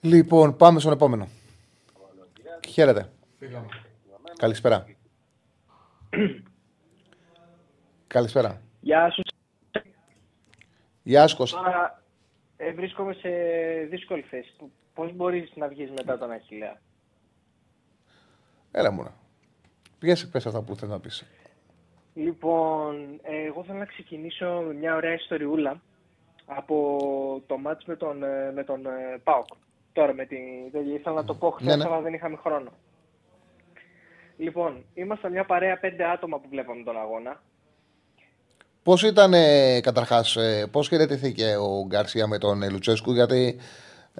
Λοιπόν, 0.00 0.56
πάμε 0.56 0.80
στον 0.80 0.92
επόμενο. 0.92 1.28
Χαίρετε. 2.68 3.12
Φύγαμε. 3.38 3.66
Καλησπέρα. 4.36 4.86
Καλησπέρα. 8.06 8.62
Γεια 8.80 9.10
σου. 9.10 9.22
Γεια 11.02 11.26
σου, 11.26 11.36
Κώστα. 11.36 11.62
Τώρα 11.62 12.02
ε, 12.56 12.72
βρίσκομαι 12.72 13.12
σε 13.12 13.28
δύσκολη 13.90 14.22
θέση. 14.22 14.54
Πώς 14.94 15.12
μπορείς 15.14 15.52
να 15.54 15.68
βγεις 15.68 15.90
μετά 15.90 16.18
τον 16.18 16.30
Αχιλέα. 16.30 16.80
Έλα 18.70 18.90
μου. 18.90 19.06
Πήγες 19.98 20.28
πες 20.28 20.46
αυτά 20.46 20.62
που 20.62 20.76
θες 20.76 20.88
να 20.88 21.00
πεις. 21.00 21.24
Λοιπόν, 22.24 23.20
ε, 23.22 23.44
εγώ 23.46 23.64
θέλω 23.66 23.78
να 23.78 23.84
ξεκινήσω 23.84 24.62
με 24.66 24.74
μια 24.74 24.94
ωραία 24.94 25.14
ιστοριούλα 25.14 25.80
από 26.46 27.42
το 27.46 27.58
μάτς 27.58 27.84
με 27.84 27.96
τον, 27.96 28.22
ε, 28.22 28.52
με 28.54 28.64
τον 28.64 28.86
ε, 28.86 29.18
ΠΑΟΚ. 29.24 29.46
Τώρα 29.92 30.14
με 30.14 30.24
την... 30.26 30.38
δεν- 30.72 30.94
Ήθελα 30.94 31.14
να 31.14 31.24
το 31.24 31.34
πω 31.34 31.50
χθες, 31.50 31.66
Ναι, 31.66 31.76
ναι. 31.76 31.84
αλλά 31.84 32.00
δεν 32.00 32.12
είχαμε 32.14 32.36
χρόνο. 32.36 32.70
Λοιπόν, 34.36 34.84
ήμασταν 34.94 35.32
μια 35.32 35.44
παρέα 35.44 35.78
πέντε 35.78 36.04
άτομα 36.04 36.38
που 36.38 36.48
βλέπαμε 36.50 36.82
τον 36.82 36.98
αγώνα. 36.98 37.42
Πώς 38.82 39.02
ήταν 39.02 39.32
ε, 39.34 39.80
καταρχάς, 39.80 40.36
ε, 40.36 40.66
πώς 40.72 40.88
χαιρετήθηκε 40.88 41.56
ο 41.56 41.86
Γκαρσία 41.86 42.26
με 42.26 42.38
τον 42.38 42.62
ε, 42.62 42.70
Λουτσέσκου, 42.70 43.12
γιατί 43.12 43.56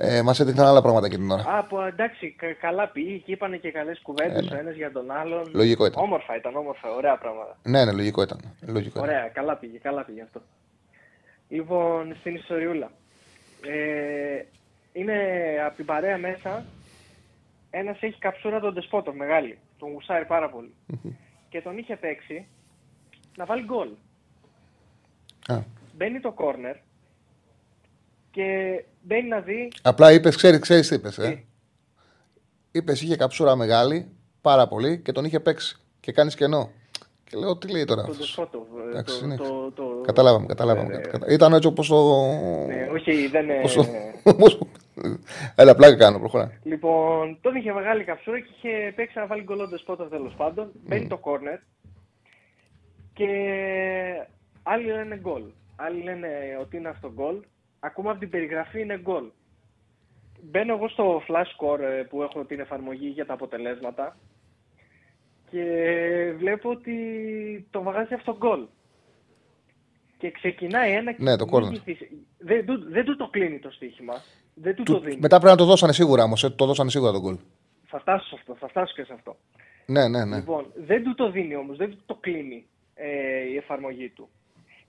ε, 0.01 0.23
μας 0.23 0.41
έδειχναν 0.41 0.67
άλλα 0.67 0.83
πράγματα 0.83 1.07
εκείνη 1.07 1.21
την 1.23 1.31
ώρα. 1.31 1.45
Α, 1.57 1.65
που 1.65 1.79
εντάξει, 1.81 2.35
κα- 2.39 2.53
καλά 2.53 2.89
πήγε 2.89 3.17
και 3.17 3.33
είπανε 3.33 3.57
και 3.57 3.71
καλές 3.71 4.01
κουβέντες 4.03 4.47
Ε, 4.47 4.51
ναι. 4.51 4.57
ο 4.57 4.59
ένας 4.59 4.75
για 4.75 4.93
τον 4.93 5.11
άλλον. 5.11 5.51
Λογικό 5.53 5.87
ήταν. 5.87 6.03
Όμορφα 6.03 6.37
ήταν, 6.37 6.57
όμορφα, 6.57 6.95
ωραία 6.95 7.17
πράγματα. 7.17 7.57
Ναι, 7.63 7.85
ναι, 7.85 7.93
λογικό 7.93 8.23
ήταν. 8.23 8.41
Λογικό 8.67 8.99
ήταν. 8.99 9.03
Ωραία, 9.03 9.29
καλά 9.29 9.57
πήγε, 9.57 9.79
καλά 9.79 10.05
πήγε 10.05 10.23
αυτό. 10.23 10.41
Λοιπόν, 11.49 12.17
στην 12.21 12.35
ιστοριούλα. 12.35 12.91
Ε, 13.67 14.43
είναι 14.93 15.15
από 15.67 15.77
την 15.77 15.85
παρέα 15.85 16.19
μέσα, 16.19 16.65
ένας 17.71 17.99
έχει 18.01 18.19
καψούρα 18.19 18.61
τον 18.61 18.75
Ντεσπότο, 18.75 19.13
μεγάλη. 19.13 19.59
Τον 19.79 19.93
γουσάρει 19.93 20.25
πάρα 20.25 20.51
πολύ. 20.51 20.75
και 21.49 21.61
τον 21.61 21.79
είχε 21.79 21.97
παίξει 21.97 22.47
να 23.37 23.45
βάλει 23.45 23.65
γκολ. 23.65 23.89
Α. 25.47 25.59
Μπαίνει 25.97 26.21
το 26.21 26.33
κόρνερ 26.33 26.77
και 28.31 28.85
μπαίνει 29.03 29.29
να 29.29 29.41
δει 29.41 29.69
Απλά 29.83 30.13
είπες, 30.13 30.37
ξέρεις, 30.37 30.61
ξέρεις 30.61 30.89
τι 30.89 30.95
είπες. 30.95 31.19
Ε. 31.19 31.29
Τι; 31.31 31.45
Είπες, 32.79 33.03
είχε 33.03 33.17
καψούρα 33.17 33.57
μεγάλη, 33.57 34.09
πάρα 34.41 34.69
πολύ 34.69 34.99
και 34.99 35.13
τον 35.13 35.25
είχε 35.25 35.41
παίξει. 35.41 35.77
Και 36.01 36.13
κάνεις 36.13 36.35
κενό. 36.35 36.71
Και 37.25 37.37
λέω, 37.37 37.57
τι 37.57 37.71
λέει 37.71 37.85
τώρα 37.85 38.01
τον 38.03 38.11
αυτός; 38.11 38.27
Ντεσπότο. 38.27 38.67
ε, 38.87 38.91
Εντάξει, 38.91 39.19
το- 39.19 39.25
είναι. 39.27 39.37
το- 39.37 39.73
το- 39.75 40.01
Καταλάβαμε, 40.07 40.47
καταλάβαμε. 40.47 40.89
Ναι, 40.89 40.97
ναι. 40.97 41.01
κατα- 41.03 41.33
Ήταν 41.33 41.53
έτσι 41.53 41.69
όπως 41.69 41.89
το. 41.89 42.27
Ναι, 42.67 42.89
όχι, 42.93 43.27
δεν 43.29 43.45
είναι... 43.45 43.61
πώς 43.61 43.75
το- 43.75 43.87
πώς- 44.39 44.59
Έλα, 45.55 45.75
πλάκα 45.75 45.97
κάνω, 45.97 46.19
προχωρά. 46.19 46.59
Λοιπόν, 46.63 47.39
τον 47.41 47.55
είχε 47.57 47.73
μεγάλη 47.73 48.05
καψούρα 48.05 48.41
και 48.41 48.49
είχε 48.57 48.93
παίξει 48.97 49.19
να 49.19 49.27
βάλει 49.27 49.43
γκολ 49.43 49.61
ο 49.61 49.69
Ντεσπότο 49.69 50.05
τέλος 50.05 50.35
πάντων. 50.37 50.71
Μπαίνει 50.87 51.07
το 51.07 51.17
κόρνερ 51.17 51.59
και 53.13 53.27
άλλοι 54.63 54.85
λένε 54.87 55.17
γκολ. 55.17 55.43
Άλλοι 55.77 56.03
λένε 56.03 56.29
ότι 56.61 56.77
είναι 56.77 56.89
αυτό 56.89 57.13
γκολ. 57.15 57.37
Ακόμα 57.81 58.11
από 58.11 58.21
την 58.21 58.31
περιγραφή 58.31 58.81
είναι 58.81 58.99
γκολ. 58.99 59.25
Μπαίνω 60.43 60.75
εγώ 60.75 60.89
στο 60.89 61.23
flash 61.29 61.45
score 61.57 61.81
ε, 61.81 62.03
που 62.03 62.23
έχω 62.23 62.45
την 62.45 62.61
εφαρμογή 62.61 63.09
για 63.09 63.27
τα 63.27 63.33
αποτελέσματα 63.33 64.17
και 65.51 65.63
βλέπω 66.39 66.71
ότι 66.71 66.97
το 67.71 67.83
βαγάζει 67.83 68.15
αυτό 68.15 68.37
γκολ. 68.37 68.67
Και 70.19 70.31
ξεκινάει 70.31 70.93
ένα 70.93 71.15
Ναι, 71.19 71.37
το 71.37 71.45
κυνήγι 71.45 71.77
corner. 71.77 71.83
της- 71.85 72.09
Δεν, 72.39 72.67
του- 72.67 72.91
δεν 72.91 73.05
του 73.05 73.17
το 73.17 73.29
κλείνει 73.29 73.59
το 73.59 73.71
στοίχημα. 73.71 74.15
Δεν 74.55 74.75
του, 74.75 74.83
το 74.83 74.93
Του- 74.95 75.01
δίνει. 75.05 75.19
Μετά 75.21 75.37
πρέπει 75.37 75.51
να 75.53 75.57
το 75.59 75.65
δώσανε 75.65 75.93
σίγουρα 75.93 76.23
όμως. 76.23 76.55
Το 76.57 76.67
δώσανε 76.67 76.91
σίγουρα 76.91 77.13
τον 77.13 77.21
γκολ. 77.21 77.37
Θα 77.87 78.01
φτάσω 78.01 78.27
σε 78.29 78.35
αυτό, 78.39 78.55
θα 78.55 78.69
φτάσω 78.69 78.95
και 78.95 79.05
σε 79.05 79.13
αυτό. 79.13 79.37
Ναι, 79.87 80.09
ναι, 80.09 80.25
ναι. 80.25 80.37
Λοιπόν, 80.37 80.73
δεν 80.77 81.03
του 81.05 81.15
το 81.15 81.31
δίνει 81.31 81.57
όμως, 81.57 81.77
δεν 81.77 81.91
του 81.91 81.99
το 82.07 82.15
κλείνει 82.15 82.67
ε, 82.95 83.39
η 83.53 83.57
εφαρμογή 83.57 84.09
του. 84.09 84.29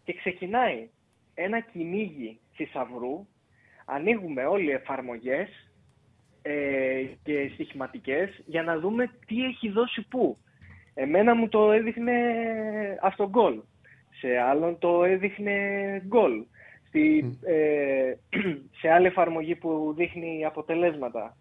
Και 0.04 0.14
ξεκινάει 0.14 0.90
ένα 1.34 1.60
κυνήγι 1.60 2.40
θησαυρού, 2.66 3.28
ανοίγουμε 3.86 4.46
όλοι 4.46 4.66
οι 4.66 4.72
εφαρμογές 4.82 5.70
ε, 6.42 7.04
και 7.24 7.50
στοιχηματικές 7.54 8.42
για 8.46 8.64
να 8.64 8.80
δούμε 8.80 9.12
τι 9.28 9.44
έχει 9.44 9.70
δώσει 9.70 10.08
πού. 10.08 10.38
Εμένα 10.94 11.36
μου 11.36 11.50
το 11.50 11.72
έδειχνε 11.72 12.14
αυτό 13.02 13.30
γκολ. 13.30 13.60
Σε 14.20 14.38
άλλον 14.38 14.78
το 14.80 15.04
έδειχνε 15.04 15.56
γκολ. 16.08 16.44
Στη, 16.88 17.38
ε, 17.46 18.14
σε 18.80 18.90
άλλη 18.90 19.08
εφαρμογή 19.08 19.56
που 19.56 19.94
δείχνει 19.98 20.46
αποτελέσματα. 20.46 21.38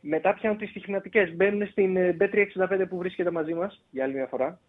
Μετά 0.00 0.34
πιάνουν 0.34 0.58
τις 0.58 0.70
στοιχηματικές. 0.70 1.34
Μπαίνουν 1.34 1.66
στην 1.66 1.96
ε, 1.96 2.16
B365 2.20 2.84
που 2.88 2.96
βρίσκεται 2.96 3.30
μαζί 3.30 3.54
μας, 3.54 3.84
για 3.90 4.04
άλλη 4.04 4.14
μια 4.14 4.26
φορά. 4.26 4.60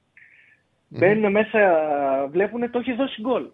Μπαίνουν 0.88 1.32
μέσα, 1.32 2.28
βλέπουν 2.32 2.72
το 2.72 2.80
έχει 2.80 2.94
δώσει 2.94 3.22
γκολ. 3.22 3.50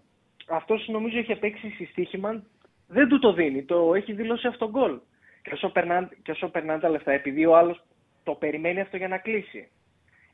Αυτός 0.51 0.87
νομίζω 0.87 1.17
είχε 1.17 1.35
παίξει 1.35 1.69
στη 1.71 1.85
στοίχημα, 1.85 2.43
δεν 2.87 3.07
του 3.07 3.19
το 3.19 3.33
δίνει, 3.33 3.63
το 3.63 3.93
έχει 3.93 4.13
δηλώσει 4.13 4.47
αυτό 4.47 4.69
γκολ. 4.69 4.99
Και 5.43 5.53
όσο, 5.53 5.69
περνάνε, 5.69 6.09
και 6.23 6.31
όσο 6.31 6.47
περνάνε 6.49 6.79
τα 6.79 6.89
λεφτά, 6.89 7.11
επειδή 7.11 7.45
ο 7.45 7.57
άλλος 7.57 7.83
το 8.23 8.31
περιμένει 8.33 8.79
αυτό 8.81 8.97
για 8.97 9.07
να 9.07 9.17
κλείσει. 9.17 9.69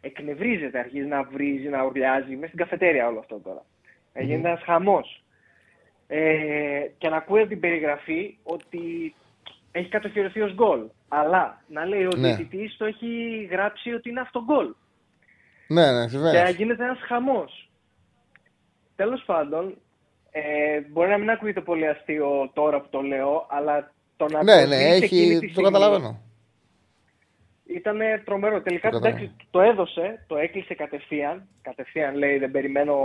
Εκνευρίζεται, 0.02 0.80
αρχίζει 0.80 1.06
να 1.06 1.24
βρίζει, 1.24 1.68
να 1.70 1.84
ουρλιάζει, 1.84 2.36
μέσα 2.36 2.48
στην 2.48 2.60
καφετέρια 2.60 3.08
όλο 3.08 3.20
αυτό 3.20 3.40
τώρα. 3.40 3.66
Ε, 4.14 4.24
Γίνεται 4.24 4.48
ένας 4.48 4.62
χαμός. 4.64 5.24
Ε, 6.08 6.82
και 6.98 7.10
να 7.10 7.16
ακούει 7.18 7.40
από 7.40 7.50
την 7.50 7.60
περιγραφή 7.60 8.38
ότι 8.44 9.14
έχει 9.72 9.90
κατοχυρωθεί 9.90 10.42
ως 10.42 10.54
γκολ. 10.54 10.82
Αλλά 11.08 11.62
να 11.68 11.86
λέει 11.86 12.06
ο 12.06 12.10
Ναι. 12.18 12.28
διαιτητής 12.28 12.78
το 12.78 12.86
έχει 12.86 13.42
γράψει 13.52 13.94
ότι 13.94 14.10
είναι 14.10 14.20
αυτό 14.20 14.44
γκολ. 14.44 14.74
Ναι, 15.68 15.92
ναι, 15.92 16.04
Και 16.04 16.10
συμβαίνει. 16.10 16.52
γίνεται 16.52 16.84
ένας 16.84 17.00
χαμός. 17.00 17.70
Τέλος 18.96 19.24
πάντων, 19.26 19.78
ε, 20.38 20.80
μπορεί 20.90 21.10
να 21.10 21.18
μην 21.18 21.30
ακούγεται 21.30 21.62
πολύ 21.62 21.88
αστείο 21.88 22.50
τώρα 22.54 22.82
που 22.82 22.88
το 22.90 23.02
λέω, 23.02 23.46
αλλά 23.50 23.92
το 24.18 24.26
να 24.30 24.44
Ναι, 24.44 24.62
το 24.62 24.68
ναι, 24.68 24.76
δεις 24.76 25.02
εκείνη 25.02 25.22
έχει. 25.22 25.40
τη 25.40 25.46
Το 25.46 25.48
στιγμή 25.52 25.72
καταλαβαίνω. 25.72 26.20
Ήταν 27.66 27.98
τρομερό. 28.26 28.62
Τελικά 28.62 28.90
Το 28.90 28.98
εντάξει, 28.98 29.32
το 29.52 29.62
έδωσε, 29.62 30.24
το 30.28 30.38
έκλεισε 30.38 30.74
κατευθείαν. 30.76 31.48
Κατευθείαν 31.62 32.16
λέει 32.16 32.38
δεν 32.38 32.52
περιμένω, 32.52 32.96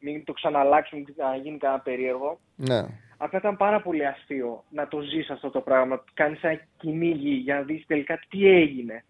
μην 0.00 0.24
το 0.24 0.32
ξαναλλάξουν 0.32 1.06
να 1.16 1.36
γίνει 1.36 1.58
κανένα 1.58 1.80
περίεργο. 1.80 2.38
Ναι. 2.56 2.80
Απλά 3.16 3.38
ήταν 3.38 3.56
πάρα 3.56 3.80
πολύ 3.82 4.06
αστείο 4.06 4.64
να 4.70 4.88
το 4.88 5.00
ζεις 5.00 5.30
αυτό 5.30 5.50
το 5.50 5.60
πράγμα. 5.60 6.04
Κάνεις 6.14 6.42
ένα 6.42 6.60
κυνήγι 6.76 7.30
για 7.34 7.54
να 7.54 7.62
δεις 7.62 7.86
τελικά 7.86 8.20
τι 8.28 8.48
έγινε. 8.48 9.04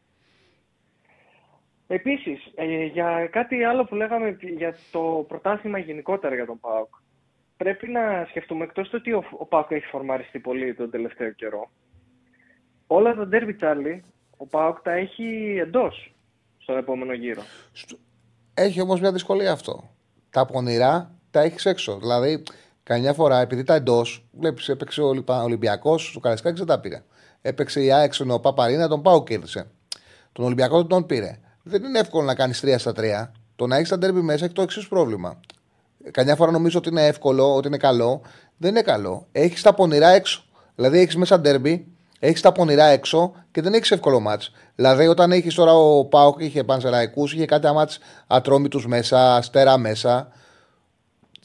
Επίσης, 1.87 2.53
ε, 2.55 2.85
για 2.85 3.29
κάτι 3.33 3.65
άλλο 3.65 3.85
που 3.85 3.95
λέγαμε 3.95 4.37
για 4.57 4.75
το 4.91 5.25
πρωτάθλημα 5.29 5.79
γενικότερα 5.79 6.35
για 6.35 6.47
τον 6.47 6.61
ΠΑΟΚ. 6.61 6.95
Πρέπει 7.57 7.89
να 7.89 8.27
σκεφτούμε, 8.29 8.65
εκτός 8.65 8.89
του 8.89 8.97
ότι 9.01 9.13
ο, 9.13 9.25
ο 9.39 9.47
ΠΑΟΚ 9.47 9.71
έχει 9.71 9.87
φορμαριστεί 9.87 10.39
πολύ 10.39 10.75
τον 10.75 10.91
τελευταίο 10.91 11.31
καιρό, 11.31 11.71
όλα 12.87 13.15
τα 13.15 13.27
ντέρμπι, 13.27 13.55
Τσάρλι, 13.55 14.05
ο 14.37 14.47
ΠΑΟΚ 14.47 14.81
τα 14.81 14.93
έχει 14.93 15.57
εντός 15.61 16.15
στον 16.59 16.77
επόμενο 16.77 17.13
γύρο. 17.13 17.43
Έχει 18.55 18.81
όμως 18.81 19.01
μια 19.01 19.13
δυσκολία 19.13 19.53
αυτό. 19.53 19.91
Τα 20.31 20.47
πονηρά 20.47 21.11
τα 21.31 21.41
έχεις 21.41 21.67
έξω. 21.67 21.99
Δηλαδή, 21.99 22.43
καμιά 22.83 23.13
φορά 23.13 23.41
επειδή 23.41 23.63
τα 23.63 23.75
εντός, 23.75 24.27
βλέπεις, 24.33 24.69
έπαιξε 24.69 25.03
ο 25.03 25.25
Ολυμπιακός, 25.27 26.17
ο 26.17 26.21
Καραϊσκάκη 26.21 26.59
δεν 26.59 26.67
τα 26.67 26.81
πήρε. 26.81 27.03
Έπαιξε 27.43 27.83
η 27.83 27.93
ΑΕΚ 27.93 28.13
ο 28.31 28.41
Παπαρίνα, 28.41 28.89
τον 28.89 29.03
Πάο 29.03 29.23
κέρδισε. 29.23 29.71
Τον 30.33 30.45
Ολυμπιακό 30.45 30.77
δεν 30.77 30.87
τον 30.87 31.07
πήρε. 31.07 31.39
Δεν 31.63 31.85
είναι 31.85 31.99
εύκολο 31.99 32.25
να 32.25 32.35
κάνεις 32.35 32.61
3 32.65 32.75
στα 32.79 32.93
3. 32.97 33.31
Το 33.57 33.67
να 33.67 33.77
έχεις 33.77 33.89
τα 33.89 33.99
ντέρμπι 33.99 34.21
μέσα 34.21 34.45
έχει 34.45 34.55
το 34.55 34.63
εξής 34.63 34.89
πρόβλημα. 34.89 35.41
Καμιά 36.11 36.37
φορά 36.37 36.51
νομίζω 36.51 36.79
ότι 36.79 36.89
είναι 36.89 37.07
εύκολο, 37.07 37.55
ότι 37.55 37.67
είναι 37.67 37.77
καλό. 37.77 38.21
Δεν 38.57 38.71
είναι 38.71 38.83
καλό. 38.83 39.27
Έχεις 39.33 39.63
τα 39.63 39.75
πονηρά 39.75 40.09
έξω. 40.09 40.45
Δηλαδή 40.75 40.99
έχεις 40.99 41.17
μέσα 41.17 41.41
ντέρμπι, 41.41 41.87
έχεις 42.19 42.41
τα 42.41 42.53
πονηρά 42.53 42.85
έξω 42.85 43.33
και 43.51 43.63
δεν 43.63 43.75
έχεις 43.75 43.91
εύκολο 43.91 44.21
μάτς. 44.21 44.53
Δηλαδή, 44.75 45.07
όταν 45.07 45.33
έχεις 45.33 45.55
τώρα 45.55 45.73
ο 45.73 46.05
Πάοκ, 46.05 46.41
είχε 46.41 46.65
πανσεραϊκούς, 46.65 47.33
είχε 47.35 47.45
κάτι 47.45 47.73
μάτς 47.73 47.99
ατρόμητους 48.27 48.87
μέσα, 48.87 49.37
αστέρα 49.37 49.79
μέσα. 49.79 50.29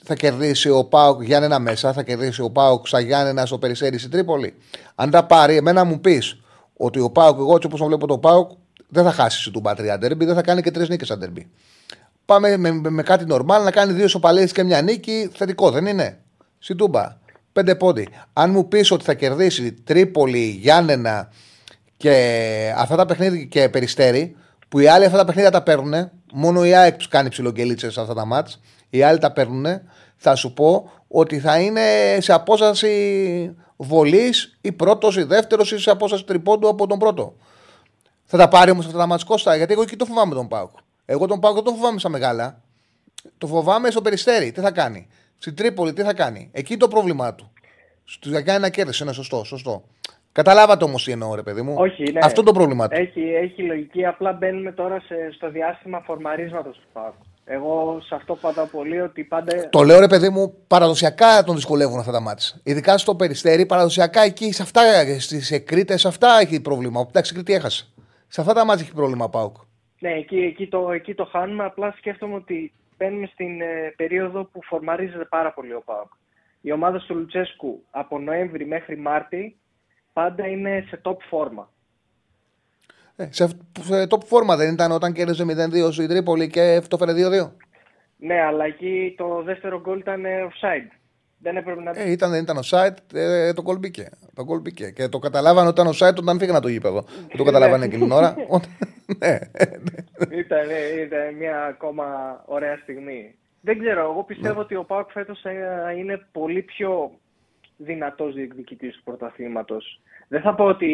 Θα 0.03 0.15
κερδίσει 0.15 0.69
ο 0.69 0.83
Πάοκ 0.83 1.23
Γιάννενα 1.23 1.59
μέσα, 1.59 1.93
θα 1.93 2.03
κερδίσει 2.03 2.41
ο 2.41 2.49
Πάοκ 2.49 2.88
στα 2.88 2.99
Γιάννενα 2.99 3.45
στο 3.45 3.57
Περισσέρι 3.57 3.97
στην 3.97 4.11
Τρίπολη. 4.11 4.53
Αν 4.95 5.09
τα 5.09 5.25
πάρει, 5.25 5.55
εμένα 5.55 5.83
μου 5.83 5.99
πεις 5.99 6.41
ότι 6.77 6.99
ο 6.99 7.09
Πάοκ, 7.09 7.38
εγώ 7.39 7.55
έτσι 7.55 7.67
όπως 7.67 7.88
βλέπω 7.88 8.07
το 8.07 8.17
Πάοκ, 8.17 8.51
δεν 8.88 9.03
θα 9.03 9.11
χάσει 9.11 9.51
του 9.51 9.61
Πατρία 9.61 9.97
Ντέρμπι, 9.97 10.25
δεν 10.25 10.35
θα 10.35 10.41
κάνει 10.41 10.61
και 10.61 10.71
τρεις 10.71 10.89
νίκες 10.89 11.07
σαν 11.07 11.19
Ντέρμπι. 11.19 11.51
Πάμε 12.31 12.57
με, 12.57 12.71
με, 12.71 12.89
με, 12.89 13.03
κάτι 13.03 13.25
νορμάλ 13.25 13.63
να 13.63 13.71
κάνει 13.71 13.93
δύο 13.93 14.07
σοπαλίε 14.07 14.45
και 14.45 14.63
μια 14.63 14.81
νίκη, 14.81 15.29
θετικό 15.33 15.71
δεν 15.71 15.85
είναι; 15.85 16.19
Στην 16.59 16.77
Τούμπα. 16.77 17.17
Πέντε 17.53 17.75
πόντι. 17.75 18.09
Αν 18.33 18.51
μου 18.51 18.67
πεις 18.67 18.91
ότι 18.91 19.03
θα 19.03 19.13
κερδίσει 19.13 19.71
Τρίπολη, 19.71 20.45
Γιάννενα 20.61 21.31
και 21.97 22.73
αυτά 22.77 22.95
τα 22.95 23.05
παιχνίδια 23.05 23.43
και 23.43 23.69
περιστέρι, 23.69 24.35
που 24.69 24.79
οι 24.79 24.87
άλλοι 24.87 25.05
αυτά 25.05 25.17
τα 25.17 25.25
παιχνίδια 25.25 25.51
τα 25.51 25.61
παίρνουν, 25.61 26.11
μόνο 26.33 26.65
η 26.65 26.73
ΑΕΚ 26.73 27.01
κάνει 27.09 27.29
ψιλογγελίτσε 27.29 27.91
σε 27.91 28.01
αυτά 28.01 28.13
τα 28.13 28.25
μάτς, 28.25 28.59
οι 28.89 29.03
άλλοι 29.03 29.17
τα 29.17 29.31
παίρνουν, 29.31 29.65
θα 30.17 30.35
σου 30.35 30.53
πω 30.53 30.91
ότι 31.07 31.39
θα 31.39 31.59
είναι 31.59 31.81
σε 32.19 32.33
απόσταση 32.33 33.55
βολής 33.75 34.57
ή 34.61 34.71
πρώτος 34.71 35.17
ή 35.17 35.23
δεύτερος 35.23 35.71
ή 35.71 35.79
σε 35.79 35.89
απόσταση 35.89 36.23
τριπώντου 36.23 36.67
από 36.67 36.87
τον 36.87 36.99
πρώτο. 36.99 37.35
Θα 38.25 38.37
τα 38.37 38.47
πάρει 38.47 38.71
όμως 38.71 38.85
αυτά 38.85 38.97
τα 38.97 39.05
μάτς 39.07 39.23
Κώστα, 39.23 39.55
γιατί 39.55 39.73
εγώ 39.73 39.81
εκεί 39.81 39.95
το 39.95 40.05
φοβάμαι 40.05 40.35
τον 40.35 40.47
Πάουκ. 40.47 40.71
Εγώ 41.11 41.27
τον 41.27 41.39
Πάουκ 41.39 41.55
δεν 41.55 41.63
τον 41.63 41.75
φοβάμαι 41.75 41.99
σαν 41.99 42.11
μεγάλα. 42.11 42.61
Το 43.38 43.47
φοβάμαι 43.47 43.91
στο 43.91 44.01
περιστέρι. 44.01 44.51
Τι 44.51 44.61
θα 44.61 44.71
κάνει; 44.71 45.07
Στην 45.38 45.55
Τρίπολη 45.55 45.93
τι 45.93 46.01
θα 46.01 46.13
κάνει; 46.13 46.49
Εκεί 46.51 46.77
το 46.77 46.88
πρόβλημά 46.88 47.35
του. 47.35 47.51
Στου 48.03 48.31
κάνει 48.31 48.49
ένα 48.49 48.69
κέρδος. 48.69 48.99
Είναι 48.99 49.13
σωστό. 49.13 49.43
σωστό. 49.43 49.83
Καταλάβατε 50.31 50.83
όμως 50.83 51.03
τι 51.03 51.11
εννοώ, 51.11 51.35
ρε 51.35 51.43
παιδί 51.43 51.61
μου. 51.61 51.75
Όχι, 51.77 52.11
ναι. 52.11 52.19
Αυτό 52.23 52.43
το 52.43 52.51
πρόβλημά 52.51 52.88
του. 52.88 52.97
Έχει, 52.99 53.21
έχει 53.21 53.61
λογική. 53.61 54.05
Απλά 54.05 54.31
μπαίνουμε 54.33 54.71
τώρα 54.71 54.99
σε, 54.99 55.15
στο 55.35 55.49
διάστημα 55.49 55.99
φορμαρίσματος 55.99 56.75
του 56.75 56.88
Πάουκ. 56.93 57.13
Εγώ 57.45 58.01
σε 58.01 58.15
αυτό 58.15 58.35
πατάω 58.35 58.65
πολύ 58.65 59.01
ότι 59.01 59.23
πάντα. 59.23 59.69
Το 59.69 59.83
λέω 59.83 59.99
ρε 59.99 60.07
παιδί 60.07 60.29
μου, 60.29 60.53
παραδοσιακά 60.67 61.43
τον 61.43 61.55
δυσκολεύουν 61.55 61.99
αυτά 61.99 62.11
τα 62.11 62.19
μάτια. 62.19 62.47
Ειδικά 62.63 62.97
στο 62.97 63.15
περιστέρι, 63.15 63.65
παραδοσιακά 63.65 64.21
εκεί, 64.21 64.51
σε 64.53 64.61
αυτά, 64.61 64.81
στις 65.19 65.51
εκρήτες, 65.51 66.01
σε 66.01 66.07
αυτά 66.07 66.39
έχει 66.41 66.61
πρόβλημα. 66.61 67.05
Εντάξει, 67.07 67.33
Κρήτη 67.33 67.53
έχασε. 67.53 67.88
Σε 68.27 68.41
αυτά 68.41 68.53
τα 68.53 68.65
μάτια 68.65 68.83
έχει 68.83 68.93
πρόβλημα 68.93 69.29
Πάουκ. 69.29 69.55
Ναι, 70.02 70.11
εκεί, 70.11 70.38
εκεί, 70.38 70.68
το, 70.68 70.91
εκεί 70.91 71.15
το 71.15 71.26
χάνουμε. 71.26 71.64
Απλά 71.64 71.94
σκέφτομαι 71.98 72.36
ότι 72.36 72.73
μπαίνουμε 72.98 73.28
στην 73.28 73.61
ε, 73.61 73.94
περίοδο 73.95 74.44
που 74.44 74.60
φορμαρίζεται 74.64 75.26
πάρα 75.26 75.53
πολύ 75.53 75.73
ο 75.73 75.82
ΠΑΟΚ. 75.86 76.11
Η 76.61 76.72
ομάδα 76.72 76.98
του 76.98 77.15
Λουτσέσκου 77.15 77.84
από 77.91 78.19
Νοέμβρη 78.19 78.65
μέχρι 78.65 78.98
Μάρτι 78.98 79.57
πάντα 80.14 80.48
είναι 80.48 80.86
σε 80.88 81.02
top 81.03 81.18
φόρμα. 81.30 81.69
Ε, 83.15 83.28
σε, 83.32 83.48
σε 83.80 84.07
top 84.10 84.23
φόρμα 84.26 84.56
δεν 84.56 84.73
ήταν 84.73 84.91
όταν 84.91 85.14
κέρδιζε 85.14 85.45
0-2 85.88 85.91
στην 85.91 86.07
Τρίπολη 86.07 86.49
και 86.49 86.61
αυτό 86.61 86.98
φέρε 86.98 87.11
2-2. 87.11 87.52
Ναι, 88.18 88.41
αλλά 88.41 88.65
εκεί 88.65 89.14
το 89.18 89.41
δεύτερο 89.44 89.82
γκολ 89.82 89.99
ήταν 89.99 90.23
offside. 90.23 91.01
Δεν 91.41 91.57
έπρεπε 91.57 91.81
να. 91.81 91.91
Ε, 91.95 92.11
ήταν, 92.11 92.31
δεν 92.31 92.41
ήταν 92.41 92.57
ο 92.57 92.61
site, 92.69 92.95
ε, 93.13 93.53
το 93.53 93.61
γκολ 93.61 93.77
μπήκε. 93.77 94.09
Το 94.34 94.43
γκολ 94.43 94.59
μπήκε. 94.59 94.89
Και 94.89 95.07
το 95.07 95.19
καταλάβανε 95.19 95.68
όταν 95.68 95.88
ο 95.88 95.91
site 95.99 96.15
όταν 96.18 96.39
φύγανε 96.39 96.59
το 96.59 96.68
γήπεδο. 96.68 97.01
Δεν 97.01 97.38
το 97.38 97.43
καταλάβανε 97.43 97.85
εκείνη 97.85 98.01
την 98.01 98.11
ώρα. 98.11 98.35
ναι, 99.18 99.39
ήταν, 100.38 100.68
ήταν 101.05 101.35
μια 101.35 101.63
ακόμα 101.65 102.05
ωραία 102.45 102.77
στιγμή. 102.77 103.35
Δεν 103.61 103.80
ξέρω, 103.80 104.01
εγώ 104.01 104.23
πιστεύω 104.23 104.53
Ναι. 104.53 104.59
ότι 104.59 104.76
ο 104.76 104.84
Πάουκ 104.84 105.11
φέτος 105.11 105.43
είναι 105.97 106.26
πολύ 106.31 106.61
πιο 106.61 107.11
δυνατός 107.77 108.34
διεκδικητής 108.34 108.95
του 108.95 109.03
πρωταθλήματος. 109.03 110.01
Δεν 110.27 110.41
θα 110.41 110.55
πω 110.55 110.63
ότι 110.65 110.91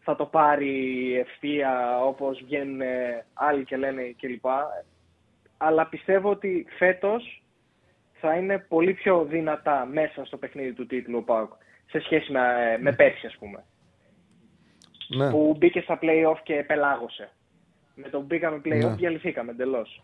θα 0.00 0.16
το 0.16 0.24
πάρει 0.24 1.14
ευθεία 1.20 2.00
όπως 2.04 2.42
βγαίνουν 2.44 2.80
άλλοι 3.34 3.64
και 3.64 3.76
λένε 3.76 4.02
κλπ. 4.20 4.44
Αλλά 5.56 5.86
πιστεύω 5.86 6.30
ότι 6.30 6.66
φέτος 6.78 7.42
θα 8.20 8.34
είναι 8.34 8.58
πολύ 8.58 8.92
πιο 8.94 9.24
δυνατά 9.24 9.86
μέσα 9.86 10.24
στο 10.24 10.36
παιχνίδι 10.36 10.72
του 10.72 10.86
τίτλου 10.86 11.18
ο 11.18 11.22
ΠΑΟΚ 11.22 11.52
σε 11.90 12.00
σχέση 12.00 12.32
με, 12.32 12.76
με 12.80 12.92
πέρσι 12.92 13.26
ας 13.26 13.36
πούμε. 13.38 13.64
ναι. 15.08 15.30
Που 15.30 15.54
μπήκε 15.58 15.80
στα 15.80 15.98
play-off 16.02 16.36
και 16.42 16.64
πελάγωσε. 16.66 17.30
Με 17.94 18.08
το 18.08 18.18
που 18.18 18.24
μπήκαμε 18.24 18.60
play-off 18.64 18.88
Ναι. 18.88 18.94
διαλυθήκαμε 18.94 19.50
εντελώς. 19.50 20.02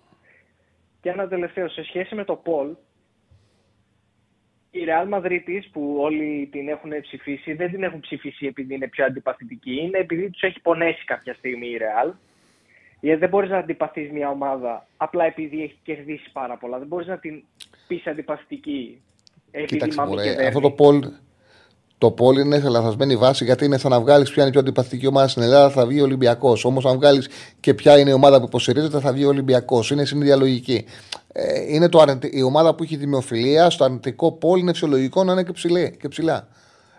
Και 1.00 1.10
ένα 1.10 1.28
τελευταίο, 1.28 1.68
σε 1.68 1.84
σχέση 1.84 2.14
με 2.14 2.24
το 2.24 2.36
Πολ, 2.36 2.74
η 4.70 4.84
Real 4.86 5.14
Madrid 5.14 5.60
που 5.72 5.96
όλοι 5.98 6.48
την 6.52 6.68
έχουν 6.68 6.90
ψηφίσει, 7.00 7.52
δεν 7.52 7.70
την 7.70 7.82
έχουν 7.82 8.00
ψηφίσει 8.00 8.46
επειδή 8.46 8.74
είναι 8.74 8.88
πιο 8.88 9.04
αντιπαθητική, 9.04 9.74
είναι 9.80 9.98
επειδή 9.98 10.30
τους 10.30 10.42
έχει 10.42 10.60
πονέσει 10.60 11.04
κάποια 11.04 11.34
στιγμή 11.34 11.66
η 11.66 11.78
Real. 11.80 12.12
Γιατί 13.04 13.20
δεν 13.20 13.28
μπορείς 13.28 13.50
να 13.50 13.58
αντιπαθείς 13.58 14.10
μια 14.12 14.28
ομάδα 14.28 14.86
απλά 14.96 15.24
επειδή 15.24 15.62
έχεις 15.62 15.76
κερδίσει 15.82 16.30
πάρα 16.32 16.56
πολλά. 16.56 16.78
Δεν 16.78 16.86
μπορείς 16.86 17.06
να 17.06 17.18
την 17.18 17.42
πεις 17.86 18.06
αντιπαθητική 18.06 19.00
επειδή 19.50 19.72
Κοίταξε, 19.72 19.98
μαμεί 19.98 20.10
και 20.10 20.16
μωρέ, 20.16 20.28
δέρνει. 20.32 20.46
αυτό 20.46 20.60
το 20.60 20.70
πόλ, 20.70 21.08
το 21.98 22.10
πόλ 22.10 22.38
είναι 22.38 22.58
σε 22.60 22.68
λαθασμένη 22.68 23.16
βάση 23.16 23.44
γιατί 23.44 23.64
είναι 23.64 23.78
σαν 23.78 23.90
να 23.90 24.00
βγάλεις 24.00 24.30
ποια 24.30 24.36
είναι 24.42 24.48
η 24.48 24.52
πιο 24.52 24.60
αντιπαθητική 24.60 25.06
ομάδα 25.06 25.28
στην 25.28 25.42
Ελλάδα, 25.42 25.70
θα 25.70 25.86
βγει 25.86 26.00
ο 26.00 26.04
Ολυμπιακός. 26.04 26.64
Όμως, 26.64 26.84
αν 26.86 26.96
βγάλεις 26.96 27.28
και 27.60 27.74
ποια 27.74 27.98
είναι 27.98 28.10
η 28.10 28.12
ομάδα 28.12 28.38
που 28.40 28.44
υποστηρίζεται, 28.46 29.00
θα 29.00 29.12
βγει 29.12 29.24
ο 29.24 29.28
Ολυμπιακός. 29.28 29.90
Είναι 29.90 30.04
στην 30.04 30.20
ίδια 30.20 30.36
λογική. 30.36 30.84
Ε, 31.32 31.74
είναι 31.74 31.88
το 31.88 31.98
αρνητι- 32.00 32.34
η 32.34 32.42
ομάδα 32.42 32.74
που 32.74 32.82
έχει 32.82 32.96
δημοφιλία, 32.96 33.70
στο 33.70 33.84
αρνητικό 33.84 34.32
πόλ 34.32 34.58
είναι 34.60 34.72
φυσιολογικό 34.72 35.24
να 35.24 35.32
είναι 35.32 35.42
και, 35.42 35.52
ψηλή, 35.52 35.96
και 36.00 36.08
ψηλά. 36.08 36.48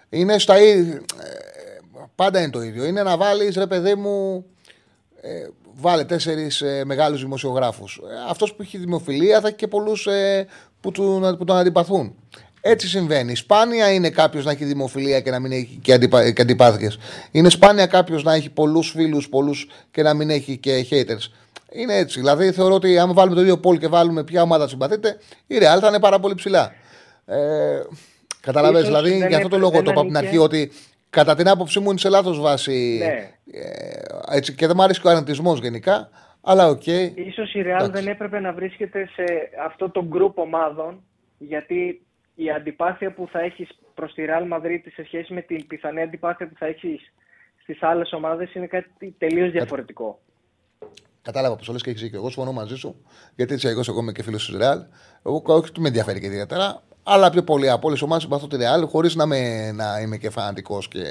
Είναι 0.09 0.39
στα 0.39 0.59
ίδια. 0.61 0.93
ε, 0.93 1.79
πάντα 2.15 2.39
είναι 2.39 2.49
το 2.49 2.61
ίδιο. 2.61 2.85
Είναι 2.85 3.03
να 3.03 3.17
βάλεις, 3.17 3.55
ρε 3.55 3.67
παιδί 3.67 3.95
μου, 3.95 4.45
ε, 5.21 5.47
βάλε 5.75 6.03
τέσσερις 6.03 6.61
ε, 6.61 6.83
μεγάλους 6.85 7.21
δημοσιογράφους. 7.21 8.01
Ε, 8.03 8.29
Αυτός 8.29 8.53
που 8.53 8.61
έχει 8.61 8.77
δημοφιλία 8.77 9.41
θα 9.41 9.47
έχει 9.47 9.55
και 9.55 9.67
πολλούς 9.67 10.07
ε, 10.07 10.47
που, 10.79 10.91
του, 10.91 11.35
που 11.37 11.45
τον 11.45 11.57
αντιπαθούν. 11.57 12.15
Έτσι 12.61 12.87
συμβαίνει. 12.87 13.35
Σπάνια 13.35 13.93
είναι 13.93 14.09
κάποιος 14.09 14.45
να 14.45 14.51
έχει 14.51 14.65
δημοφιλία 14.65 15.19
και 15.19 15.31
να 15.31 15.39
μην 15.39 15.51
έχει 15.51 15.79
και, 15.81 15.93
αντιπα, 15.93 16.31
και 16.31 16.41
αντιπάθειες. 16.41 16.97
Είναι 17.31 17.49
σπάνια 17.49 17.85
κάποιος 17.85 18.23
να 18.23 18.33
έχει 18.33 18.49
πολλούς 18.49 18.89
φίλους 18.89 19.29
πολλούς 19.29 19.67
και 19.91 20.01
να 20.01 20.13
μην 20.13 20.29
έχει 20.29 20.57
και 20.57 20.85
haters. 20.89 21.31
Είναι 21.71 21.95
έτσι. 21.97 22.19
Δηλαδή 22.19 22.51
θεωρώ 22.51 22.73
ότι 22.73 22.97
αν 22.97 23.13
βάλουμε 23.13 23.35
το 23.35 23.41
ίδιο 23.41 23.57
poll 23.57 23.77
και 23.77 23.87
βάλουμε 23.87 24.23
ποια 24.23 24.41
ομάδα 24.41 24.67
συμπαθείτε, 24.67 25.17
η 25.47 25.55
Real 25.59 25.77
θα 25.81 25.87
είναι 25.87 25.99
πάρα 25.99 26.19
πολύ 26.19 26.35
ψηλά. 26.35 26.71
Ε, 27.25 27.37
Καταλαβες, 28.39 28.81
Ίσως 28.81 28.87
δηλαδή 28.93 29.17
δεν 29.19 29.27
για 29.27 29.37
αυτό 29.37 29.49
το 29.49 29.55
έπρεπε 29.55 29.73
λόγο 29.73 29.77
το 29.77 29.83
να 29.83 29.91
είπα 29.91 30.01
από 30.01 30.09
την 30.09 30.11
νίκε. 30.11 30.25
αρχή 30.27 30.37
ότι 30.37 30.71
κατά 31.15 31.35
την 31.35 31.47
άποψή 31.47 31.79
μου 31.79 31.89
είναι 31.89 31.99
σε 31.99 32.09
λάθος 32.09 32.39
βάση. 32.39 32.97
Ναι. 32.99 33.31
Ε, 33.59 34.37
έτσι, 34.37 34.55
και 34.55 34.67
δεν 34.67 34.75
μου 34.77 34.83
αρέσει 34.83 35.01
και 35.01 35.07
ο 35.07 35.09
αρνητισμό 35.09 35.55
γενικά. 35.55 36.09
Αλλά 36.41 36.67
οκ. 36.67 36.87
Ίσως 36.87 37.53
η 37.53 37.61
Real 37.61 37.65
Εντάξει. 37.65 37.91
δεν 37.91 38.07
έπρεπε 38.07 38.39
να 38.39 38.53
βρίσκεται 38.53 39.09
σε 39.13 39.23
αυτό 39.65 39.89
το 39.89 40.07
group 40.13 40.33
ομάδων 40.33 41.03
γιατί 41.37 42.01
η 42.35 42.51
αντιπάθεια 42.51 43.13
που 43.13 43.27
θα 43.31 43.39
έχεις 43.39 43.69
προς 43.93 44.13
τη 44.13 44.23
Real 44.27 44.53
Madrid 44.53 44.79
σε 44.93 45.03
σχέση 45.05 45.33
με 45.33 45.41
την 45.41 45.67
πιθανή 45.67 46.01
αντιπάθεια 46.01 46.47
που 46.47 46.55
θα 46.57 46.65
έχεις 46.65 47.13
στις 47.61 47.83
άλλες 47.83 48.13
ομάδες 48.13 48.53
είναι 48.53 48.67
κάτι 48.67 49.15
τελείως 49.17 49.51
διαφορετικό. 49.51 50.19
Κατάλαβα 51.21 51.55
πώ 51.55 51.65
το 51.65 51.71
λες 51.71 51.81
και 51.81 51.89
έχεις 51.89 52.01
δίκιο. 52.01 52.17
Εγώ 52.17 52.29
συμφωνώ 52.29 52.51
μαζί 52.51 52.75
σου. 52.75 53.05
Γιατί 53.35 53.53
έτσι 53.53 53.67
εγώ, 53.67 53.81
εγώ 53.87 53.99
είμαι 53.99 54.11
και 54.11 54.23
φίλος 54.23 54.45
της 54.45 54.57
Ρεάλ. 54.57 54.79
Εγώ 55.25 55.41
όχι 55.45 55.69
ότι 55.69 55.79
με 55.79 55.87
ενδιαφέρει 55.87 56.19
και 56.19 56.25
ιδιαίτερα. 56.25 56.83
Αλλά 57.07 57.29
πιο 57.29 57.43
πολύ 57.43 57.69
από 57.69 57.87
όλες 57.87 57.99
τις 57.99 58.07
ομάδες 58.07 58.23
συμπαθώ 58.23 58.47
τη 58.47 58.55
Ρεάλ 58.57 58.87
χωρίς 58.87 59.15
να, 59.15 59.25
με, 59.25 59.71
να 59.71 59.99
είμαι 60.01 60.17
και 60.17 60.29
φανατικός 60.29 60.87
και 60.87 61.03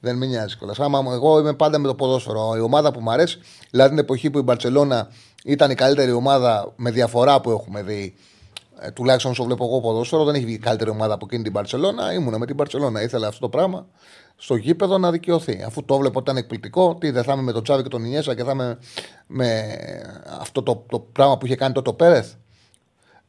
δεν 0.00 0.16
με 0.16 0.26
νοιάζει 0.26 0.56
κιόλας. 0.56 0.80
Άμα 0.80 1.00
μου- 1.02 1.12
εγώ 1.12 1.38
είμαι 1.38 1.52
πάντα 1.54 1.78
με 1.78 1.88
το 1.88 1.94
ποδόσφαιρο. 1.94 2.54
Η 2.56 2.60
ομάδα 2.60 2.92
που 2.92 3.00
μου 3.00 3.10
αρέσει, 3.10 3.38
δηλαδή 3.70 3.90
την 3.90 3.98
εποχή 3.98 4.30
που 4.30 4.38
η 4.38 4.42
Μπαρσελόνα 4.42 5.08
ήταν 5.44 5.70
η 5.70 5.74
καλύτερη 5.74 6.12
ομάδα 6.12 6.72
με 6.76 6.90
διαφορά 6.90 7.40
που 7.40 7.50
έχουμε 7.50 7.82
δει 7.82 8.14
Ε, 8.80 8.90
τουλάχιστον 8.90 9.30
όσο 9.30 9.44
βλέπω 9.44 9.64
εγώ 9.64 9.80
ποδόσφαιρο, 9.80 10.24
δεν 10.24 10.34
έχει 10.34 10.44
βγει 10.44 10.58
καλύτερη 10.58 10.90
ομάδα 10.90 11.14
από 11.14 11.24
εκείνη 11.28 11.42
την 11.42 11.52
Παρσελώνα. 11.52 12.12
Ήμουνα 12.12 12.38
με 12.38 12.46
την 12.46 12.56
Παρσελώνα. 12.56 13.02
Ήθελα 13.02 13.26
αυτό 13.26 13.40
το 13.40 13.48
πράγμα 13.48 13.86
στο 14.36 14.54
γήπεδο 14.56 14.98
να 14.98 15.10
δικαιωθεί. 15.10 15.62
Αφού 15.66 15.84
το 15.84 15.96
βλέπω 15.98 16.18
ότι 16.18 16.30
ήταν 16.30 16.36
εκπληκτικό, 16.42 16.94
τι 17.00 17.10
δεν 17.10 17.22
θα 17.24 17.32
είμαι 17.32 17.42
με 17.42 17.52
τον 17.52 17.62
Τσάβη 17.62 17.82
και 17.82 17.88
τον 17.88 18.04
Ινιέσα 18.04 18.34
και 18.34 18.44
θα 18.44 18.50
είμαι 18.50 18.78
με 19.26 19.62
αυτό 20.40 20.62
το, 20.62 20.84
το 20.88 20.98
πράγμα 21.00 21.38
που 21.38 21.46
είχε 21.46 21.56
κάνει 21.56 21.74
τότε 21.74 21.90
ο 21.90 21.94
Πέρεθ. 21.94 22.32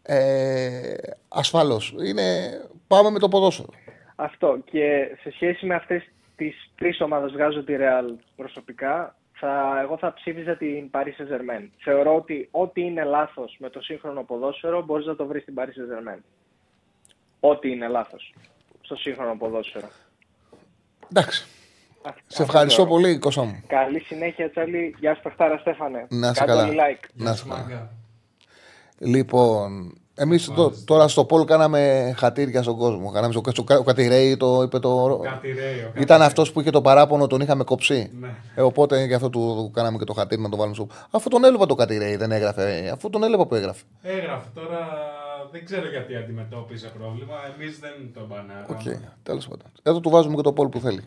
Ε, 0.09 0.93
Ασφαλώς. 1.27 1.95
Πάμε 2.87 3.09
με 3.09 3.19
το 3.19 3.27
ποδόσφαιρο. 3.27 3.69
Αυτό. 4.15 4.57
Και 4.71 5.17
σε 5.21 5.31
σχέση 5.31 5.65
με 5.65 5.75
αυτές 5.75 6.03
τις 6.35 6.71
τρεις 6.77 7.01
ομάδες, 7.01 7.31
βγάζω 7.31 7.63
τη 7.63 7.73
Real 7.77 8.13
προσωπικά. 8.35 9.15
Θα, 9.39 9.79
εγώ 9.81 9.97
θα 9.97 10.13
ψήφιζα 10.13 10.55
την 10.57 10.89
Paris 10.91 11.05
Saint-Germain. 11.21 11.67
Θεωρώ 11.83 12.15
ότι 12.15 12.47
ό,τι 12.51 12.81
είναι 12.81 13.03
λάθος 13.03 13.55
με 13.59 13.69
το 13.69 13.81
σύγχρονο 13.81 14.23
ποδόσφαιρο 14.23 14.81
μπορείς 14.85 15.05
να 15.05 15.15
το 15.15 15.25
βρεις 15.25 15.41
στην 15.41 15.53
Paris 15.57 15.61
Saint-Germain. 15.63 16.19
Ό,τι 17.39 17.71
είναι 17.71 17.87
λάθος 17.87 18.33
στο 18.81 18.95
σύγχρονο 18.95 19.35
ποδόσφαιρο. 19.37 19.87
Εντάξει. 21.11 21.45
Α- 22.01 22.09
Σε 22.09 22.23
αυτό 22.27 22.43
ευχαριστώ 22.43 22.75
θεωρώ. 22.85 22.89
πολύ, 23.01 23.17
Κώστα 23.19 23.43
μου. 23.43 23.63
Καλή 23.67 23.99
συνέχεια, 23.99 24.49
Τσάλι. 24.49 24.95
Γεια 24.99 25.15
σου, 25.15 25.21
Πεχτάρα 25.21 25.57
Στέφανε. 25.57 26.07
Να 26.09 26.29
είσαι 26.29 26.39
Κάντε 26.39 26.51
καλά. 26.51 26.63
όλοι 26.67 26.77
like. 26.79 27.05
Να 27.13 27.31
είσαι 27.31 27.45
καλά. 27.49 27.91
Μάγκα. 28.99 29.17
Λοιπόν, 29.17 29.93
εμείς 30.15 30.51
τώρα 30.85 31.07
στο 31.07 31.25
Πολ 31.25 31.45
κάναμε 31.45 32.13
χατήρια 32.17 32.61
στον 32.63 32.77
κόσμο. 32.77 33.11
Κάναμε 33.11 33.33
στο, 33.33 33.41
στο, 33.51 33.63
ο 33.79 33.83
Κατηρέη 33.83 34.37
το 34.37 34.61
είπε 34.61 34.79
το. 34.79 35.19
Κάτι 35.23 35.47
ρέιο. 35.51 35.85
κάτι 35.85 36.01
Ήταν 36.01 36.17
ρέιο. 36.17 36.27
αυτός 36.29 36.51
που 36.51 36.61
είχε 36.61 36.69
το 36.69 36.81
παράπονο, 36.81 37.27
τον 37.27 37.41
είχαμε 37.41 37.63
κοψεί. 37.63 38.11
Ναι. 38.19 38.35
Ε, 38.55 38.61
οπότε 38.61 39.03
γι' 39.05 39.13
αυτό 39.13 39.29
του 39.29 39.71
κάναμε 39.73 39.97
και 39.97 40.03
το 40.03 40.13
χατήρι 40.13 40.41
να 40.41 40.49
το 40.49 40.57
βάλουμε 40.57 40.75
στο. 40.75 40.87
Αφού 41.11 41.29
τον 41.29 41.43
έβλεπα 41.43 41.65
το 41.65 41.75
Κατηρέη, 41.75 42.15
δεν 42.15 42.31
έγραφε. 42.31 42.89
Αφού 42.93 43.09
τον 43.09 43.23
έβλεπα 43.23 43.45
που 43.45 43.55
έγραφε. 43.55 43.83
Έγραφε 44.01 44.47
τώρα. 44.53 44.87
Δεν 45.51 45.65
ξέρω 45.65 45.89
γιατί 45.89 46.15
αντιμετώπιζε 46.15 46.91
πρόβλημα. 46.99 47.33
Εμείς 47.55 47.79
δεν 47.79 47.91
τον 48.13 48.25
μπανάραμε. 48.27 48.65
Οκ, 48.69 48.81
τέλος 49.23 49.47
πάντων. 49.47 49.67
Εδώ 49.83 49.99
του 49.99 50.09
βάζουμε 50.09 50.35
και 50.35 50.41
το 50.41 50.53
poll 50.53 50.67
που 50.67 50.79
θέλει. 50.79 51.01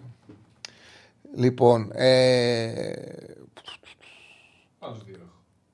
Λοιπόν, 1.37 1.91
ε, 1.93 2.73
Άλλους 4.79 5.05
δύο. 5.05 5.17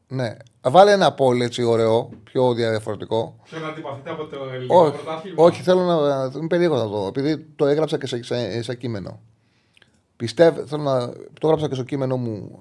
Έχω. 0.08 0.22
ναι. 0.22 0.36
Βάλε 0.60 0.92
ένα 0.92 1.12
poll 1.12 1.40
έτσι 1.40 1.62
ωραίο, 1.62 2.10
πιο 2.24 2.54
διαφορετικό. 2.54 3.36
Ποιον 3.50 3.64
αντιπαθείτε 3.66 4.10
από 4.10 4.24
το 4.26 4.36
ελληνικό 4.52 4.80
Όχι, 4.80 4.92
πρωτάθλημα. 5.02 5.42
όχι, 5.44 5.62
θέλω 5.62 5.80
να. 5.80 6.30
Είμαι 6.38 6.46
περίεργος 6.46 6.78
να 6.78 6.86
δω. 6.86 7.06
Επειδή 7.06 7.38
το 7.56 7.66
έγραψα 7.66 7.98
και 7.98 8.06
σε, 8.06 8.22
σε, 8.22 8.62
σε 8.62 8.74
κείμενο. 8.74 9.20
Πιστεύω, 10.16 10.66
θέλω 10.66 10.82
να. 10.82 11.08
Το 11.08 11.42
έγραψα 11.42 11.68
και 11.68 11.74
στο 11.74 11.84
κείμενο 11.84 12.16
μου. 12.16 12.58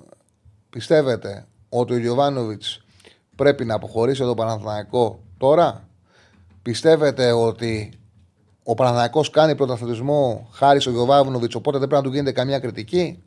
Πιστεύετε 0.69 1.45
ότι 1.69 1.93
ο 1.93 1.97
Γιωβάνοβιτς 1.97 2.81
πρέπει 3.35 3.65
να 3.65 3.75
αποχωρήσει 3.75 4.21
από 4.21 4.29
το 4.29 4.35
Παναθηναϊκό 4.43 5.19
τώρα; 5.37 5.87
Πιστεύετε 6.61 7.31
ότι 7.31 7.93
ο 8.63 8.73
Παναθηναϊκός 8.73 9.29
κάνει 9.29 9.55
πρωταθλητισμό 9.55 10.49
χάρη 10.51 10.79
στο 10.79 10.89
Γιωβάνοβιτς, 10.89 11.55
οπότε 11.55 11.77
δεν 11.77 11.87
πρέπει 11.87 12.03
να 12.03 12.09
του 12.09 12.15
γίνεται 12.15 12.35
καμία 12.35 12.59
κριτική; 12.59 13.23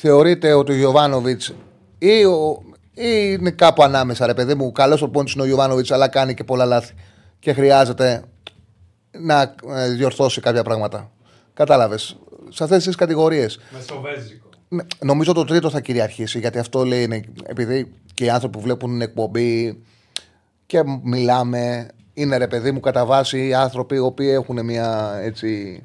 Θεωρείτε 0.00 0.52
ότι 0.52 0.72
ο 0.72 0.74
Γιωβάνοβιτς 0.76 1.54
ή, 1.98 2.24
ο- 2.24 2.62
ή 2.94 3.36
είναι 3.38 3.50
κάπου 3.50 3.82
ανάμεσα, 3.82 4.26
ρε 4.26 4.34
παιδί 4.34 4.54
μου. 4.54 4.72
Καλός 4.72 5.02
ο 5.02 5.08
πόντι 5.08 5.32
είναι 5.34 5.42
ο 5.42 5.46
Γιωβάνοβιτς, 5.46 5.90
αλλά 5.90 6.08
κάνει 6.08 6.34
και 6.34 6.44
πολλά 6.44 6.64
λάθη. 6.64 6.94
Και 7.38 7.52
χρειάζεται 7.52 8.22
να 9.10 9.54
ε, 9.74 9.88
διορθώσει 9.90 10.40
κάποια 10.40 10.62
πράγματα. 10.62 11.10
Κατάλαβες. 11.54 12.16
Σε 12.48 12.64
αυτές 12.64 12.84
τις 12.84 12.94
κατηγορίες. 12.96 13.58
Μεσοβέζικο. 13.72 14.48
Ναι, 14.68 14.82
Νομίζω 15.00 15.32
το 15.32 15.44
τρίτο 15.44 15.70
θα 15.70 15.80
κυριαρχήσει 15.80 16.38
γιατί 16.38 16.58
αυτό 16.58 16.84
λέει 16.84 17.02
είναι, 17.02 17.24
επειδή 17.44 17.92
και 18.14 18.24
οι 18.24 18.30
άνθρωποι 18.30 18.56
που 18.56 18.62
βλέπουν 18.64 18.90
την 18.90 19.00
εκπομπή 19.00 19.82
και 20.66 20.82
μιλάμε 21.02 21.88
είναι 22.14 22.36
ρε 22.36 22.46
παιδί 22.48 22.70
μου 22.70 22.80
κατά 22.80 23.04
βάση 23.06 23.54
άνθρωποι 23.54 23.94
οι 23.94 23.98
οποίοι 23.98 24.30
έχουν 24.32 24.64
μια 24.64 25.18
έτσι. 25.22 25.82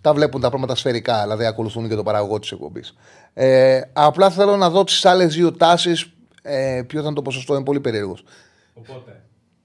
Τα 0.00 0.14
βλέπουν 0.14 0.40
τα 0.40 0.48
πράγματα 0.48 0.74
σφαιρικά, 0.74 1.22
δηλαδή 1.22 1.44
ακολουθούν 1.46 1.88
και 1.88 1.94
το 1.94 2.02
παραγωγό 2.02 2.38
της 2.38 2.52
εκπομπής. 2.52 2.94
Ε, 3.34 3.80
απλά 3.92 4.30
θέλω 4.30 4.56
να 4.56 4.70
δω 4.70 4.84
τις 4.84 5.04
άλλες 5.04 5.34
δύο 5.34 5.52
τάσεις. 5.52 6.12
Ε, 6.42 6.82
ποιο 6.86 7.00
θα 7.00 7.06
είναι 7.06 7.14
το 7.14 7.22
ποσοστό, 7.22 7.54
είναι 7.54 7.64
πολύ 7.64 7.80
περίεργος. 7.80 8.24
Οπότε, 8.74 9.22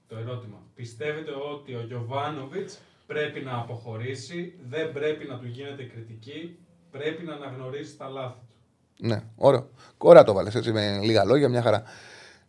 το 0.08 0.16
ερώτημα. 0.16 0.56
Πιστεύετε 0.74 1.30
ότι 1.54 1.74
ο 1.74 1.84
Γιωβάνοβιτς 1.86 2.78
πρέπει 3.06 3.40
να 3.40 3.56
αποχωρήσει, 3.56 4.54
δεν 4.68 4.92
πρέπει 4.92 5.26
να 5.26 5.38
του 5.38 5.46
γίνεται 5.46 5.82
κριτική, 5.82 6.58
πρέπει 6.90 7.24
να 7.24 7.34
αναγνωρίσει 7.34 7.96
τα 7.96 8.08
λάθη 8.08 8.34
του; 8.34 9.06
Ναι, 9.06 9.22
ωραίο. 9.36 9.68
Ωραία 9.98 10.24
το 10.24 10.32
βάλες 10.32 10.54
έτσι 10.54 10.72
με 10.72 10.98
λίγα 11.02 11.24
λόγια, 11.24 11.48
μια 11.48 11.62
χαρά. 11.62 11.82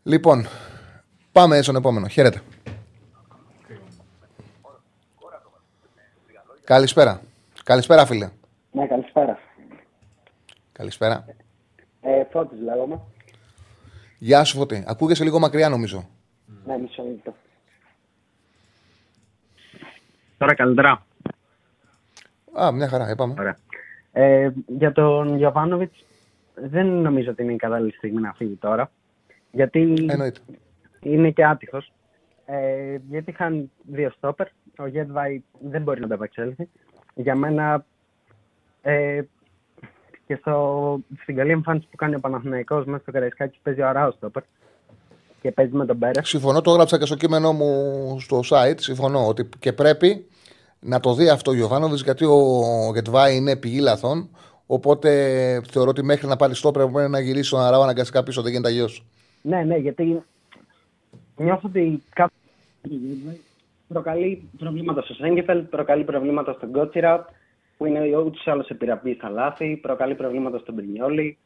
Λοιπόν, 0.03 0.47
πάμε 1.31 1.61
στον 1.61 1.75
επόμενο. 1.75 2.07
Χαίρετε. 2.07 2.41
Καλησπέρα. 6.63 7.21
Καλησπέρα, 7.63 8.05
φίλε. 8.05 8.29
Ναι, 10.81 10.87
καλησπέρα. 10.87 11.25
Καλησπέρα. 11.25 12.19
Ε, 12.21 12.23
Φώτης 12.31 12.59
λέγομαι. 12.59 12.99
Γεια 14.17 14.43
σου, 14.43 14.57
Φώτη. 14.57 14.83
Ακούγεσαι 14.87 15.23
λίγο 15.23 15.39
μακριά, 15.39 15.69
νομίζω. 15.69 16.09
Ναι, 16.65 16.77
μισό 16.77 17.03
λεπτό. 17.03 17.35
Τώρα 20.37 20.53
καλύτερα. 20.53 21.05
Α, 22.61 22.71
μια 22.71 22.87
χαρά, 22.87 23.09
είπαμε. 23.09 23.33
Ωραία. 23.39 23.57
Ε, 24.11 24.51
για 24.67 24.91
τον 24.91 25.37
Γιωβάνοβιτς, 25.37 26.05
δεν 26.55 26.87
νομίζω 26.87 27.31
ότι 27.31 27.43
είναι 27.43 27.53
η 27.53 27.55
κατάλληλη 27.55 27.91
στιγμή 27.91 28.21
να 28.21 28.33
φύγει 28.33 28.55
τώρα. 28.55 28.91
Γιατί 29.51 29.93
Εννοείται. 30.07 30.39
είναι 31.01 31.31
και 31.31 31.45
άτυχος. 31.45 31.91
Ε, 32.45 32.97
γιατί 33.09 33.29
είχαν 33.29 33.71
δύο 33.83 34.09
στόπερ. 34.09 34.47
Ο 34.77 34.87
Γέτβαϊ 34.87 35.43
δεν 35.59 35.81
μπορεί 35.81 35.99
να 36.01 36.07
το 36.07 36.13
επεξέλθει. 36.13 36.69
Για 37.13 37.35
μένα 37.35 37.85
ε, 38.81 39.21
και 40.31 40.37
στο, 40.41 40.99
στην 41.21 41.35
καλή 41.35 41.51
εμφάνιση 41.51 41.87
που 41.91 41.95
κάνει 41.95 42.15
ο 42.15 42.19
Παναθηναϊκός 42.19 42.85
μέσα 42.85 43.01
στο 43.01 43.11
Καραϊσκάκι 43.11 43.59
παίζει 43.63 43.81
ο 43.81 43.87
Αράος 43.87 44.13
στόπερ. 44.13 44.43
Και 45.41 45.51
παίζει 45.51 45.71
με 45.75 45.85
τον 45.85 45.99
Πέρες. 45.99 46.27
Συμφωνώ, 46.27 46.61
το 46.61 46.71
έγραψα 46.71 46.97
και 46.97 47.05
στο 47.05 47.15
κείμενό 47.15 47.53
μου 47.53 47.71
στο 48.19 48.39
site. 48.49 48.75
Συμφωνώ 48.77 49.27
ότι 49.27 49.49
και 49.59 49.73
πρέπει 49.73 50.25
να 50.79 50.99
το 50.99 51.13
δει 51.13 51.29
αυτό 51.29 51.51
ο 51.51 51.53
Γιωβάνοβιτς 51.53 52.03
γιατί 52.03 52.25
ο 52.25 52.91
Γετβάη 52.93 53.35
είναι 53.35 53.55
πηγή 53.55 53.79
λαθών. 53.79 54.29
Οπότε 54.65 55.09
θεωρώ 55.71 55.89
ότι 55.89 56.03
μέχρι 56.03 56.27
να 56.27 56.35
πάρει 56.35 56.55
στο 56.55 56.71
πρέπει 56.71 57.09
να 57.09 57.19
γυρίσει 57.19 57.49
τον 57.49 57.59
Αράο 57.59 57.81
αναγκαστικά 57.81 58.23
πίσω. 58.23 58.41
Δεν 58.41 58.51
γίνεται 58.51 58.69
αλλιώς. 58.69 59.05
Ναι, 59.41 59.63
ναι, 59.63 59.75
γιατί 59.75 60.23
νιώθω 61.35 61.67
ότι 61.67 62.03
κάθε 62.13 62.33
προκαλεί 63.87 64.49
προβλήματα 64.57 65.01
στο 65.01 65.13
Σέγκεφελ, 65.13 65.61
προκαλεί 65.61 66.03
προβλήματα 66.03 66.53
στον 66.53 66.71
Κότσιρα, 66.71 67.25
που 67.81 67.87
είναι 67.87 68.17
ούτω 68.17 68.39
ή 68.45 68.51
άλλω 68.51 68.65
επιρραπή 68.67 69.13
στα 69.13 69.29
λάθη, 69.29 69.77
προκαλεί 69.77 70.15
προβλήματα 70.15 70.57
στον 70.57 70.75
Πρινιόλη. 70.75 71.37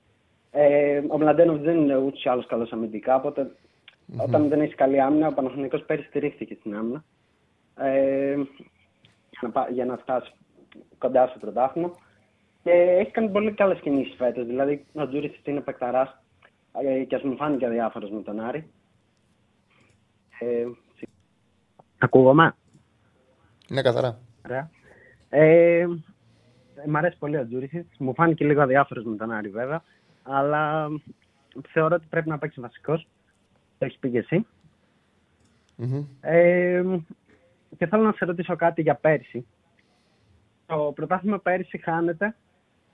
Ε, 0.52 1.02
ο 1.08 1.18
Μλαντένοβ 1.18 1.62
δεν 1.62 1.78
είναι 1.78 1.98
ούτω 1.98 2.18
ή 2.24 2.30
άλλω 2.30 2.44
καλός 2.44 2.72
αμυντικά, 2.72 3.16
οπότε 3.16 3.52
όταν 4.18 4.48
δεν 4.48 4.62
έχεις 4.62 4.76
καλή 4.76 5.02
άμυνα, 5.02 5.28
ο 5.28 5.34
Παναθηναϊκός 5.34 5.84
πέρυσι 5.84 6.08
στηρίχθηκε 6.08 6.58
στην 6.60 6.76
άμυνα. 6.76 7.04
Ε, 7.78 8.34
για, 9.30 9.40
να, 9.42 9.50
πά- 9.50 9.72
για 9.72 9.86
να 9.86 9.98
φτάσεις 9.98 10.34
κοντά 10.98 11.28
στο 11.28 11.40
πρωτάθλημα. 11.40 11.92
Και 12.64 12.72
έχει 12.72 13.12
κάνει 13.12 13.30
πολύ 13.30 13.52
καλές 13.52 13.80
κινήσεις 13.80 14.16
φέτος. 14.16 14.46
Δηλαδή, 14.46 14.86
ο 14.94 15.08
Τζούρι 15.08 15.40
είναι 15.44 15.62
παικταράς 15.62 16.22
ε, 16.82 17.04
και 17.04 17.16
ας 17.16 17.22
μου 17.22 17.36
φάνηκε 17.36 17.66
αδιάφορος 17.66 18.10
με 18.10 18.22
τον 18.22 18.40
Άρη. 18.40 18.70
Ε, 20.40 20.66
Ακούγομαι; 21.98 22.56
Είναι 23.70 23.82
καθαρά. 23.82 24.20
Ωραία. 24.46 24.70
Ε, 25.30 25.88
μ' 26.88 26.96
αρέσει 26.96 27.18
πολύ 27.18 27.38
ο 27.38 27.48
Τζούρισιτ. 27.48 27.86
Μου 27.98 28.14
φάνηκε 28.14 28.46
λίγο 28.46 28.62
αδιάφορος 28.62 29.04
με 29.04 29.16
τον 29.16 29.32
Άρη 29.32 29.50
βέβαια. 29.50 29.84
Αλλά 30.24 30.88
θεωρώ 31.68 31.96
ότι 31.96 32.06
πρέπει 32.10 32.30
να 32.30 32.38
παίξει 32.38 32.62
βασικός. 32.62 33.08
Το 33.78 33.86
έχεις 33.86 33.98
πει 33.98 34.10
και 34.10 34.18
εσύ. 34.18 34.46
Μμμ. 35.76 36.06
Ε, 36.22 36.84
και 37.78 37.86
θέλω 37.86 38.04
να 38.04 38.12
σε 38.12 38.26
ρωτήσω 38.26 38.56
κάτι 38.56 38.82
για 38.82 38.96
πέρσι. 38.96 39.46
Το 40.66 40.92
πρωτάθλημα 40.96 41.40
πέρσι 41.40 41.78
χάνεται 41.78 42.36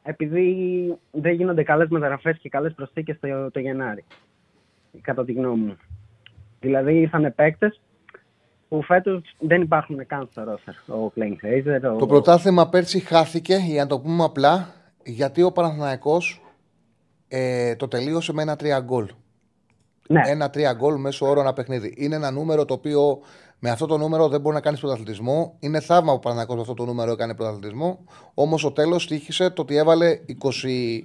επειδή 0.03 0.97
δεν 1.11 1.34
γίνονται 1.34 1.63
καλές 1.63 1.89
μεταγραφές 1.89 2.38
και 2.38 2.49
καλές 2.49 2.73
προσθήκες 2.73 3.19
το, 3.19 3.51
το 3.51 3.59
Γενάρη. 3.59 4.03
Κατά 5.01 5.26
τη 5.26 5.34
γνώμη 5.34 5.65
μου. 5.65 5.77
Δηλαδή 6.59 6.99
ήρθαν 6.99 7.34
παίκτες 7.35 7.81
που 8.72 8.84
φέτος 8.84 9.35
δεν 9.39 9.61
υπάρχουν 9.61 10.06
καν 10.06 10.27
στο 10.31 10.43
ρόστερ. 10.43 10.73
Ο 10.73 11.11
Plain 11.15 11.45
Fraser, 11.45 11.93
ο... 11.93 11.95
Το 11.95 12.06
πρωτάθλημα 12.06 12.69
πέρσι 12.69 12.99
χάθηκε, 12.99 13.56
για 13.56 13.81
να 13.81 13.89
το 13.89 13.99
πούμε 13.99 14.23
απλά, 14.23 14.73
γιατί 15.03 15.43
ο 15.43 15.52
Παναθηναϊκός 15.52 16.41
ε, 17.27 17.76
το 17.76 17.88
τελείωσε 17.88 18.34
με 18.34 18.41
ένα 18.41 18.56
τρία 18.56 18.80
γκολ. 18.80 19.07
Ναι. 20.07 20.22
Ένα 20.26 20.49
τρία 20.49 20.73
γκολ 20.73 20.99
μέσω 20.99 21.27
όρο 21.27 21.39
ένα 21.39 21.53
παιχνίδι. 21.53 21.93
Είναι 21.98 22.15
ένα 22.15 22.31
νούμερο 22.31 22.65
το 22.65 22.73
οποίο 22.73 23.19
με 23.60 23.69
αυτό 23.69 23.85
το 23.85 23.98
νούμερο 23.98 24.27
δεν 24.27 24.41
μπορεί 24.41 24.56
να 24.56 24.61
κάνεις 24.61 24.80
πρωταθλητισμό. 24.80 25.56
Είναι 25.60 25.80
θαύμα 25.80 26.11
που 26.11 26.18
ο 26.18 26.19
Παναθηναϊκός 26.19 26.56
με 26.56 26.61
αυτό 26.61 26.73
το 26.73 26.85
νούμερο 26.85 27.11
έκανε 27.11 27.35
πρωταθλητισμό. 27.35 28.06
Όμως 28.34 28.64
ο 28.64 28.72
τέλος 28.72 29.07
τύχησε 29.07 29.49
το 29.49 29.61
ότι 29.61 29.76
έβαλε 29.76 30.19
20, 30.64 30.99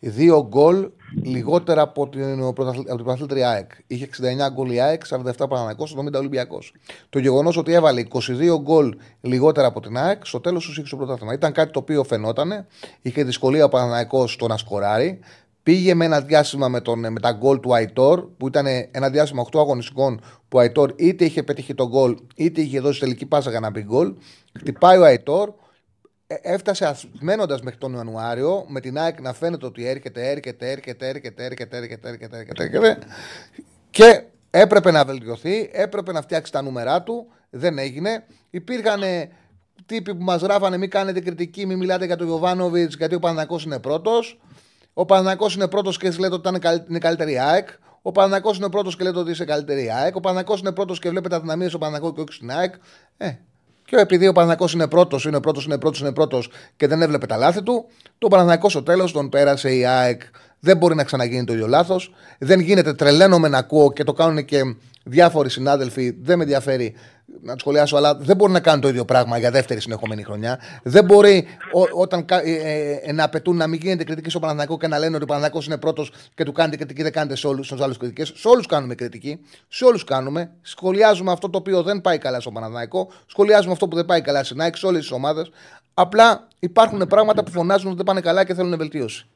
Δύο 0.00 0.46
γκολ 0.48 0.90
λιγότερα 1.22 1.82
από 1.82 2.08
την, 2.08 2.52
πρωταθλ- 2.54 2.86
από 2.88 2.96
την 2.96 3.04
πρωταθλήτρια 3.04 3.50
ΑΕΚ. 3.50 3.70
Είχε 3.86 4.08
69 4.48 4.52
γκολ 4.52 4.70
η 4.70 4.80
ΑΕΚ, 4.80 5.02
47 5.08 5.32
Παναναναϊκό, 5.48 5.86
70 5.96 6.18
Ολυμπιακός. 6.18 6.72
Το 7.08 7.18
γεγονός 7.18 7.56
ότι 7.56 7.72
έβαλε 7.72 8.00
22 8.00 8.58
γκολ 8.60 8.96
λιγότερα 9.20 9.66
από 9.66 9.80
την 9.80 9.96
ΑΕΚ, 9.98 10.26
στο 10.26 10.40
τέλος 10.40 10.64
τους 10.64 10.76
είχε 10.78 10.86
στο 10.86 10.96
πρωτάθλημα. 10.96 11.32
Ήταν 11.32 11.52
κάτι 11.52 11.72
το 11.72 11.78
οποίο 11.78 12.04
φαινόταν. 12.04 12.66
Είχε 13.02 13.24
δυσκολία 13.24 13.64
ο 13.64 13.68
Παναναναϊκό 13.68 14.26
στο 14.26 14.46
να 14.46 14.56
σκοράρει. 14.56 15.18
Πήγε 15.62 15.94
με 15.94 16.04
ένα 16.04 16.20
διάστημα 16.20 16.68
με, 16.68 16.80
τον, 16.80 16.98
με 17.12 17.20
τα 17.20 17.32
γκολ 17.32 17.60
του 17.60 17.74
Αϊτόρ, 17.74 18.24
που 18.36 18.46
ήταν 18.46 18.66
ένα 18.90 19.10
διάστημα 19.10 19.44
8 19.52 19.58
αγωνιστικών, 19.58 20.20
που 20.48 20.56
ο 20.56 20.60
Αϊτόρ 20.60 20.92
είτε 20.96 21.24
είχε 21.24 21.42
πετύχει 21.42 21.74
τον 21.74 21.88
γκολ, 21.88 22.16
είτε 22.34 22.60
είχε 22.60 22.80
δώσει 22.80 23.00
τελική 23.00 23.26
πάσα 23.26 23.50
για 23.50 23.60
να 23.60 23.70
μπει 23.70 23.82
γκολ. 23.82 24.14
Χτυπάει 24.58 24.98
ο 24.98 25.04
Αϊτόρ, 25.04 25.48
ε, 25.48 25.52
έφτασε 26.42 26.96
μένοντας 27.20 27.60
μέχρι 27.60 27.78
τον 27.78 27.94
Ιανουάριο 27.94 28.64
με 28.68 28.80
την 28.80 28.98
ΑΕΚ 28.98 29.20
να 29.20 29.32
φαίνεται 29.32 29.66
ότι 29.66 29.86
έρχεται, 29.86 30.30
έρχεται, 30.30 30.70
έρχεται, 30.70 31.08
έρχεται, 31.08 31.44
έρχεται, 31.44 31.76
έρχεται, 31.76 32.08
έρχεται, 32.08 32.36
έρχεται, 32.38 32.62
έρχεται 32.62 32.98
και 33.90 34.22
έπρεπε 34.50 34.90
να 34.90 35.04
βελτιωθεί, 35.04 35.70
έπρεπε 35.72 36.12
να 36.12 36.22
φτιάξει 36.22 36.52
τα 36.52 36.62
νούμερά 36.62 37.02
του. 37.02 37.26
Δεν 37.50 37.78
έγινε. 37.78 38.24
Υπήρχαν 38.50 39.02
ε, 39.02 39.30
τύποι 39.86 40.14
που 40.14 40.22
μας 40.22 40.42
γράφανε: 40.42 40.76
Μην 40.76 40.90
κάνετε 40.90 41.20
κριτική, 41.20 41.66
μην 41.66 41.78
μιλάτε 41.78 42.04
για 42.04 42.16
τον 42.16 42.26
Γιωβάνοβιτς, 42.26 42.94
γιατί 42.94 43.14
ο 43.14 43.18
Παναγό 43.18 43.60
είναι 43.64 43.78
πρώτος. 43.78 44.40
Ο 44.92 45.04
Παναγό 45.04 45.46
είναι 45.54 45.68
πρώτος 45.68 45.98
και 45.98 46.10
λέτε 46.10 46.34
ότι 46.34 46.48
ήταν 46.48 46.58
καλ- 46.60 46.88
είναι 46.88 46.98
καλύτερη 46.98 47.32
η 47.32 47.38
ΑΕΚ. 47.38 47.68
Ο 48.02 48.12
Παναγό 48.12 48.54
είναι 48.54 48.68
πρώτος 48.70 48.96
και 48.96 49.04
λέτε 49.04 49.18
ότι 49.18 49.30
είσαι 49.30 49.44
καλύτερη 49.44 49.84
η 49.84 49.90
ΑΕΚ. 49.90 50.16
Ο 50.16 50.20
Παναγό 50.20 50.56
είναι 50.58 50.72
πρώτος 50.72 50.98
και 50.98 51.08
βλέπετε 51.08 51.34
αδυναμίες 51.34 51.68
στο 51.68 51.78
Παναγό 51.78 52.12
και 52.12 52.20
όχι 52.20 52.32
στην 52.32 52.50
ΑΕΚ. 52.50 52.74
Ε, 53.16 53.30
και 53.90 53.96
επειδή 53.96 54.26
ο 54.26 54.32
Παναγό 54.32 54.66
είναι 54.74 54.88
πρώτος, 54.88 55.24
είναι 55.24 55.40
πρώτος, 55.40 55.64
είναι 55.64 55.78
πρώτος, 55.78 56.00
είναι 56.00 56.12
πρώτος 56.12 56.50
και 56.76 56.86
δεν 56.86 57.02
έβλεπε 57.02 57.26
τα 57.26 57.36
λάθη 57.36 57.62
του, 57.62 57.86
το 58.18 58.28
Παναγό 58.28 58.68
στο 58.68 58.82
τέλος 58.82 59.12
τον 59.12 59.28
πέρασε 59.28 59.74
η 59.74 59.86
ΑΕΚ. 59.86 60.22
Δεν 60.60 60.76
μπορεί 60.76 60.94
να 60.94 61.04
ξαναγίνει 61.04 61.44
το 61.44 61.52
ίδιο 61.52 61.66
λάθος. 61.66 62.14
Δεν 62.38 62.60
γίνεται, 62.60 62.94
τρελαίνομαι 62.94 63.48
να 63.48 63.58
ακούω 63.58 63.92
και 63.92 64.04
το 64.04 64.12
κάνουν 64.12 64.44
και 64.44 64.60
διάφοροι 65.08 65.50
συνάδελφοι. 65.50 66.16
Δεν 66.20 66.36
με 66.36 66.42
ενδιαφέρει 66.42 66.94
να 67.42 67.52
του 67.52 67.58
σχολιάσω, 67.60 67.96
αλλά 67.96 68.14
δεν 68.16 68.36
μπορεί 68.36 68.52
να 68.52 68.60
κάνουν 68.60 68.80
το 68.80 68.88
ίδιο 68.88 69.04
πράγμα 69.04 69.38
για 69.38 69.50
δεύτερη 69.50 69.80
συνεχόμενη 69.80 70.22
χρονιά. 70.22 70.58
Δεν 70.82 71.04
μπορεί 71.04 71.46
ό, 71.72 72.00
όταν 72.00 72.24
κα- 72.24 72.42
ε, 72.46 72.52
ε, 72.52 72.92
ε, 73.02 73.12
να 73.12 73.24
απαιτούν 73.24 73.56
να 73.56 73.66
μην 73.66 73.80
γίνεται 73.82 74.04
κριτική 74.04 74.30
στο 74.30 74.38
Παναθηναϊκό 74.38 74.76
και 74.76 74.86
να 74.86 74.98
λένε 74.98 75.14
ότι 75.14 75.24
ο 75.24 75.26
Παναθηναϊκός 75.26 75.66
είναι 75.66 75.78
πρώτος 75.78 76.12
και 76.34 76.44
του 76.44 76.52
κάνετε 76.52 76.76
κριτική, 76.76 77.02
δεν 77.02 77.12
κάνετε 77.12 77.36
σε 77.36 77.46
όλους 77.46 77.68
του 77.68 77.84
άλλους 77.84 77.96
κριτικές. 77.96 78.32
Σε 78.36 78.48
όλους 78.48 78.66
κάνουμε 78.66 78.94
κριτική. 78.94 79.40
Σε 79.68 79.84
όλους 79.84 80.04
κάνουμε. 80.04 80.50
Σχολιάζουμε 80.62 81.32
αυτό 81.32 81.50
το 81.50 81.58
οποίο 81.58 81.82
δεν 81.82 82.00
πάει 82.00 82.18
καλά 82.18 82.40
στο 82.40 82.50
Παναθηναϊκό. 82.50 83.10
Σχολιάζουμε 83.26 83.72
αυτό 83.72 83.88
που 83.88 83.96
δεν 83.96 84.04
πάει 84.04 84.20
καλά 84.20 84.44
στην 84.44 84.60
ΑΕΚ, 84.60 84.76
σε 84.76 84.86
όλες 84.86 85.00
τις 85.00 85.10
ομάδες. 85.10 85.50
Απλά 85.94 86.48
υπάρχουν 86.58 87.06
πράγματα 87.08 87.44
που 87.44 87.50
φωνάζουν 87.50 87.86
ότι 87.86 87.96
δεν 87.96 88.06
πάνε 88.06 88.20
καλά 88.20 88.44
και 88.44 88.54
θέλουν 88.54 88.76
βελτίωση. 88.76 89.26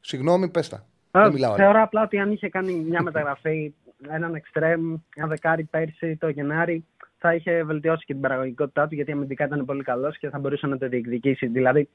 Συγγνώμη, 0.00 0.48
πες 0.48 0.68
τα. 0.68 0.86
Δεν 1.10 1.32
μιλάω. 1.32 1.52
άλλο. 1.52 1.62
Θεωρώ 1.62 1.82
απλά 1.82 2.02
ότι 2.02 2.18
αν 2.18 2.32
είχε 2.32 2.48
κάνει 2.48 2.72
μια 2.72 3.02
μεταγραφή, 3.02 3.72
έναν 4.10 4.34
εξτρέμ, 4.34 4.94
ένα 5.14 5.26
δεκάρι 5.26 5.64
πέρσι 5.64 6.16
το 6.16 6.28
Γενάρη, 6.28 6.84
θα 7.18 7.34
είχε 7.34 7.62
βελτιώσει 7.62 8.04
και 8.04 8.12
την 8.12 8.22
παραγωγικότητά 8.22 8.88
του 8.88 8.94
γιατί 8.94 9.12
αμυντικά 9.12 9.44
ήταν 9.44 9.64
πολύ 9.64 9.82
καλός 9.82 10.18
και 10.18 10.28
θα 10.28 10.38
μπορούσε 10.38 10.66
να 10.66 10.78
το 10.78 10.88
διεκδικήσει. 10.88 11.46
Δηλαδή, 11.46 11.88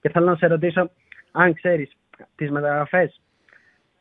και 0.00 0.08
θέλω 0.08 0.26
να 0.26 0.36
σε 0.36 0.46
ρωτήσω, 0.46 0.90
αν 1.32 1.54
ξέρεις 1.54 1.96
τις 2.36 2.50
μεταγραφές, 2.50 3.20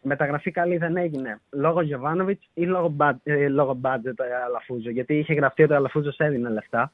μεταγραφή 0.02 0.52
καλή 0.52 0.78
δεν 0.78 0.98
έγινε 0.98 1.40
λόγω 1.52 1.82
Γιωβάνοβιτς 1.82 2.50
ή 2.54 2.66
λόγω, 2.66 2.88
μπα- 2.88 3.20
ε, 3.24 3.48
λόγω 3.48 3.80
budget 3.84 4.20
ε, 4.20 4.36
Αλαφούζο. 4.46 4.90
Γιατί 4.90 5.18
είχε 5.18 5.34
γραφτεί 5.34 5.64
ότι 5.64 5.74
ο 5.74 5.76
Αλαφούζος 5.76 6.18
έδινε 6.18 6.50
λεφτά. 6.50 6.92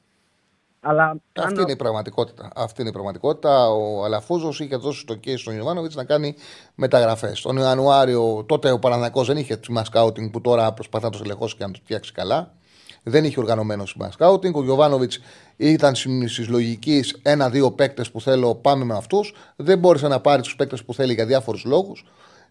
Αλλά 0.84 1.04
αν 1.08 1.20
Αυτή 1.38 1.58
ο- 1.58 1.62
είναι 1.62 1.72
η 1.72 1.76
πραγματικότητα. 1.76 2.50
Αυτή 2.54 2.80
είναι 2.80 2.90
η 2.90 2.92
πραγματικότητα. 2.92 3.68
Ο 3.70 4.04
Αλαφούζος 4.04 4.60
είχε 4.60 4.76
δώσει 4.76 5.06
το 5.06 5.14
κέι 5.14 5.36
στον 5.36 5.56
Ιωβάνοβιτς 5.56 5.94
να 5.94 6.04
κάνει 6.04 6.34
μεταγραφές. 6.74 7.40
Τον 7.40 7.56
Ιανουάριο, 7.56 8.44
τότε 8.48 8.70
ο 8.70 8.78
Παναναναϊκός 8.78 9.26
δεν 9.26 9.36
είχε 9.36 9.56
τιμά 9.56 9.84
σκάουτινγκ 9.84 10.30
που 10.30 10.40
τώρα 10.40 10.72
προσπαθά 10.72 11.04
να 11.04 11.10
το 11.10 11.18
στελεχώσει 11.18 11.56
και 11.56 11.64
να 11.64 11.70
το 11.70 11.78
φτιάξει 11.84 12.12
καλά. 12.12 12.52
Δεν 13.02 13.24
είχε 13.24 13.40
οργανωμένο 13.40 13.84
τιμά 13.84 14.10
σκάουτινγκ. 14.10 14.56
Ο 14.56 14.62
Γιωβάνοβιτς 14.62 15.18
ήταν 15.56 15.94
στις 15.94 16.48
λογικής 16.48 17.18
ένα-δύο 17.22 17.70
παίκτες 17.72 18.10
που 18.10 18.20
θέλω, 18.20 18.54
πάμε 18.54 18.84
με 18.84 18.94
αυτούς. 18.96 19.34
Δεν 19.56 19.78
μπόρεσε 19.78 20.08
να 20.08 20.20
πάρει 20.20 20.42
τους 20.42 20.56
παίκτες 20.56 20.84
που 20.84 20.94
θέλει 20.94 21.14
για 21.14 21.26
διάφορους 21.26 21.64
λόγους. 21.64 22.04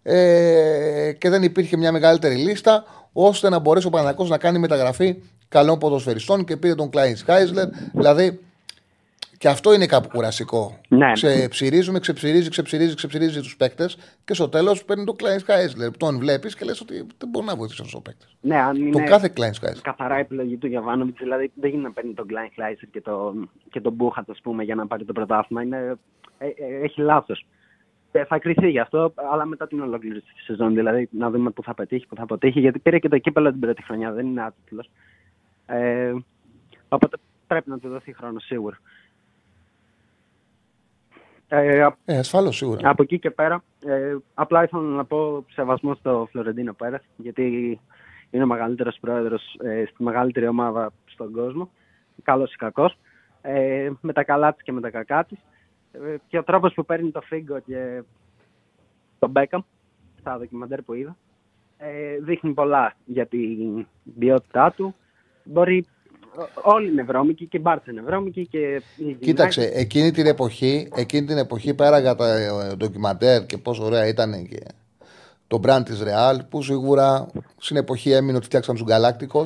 Ε, 0.03 1.11
και 1.18 1.30
δεν 1.30 1.44
υπήρχε 1.44 1.78
μια 1.78 1.91
μεγαλύτερη 1.91 2.36
λίστα 2.36 2.84
ώστε 3.14 3.49
να 3.49 3.60
μπορέσει 3.60 3.88
ο 3.88 3.90
Παναναναϊκός 3.90 4.30
να 4.30 4.38
κάνει 4.38 4.60
μεταγραφή 4.60 5.15
καλών 5.48 5.80
ποδοσφαιριστών 5.80 6.44
και 6.45 6.57
πήρε 6.57 6.76
τον 6.76 6.90
Κλάιν 6.90 7.15
Σκάιζλερ. 7.15 7.68
Δηλαδή 7.94 8.40
και 9.38 9.48
αυτό 9.48 9.73
είναι 9.73 9.86
κάπου 9.86 10.07
κουραστικό. 10.07 10.80
Ναι. 10.88 11.11
Ξεψυρίζουμε, 11.11 11.99
ξεψυρίζει, 11.99 12.49
ξεψυρίζει, 12.49 12.95
ξεψυρίζει 12.95 13.41
τους 13.41 13.57
παίκτες 13.57 13.98
και 14.26 14.34
στο 14.34 14.49
τέλος 14.49 14.86
παίρνει 14.86 15.03
τον 15.03 15.15
Κλάιν 15.15 15.40
Σκάιζλερ. 15.40 15.98
Τον 15.98 16.18
βλέπεις 16.18 16.56
και 16.56 16.65
λες 16.65 16.82
ότι 16.82 16.94
δεν 17.18 17.30
μπορεί 17.30 17.45
να 17.45 17.56
βοηθήσει 17.56 17.82
αυτός 17.82 17.99
ο 17.99 18.02
παίκτης. 18.02 18.36
ναι, 18.41 18.56
αν 18.56 18.73
Τον 18.73 18.86
είναι 18.88 19.03
κάθε 19.03 19.28
Κλάιν 19.34 19.53
Σκάιζλερ. 19.53 19.84
καθαρά 19.84 20.15
επιλογή 20.15 20.57
του 20.57 20.68
Γιωβάνοβιτς, 20.68 21.18
δηλαδή 21.19 21.52
δεν 21.53 21.69
γίνεται 21.69 21.88
να 21.88 21.94
παίρνει 21.94 22.14
τον 22.14 22.28
Κλάιν 22.28 22.49
Χλάισερ 22.53 22.90
και, 22.90 23.02
το, 23.02 23.34
και 23.72 23.82
τον 23.82 23.94
Μπούχατ, 23.94 24.30
ας 24.30 24.40
πούμε, 24.44 24.64
για 24.64 24.76
να 24.76 24.88
πάρει 24.88 25.06
το 25.06 25.14
πρωτάθλημα. 25.14 25.61
Είναι, 25.61 25.98
ε, 26.38 26.45
ε, 26.45 26.84
έχει 26.84 27.02
λάθος. 27.02 27.45
Ε, 28.11 28.25
θα 28.25 28.39
κρυθεί 28.39 28.69
γι' 28.69 28.79
αυτό, 28.79 29.13
αλλά 29.31 29.45
μετά 29.45 29.67
την 29.67 29.81
ολόκληρη 29.81 30.19
τη 30.21 30.39
σεζόν. 30.43 30.73
Δηλαδή 30.73 31.09
να 31.11 31.29
δούμε 31.29 31.49
πού 31.49 31.63
θα 31.63 31.73
πετύχει, 31.73 32.07
πού 32.07 32.15
θα 32.15 32.23
αποτύχει. 32.23 32.59
Γιατί 32.59 32.79
πήρε 32.79 32.99
και 32.99 33.09
το 33.09 33.17
κύπελο 33.17 33.51
την 33.51 33.59
πρώτη 33.59 33.83
χρονιά, 33.83 34.11
δεν 34.11 34.25
είναι 34.25 34.41
άτιτλο. 34.43 34.85
Ε, 35.65 36.13
οπότε 36.89 37.17
πρέπει 37.47 37.69
να 37.69 37.79
του 37.79 37.89
δοθεί 37.89 38.13
χρόνο 38.13 38.39
σίγουρα. 38.39 38.77
Ε, 41.47 41.81
απ- 41.83 41.97
Ε, 42.05 42.17
ασφαλώς 42.17 42.55
σίγουρα. 42.57 42.89
από 42.89 43.03
εκεί 43.03 43.19
και 43.19 43.29
πέρα, 43.31 43.63
ε, 43.85 44.15
απλά 44.33 44.63
ήθελα 44.63 44.81
να 44.81 45.05
πω 45.05 45.45
σεβασμό 45.51 45.95
στο 45.95 46.27
Φλωρεντίνο 46.31 46.73
Πέρεθ, 46.73 47.01
γιατί 47.17 47.79
είναι 48.31 48.43
ο 48.43 48.47
μεγαλύτερος 48.47 48.97
πρόεδρος 49.01 49.55
ε, 49.63 49.85
στη 49.85 50.03
μεγαλύτερη 50.03 50.47
ομάδα 50.47 50.91
στον 51.05 51.31
κόσμο, 51.31 51.69
καλός 52.23 52.53
ή 52.53 52.55
κακός, 52.55 52.97
ε, 53.41 53.89
με 54.01 54.13
τα 54.13 54.23
καλά 54.23 54.53
της 54.53 54.63
και 54.63 54.71
με 54.71 54.81
τα 54.81 54.89
κακά 54.89 55.23
της. 55.25 55.38
Ε, 55.91 56.15
και 56.27 56.38
ο 56.38 56.43
τρόπος 56.43 56.73
που 56.73 56.85
παίρνει 56.85 57.11
το 57.11 57.22
Φίγκο 57.22 57.59
και 57.59 58.03
τον 59.19 59.30
Μπέκαμ, 59.30 59.61
στα 60.19 60.38
δοκιμαντέρ 60.38 60.81
που 60.81 60.93
είδα, 60.93 61.18
ε, 61.77 62.18
δείχνει 62.22 62.53
πολλά 62.53 62.93
για 63.05 63.26
την 63.26 63.85
ποιότητά 64.19 64.72
του. 64.77 64.95
Μπορεί, 65.43 65.85
ό- 66.35 66.72
όλοι 66.73 66.91
είναι 66.91 67.03
βρώμικοι 67.03 67.45
και 67.45 67.57
η 67.57 67.61
Μπάρτσα 67.63 67.91
είναι 67.91 68.01
βρώμικη 68.01 68.47
και 68.47 68.81
η 68.97 69.13
Κοίταξε, 69.13 69.61
United. 69.61 69.77
εκείνη 69.80 70.11
την 70.11 70.26
εποχή, 70.26 70.89
εκείνη 70.95 71.26
την 71.27 71.38
εποχή 71.38 71.73
πέρα 71.73 71.99
για 71.99 72.15
τα 72.15 72.38
ε, 72.38 72.76
ντοκιμαντέρ 72.76 73.45
και 73.45 73.57
πόσο 73.57 73.84
ωραία 73.85 74.07
ήταν 74.07 74.47
και 74.47 74.59
το 75.47 75.59
brand 75.63 75.81
της 75.85 76.03
Real, 76.05 76.39
που 76.49 76.61
σίγουρα 76.63 77.27
στην 77.57 77.77
εποχή 77.77 78.11
έμεινε 78.11 78.38
ότι 78.38 78.45
φτιάξαν 78.45 78.76
τους 78.76 78.84
Γκαλάκτικο, 78.84 79.41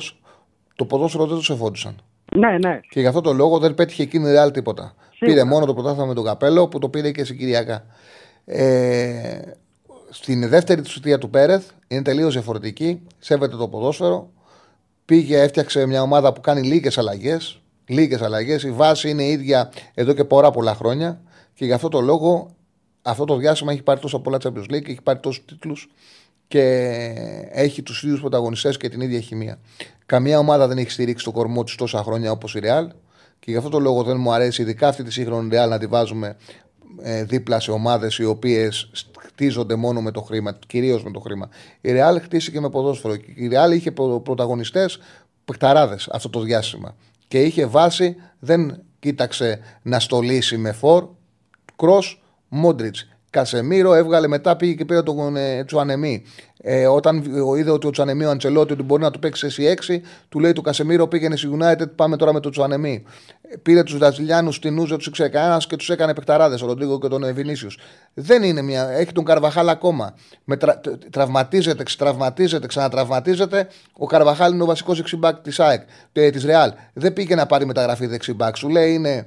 το 0.76 0.84
ποδόσφαιρο 0.84 1.26
δεν 1.26 1.36
τους 1.36 1.50
εφόντουσαν. 1.50 1.96
Ναι, 2.36 2.58
ναι. 2.58 2.80
Και 2.90 3.00
γι' 3.00 3.06
αυτό 3.06 3.20
το 3.20 3.32
λόγο 3.32 3.58
δεν 3.58 3.74
πέτυχε 3.74 4.02
εκείνη 4.02 4.30
η 4.30 4.34
Real 4.38 4.52
τίποτα. 4.52 4.94
Πήρε 5.18 5.44
μόνο 5.44 5.66
το 5.66 5.74
πρωτάθλημα 5.74 6.06
με 6.06 6.14
τον 6.14 6.24
καπέλο 6.24 6.68
που 6.68 6.78
το 6.78 6.88
πήρε 6.88 7.10
και 7.10 7.24
συγκυριακά. 7.24 7.86
Ε, 8.44 9.40
στην 10.10 10.48
δεύτερη 10.48 10.82
του 10.82 10.90
θητεία 10.90 11.18
του 11.18 11.30
Πέρεθ 11.30 11.64
είναι 11.88 12.02
τελείως 12.02 12.32
διαφορετική. 12.32 13.02
Σέβεται 13.18 13.56
το 13.56 13.68
ποδόσφαιρο. 13.68 14.30
Πήγε, 15.04 15.40
έφτιαξε 15.40 15.86
μια 15.86 16.02
ομάδα 16.02 16.32
που 16.32 16.40
κάνει 16.40 16.66
λίγες 16.66 16.98
αλλαγές. 16.98 17.60
Λίγες 17.86 18.22
αλλαγές. 18.22 18.62
Η 18.62 18.70
βάση 18.70 19.10
είναι 19.10 19.24
ίδια 19.24 19.72
εδώ 19.94 20.12
και 20.12 20.24
πολλά 20.24 20.50
πολλά 20.50 20.74
χρόνια. 20.74 21.20
Και 21.54 21.64
γι' 21.64 21.72
αυτό 21.72 21.88
το 21.88 22.00
λόγο 22.00 22.56
αυτό 23.02 23.24
το 23.24 23.36
διάστημα 23.36 23.72
έχει 23.72 23.82
πάρει 23.82 24.00
τόσα 24.00 24.18
πολλά 24.18 24.38
Champions 24.42 24.74
League, 24.74 24.88
έχει 24.88 25.02
πάρει 25.02 25.18
τόσους 25.18 25.44
τίτλους 25.44 25.88
και 26.48 26.62
έχει 27.50 27.82
τους 27.82 28.02
ίδιους 28.02 28.20
πρωταγωνιστές 28.20 28.76
και 28.76 28.88
την 28.88 29.00
ίδια 29.00 29.20
χημεία. 29.20 29.58
Καμία 30.06 30.38
ομάδα 30.38 30.68
δεν 30.68 30.78
έχει 30.78 30.90
στηρίξει 30.90 31.24
το 31.24 31.32
κορμό 31.32 31.64
της 31.64 31.74
τόσα 31.74 32.02
χρόνια 32.02 32.30
όπως 32.30 32.54
η 32.54 32.60
Real. 32.62 32.86
Και 33.38 33.50
γι' 33.50 33.56
αυτό 33.56 33.68
το 33.68 33.78
λόγο 33.78 34.02
δεν 34.02 34.16
μου 34.20 34.32
αρέσει, 34.32 34.62
ειδικά 34.62 34.88
αυτή 34.88 35.02
τη 35.02 35.12
σύγχρονη 35.12 35.48
Real, 35.52 35.68
να 35.68 35.78
τη 35.78 35.86
βάζουμε 35.86 36.36
ε, 37.02 37.24
δίπλα 37.24 37.60
σε 37.60 37.70
ομάδες 37.70 38.18
οι 38.18 38.24
οποίες 38.24 38.90
χτίζονται 39.18 39.74
μόνο 39.74 40.00
με 40.00 40.10
το 40.10 40.20
χρήμα, 40.20 40.58
κυρίως 40.66 41.04
με 41.04 41.10
το 41.10 41.20
χρήμα. 41.20 41.48
Η 41.80 41.90
Real 41.92 42.18
χτίστηκε 42.22 42.60
με 42.60 42.70
ποδόσφαιρο. 42.70 43.16
Και 43.16 43.30
η 43.34 43.50
Real 43.52 43.74
είχε 43.74 43.90
πρωταγωνιστές 44.22 44.98
παιχταράδες 45.44 46.08
αυτό 46.12 46.30
το 46.30 46.40
διάστημα. 46.40 46.96
Και 47.28 47.42
είχε 47.42 47.66
βάση, 47.66 48.16
δεν 48.38 48.82
κοίταξε 48.98 49.60
να 49.82 50.00
στολίσει 50.00 50.56
με 50.56 50.72
φορ, 50.72 51.08
Κρό, 51.76 52.02
Μόντριτ. 52.48 52.96
Κασεμίρο 53.36 53.94
έβγαλε 53.94 54.28
μετά, 54.28 54.56
πήγε 54.56 54.74
και 54.74 54.84
πήρε 54.84 55.02
τον 55.02 55.36
ε, 55.36 55.64
Τσουανεμί. 55.64 56.22
Ε, 56.60 56.86
όταν 56.86 57.16
είδε 57.58 57.70
ότι 57.70 57.86
ο 57.86 57.90
Τσουανεμί 57.90 58.24
ο 58.24 58.30
Αντσελότη 58.30 58.72
ότι 58.72 58.82
μπορεί 58.82 59.02
να 59.02 59.10
του 59.10 59.18
παίξει 59.18 59.46
εσύ 59.46 59.74
6, 59.88 60.00
του 60.28 60.40
λέει 60.40 60.52
του 60.52 60.62
Κασεμίρο 60.62 61.06
πήγαινε 61.06 61.36
στη 61.36 61.58
United, 61.60 61.90
πάμε 61.94 62.16
τώρα 62.16 62.32
με 62.32 62.40
τον 62.40 62.50
Τσουανεμί. 62.50 63.04
Ε, 63.42 63.56
πήρε 63.56 63.82
τους 63.82 63.96
Βραζιλιάνους 63.96 64.54
στην 64.54 64.78
Ούζα, 64.78 64.96
τους 64.96 65.06
ήξερε 65.06 65.28
κανένας 65.28 65.66
και 65.66 65.76
τους 65.76 65.90
έκανε 65.90 66.14
παιχταράδες, 66.14 66.62
ο 66.62 66.66
Ροντρίγκο 66.66 66.98
και 66.98 67.08
τον 67.08 67.34
Βινίσιους. 67.34 67.78
Δεν 68.14 68.42
είναι 68.42 68.62
μια. 68.62 68.90
Έχει 68.90 69.12
τον 69.12 69.24
Καρβαχάλ 69.24 69.68
ακόμα. 69.68 70.14
Με 70.44 70.56
τρα, 70.56 70.80
τραυματίζεται, 71.10 71.82
ξετραυματίζεται, 71.82 72.66
ξανατραυματίζεται. 72.66 73.68
Ο 73.92 74.06
Καρβαχάλ 74.06 74.52
είναι 74.52 74.62
ο 74.62 74.66
βασικός 74.66 74.96
δεξιμπάκ 74.96 75.36
της 75.36 75.60
ΑΕΚ, 75.60 75.82
της 76.12 76.44
Ρεάλ. 76.44 76.72
Δεν 76.92 77.12
πήγε 77.12 77.34
να 77.34 77.46
πάρει 77.46 77.66
μεταγραφή 77.66 78.06
δεξιμπάκ. 78.06 78.56
Σου 78.56 78.68
λέει 78.68 78.92
είναι 78.92 79.26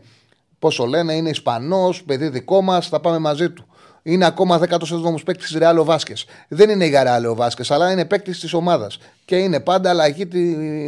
πόσο 0.60 0.86
λένε, 0.86 1.14
είναι 1.14 1.30
Ισπανός, 1.30 2.04
παιδί 2.04 2.30
δικό 2.30 2.62
μας, 2.62 2.88
θα 2.88 3.00
πάμε 3.00 3.18
μαζί 3.18 3.50
του. 3.50 3.69
Είναι 4.04 4.26
ακόμα 4.26 4.60
17ο 4.70 5.24
παίκτης 5.26 5.48
της 5.48 5.58
Ρεάλ 5.58 5.78
ο 5.78 5.84
Βάσκες. 5.84 6.26
Δεν 6.48 6.70
είναι 6.70 6.86
για 6.86 7.04
Ρεάλ 7.04 7.26
ο 7.26 7.36
Βάσκες, 7.36 7.72
αλλά 7.72 7.92
είναι 7.92 8.06
παίκτης 8.06 8.40
της 8.40 8.54
ομάδας. 8.54 8.98
Και 9.26 9.36
είναι 9.38 9.60
πάντα, 9.60 9.90
αλλαγή, 9.90 10.28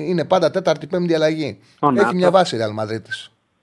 είναι 0.09 0.23
πάντα 0.23 0.51
τέταρτη, 0.51 0.87
πέμπτη 0.87 1.13
αλλαγή. 1.13 1.59
Ο 1.79 1.87
Έχει 1.87 1.95
Νάτσο. 1.95 2.15
μια 2.15 2.31
βάση 2.31 2.55
η 2.55 2.57
Ρεάλ 2.57 2.71
Μαδρίτη. 2.71 3.09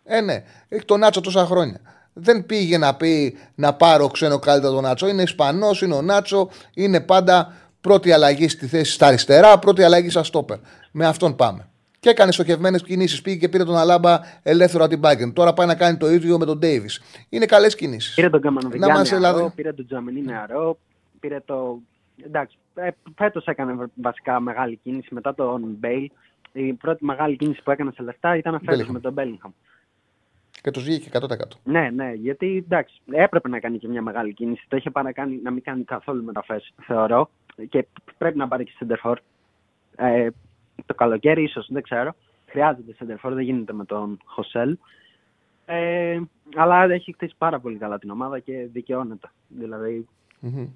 Ε, 0.05 0.20
ναι, 0.20 0.43
έχει 0.69 0.85
τον 0.85 0.99
Νάτσο 1.01 1.20
τόσα 1.20 1.47
χρόνια. 1.47 1.81
Δεν 2.12 2.47
πήγε 2.47 2.79
να 2.79 2.95
πει 2.95 3.37
να 3.55 3.75
πάρω 3.75 4.09
ξένο 4.09 4.39
καλύτερα 4.39 4.73
τον 4.73 4.83
Νάτσο. 4.83 5.09
Είναι 5.09 5.23
Ισπανός, 5.23 5.83
είναι 5.83 5.95
ο 5.95 6.03
Νάτσο, 6.03 6.49
είναι 6.75 7.01
πάντα 7.01 7.53
πρώτη 7.81 8.12
αλλαγή 8.12 8.49
στη 8.49 8.66
θέση 8.66 8.93
στα 8.93 9.07
αριστερά, 9.07 9.59
πρώτη 9.59 9.83
αλλαγή 9.83 10.11
στα 10.11 10.25
στόπερ. 10.25 10.57
Με 10.91 11.07
αυτόν 11.07 11.37
πάμε. 11.37 11.69
Και 12.01 12.09
έκανε 12.11 12.33
στοχευμένες 12.33 12.83
κινήσεις. 12.83 13.23
Πήγε 13.23 13.37
και 13.39 13.49
πήρε 13.49 13.65
τον 13.65 13.77
Αλάμπα 13.77 14.19
ελεύθερο 14.43 14.85
από 14.85 14.93
την 14.93 15.03
Bayern. 15.05 15.33
Τώρα 15.33 15.53
πάει 15.53 15.66
να 15.66 15.75
κάνει 15.75 15.97
το 15.97 16.11
ίδιο 16.11 16.39
με 16.39 16.45
τον 16.45 16.59
Ντέιβι. 16.59 16.89
Είναι 17.29 17.47
καλές 17.47 17.75
κινήσεις. 17.75 18.15
Πήρε 18.15 18.31
τον 18.31 18.41
Να 18.41 18.47
Καμανοβιτζάνη 18.47 18.93
είμαστε 18.93 19.19
νεαρό, 19.19 19.37
δηλαδή. 19.37 19.55
πήρε 19.55 19.73
τον 19.73 19.87
Τζαμινί 19.87 20.23
νεαρό, 20.23 20.79
πήρε 21.20 21.41
το... 21.45 21.79
Εντάξει, 22.27 22.57
ε, 22.75 22.89
φέτος 23.16 23.45
έκανε 23.45 23.73
βα- 23.73 23.91
βασικά 23.95 24.41
μεγάλη 24.41 24.79
κίνηση 24.83 25.15
μετά 25.15 25.35
τον 25.35 25.77
Μπέιλ. 25.79 26.11
Η 26.53 26.73
πρώτη 26.73 27.05
μεγάλη 27.05 27.37
κίνηση 27.37 27.62
που 27.62 27.70
έκανε 27.70 27.91
σε 27.95 28.03
λεφτά 28.03 28.37
ήταν 28.37 28.61
φέτος 28.65 28.87
Bellingham. 28.87 28.93
με 28.93 29.01
τον 29.01 29.12
Μπέλιγχαμ. 29.12 29.51
Και 30.62 30.70
του 30.70 30.81
βγήκε 30.81 31.09
100%. 31.12 31.27
Ναι, 31.65 31.91
ναι, 31.95 32.12
γιατί 32.12 32.57
εντάξει, 32.66 33.01
έπρεπε 33.11 33.49
να 33.49 33.59
κάνει 33.61 33.79
και 33.79 33.89
μια 33.89 34.03
μεγάλη 34.03 34.33
κίνηση. 34.35 34.65
Το 34.69 34.77
είχε 34.77 34.91
παρακάνει 34.91 35.41
να 35.43 35.51
μην 35.51 35.62
κάνει 35.62 35.85
καθόλου 35.85 36.25
μεταφές, 36.25 36.73
θεωρώ. 36.83 37.31
Και 37.69 37.87
πρέπει 38.19 38.37
να 38.39 38.49
πάρει 38.49 38.65
και 38.65 38.73
σεντερφόρ. 38.77 39.19
Ε, 39.97 40.29
το 40.87 40.95
καλοκαίρι, 40.95 41.43
ίσως, 41.43 41.69
δεν 41.71 41.83
ξέρω. 41.83 42.15
Χρειάζεται 42.47 42.95
σεντερφόρ, 42.95 43.35
δεν 43.35 43.45
γίνεται 43.45 43.73
με 43.73 43.85
τον 43.85 44.19
Χωσέλ. 44.25 44.77
Ε, 45.65 46.21
αλλά 46.57 46.85
έχει 46.85 47.13
χτίσει 47.13 47.35
πάρα 47.39 47.61
πολύ 47.61 47.77
καλά 47.77 47.99
την 47.99 48.11
ομάδα 48.11 48.39
και 48.39 48.69
δικαιώνεται. 48.73 49.31
Δηλαδή, 49.49 50.09
Μμμ. 50.41 50.67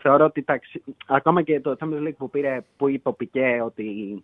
θεωρώ 0.00 0.24
ότι 0.24 0.40
εντάξει, 0.40 0.82
ακόμα 1.06 1.42
και 1.42 1.60
το 1.60 1.76
Champions 1.80 2.06
League 2.06 2.16
που 2.16 2.30
πήρε, 2.30 2.64
που 2.76 2.88
είπε 2.88 3.08
ο 3.08 3.12
Πικέ 3.12 3.60
ότι 3.64 4.22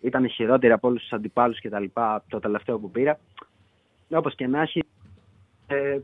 ήταν 0.00 0.28
χειρότερη 0.28 0.72
από 0.72 0.88
όλους 0.88 1.00
τους 1.00 1.12
αντιπάλους 1.12 1.60
και 1.60 1.68
τα 1.68 1.80
λοιπά, 1.80 2.24
το 2.28 2.38
τελευταίο 2.38 2.78
που 2.78 2.90
πήρε. 2.90 3.18
Όπως 4.08 4.34
και 4.34 4.46
να 4.46 4.60
έχει, 4.60 4.84
ε, 5.66 5.98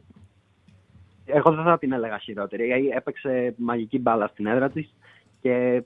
εγώ 1.24 1.52
δεν 1.52 1.64
θα 1.64 1.78
την 1.78 1.92
έλεγα 1.92 2.18
χειρότερη. 2.18 2.70
Ε, 2.70 2.96
Έπαιξε 2.96 3.54
μαγική 3.56 3.98
μπάλα 3.98 4.26
στην 4.26 4.46
έδρα 4.46 4.70
της 4.70 4.94
και 5.40 5.52
ε, 5.52 5.84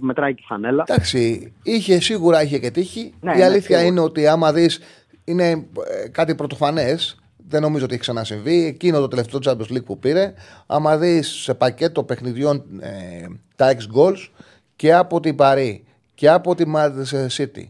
μετράει 0.00 0.34
και 0.34 0.40
η 0.42 0.46
φανέλα. 0.48 0.84
Εντάξει, 0.88 1.52
είχε 1.62 2.00
σίγουρα 2.00 2.42
είχε 2.42 2.58
και 2.58 2.70
τύχη. 2.70 3.12
Ναι, 3.20 3.32
η 3.32 3.36
ναι, 3.36 3.44
αλήθεια 3.44 3.62
σίγουρα. 3.78 3.86
είναι 3.86 4.00
ότι 4.00 4.26
άμα 4.26 4.52
δεις 4.52 4.80
είναι 5.24 5.48
ε, 5.50 6.08
κάτι 6.08 6.34
πρωτοφανές. 6.34 7.16
Δεν 7.48 7.62
νομίζω 7.62 7.84
ότι 7.84 7.92
έχει 7.92 8.02
ξανασυμβεί. 8.02 8.64
Εκείνο 8.64 8.98
το 9.00 9.08
τελευταίο 9.08 9.40
Champions 9.44 9.72
League 9.76 9.84
που 9.84 9.98
πήρε. 9.98 10.34
Άμα 10.66 10.96
δεις 10.98 11.28
σε 11.28 11.54
πακέτο 11.54 12.04
παιχνιδιών 12.04 12.64
ε, 12.80 13.26
τα 13.56 13.74
ex 13.74 13.96
goals 13.98 14.28
και 14.76 14.94
από 14.94 15.20
την 15.20 15.36
Παρή 15.36 15.84
και 16.14 16.28
από 16.28 16.54
τη 16.54 16.64
Manchester 16.76 17.26
City 17.36 17.64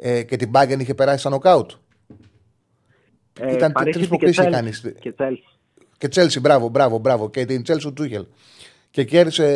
ε, 0.00 0.22
και 0.22 0.36
την 0.36 0.50
Bayern 0.54 0.78
είχε 0.80 0.94
περάσει 0.94 1.18
στα 1.18 1.38
knockout. 1.42 1.66
Ε, 3.40 3.52
Ήταν 3.52 3.72
Παρίσι 3.72 3.92
τρεις 3.98 4.08
και 4.08 4.16
προκλήσει 4.16 4.40
Chelsea. 4.44 4.50
κάνει. 4.50 4.70
Και 5.00 5.14
Chelsea. 5.18 5.58
Και 5.98 6.08
Τσέλσι, 6.08 6.40
μπράβο, 6.40 6.68
μπράβο, 6.68 6.98
μπράβο. 6.98 7.30
Και 7.30 7.44
την 7.44 7.62
Τσέλσι 7.62 7.86
του 7.86 7.92
Τούχελ. 7.92 8.24
Και 8.90 9.04
κέρδισε. 9.04 9.46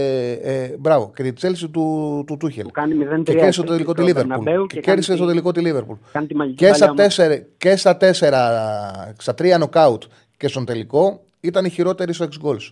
Ε, 0.42 0.76
μπράβο. 0.78 1.12
Και 1.16 1.22
την 1.22 1.34
Τσέλσι 1.34 1.68
του, 1.68 2.24
του 2.26 2.36
Τούχελ. 2.36 2.64
Που 2.64 2.70
κάνει 2.70 2.94
0-3 2.94 3.22
Και 3.24 3.32
κέρδισε 3.32 3.52
στο 3.52 3.62
στο 3.62 3.72
τελικό 3.72 3.92
τη 3.92 4.02
Μπερναμπέου 4.02 4.36
Λίβερπουλ. 4.44 4.66
και 4.66 4.74
Και 4.74 4.80
κάνει 4.80 4.84
κέρδισε 4.86 5.10
τη- 5.10 5.16
στο 5.16 5.26
τελικό 5.26 5.52
τη 5.52 5.60
Λίβερπουλ. 5.60 5.96
Κάνει 6.12 6.26
τη 6.26 6.36
μαγική 6.36 6.56
Και 6.56 6.72
στα, 6.72 6.86
παλιά 6.86 7.02
τέσσερα, 7.02 7.36
και 7.56 7.76
στα 7.76 7.96
τέσσερα, 7.96 9.14
στα 9.18 9.34
τρία 9.34 9.58
νοκάουτ 9.58 10.02
και 10.36 10.48
στον 10.48 10.64
τελικό 10.64 11.22
ήταν 11.40 11.64
η 11.64 11.68
χειρότερη 11.68 12.12
στο 12.12 12.26
ex 12.30 12.46
goals. 12.48 12.70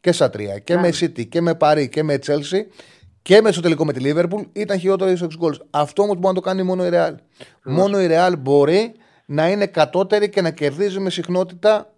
Και 0.00 0.12
στα 0.12 0.30
τρία. 0.30 0.58
Και 0.58 0.74
Ναι. 0.74 0.80
με 0.80 0.88
City 1.00 1.26
και 1.28 1.40
με 1.40 1.54
Παρή 1.54 1.88
και 1.88 2.02
με 2.02 2.18
Chelsea 2.26 2.60
και 3.22 3.40
με 3.40 3.52
στο 3.52 3.60
τελικό 3.60 3.84
με 3.84 3.92
τη 3.92 4.00
Liverpool 4.12 4.44
ήταν 4.52 4.78
χειρότερη 4.78 5.16
στο 5.16 5.26
ex 5.30 5.44
goals. 5.44 5.56
Αυτό 5.70 6.02
όμως 6.02 6.14
μπορεί 6.14 6.26
να 6.26 6.34
το 6.34 6.40
κάνει 6.40 6.62
μόνο 6.62 6.86
η 6.86 6.90
Real. 6.92 7.14
Μόνο 7.64 8.00
η 8.02 8.06
Real 8.10 8.32
μπορεί 8.38 8.92
να 9.26 9.50
είναι 9.50 9.66
κατώτερη 9.66 10.28
και 10.28 10.40
να 10.40 10.50
κερδίζει 10.50 10.98
με 10.98 11.10
συχνότητα. 11.10 11.92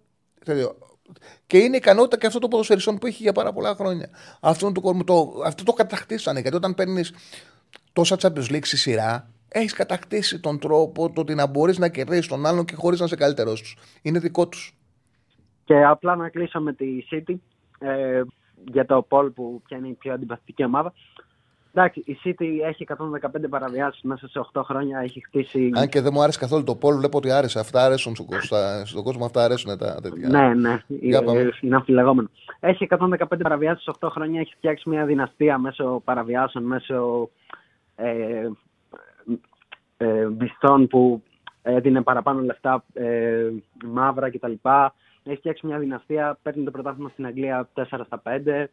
Τέτοιο. 1.51 1.59
Και 1.59 1.65
είναι 1.65 1.77
ικανότητα 1.77 2.17
και 2.17 2.27
αυτό 2.27 2.39
το 2.39 2.47
ποδοσφαιριστών 2.47 2.97
που 2.97 3.07
έχει 3.07 3.23
για 3.23 3.31
πάρα 3.31 3.53
πολλά 3.53 3.75
χρόνια. 3.75 4.09
Αυτό 4.41 4.71
το, 4.71 5.03
το, 5.03 5.41
αυτό 5.45 5.63
το 5.63 5.73
κατακτήσανε. 5.73 6.39
Γιατί 6.39 6.55
όταν 6.55 6.73
παίρνεις 6.73 7.13
τόσα 7.93 8.15
Champions 8.21 8.51
League 8.51 8.65
στη 8.65 8.77
σειρά, 8.77 9.27
έχεις 9.47 9.73
κατακτήσει 9.73 10.39
τον 10.39 10.59
τρόπο 10.59 11.11
το 11.11 11.21
ότι 11.21 11.35
να 11.35 11.47
μπορείς 11.47 11.77
να 11.77 11.89
κερδίσεις 11.89 12.27
τον 12.27 12.45
άλλον 12.45 12.65
και 12.65 12.75
χωρίς 12.75 12.99
να 12.99 13.05
είσαι 13.05 13.15
καλύτερο 13.15 13.53
τους. 13.53 13.77
Είναι 14.01 14.19
δικό 14.19 14.47
τους. 14.47 14.75
Και 15.63 15.83
απλά 15.83 16.15
να 16.15 16.29
κλείσω 16.29 16.59
με 16.59 16.73
τη 16.73 16.85
City 17.11 17.35
ε, 17.79 18.21
για 18.71 18.85
το 18.85 19.07
Paul 19.09 19.31
που 19.35 19.61
ποια 19.67 19.77
είναι 19.77 19.87
η 19.87 19.93
πιο 19.93 20.13
αντιπαθητική 20.13 20.63
ομάδα. 20.63 20.93
Εντάξει, 21.73 22.03
η 22.05 22.17
City 22.23 22.45
έχει 22.67 22.85
115 22.87 23.49
παραβιάσεις 23.49 24.01
μέσα 24.01 24.27
σε 24.27 24.41
8 24.53 24.61
χρόνια, 24.65 24.99
έχει 24.99 25.23
χτίσει... 25.25 25.69
Αν 25.75 25.87
και 25.89 26.01
δεν 26.01 26.11
μου 26.15 26.21
άρεσε 26.21 26.39
καθόλου 26.39 26.63
το 26.63 26.75
Πολ, 26.75 26.95
βλέπω 26.95 27.17
ότι 27.17 27.31
άρεσε. 27.31 27.59
Αυτά 27.59 27.85
αρέσουν 27.85 28.13
στον 28.15 28.25
κόσμο, 28.25 28.41
στα- 28.43 28.85
στον 28.85 29.03
κόσμο, 29.03 29.25
αυτά 29.25 29.43
αρέσουν 29.43 29.77
τα 29.77 29.95
τέτοια. 30.01 30.27
Ναι, 30.29 30.53
ναι, 30.53 30.79
Για 30.87 31.23
πάμε. 31.23 31.39
ε, 31.39 31.49
είναι 31.61 31.75
αμφιλεγόμενο. 31.75 32.29
Έχει 32.59 32.87
115 32.89 33.17
παραβιάσεις 33.41 33.83
σε 33.83 33.91
8 33.99 34.09
χρόνια, 34.11 34.39
έχει 34.39 34.53
φτιάξει 34.57 34.89
μια 34.89 35.05
δυναστεία 35.05 35.57
μέσω 35.57 36.01
παραβιάσεων, 36.05 36.63
μέσω 36.63 37.29
ε, 37.95 38.47
ε, 39.97 40.27
μισθών 40.39 40.87
που 40.87 41.23
έδινε 41.61 42.01
παραπάνω 42.01 42.41
λεφτά 42.41 42.83
ε, 42.93 43.49
μαύρα 43.85 44.29
κτλ. 44.31 44.53
Έχει 45.23 45.37
φτιάξει 45.37 45.65
μια 45.67 45.79
δυναστεία, 45.79 46.37
παίρνει 46.41 46.63
το 46.63 46.71
πρωτάθλημα 46.71 47.09
στην 47.09 47.25
Αγγλία 47.25 47.69
4 47.73 47.83
στα 48.05 48.21
5, 48.25 48.65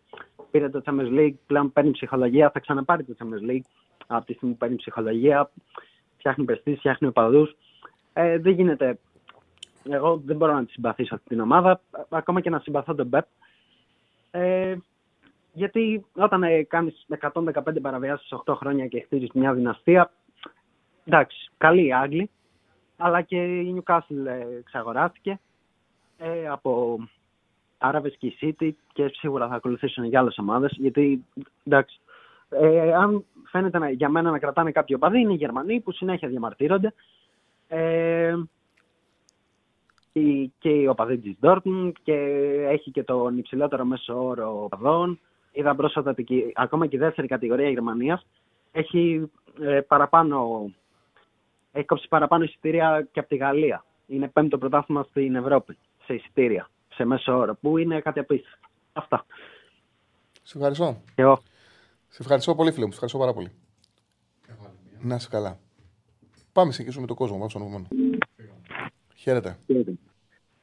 πήρε 0.50 0.68
το 0.68 0.82
Champions 0.84 1.18
League, 1.18 1.34
πλέον 1.46 1.72
παίρνει 1.72 1.90
ψυχολογία, 1.90 2.50
θα 2.50 2.60
ξαναπάρει 2.60 3.04
το 3.04 3.14
Champions 3.18 3.50
League 3.50 3.66
από 4.06 4.26
τη 4.26 4.32
στιγμή 4.32 4.52
που 4.52 4.58
παίρνει 4.58 4.76
ψυχολογία, 4.76 5.50
φτιάχνει 6.16 6.44
πρεστή, 6.44 6.74
φτιάχνει 6.74 7.08
οπαδούς. 7.08 7.56
Ε, 8.12 8.38
δεν 8.38 8.52
γίνεται. 8.52 8.98
Εγώ 9.90 10.22
δεν 10.24 10.36
μπορώ 10.36 10.52
να 10.52 10.64
τη 10.64 10.72
συμπαθήσω 10.72 11.14
αυτή 11.14 11.28
την 11.28 11.40
ομάδα, 11.40 11.80
ακόμα 12.08 12.40
και 12.40 12.50
να 12.50 12.58
συμπαθώ 12.58 12.94
τον 12.94 13.08
Πεπ. 13.08 13.24
Ε, 14.30 14.76
γιατί 15.52 16.06
όταν 16.12 16.42
ε, 16.42 16.62
κάνεις 16.62 17.06
115 17.20 17.80
παραβιάσεις 17.82 18.26
σε 18.26 18.42
8 18.44 18.54
χρόνια 18.56 18.86
και 18.86 19.00
χτίζεις 19.00 19.30
μια 19.32 19.54
δυναστεία, 19.54 20.10
εντάξει, 21.04 21.50
καλή 21.58 21.86
οι 21.86 21.92
Άγγλοι, 21.92 22.30
αλλά 22.96 23.22
και 23.22 23.36
η 23.36 23.76
Newcastle 23.76 24.26
ε, 24.26 24.56
εξαγοράστηκε 24.58 25.40
ε, 26.18 26.48
από 26.48 26.98
Άραβες 27.78 28.16
και 28.18 28.26
η 28.26 28.38
City 28.40 28.70
και 28.92 29.08
σίγουρα 29.08 29.48
θα 29.48 29.54
ακολουθήσουν 29.54 30.10
και 30.10 30.18
άλλες 30.18 30.38
ομάδες, 30.38 30.72
γιατί 30.76 31.24
εντάξει, 31.64 32.00
ε, 32.50 32.94
αν 32.94 33.24
φαίνεται 33.44 33.78
να, 33.78 33.90
για 33.90 34.08
μένα 34.08 34.30
να 34.30 34.38
κρατάνε 34.38 34.72
κάποιο 34.72 34.98
παδί, 34.98 35.20
είναι 35.20 35.32
οι 35.32 35.36
Γερμανοί 35.36 35.80
που 35.80 35.92
συνέχεια 35.92 36.28
διαμαρτύρονται. 36.28 36.94
Ε, 37.68 38.36
η- 40.12 40.52
και 40.58 40.68
η 40.68 40.86
οπαδή 40.86 41.18
της 41.18 41.36
Dortmund 41.42 41.92
και 42.02 42.14
έχει 42.68 42.90
και 42.90 43.02
τον 43.04 43.38
υψηλότερο 43.38 43.84
μέσο 43.84 44.24
όρο 44.26 44.62
οπαδών. 44.64 45.20
Είδα 45.52 45.74
πρόσφατα 45.74 46.10
ότι 46.10 46.24
και- 46.24 46.52
ακόμα 46.54 46.86
και 46.86 46.96
η 46.96 46.98
δεύτερη 46.98 47.26
κατηγορία 47.26 47.68
Γερμανίας 47.70 48.26
έχει 48.72 49.30
ε, 49.60 49.80
παραπάνω 49.80 50.66
έχει 51.72 51.86
κόψει 51.86 52.08
παραπάνω 52.08 52.44
εισιτήρια 52.44 53.08
και 53.12 53.20
από 53.20 53.28
τη 53.28 53.36
Γαλλία. 53.36 53.84
Είναι 54.06 54.28
πέμπτο 54.28 54.58
πρωτάθλημα 54.58 55.02
στην 55.02 55.34
Ευρώπη 55.34 55.76
σε 56.08 56.14
εισιτήρια, 56.14 56.70
σε 56.94 57.04
μέσο 57.04 57.36
όρο, 57.36 57.54
που 57.54 57.78
είναι 57.78 58.00
κάτι 58.00 58.18
απίστευτο. 58.18 58.68
Αυτά. 58.92 59.26
Σε 60.42 60.58
ευχαριστώ. 60.58 61.02
Και 61.14 61.22
εγώ. 61.22 61.40
Σε 62.08 62.18
ευχαριστώ 62.20 62.54
πολύ, 62.54 62.72
φίλε 62.72 62.84
μου. 62.84 62.92
Σε 62.92 63.04
ευχαριστώ 63.04 63.18
πάρα 63.18 63.32
πολύ. 63.32 63.52
Να 65.00 65.14
είσαι 65.14 65.28
καλά. 65.30 65.58
Πάμε 66.52 66.72
σε 66.72 67.00
με 67.00 67.06
τον 67.06 67.16
κόσμο. 67.16 67.36
Πάμε 67.36 67.48
στον 67.48 67.62
επόμενο. 67.62 67.88
Χαίρετε. 69.14 69.58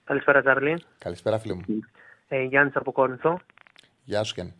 Καλησπέρα, 0.03 0.41
Τσάρλι. 0.41 0.83
Καλησπέρα, 0.97 1.39
φίλε 1.39 1.53
μου. 1.53 1.61
Ε, 2.27 2.43
Γιάννης 2.43 2.75
από 2.75 2.91
Κόρινθο. 2.91 3.39
Γεια 4.03 4.23
σου, 4.23 4.33
Γιάννη. 4.35 4.53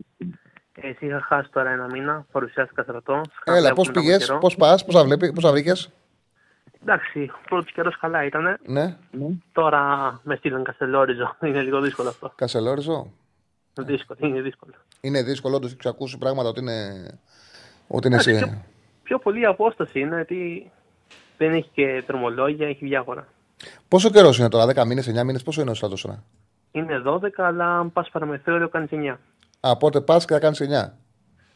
Εσύ 0.74 1.06
είχα 1.06 1.22
χάσει 1.22 1.49
τώρα 1.49 1.70
ένα 1.70 1.86
μήνα, 1.86 2.26
παρουσιάστηκα 2.32 2.84
στρατό. 2.84 3.22
Έλα, 3.44 3.74
πώς 3.74 3.91
πήγες, 3.91 4.38
πώς 4.40 4.56
πας, 4.56 4.86
πώς 4.86 4.95
θα, 4.95 5.18
πώς 5.34 5.44
θα 5.44 5.52
βρήκες; 5.52 5.91
Εντάξει, 6.88 7.20
ο 7.20 7.40
πρώτος 7.49 7.72
καιρός 7.72 7.98
καλά 7.99 8.26
ήταν. 8.26 8.57
Ναι, 8.66 8.98
Τώρα 9.52 9.80
με 10.24 10.36
στείλαν 10.36 10.64
Καστελόριζο. 10.64 11.36
Είναι 11.48 11.62
λίγο 11.62 11.82
δύσκολο 11.82 12.10
αυτό. 12.10 12.32
Κασελόριζο; 12.36 13.12
Δύσκολο, 13.74 14.20
είναι 14.22 14.41
δύσκολο. 14.41 14.74
Είναι 15.02 15.24
δύσκολο, 15.24 15.56
όντως 15.56 15.72
έχεις 15.72 15.86
ακούσει 15.86 16.18
πράγματα 16.18 16.49
ότι 16.49 16.60
είναι. 16.60 17.06
Ότι 17.88 18.07
είναι 18.07 18.16
Εντάξει, 18.16 18.32
εσύ. 18.32 18.44
πιο, 18.45 18.64
πιο 19.03 19.20
πολύ 19.20 19.40
η 19.41 19.45
απόσταση 19.45 19.99
είναι 19.99 20.20
ότι 20.20 20.72
δεν 21.38 21.53
έχει 21.53 21.70
και 21.74 22.03
δρομολόγια, 22.07 22.68
έχει 22.68 22.86
διάφορα. 22.86 23.28
Πόσο 23.88 24.10
καιρός 24.10 24.38
είναι 24.38 24.49
τώρα, 24.49 24.66
10 24.84 24.86
μήνες, 24.86 25.07
9 25.07 25.24
μήνες, 25.24 25.44
πόσο 25.44 25.62
είναι 25.62 25.72
ο 25.72 25.74
στρατό 25.74 25.95
τώρα; 26.02 26.24
Είναι 26.72 27.02
12, 27.06 27.20
αλλά 27.38 27.78
αν 27.80 27.91
πας 27.91 28.10
παραμεθόριο 28.10 28.70
κάνεις 28.70 28.90
9. 28.91 29.18
Α, 29.60 29.78
πότε 29.78 30.02
πας 30.02 30.26
και 30.26 30.34
θα 30.34 30.40
κάνεις 30.40 30.62
9. 30.62 30.91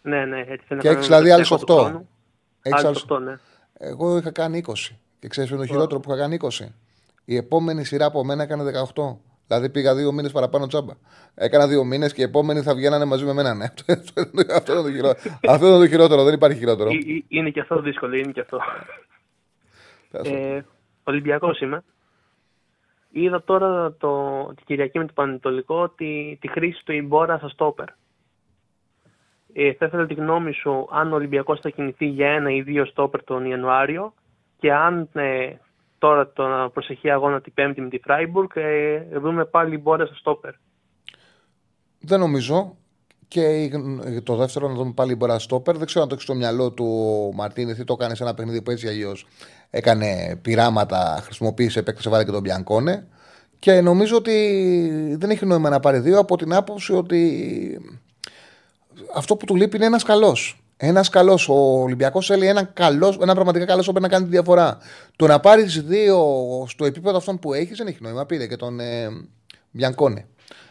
Ναι, 0.02 0.26
ναι, 0.26 0.40
έτσι 0.40 0.66
Και 0.68 0.76
θα 0.76 0.76
έχεις 0.76 0.84
κάνουμε 0.84 1.06
δηλαδή 1.06 1.28
το 1.30 1.34
άλλους 1.34 1.48
στέχο 1.48 1.64
του 1.66 1.74
8. 1.74 1.78
χρόνου. 1.80 2.10
Έχεις 2.62 2.84
Άλλους 2.84 3.06
άλλους... 3.10 3.22
8, 3.22 3.26
ναι. 3.26 3.38
Εγώ 3.80 4.18
είχα 4.18 4.32
κάνει 4.32 4.64
20. 4.68 4.74
Και 5.20 5.28
ξέρεις 5.28 5.50
ποιο 5.50 5.60
είναι 5.60 5.68
το 5.68 5.74
χειρότερο 5.74 6.00
που 6.00 6.12
είχα 6.12 6.20
κάνει 6.20 6.38
20. 6.42 6.66
Η 7.26 7.36
επόμενη 7.36 7.84
σειρά 7.84 8.06
από 8.06 8.24
μένα 8.24 8.44
έκανε 8.44 8.72
18. 8.96 9.16
Δηλαδή 9.48 9.70
πήγα 9.70 9.96
δύο 9.96 10.12
μήνες 10.12 10.32
παραπάνω 10.32 10.68
τσάμπα. 10.68 10.94
Έκανα 11.36 11.68
δύο 11.68 11.84
μήνες 11.84 12.14
και 12.14 12.22
οι 12.22 12.24
επόμενοι 12.24 12.62
θα 12.62 12.76
βγαίνανε 12.76 13.06
μαζί 13.06 13.26
με 13.26 13.34
μένα. 13.34 13.54
Ναι. 13.54 13.66
αυτό, 14.56 14.74
είναι 14.74 14.82
το 14.82 14.92
χειρότερο. 14.92 15.40
αυτό 15.48 15.68
είναι 15.68 15.78
το 15.78 15.88
χειρότερο. 15.88 16.24
Δεν 16.24 16.34
υπάρχει 16.34 16.58
χειρότερο. 16.58 16.90
Ε, 16.90 16.94
ε, 16.94 17.24
Είναι 17.28 17.50
και 17.50 17.60
αυτό 17.60 17.82
δύσκολο, 17.82 18.16
είναι 18.16 18.32
και 18.32 18.40
αυτό. 18.40 18.60
ε, 20.12 20.62
Ολυμπιακός 21.04 21.60
είμαι. 21.60 21.84
Είδα 23.12 23.44
τώρα 23.44 23.94
το, 23.94 24.44
την 24.56 24.66
Κυριακή 24.66 24.98
με 24.98 25.06
το 25.06 25.14
Πανετολικό 25.14 25.90
τη, 25.90 26.38
τη 26.42 26.48
χρήση 26.48 26.86
του 26.86 26.92
Ιμπόρα 26.92 27.38
στα 27.38 27.50
στόπερ. 27.50 27.88
Ε, 29.54 29.74
θα 29.74 29.86
ήθελα 29.86 30.06
τη 30.06 30.14
γνώμη 30.14 30.52
σου 30.54 30.88
αν 30.92 31.12
ο 31.12 31.16
Ολυμπιακός 31.16 31.60
θα 31.60 31.70
κινηθεί 31.70 32.06
για 32.06 32.30
ένα 32.30 32.52
ή 32.52 32.62
δύο 32.62 32.86
στόπερ 32.86 33.24
τον 33.24 33.46
Ιανουάριο 33.46 34.14
και 34.60 34.74
αν 34.74 35.10
ε, 35.14 35.54
τώρα 35.98 36.32
τον 36.32 36.72
προσεχή 36.74 37.10
αγώνα 37.10 37.42
την 37.42 37.54
Πέμπτη 37.54 37.82
με 37.82 37.90
τη 37.90 38.00
Φράιμπουργκ 38.00 38.50
ε, 38.54 39.20
δούμε 39.20 39.46
πάλι 39.46 39.76
Ιμπόρα 39.76 40.06
στα 40.06 40.16
στόπερ. 40.16 40.54
Δεν 42.00 42.20
νομίζω. 42.20 42.76
Και 43.28 43.70
το 44.24 44.36
δεύτερο 44.36 44.68
να 44.68 44.74
δούμε 44.74 44.92
πάλι 44.92 45.16
μπορεί 45.16 45.40
στόπερ. 45.40 45.78
Δεν 45.78 45.86
ξέρω 45.86 46.02
αν 46.02 46.08
το 46.08 46.14
έχεις 46.14 46.26
στο 46.26 46.36
μυαλό 46.36 46.72
του 46.72 46.86
ο 47.30 47.36
Μαρτίνεθ 47.36 47.80
ή 47.80 47.84
το 47.84 47.94
έκανε 47.94 48.16
σε 48.16 48.24
ένα 48.24 48.34
παιχνίδι 48.34 48.62
που 48.62 48.72
έτσι 48.72 48.88
αλλιώς 48.88 49.28
έκανε 49.70 50.40
πειράματα, 50.42 51.20
χρησιμοποίησε, 51.22 51.80
επέκτησε 51.80 52.10
βάλε 52.10 52.24
και 52.24 52.32
τον 52.32 52.42
Μπιανκόνε. 52.42 53.08
Και 53.60 53.82
νομίζω 53.82 54.18
ότι 54.18 55.16
δεν 55.20 55.30
έχει 55.30 55.46
νόημα 55.46 55.70
να 55.70 55.80
πάρει 55.80 56.00
δύο 56.00 56.20
από 56.20 56.38
την 56.38 56.54
άποψη 56.54 56.94
ότι 56.94 57.22
αυτό 59.16 59.36
που 59.36 59.46
του 59.46 59.56
λείπει 59.56 59.76
είναι 59.76 59.86
ένας 59.86 60.04
καλός. 60.04 60.64
Ένας 60.82 61.10
καλός. 61.10 61.50
Ο 61.50 61.82
Ολυμπιακός 61.82 62.26
θέλει 62.26 62.48
ένα, 62.48 62.64
καλός, 62.64 63.18
ένα 63.22 63.34
πραγματικά 63.34 63.66
καλός 63.66 63.88
όπερ 63.88 64.02
να 64.02 64.08
κάνει 64.08 64.24
τη 64.24 64.30
διαφορά. 64.30 64.78
Το 65.16 65.28
να 65.28 65.40
πάρεις 65.40 65.84
δύο 65.84 66.18
στο 66.70 66.86
επίπεδο 66.86 67.18
αυτών 67.18 67.40
που 67.40 67.54
έχεις 67.54 67.78
δεν 67.78 67.88
έχει 67.88 67.98
νόημα. 68.02 68.26
Πήρε 68.26 68.48
και 68.48 68.56
τον 68.56 68.80
ε, 68.80 69.10
Μπιανκόνε. 69.72 70.26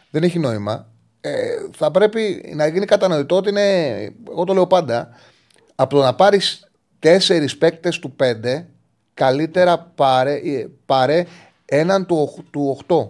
Δεν 0.09 0.23
έχει 0.23 0.39
νόημα. 0.39 0.87
Ε, 1.21 1.31
θα 1.71 1.91
πρέπει 1.91 2.51
να 2.55 2.67
γίνει 2.67 2.85
κατανοητό 2.85 3.35
ότι 3.35 3.49
είναι. 3.49 3.95
Εγώ 4.29 4.43
το 4.43 4.53
λέω 4.53 4.67
πάντα. 4.67 5.09
Από 5.75 5.95
το 5.95 6.01
να 6.01 6.15
πάρεις 6.15 6.69
τέσσερις 6.99 7.57
παίκτες 7.57 7.99
του 7.99 8.11
πέντε, 8.11 8.67
καλύτερα 9.13 9.79
πάρε, 9.95 10.33
ε, 10.33 10.67
πάρε 10.85 11.25
έναν 11.65 12.05
του, 12.05 12.45
του 12.51 12.79
8. 12.87 13.07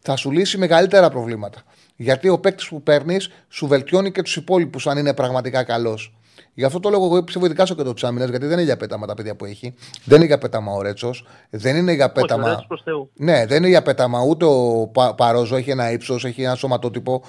Θα 0.00 0.16
σου 0.16 0.30
λύσει 0.30 0.58
μεγαλύτερα 0.58 1.10
προβλήματα. 1.10 1.62
Γιατί 1.96 2.28
ο 2.28 2.38
παίκτης 2.38 2.68
που 2.68 2.82
παίρνεις 2.82 3.30
σου 3.48 3.66
βελτιώνει 3.66 4.12
και 4.12 4.22
τους 4.22 4.36
υπόλοιπους 4.36 4.86
αν 4.86 4.98
είναι 4.98 5.14
πραγματικά 5.14 5.62
καλός. 5.62 6.12
Γι' 6.54 6.64
αυτό 6.64 6.80
το 6.80 6.90
λόγο 6.90 7.04
εγώ 7.04 7.22
πιστεύω 7.22 7.46
ειδικά 7.46 7.66
στο 7.66 7.74
κέντρο 7.74 7.92
της 7.92 8.02
γιατί 8.02 8.46
δεν 8.46 8.52
είναι 8.52 8.62
για 8.62 8.76
πέταμα 8.76 9.06
τα 9.06 9.14
παιδιά 9.14 9.36
που 9.36 9.44
έχει. 9.44 9.74
Δεν 10.04 10.16
είναι 10.16 10.26
για 10.26 10.38
πέταμα 10.38 10.72
ο 10.72 10.82
Ρέτσος. 10.82 11.26
Δεν 11.50 11.76
είναι 11.76 11.92
για 11.92 12.12
πέταμα. 12.12 12.66
Όχι, 12.68 13.08
ναι, 13.14 13.46
δεν 13.46 13.56
είναι 13.56 13.68
για 13.68 13.82
πέταμα 13.82 14.22
ούτε 14.28 14.44
ο 14.44 14.90
Παρόζο. 15.16 15.56
Έχει 15.56 15.70
ένα 15.70 15.92
ύψος, 15.92 16.24
έχει 16.24 16.42
ένα 16.42 16.54
σωματότυπο. 16.54 17.22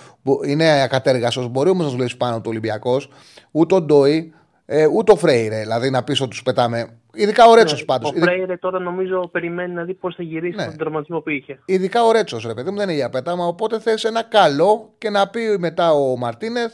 Είναι 0.45 0.81
ακατέργαστο. 0.81 1.47
Μπορεί 1.47 1.69
όμως 1.69 1.85
να 1.85 1.91
σου 1.91 1.97
λέει 1.97 2.09
πάνω 2.17 2.37
του 2.37 2.49
Ολυμπιακός. 2.49 3.09
Ούτε 3.51 3.75
ο 3.75 3.81
Ντόι, 3.81 4.33
ε, 4.65 4.85
ούτε 4.85 5.11
ο 5.11 5.15
Φρέιρε. 5.15 5.59
Δηλαδή 5.59 5.89
να 5.89 6.03
πεις 6.03 6.21
ότι 6.21 6.37
του 6.37 6.43
πετάμε. 6.43 6.99
Ειδικά 7.13 7.45
ο 7.45 7.55
Ρέτσος 7.55 7.79
ναι, 7.79 7.85
πάντως. 7.85 8.09
Ο 8.09 8.19
Φρέιρε 8.19 8.57
τώρα 8.57 8.79
νομίζω 8.79 9.29
περιμένει 9.31 9.73
να 9.73 9.83
δει 9.83 9.93
πώς 9.93 10.15
θα 10.15 10.23
γυρίσει 10.23 10.55
ναι. 10.55 10.65
τον 10.65 10.77
τερματισμό 10.77 11.19
που 11.19 11.29
είχε. 11.29 11.59
Ειδικά 11.65 12.03
ο 12.03 12.11
Ρέτσος, 12.11 12.45
ρε 12.45 12.53
παιδί 12.53 12.69
μου, 12.69 12.77
δεν 12.77 12.89
είναι 12.89 12.97
για 12.97 13.09
πέταμα. 13.09 13.45
Οπότε 13.45 13.79
θες 13.79 14.03
ένα 14.03 14.23
καλό 14.23 14.93
και 14.97 15.09
να 15.09 15.29
πει 15.29 15.57
μετά 15.59 15.91
ο 15.91 16.17
Μαρτίνεθ. 16.17 16.73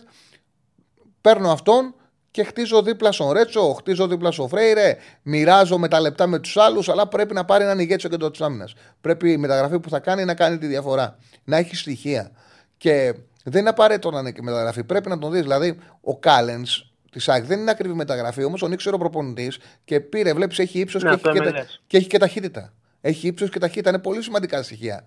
Παίρνω 1.21 1.51
αυτόν 1.51 1.95
και 2.31 2.43
χτίζω 2.43 2.81
δίπλα 2.81 3.11
στον 3.11 3.31
Ρέτσο, 3.31 3.73
χτίζω 3.73 4.07
δίπλα 4.07 4.31
στον 4.31 4.47
Φρέιρε, 4.47 4.97
μοιράζω 5.21 5.77
με 5.77 5.87
τα 5.87 5.99
λεπτά 5.99 6.27
με 6.27 6.39
τους 6.39 6.57
άλλους, 6.57 6.89
αλλά 6.89 7.07
πρέπει 7.07 7.33
να 7.33 7.45
πάρει 7.45 7.63
έναν 7.63 7.79
ηγέτη 7.79 7.99
στο 7.99 8.09
κέντρο 8.09 8.31
της 8.31 8.41
άμυνας. 8.41 8.73
Πρέπει 9.01 9.31
η 9.31 9.37
μεταγραφή 9.37 9.79
που 9.79 9.89
θα 9.89 9.99
κάνει 9.99 10.25
να 10.25 10.33
κάνει 10.33 10.57
τη 10.57 10.67
διαφορά. 10.67 11.17
Να 11.43 11.57
έχει 11.57 11.75
στοιχεία. 11.75 12.31
Και 12.77 13.13
δεν 13.43 13.59
είναι 13.59 13.69
απαραίτητο 13.69 14.11
να 14.11 14.19
είναι 14.19 14.31
και 14.31 14.41
μεταγραφή. 14.41 14.83
Πρέπει 14.83 15.09
να 15.09 15.17
τον 15.17 15.31
δεις. 15.31 15.41
Δηλαδή, 15.41 15.77
ο 16.01 16.17
Κάλενς 16.17 16.91
της 17.11 17.29
ΑΕΚ 17.29 17.45
δεν 17.45 17.59
είναι 17.59 17.71
ακριβή 17.71 17.93
μεταγραφή, 17.93 18.43
όμως 18.43 18.59
τον 18.59 18.71
ήξερε 18.71 18.95
ο 18.95 18.99
προπονητής 18.99 19.59
και 19.85 19.99
πήρε, 19.99 20.33
βλέπεις, 20.33 20.59
έχει 20.59 20.79
ύψος 20.79 21.03
και, 21.03 21.15
και, 21.31 21.65
και 21.87 21.97
έχει 21.97 22.07
και 22.07 22.17
ταχύτητα. 22.17 22.73
Έχει 23.01 23.27
ύψος 23.27 23.49
και 23.49 23.59
ταχύτητα. 23.59 23.89
Είναι 23.89 23.99
πολύ 23.99 24.21
σημαντικά 24.21 24.63
στοιχεία 24.63 25.03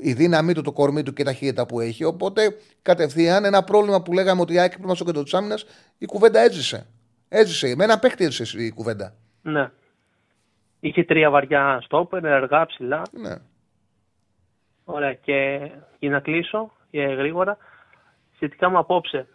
η 0.00 0.12
δύναμή 0.12 0.52
του, 0.54 0.62
το 0.62 0.72
κορμί 0.72 1.02
του 1.02 1.12
και 1.12 1.22
η 1.22 1.24
ταχύτητα 1.24 1.66
που 1.66 1.80
έχει. 1.80 2.04
Οπότε 2.04 2.56
κατευθείαν 2.82 3.44
ένα 3.44 3.64
πρόβλημα 3.64 4.02
που 4.02 4.12
λέγαμε 4.12 4.40
ότι 4.40 4.52
η 4.52 4.58
ΑΕΚ 4.58 4.72
πρέπει 4.72 4.86
να 4.86 4.94
κέντρο 4.94 5.22
τη 5.22 5.36
άμυνα, 5.36 5.58
η 5.98 6.06
κουβέντα 6.06 6.40
έζησε. 6.40 6.86
Έζησε. 7.28 7.74
Με 7.76 7.84
ένα 7.84 7.98
παίκτη 7.98 8.24
έζησε 8.24 8.62
η 8.62 8.70
κουβέντα. 8.70 9.14
Ναι. 9.42 9.70
Είχε 10.80 11.04
τρία 11.04 11.30
βαριά 11.30 11.80
στόπερ, 11.84 12.26
αργά, 12.26 12.66
ψηλά. 12.66 13.02
Ναι. 13.12 13.34
Ωραία. 14.84 15.14
Και 15.14 15.70
για 15.98 16.10
να 16.10 16.20
κλείσω 16.20 16.72
για 16.90 17.14
γρήγορα, 17.14 17.56
σχετικά 18.34 18.70
με 18.70 18.78
απόψε, 18.78 19.26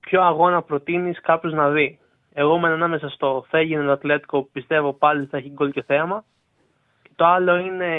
ποιο 0.00 0.22
αγώνα 0.22 0.62
προτείνεις 0.62 1.20
κάποιος 1.20 1.52
να 1.52 1.70
δει; 1.70 1.98
Εγώ 2.32 2.58
μένω 2.58 2.74
ανάμεσα 2.74 3.08
στο 3.08 3.44
Φέγγιν 3.48 3.84
το 3.84 3.90
Ατλέτικο 3.90 4.42
που 4.42 4.50
πιστεύω 4.52 4.92
πάλι 4.92 5.26
θα 5.26 5.36
έχει 5.36 5.50
γκολ 5.50 5.70
και 5.70 5.82
θέαμα 5.82 6.24
το 7.20 7.26
άλλο 7.26 7.56
είναι 7.56 7.90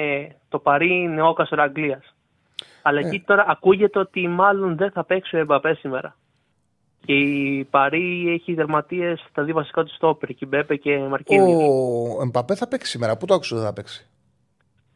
το 0.49 0.59
Παρί 0.59 1.07
Νεόκασορ 1.13 1.59
Αγγλίας. 1.59 2.15
Αλλά 2.81 2.99
ε. 2.99 3.05
εκεί 3.05 3.19
τώρα 3.19 3.45
ακούγεται 3.47 3.99
ότι 3.99 4.27
μάλλον 4.27 4.77
δεν 4.77 4.91
θα 4.91 5.03
παίξει 5.03 5.35
ο 5.35 5.39
Εμπαπέ 5.39 5.73
σήμερα. 5.73 6.15
Και 7.05 7.13
η 7.13 7.63
Παρί 7.63 8.31
έχει 8.33 8.53
δερματίες 8.53 9.25
στα 9.29 9.43
δύο 9.43 9.53
βασικά 9.53 9.83
του 9.83 9.93
στόπερ, 9.93 10.29
και 10.29 10.45
Μπέπε 10.45 10.75
και 10.75 10.97
Μαρκίνη. 10.97 11.53
Ο 11.53 12.21
Εμπαπέ 12.21 12.55
θα 12.55 12.67
παίξει 12.67 12.91
σήμερα; 12.91 13.17
Πού 13.17 13.25
το 13.25 13.33
άκουσα 13.33 13.55
δεν 13.55 13.65
θα 13.65 13.73
παίξει; 13.73 14.09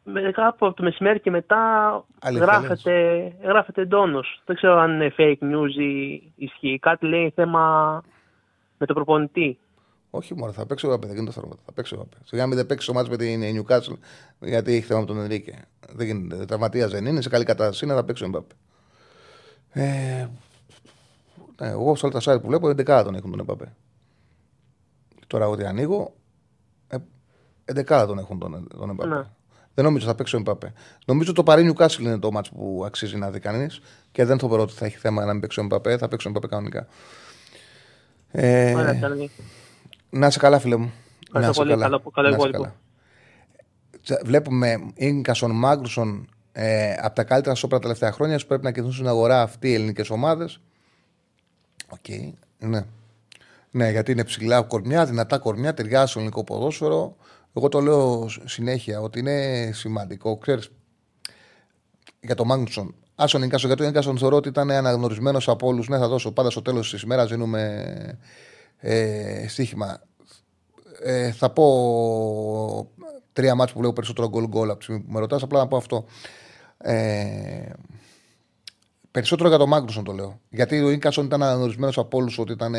Με, 0.04 0.20
κάπου 0.20 0.66
από 0.66 0.76
το 0.76 0.82
μεσημέρι 0.82 1.20
και 1.20 1.30
μετά 1.30 2.04
γράφεται, 2.34 3.32
γράφεται 3.42 3.82
εντόνω. 3.82 4.20
Δεν 4.44 4.56
ξέρω 4.56 4.78
αν 4.78 4.92
είναι 4.92 5.14
fake 5.18 5.42
news 5.42 5.80
ή 5.80 6.22
ισχύει. 6.36 6.78
Κάτι 6.78 7.06
λέει 7.06 7.32
θέμα 7.34 8.02
με 8.78 8.86
τον 8.86 8.94
προπονητή. 8.94 9.58
Όχι 10.16 10.34
μόνο, 10.34 10.52
θα 10.52 10.66
παίξει 10.66 10.86
ο 10.86 10.88
Γαπέ, 10.88 11.06
δεν 11.06 11.16
γίνεται 11.16 11.40
το 11.40 11.48
Θα 11.64 11.72
παίξει 11.72 11.94
ο 11.94 11.96
Γαπέ. 11.96 12.16
Σιγά 12.24 12.46
μην 12.46 12.56
δεν 12.56 12.66
παίξει 12.66 12.90
ο 12.90 12.94
μάτς 12.94 13.08
με 13.08 13.16
την 13.16 13.42
Newcastle 13.42 13.96
γιατί 14.40 14.72
έχει 14.74 14.82
θέμα 14.82 15.00
με 15.00 15.06
τον 15.06 15.18
Ενρίκε. 15.18 15.64
Δεν 15.92 16.06
γίνεται. 16.06 16.44
Τραυματίας 16.44 16.90
δεν 16.90 17.06
είναι, 17.06 17.20
σε 17.20 17.28
καλή 17.28 17.44
κατάσταση 17.44 17.86
να 17.86 17.94
θα 17.94 18.04
παίξει 18.04 18.24
ο 18.24 18.28
Μπαπέ. 18.28 18.54
Ε, 19.70 20.26
ναι, 21.60 21.68
εγώ 21.68 21.96
σε 21.96 22.06
όλα 22.06 22.20
τα 22.20 22.32
site 22.32 22.40
που 22.40 22.46
βλέπω 22.46 22.68
11 22.68 22.84
τον 23.04 23.14
έχουν 23.14 23.30
τον 23.30 23.40
Εμπαπέ. 23.40 23.74
Τώρα 25.26 25.48
ότι 25.48 25.64
ανοίγω, 25.64 26.14
11 27.64 28.04
τον 28.06 28.18
έχουν 28.18 28.38
τον, 28.38 28.68
τον 28.78 28.90
Εμπαπέ. 28.90 29.14
Ναι. 29.14 29.22
Δεν 29.74 29.84
νομίζω 29.84 30.06
θα 30.06 30.14
παίξει 30.14 30.36
ο 30.36 30.38
Εμπαπέ. 30.38 30.72
Νομίζω 31.06 31.32
το 31.32 31.42
Παρή 31.42 31.72
Newcastle 31.72 31.98
είναι 32.00 32.18
το 32.18 32.30
μάτς 32.32 32.50
που 32.50 32.82
αξίζει 32.86 33.16
να 33.16 33.30
δει 33.30 33.40
κανείς 33.40 33.80
και 34.12 34.24
δεν 34.24 34.38
θεωρώ 34.38 34.62
ότι 34.62 34.72
θα 34.72 34.84
έχει 34.84 34.96
θέμα 34.96 35.24
να 35.24 35.32
μην 35.32 35.40
παίξει 35.40 35.60
ο 35.60 35.62
Εμπαπέ. 35.62 35.96
Θα 35.96 36.08
παίξει 36.08 36.26
ο 36.26 36.30
Εμπαπέ 36.30 36.46
κανονικά. 36.46 36.86
Ε, 38.30 38.74
να 40.10 40.26
είσαι 40.26 40.38
καλά, 40.38 40.58
φίλε 40.58 40.76
μου. 40.76 40.92
Να 41.32 41.48
είσαι 41.48 41.64
καλά. 41.64 41.76
Καλό, 41.76 42.02
καλό, 42.14 42.50
καλά. 42.50 42.74
Βλέπουμε 44.24 44.92
Ίνκασον, 44.94 45.50
Μάγκρουσον 45.50 46.28
ε, 46.52 46.92
από 46.92 47.14
τα 47.14 47.24
καλύτερα 47.24 47.54
σώπρα 47.54 47.76
τα 47.76 47.82
τελευταία 47.82 48.12
χρόνια 48.12 48.38
που 48.38 48.46
πρέπει 48.46 48.64
να 48.64 48.70
κινηθούν 48.70 48.94
στην 48.94 49.08
αγορά 49.08 49.42
αυτοί 49.42 49.68
οι 49.68 49.74
ελληνικές 49.74 50.10
ομάδες. 50.10 50.60
Ok. 51.88 51.98
Okay. 52.08 52.32
Ναι. 52.58 52.84
ναι, 53.70 53.90
γιατί 53.90 54.12
είναι 54.12 54.24
ψηλά 54.24 54.62
κορμιά, 54.62 55.04
δυνατά 55.04 55.38
κορμιά, 55.38 55.74
ταιριάζει 55.74 56.10
στο 56.10 56.18
ελληνικό 56.18 56.44
ποδόσφαιρο. 56.44 57.16
Εγώ 57.52 57.68
το 57.68 57.80
λέω 57.80 58.28
συνέχεια 58.44 59.00
ότι 59.00 59.18
είναι 59.18 59.70
σημαντικό. 59.72 60.38
Ξέρεις, 60.38 60.70
για 62.20 62.34
τον 62.34 62.46
Μάγκνουσον. 62.46 62.94
Άσον 63.14 63.42
Ίνκασον, 63.42 63.68
γιατί 63.68 63.82
ο 63.82 63.86
Ίνκασον 63.86 64.18
θεωρώ 64.18 64.36
ότι 64.36 64.48
ήταν 64.48 64.70
αναγνωρισμένος 64.70 65.48
από 65.48 65.66
όλους. 65.66 65.88
Ναι, 65.88 65.98
θα 65.98 66.08
δώσω 66.08 66.32
πάντα 66.32 66.50
στο 66.50 66.62
τέλος 66.62 66.90
της 66.90 67.02
ημέρας. 67.02 67.28
Δίνουμε 67.28 68.18
ε, 68.78 69.48
στοίχημα. 69.48 70.00
Ε, 71.02 71.30
θα 71.32 71.50
πω 71.50 72.90
τρία 73.32 73.54
ματς 73.54 73.74
που 73.74 73.82
λέω 73.82 73.92
περισσότερο 73.92 74.28
γκολ 74.28 74.46
γκολ 74.46 74.70
από 74.70 74.78
τη 74.78 74.84
στιγμή 74.84 75.02
που 75.02 75.12
με 75.12 75.20
ρωτάς, 75.20 75.42
απλά 75.42 75.58
να 75.58 75.66
πω 75.66 75.76
αυτό. 75.76 76.04
Ε, 76.78 77.70
περισσότερο 79.10 79.48
για 79.48 79.58
τον 79.58 79.68
Μάγκρουσον 79.68 80.04
το 80.04 80.12
λέω. 80.12 80.40
Γιατί 80.48 80.80
ο 80.80 80.90
Ίνκασον 80.90 81.24
ήταν 81.24 81.42
αναγνωρισμένος 81.42 81.98
από 81.98 82.18
όλους 82.18 82.38
ότι 82.38 82.52
ήταν 82.52 82.74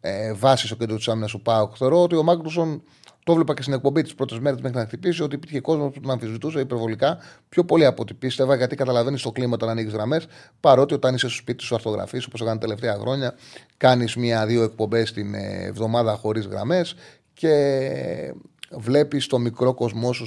ε, 0.00 0.32
βάση 0.32 0.66
στο 0.66 0.76
κέντρο 0.76 0.96
της 0.96 1.08
άμυνας 1.08 1.30
του 1.30 1.42
Πάουκ. 1.42 1.74
Θεωρώ 1.76 2.02
ότι 2.02 2.16
ο 2.16 2.22
Μάγκρουσον 2.22 2.82
το 3.24 3.32
έβλεπα 3.32 3.54
και 3.54 3.62
στην 3.62 3.74
εκπομπή 3.74 4.02
της 4.02 4.14
πρώτε 4.14 4.40
μέρε 4.40 4.56
μέχρι 4.62 4.78
να 4.78 4.84
χτυπήσει 4.84 5.22
ότι 5.22 5.34
υπήρχε 5.34 5.60
κόσμος 5.60 5.92
που 5.92 6.00
τον 6.00 6.10
αμφισβητούσε 6.10 6.60
υπερβολικά 6.60 7.18
πιο 7.48 7.64
πολύ 7.64 7.86
από 7.86 8.02
ό,τι 8.02 8.14
πίστευα, 8.14 8.56
γιατί 8.56 8.76
καταλαβαίνεις 8.76 9.22
το 9.22 9.32
κλίμα 9.32 9.52
όταν 9.54 9.68
ανοίγεις 9.68 9.92
γραμμές. 9.92 10.26
Παρότι 10.60 10.94
όταν 10.94 11.14
είσαι 11.14 11.28
στο 11.28 11.36
σπίτι 11.36 11.62
σου 11.62 11.74
ορθογραφεί, 11.74 12.16
όπως 12.16 12.40
έκανε 12.40 12.58
τα 12.58 12.60
τελευταία 12.60 12.94
χρόνια, 12.94 13.34
κάνεις 13.76 14.16
μία-δύο 14.16 14.62
εκπομπές 14.62 15.12
την 15.12 15.34
ε, 15.34 15.64
εβδομάδα 15.64 16.14
χωρίς 16.14 16.46
γραμμές 16.46 16.94
και 17.34 18.34
βλέπεις 18.70 19.26
το 19.26 19.38
μικρό 19.38 19.74
κοσμό 19.74 20.12
σου 20.12 20.26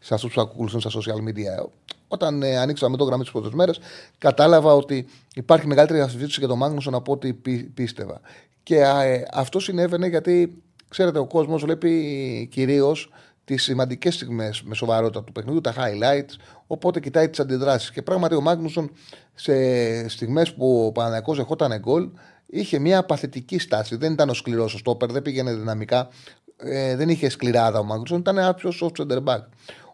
σε 0.00 0.14
αυτούς 0.14 0.34
που 0.34 0.40
ακολουθούν 0.40 0.80
στα 0.80 0.90
social 0.90 1.28
media. 1.28 1.68
Όταν 2.08 2.42
ε, 2.42 2.58
ανοίξαμε 2.58 2.90
με 2.90 2.96
το 2.96 3.04
γραμμή 3.04 3.24
τι 3.24 3.30
πρώτε 3.30 3.48
μέρε, 3.52 3.72
κατάλαβα 4.18 4.74
ότι 4.74 5.06
υπάρχει 5.34 5.66
μεγαλύτερη 5.66 6.00
αμφισβήτηση 6.00 6.38
για 6.38 6.48
τον 6.48 6.58
Μάγνουσον 6.58 6.94
από 6.94 7.12
ό,τι 7.12 7.32
πίστευα. 7.74 8.20
Και 8.62 8.76
ε, 8.76 9.22
αυτό 9.32 9.60
συνέβαινε 9.60 10.06
γιατί 10.06 10.62
Ξέρετε, 10.92 11.18
ο 11.18 11.26
κόσμος 11.26 11.62
βλέπει 11.62 12.48
κυρίως 12.50 13.10
τις 13.44 13.62
σημαντικές 13.62 14.14
στιγμές 14.14 14.62
με 14.62 14.74
σοβαρότητα 14.74 15.24
του 15.24 15.32
παιχνιδιού, 15.32 15.60
τα 15.60 15.74
highlights. 15.76 16.34
Οπότε 16.66 17.00
κοιτάει 17.00 17.28
τις 17.28 17.40
αντιδράσεις. 17.40 17.90
Και 17.90 18.02
πράγματι 18.02 18.34
ο 18.34 18.40
Μάγνουσον 18.40 18.90
σε 19.34 20.08
στιγμές 20.08 20.54
που 20.54 20.86
ο 20.86 20.92
Παναγιακό 20.92 21.34
δεχόταν 21.34 21.78
γκολ 21.78 22.08
είχε 22.46 22.78
μια 22.78 23.04
παθητική 23.04 23.58
στάση. 23.58 23.96
Δεν 23.96 24.12
ήταν 24.12 24.28
ο 24.28 24.34
σκληρός 24.34 24.74
ο 24.74 24.78
στόπερ, 24.78 25.12
δεν 25.12 25.22
πήγαινε 25.22 25.54
δυναμικά. 25.54 26.08
Ε, 26.56 26.96
δεν 26.96 27.08
είχε 27.08 27.28
σκληράδα 27.28 27.78
ο 27.78 27.84
Μάγνουσον, 27.84 28.18
ήταν 28.18 28.38
ένα 28.38 28.54
πιο 28.54 28.72
soft 28.80 29.02
center 29.02 29.24
back. 29.24 29.42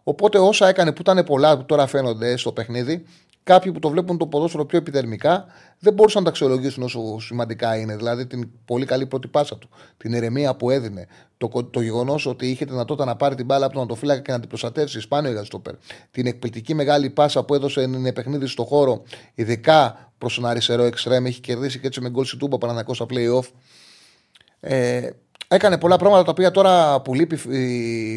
Οπότε 0.02 0.38
όσα 0.38 0.68
έκανε 0.68 0.92
που 0.92 1.00
ήταν 1.00 1.24
πολλά 1.24 1.56
που 1.56 1.64
τώρα 1.64 1.86
φαίνονται 1.86 2.36
στο 2.36 2.52
παιχνίδι, 2.52 3.04
κάποιοι 3.48 3.72
που 3.72 3.78
το 3.78 3.88
βλέπουν 3.88 4.18
το 4.18 4.26
ποδόσφαιρο 4.26 4.66
πιο 4.66 4.78
επιδερμικά 4.78 5.46
δεν 5.78 5.92
μπορούσαν 5.92 6.22
να 6.22 6.24
τα 6.24 6.30
αξιολογήσουν 6.30 6.82
όσο 6.82 7.20
σημαντικά 7.20 7.76
είναι. 7.76 7.96
Δηλαδή 7.96 8.26
την 8.26 8.50
πολύ 8.64 8.86
καλή 8.86 9.06
πρώτη 9.06 9.28
πάσα 9.28 9.58
του, 9.58 9.68
την 9.96 10.12
ηρεμία 10.12 10.54
που 10.54 10.70
έδινε, 10.70 11.06
το, 11.36 11.64
το 11.70 11.80
γεγονός 11.80 12.26
ότι 12.26 12.50
είχε 12.50 12.64
δυνατότητα 12.64 13.04
να 13.04 13.16
πάρει 13.16 13.34
την 13.34 13.44
μπάλα 13.44 13.64
από 13.64 13.74
τον 13.74 13.82
Αντοφύλακα 13.82 14.20
και 14.20 14.32
να 14.32 14.40
την 14.40 14.48
προστατεύσει, 14.48 15.00
σπάνιο 15.00 15.32
για 15.32 15.44
στόπερ. 15.44 15.74
Την 16.10 16.26
εκπληκτική 16.26 16.74
μεγάλη 16.74 17.10
πάσα 17.10 17.44
που 17.44 17.54
έδωσε 17.54 17.80
είναι 17.80 18.12
παιχνίδι 18.12 18.46
στο 18.46 18.64
χώρο, 18.64 19.02
ειδικά 19.34 20.12
προς 20.18 20.34
τον 20.34 20.46
αριστερό 20.46 20.82
εξτρέμ, 20.82 21.26
έχει 21.26 21.40
κερδίσει 21.40 21.78
και 21.78 21.86
έτσι 21.86 22.00
με 22.00 22.10
γκολ 22.10 22.24
Σιτούμπα 22.24 22.58
Πανανακό 22.58 22.94
στα 22.94 23.06
playoff. 23.10 23.48
Ε, 24.60 25.10
έκανε 25.48 25.78
πολλά 25.78 25.96
πράγματα 25.96 26.24
τα 26.24 26.30
οποία 26.30 26.50
τώρα 26.50 27.00
που 27.00 27.14
λείπει 27.14 27.36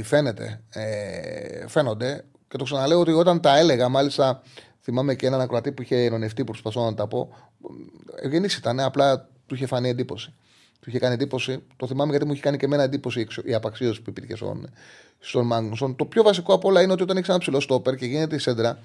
φαίνεται, 0.03 0.61
ε, 0.69 1.67
φαίνονται. 1.67 2.23
Και 2.47 2.57
το 2.57 2.63
ξαναλέω 2.63 2.99
ότι 2.99 3.11
όταν 3.11 3.41
τα 3.41 3.57
έλεγα, 3.57 3.89
μάλιστα 3.89 4.41
Θυμάμαι 4.81 5.15
και 5.15 5.25
έναν 5.27 5.41
ακροατή 5.41 5.71
που 5.71 5.81
είχε 5.81 5.95
ειρωνευτεί 5.95 6.43
που 6.43 6.51
προσπαθώ 6.51 6.85
να 6.85 6.93
τα 6.93 7.07
πω. 7.07 7.33
Ευγενή 8.15 8.47
ήταν, 8.57 8.79
απλά 8.79 9.29
του 9.45 9.55
είχε 9.55 9.65
φανεί 9.65 9.89
εντύπωση. 9.89 10.33
Του 10.79 10.89
είχε 10.89 10.99
κάνει 10.99 11.13
εντύπωση. 11.13 11.63
Το 11.75 11.87
θυμάμαι 11.87 12.09
γιατί 12.09 12.25
μου 12.25 12.31
είχε 12.31 12.41
κάνει 12.41 12.57
και 12.57 12.65
εμένα 12.65 12.83
εντύπωση 12.83 13.27
η 13.43 13.53
απαξίωση 13.53 14.01
που 14.01 14.09
υπήρχε 14.09 14.35
στον, 14.35 14.69
στον 15.19 15.45
Μάγνουσον. 15.45 15.95
Το 15.95 16.05
πιο 16.05 16.23
βασικό 16.23 16.53
απ' 16.53 16.65
όλα 16.65 16.81
είναι 16.81 16.91
ότι 16.91 17.03
όταν 17.03 17.17
έχεις 17.17 17.29
ένα 17.29 17.37
ψηλό 17.37 17.59
στόπερ 17.59 17.95
και 17.95 18.05
γίνεται 18.05 18.35
η 18.35 18.39
σέντρα 18.39 18.79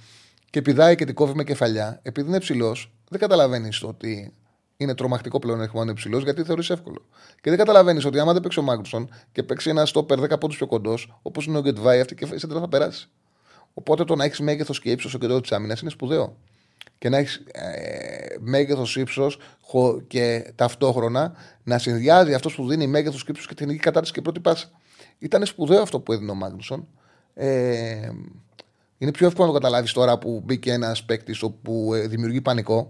και 0.50 0.62
πηδάει 0.62 0.94
και 0.94 1.04
την 1.04 1.14
κόβει 1.14 1.34
με 1.34 1.44
κεφαλιά, 1.44 2.00
επειδή 2.02 2.28
είναι 2.28 2.38
ψηλός, 2.38 2.92
δεν 3.08 3.20
καταλαβαίνεις 3.20 3.82
ότι 3.82 4.32
είναι 4.76 4.94
τρομακτικό 4.94 5.38
πλέον 5.38 5.58
να 5.58 5.82
είναι 5.82 5.94
ψηλός 5.94 6.22
γιατί 6.22 6.42
θεωρείς 6.42 6.70
εύκολο. 6.70 7.06
Και 7.40 7.50
δεν 7.50 7.58
καταλαβαίνεις 7.58 8.04
ότι 8.04 8.18
άμα 8.18 8.32
δεν 8.32 8.42
παίξει 8.42 8.58
ο 8.58 8.62
Μάγνουσον 8.62 9.10
και 9.32 9.42
παίξει 9.42 9.70
ένα 9.70 9.86
στόπερ 9.86 10.20
10 10.20 10.40
πόντους 10.40 10.56
πιο 10.56 10.66
κοντός, 10.66 11.18
όπως 11.22 11.46
είναι 11.46 11.58
ο 11.58 11.60
Γκετβάη, 11.60 12.00
αυτή 12.00 12.14
και 12.14 12.28
η 12.34 12.38
σέντρα 12.38 12.60
θα 12.60 12.68
περάσει. 12.68 13.08
Οπότε 13.78 14.04
το 14.04 14.14
να 14.16 14.24
έχεις 14.24 14.40
μέγεθος 14.40 14.80
και 14.80 14.90
ύψος 14.90 15.10
στο 15.10 15.18
κεντρό 15.18 15.40
της 15.40 15.52
άμυνας 15.52 15.80
είναι 15.80 15.90
σπουδαίο. 15.90 16.36
Και 16.98 17.08
να 17.08 17.16
έχεις 17.16 17.42
ε, 17.52 18.36
μέγεθος, 18.40 18.96
ύψος 18.96 19.38
και 20.06 20.52
ταυτόχρονα 20.54 21.34
να 21.62 21.78
συνδυάζει 21.78 22.34
αυτός 22.34 22.54
που 22.54 22.68
δίνει 22.68 22.86
μέγεθος 22.86 23.24
και 23.24 23.30
ύψος 23.30 23.46
και 23.46 23.54
τεχνική 23.54 23.78
κατάρτιση 23.78 24.12
και 24.12 24.22
πρώτη 24.22 24.40
πάσα. 24.40 24.70
Ήταν 25.18 25.46
σπουδαίο 25.46 25.82
αυτό 25.82 26.00
που 26.00 26.12
έδινε 26.12 26.30
ο 26.30 26.34
Μάγνουσον. 26.34 26.88
Ε, 27.34 28.10
είναι 28.98 29.10
πιο 29.10 29.26
εύκολο 29.26 29.46
να 29.46 29.52
το 29.52 29.58
καταλάβεις 29.58 29.92
τώρα 29.92 30.18
που 30.18 30.42
μπήκε 30.44 30.72
ένας 30.72 31.04
παίκτης 31.04 31.44
που 31.62 31.94
ε, 31.94 32.06
δημιουργεί 32.06 32.40
πανικό. 32.40 32.88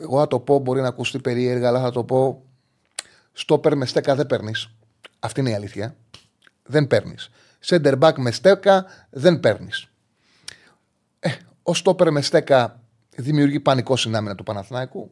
Εγώ 0.00 0.18
θα 0.18 0.26
το 0.26 0.40
πω, 0.40 0.58
μπορεί 0.58 0.80
να 0.80 0.88
ακουστεί 0.88 1.18
περίεργα, 1.18 1.68
αλλά 1.68 1.80
θα 1.80 1.90
το 1.90 2.04
πω. 2.04 2.42
Στο 3.32 3.60
με 3.74 3.86
στέκα 3.86 4.14
δεν 4.14 4.26
παίρνεις. 4.26 4.70
Αυτή 5.18 5.40
είναι 5.40 5.50
η 5.50 5.54
αλήθεια. 5.54 5.96
Δεν 6.62 6.86
παίρνεις. 6.86 7.30
Σέντερ 7.64 7.94
back 8.00 8.12
με 8.16 8.30
στέκα 8.30 8.84
δεν 9.10 9.40
παίρνεις. 9.40 9.86
Ε, 11.20 11.30
ο 11.62 11.74
στόπερ 11.74 12.10
με 12.10 12.20
στέκα 12.20 12.80
δημιουργεί 13.16 13.60
πανικό 13.60 13.96
συνάμενα 13.96 14.34
του 14.34 14.42
Παναθηναϊκού. 14.42 15.10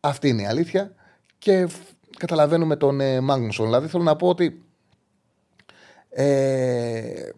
Αυτή 0.00 0.28
είναι 0.28 0.42
η 0.42 0.46
αλήθεια. 0.46 0.94
Και 1.38 1.68
καταλαβαίνουμε 2.16 2.76
τον 2.76 3.00
ε, 3.00 3.20
Μάγνουσον. 3.20 3.66
Δηλαδή 3.66 3.88
θέλω 3.88 4.02
να 4.02 4.16
πω 4.16 4.28
ότι 4.28 4.64
ε, 6.10 7.28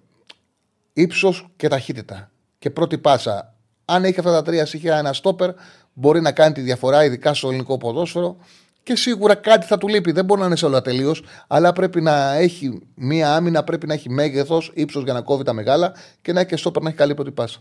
ύψος 0.92 1.50
και 1.56 1.68
ταχύτητα 1.68 2.30
και 2.58 2.70
πρώτη 2.70 2.98
πάσα. 2.98 3.54
Αν 3.84 4.04
έχει 4.04 4.18
αυτά 4.18 4.32
τα 4.32 4.42
τρία 4.42 4.66
στοιχεία 4.66 4.98
ένα 4.98 5.12
στόπερ 5.12 5.50
μπορεί 5.92 6.20
να 6.20 6.32
κάνει 6.32 6.54
τη 6.54 6.60
διαφορά 6.60 7.04
ειδικά 7.04 7.34
στο 7.34 7.48
ελληνικό 7.48 7.76
ποδόσφαιρο 7.76 8.36
και 8.82 8.96
σίγουρα 8.96 9.34
κάτι 9.34 9.66
θα 9.66 9.78
του 9.78 9.88
λείπει. 9.88 10.12
Δεν 10.12 10.24
μπορεί 10.24 10.40
να 10.40 10.46
είναι 10.46 10.56
σε 10.56 10.66
όλα 10.66 10.82
τελείως, 10.82 11.24
αλλά 11.46 11.72
πρέπει 11.72 12.00
να 12.00 12.34
έχει 12.34 12.80
μία 12.94 13.34
άμυνα, 13.34 13.64
πρέπει 13.64 13.86
να 13.86 13.94
έχει 13.94 14.10
μέγεθος, 14.10 14.70
ύψος 14.74 15.02
για 15.02 15.12
να 15.12 15.20
κόβει 15.20 15.44
τα 15.44 15.52
μεγάλα 15.52 15.92
και 16.22 16.32
να 16.32 16.40
έχει 16.40 16.48
και 16.48 16.56
στόπερ 16.56 16.82
να 16.82 16.88
έχει 16.88 16.98
καλή 16.98 17.14
πρώτη 17.14 17.30
πάσα. 17.30 17.58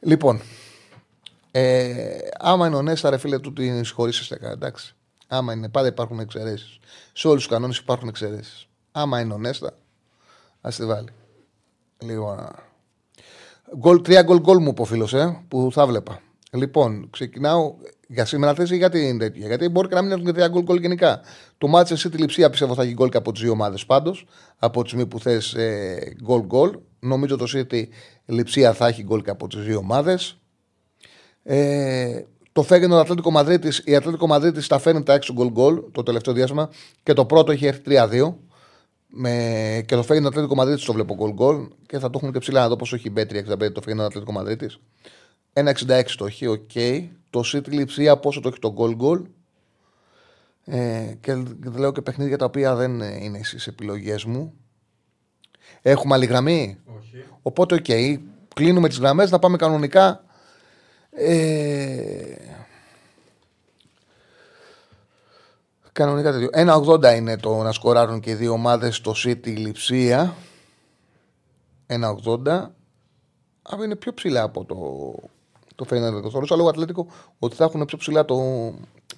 Λοιπόν, 0.00 0.40
ε, 1.50 2.18
άμα 2.38 2.66
είναι 2.66 2.76
ο 2.76 2.82
Νέστα, 2.82 3.10
ρε 3.10 3.18
φίλε, 3.18 3.38
του 3.38 3.52
την 3.52 3.84
συγχωρήσει 3.84 4.36
εντάξει. 4.40 4.94
Άμα 5.28 5.52
είναι, 5.52 5.68
πάντα 5.68 5.86
υπάρχουν 5.86 6.18
εξαιρέσεις. 6.20 6.78
Σε 7.12 7.28
όλους 7.28 7.42
τους 7.42 7.52
κανόνες 7.52 7.78
υπάρχουν 7.78 8.08
εξαιρέσεις. 8.08 8.68
Άμα 8.92 9.20
είναι 9.20 9.32
ο 9.32 9.38
Νέστα, 9.38 9.72
ας 10.60 10.76
τη 10.76 10.84
βάλει. 10.84 11.08
Λοιπόν. 11.98 12.50
Γκολ, 13.76 14.02
τρία 14.02 14.22
γκολ 14.22 14.40
γκολ 14.40 14.62
μου, 14.62 14.74
ο 14.78 14.84
φίλος, 14.84 15.14
ε, 15.14 15.44
που 15.48 15.68
θα 15.72 15.86
βλέπα. 15.86 16.20
Λοιπόν, 16.52 17.10
ξεκινάω 17.10 17.74
για 18.12 18.24
σήμερα 18.24 18.54
θέση 18.54 18.76
για 18.76 18.90
την 18.90 19.18
τέτοια; 19.18 19.46
Γιατί 19.46 19.68
μπορεί 19.68 19.88
και 19.88 19.94
να 19.94 20.02
μην 20.02 20.12
έχουν 20.12 20.32
τρία 20.32 20.48
γκολ 20.48 20.62
γκολ 20.62 20.80
γενικά. 20.80 21.20
Το 21.58 21.66
μάτσε 21.66 21.94
εσύ 21.94 22.08
τη 22.08 22.16
λειψία 22.16 22.50
πιστεύω 22.50 22.74
θα 22.74 22.82
έχει 22.82 22.92
γκολ 22.92 23.08
και 23.08 23.16
από 23.16 23.32
τις 23.32 23.42
δύο 23.42 23.50
ομάδες 23.50 23.86
πάντως. 23.86 24.26
Από 24.58 24.82
τη 24.82 24.88
στιγμή 24.88 25.06
που 25.06 25.20
θες 25.20 25.56
γκολ 26.22 26.40
γκολ. 26.40 26.78
Νομίζω 27.00 27.36
το 27.36 27.46
City 27.54 27.82
λειψία 28.26 28.72
θα 28.72 28.86
έχει 28.86 29.02
γκολ 29.02 29.22
και 29.22 29.30
από 29.30 29.46
τις 29.46 29.64
δύο 29.64 29.78
ομάδες. 29.78 30.40
Ε, 31.42 32.22
το 32.52 32.62
φέγγενο 32.62 32.96
Ατλέτικο 32.96 33.30
Μαδρίτης, 33.30 33.82
η 33.84 33.96
Ατλέτικο 33.96 34.26
Μαδρίτης 34.26 34.66
τα 34.66 34.78
φέρνει 34.78 35.02
τα 35.02 35.14
6 35.14 35.32
γκολ 35.32 35.50
γκολ 35.50 35.82
το 35.92 36.02
τελευταίο 36.02 36.34
διάστημα 36.34 36.70
και 37.02 37.12
το 37.12 37.24
πρώτο 37.24 37.52
έχει 37.52 37.66
έρθει 37.66 37.82
3-2. 37.86 38.34
Με... 39.06 39.30
Και 39.86 39.94
το 39.94 40.02
Φέγενορντ 40.02 40.28
Ατλέτικο 40.28 40.54
Μαδρίτης 40.54 40.84
το 40.84 40.92
βλέπω 40.92 41.14
γκολ 41.14 41.32
γκολ 41.32 41.68
και 41.86 41.98
θα 41.98 42.10
το 42.10 42.18
έχουν 42.22 42.32
και 42.32 42.38
ψηλά 42.38 42.60
να 42.60 42.68
δω 42.68 42.76
πόσο 42.76 42.96
έχει 42.96 43.08
η 43.08 43.10
Μπέτρια 43.14 43.44
65 43.48 43.72
το 43.72 43.80
Φέγενορντ 43.80 44.06
Ατλέτικο 44.06 44.32
Μαδρίτης. 44.32 44.78
1,66 45.52 46.02
το 46.16 46.26
έχει, 46.26 46.46
ok. 46.46 46.70
Okay. 46.74 47.08
Το 47.30 47.42
City 47.44 47.68
Λειψία 47.68 48.16
πόσο 48.16 48.40
το 48.40 48.48
έχει 48.48 48.58
το 48.58 48.74
γκολ 48.78 48.96
γκολ. 49.00 49.22
Ε, 50.64 51.14
και 51.20 51.42
λέω 51.76 51.92
και 51.92 52.02
παιχνίδια 52.02 52.38
τα 52.38 52.44
οποία 52.44 52.74
δεν 52.74 53.00
είναι 53.00 53.42
στις 53.42 53.66
επιλογές 53.66 54.24
μου. 54.24 54.54
Έχουμε 55.82 56.14
άλλη 56.14 56.26
γραμμή; 56.26 56.78
Όχι. 56.84 57.24
Οπότε, 57.42 57.74
ok. 57.74 57.84
Okay. 57.88 58.18
Κλείνουμε 58.54 58.88
τις 58.88 58.98
γραμμές, 58.98 59.30
να 59.30 59.38
πάμε 59.38 59.56
κανονικά. 59.56 60.24
Ε, 61.10 62.34
κανονικά 65.92 66.32
τέτοιο. 66.32 66.48
1,80 66.52 67.16
είναι 67.16 67.36
το 67.36 67.62
να 67.62 67.72
σκοράρουν 67.72 68.20
και 68.20 68.30
οι 68.30 68.34
δύο 68.34 68.52
ομάδες 68.52 68.96
στο 68.96 69.14
City 69.24 69.56
λειψία. 69.56 70.34
1,80. 71.86 72.70
Αυτό 73.62 73.84
είναι 73.84 73.96
πιο 73.96 74.14
ψηλά 74.14 74.42
από 74.42 74.64
το 74.64 74.76
το 75.80 75.86
Φέγγινο 75.86 76.20
Το 76.20 76.30
θεωρούσα 76.30 76.56
λόγω 76.56 76.68
Ατλέτικο 76.68 77.06
ότι 77.38 77.56
θα 77.56 77.64
έχουν 77.64 77.84
πιο 77.84 77.98
ψηλά 77.98 78.24
το 78.24 78.36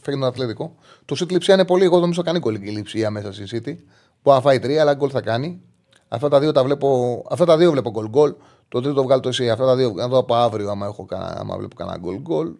Φέγγινο 0.00 0.26
Ατλέτικο. 0.26 0.74
Το 1.04 1.16
City 1.18 1.30
λειψία 1.30 1.54
είναι 1.54 1.64
πολύ. 1.64 1.84
Εγώ 1.84 1.98
νομίζω 1.98 2.22
κάνει 2.22 2.38
γκολ 2.38 2.54
η 2.54 2.58
λειψία 2.58 3.10
μέσα 3.10 3.32
στη 3.32 3.44
City. 3.50 3.76
Που 4.22 4.30
θα 4.30 4.40
φάει 4.40 4.58
τρία, 4.58 4.80
αλλά 4.80 4.94
γκολ 4.94 5.08
θα 5.12 5.20
κάνει. 5.20 5.60
Αυτά 6.08 6.28
τα 6.28 6.40
δύο 6.40 6.52
τα 6.52 6.64
βλέπω. 6.64 7.22
Αυτά 7.30 7.44
τα 7.44 7.56
δύο 7.56 7.70
βλέπω 7.70 7.90
γκολ 7.90 8.08
γκολ. 8.08 8.34
Το 8.68 8.80
τρίτο 8.80 8.94
το 8.94 9.02
βγάλω 9.02 9.20
το 9.20 9.28
εσύ. 9.28 9.50
Αυτά 9.50 9.64
τα 9.64 9.76
δύο. 9.76 9.92
Να 9.92 10.08
δω 10.08 10.18
από 10.18 10.34
αύριο 10.34 10.70
άμα, 10.70 10.86
έχω, 10.86 11.06
άμα 11.10 11.56
βλέπω 11.56 11.74
κανένα 11.76 11.98
γκολ 11.98 12.20
γκολ. 12.20 12.52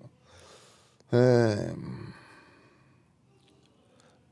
Ε, 1.11 1.73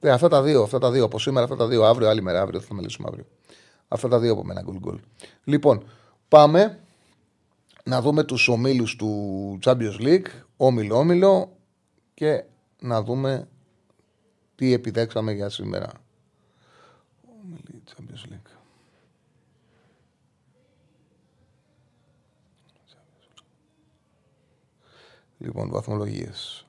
ε, 0.00 0.10
αυτά 0.10 0.28
τα 0.28 0.42
δύο, 0.42 0.62
αυτά 0.62 0.78
τα 0.78 0.90
δύο 0.90 1.04
από 1.04 1.18
σήμερα, 1.18 1.44
αυτά 1.44 1.56
τα 1.56 1.66
δύο 1.66 1.84
αύριο, 1.84 2.08
άλλη 2.08 2.22
μέρα, 2.22 2.40
αύριο 2.40 2.60
θα 2.60 2.74
μιλήσουμε 2.74 3.08
αύριο. 3.08 3.24
Αυτά 3.88 4.08
τα 4.08 4.18
δύο 4.18 4.32
από 4.32 4.44
μένα 4.44 4.62
γκολ 4.62 4.78
γκολ. 4.78 4.98
Λοιπόν, 5.44 5.84
πάμε 6.28 6.79
να 7.84 8.00
δούμε 8.00 8.24
τους 8.24 8.48
ομίλους 8.48 8.96
του 8.96 9.58
Champions 9.64 10.00
League, 10.00 10.26
όμιλο-όμιλο 10.56 11.56
και 12.14 12.44
να 12.80 13.02
δούμε 13.02 13.48
τι 14.54 14.72
επιδέξαμε 14.72 15.32
για 15.32 15.48
σήμερα. 15.48 15.90
Όμιλοι 17.44 17.82
Champions 17.88 18.32
League. 18.32 18.50
Λοιπόν, 25.38 25.70
βαθμολογίες. 25.70 26.66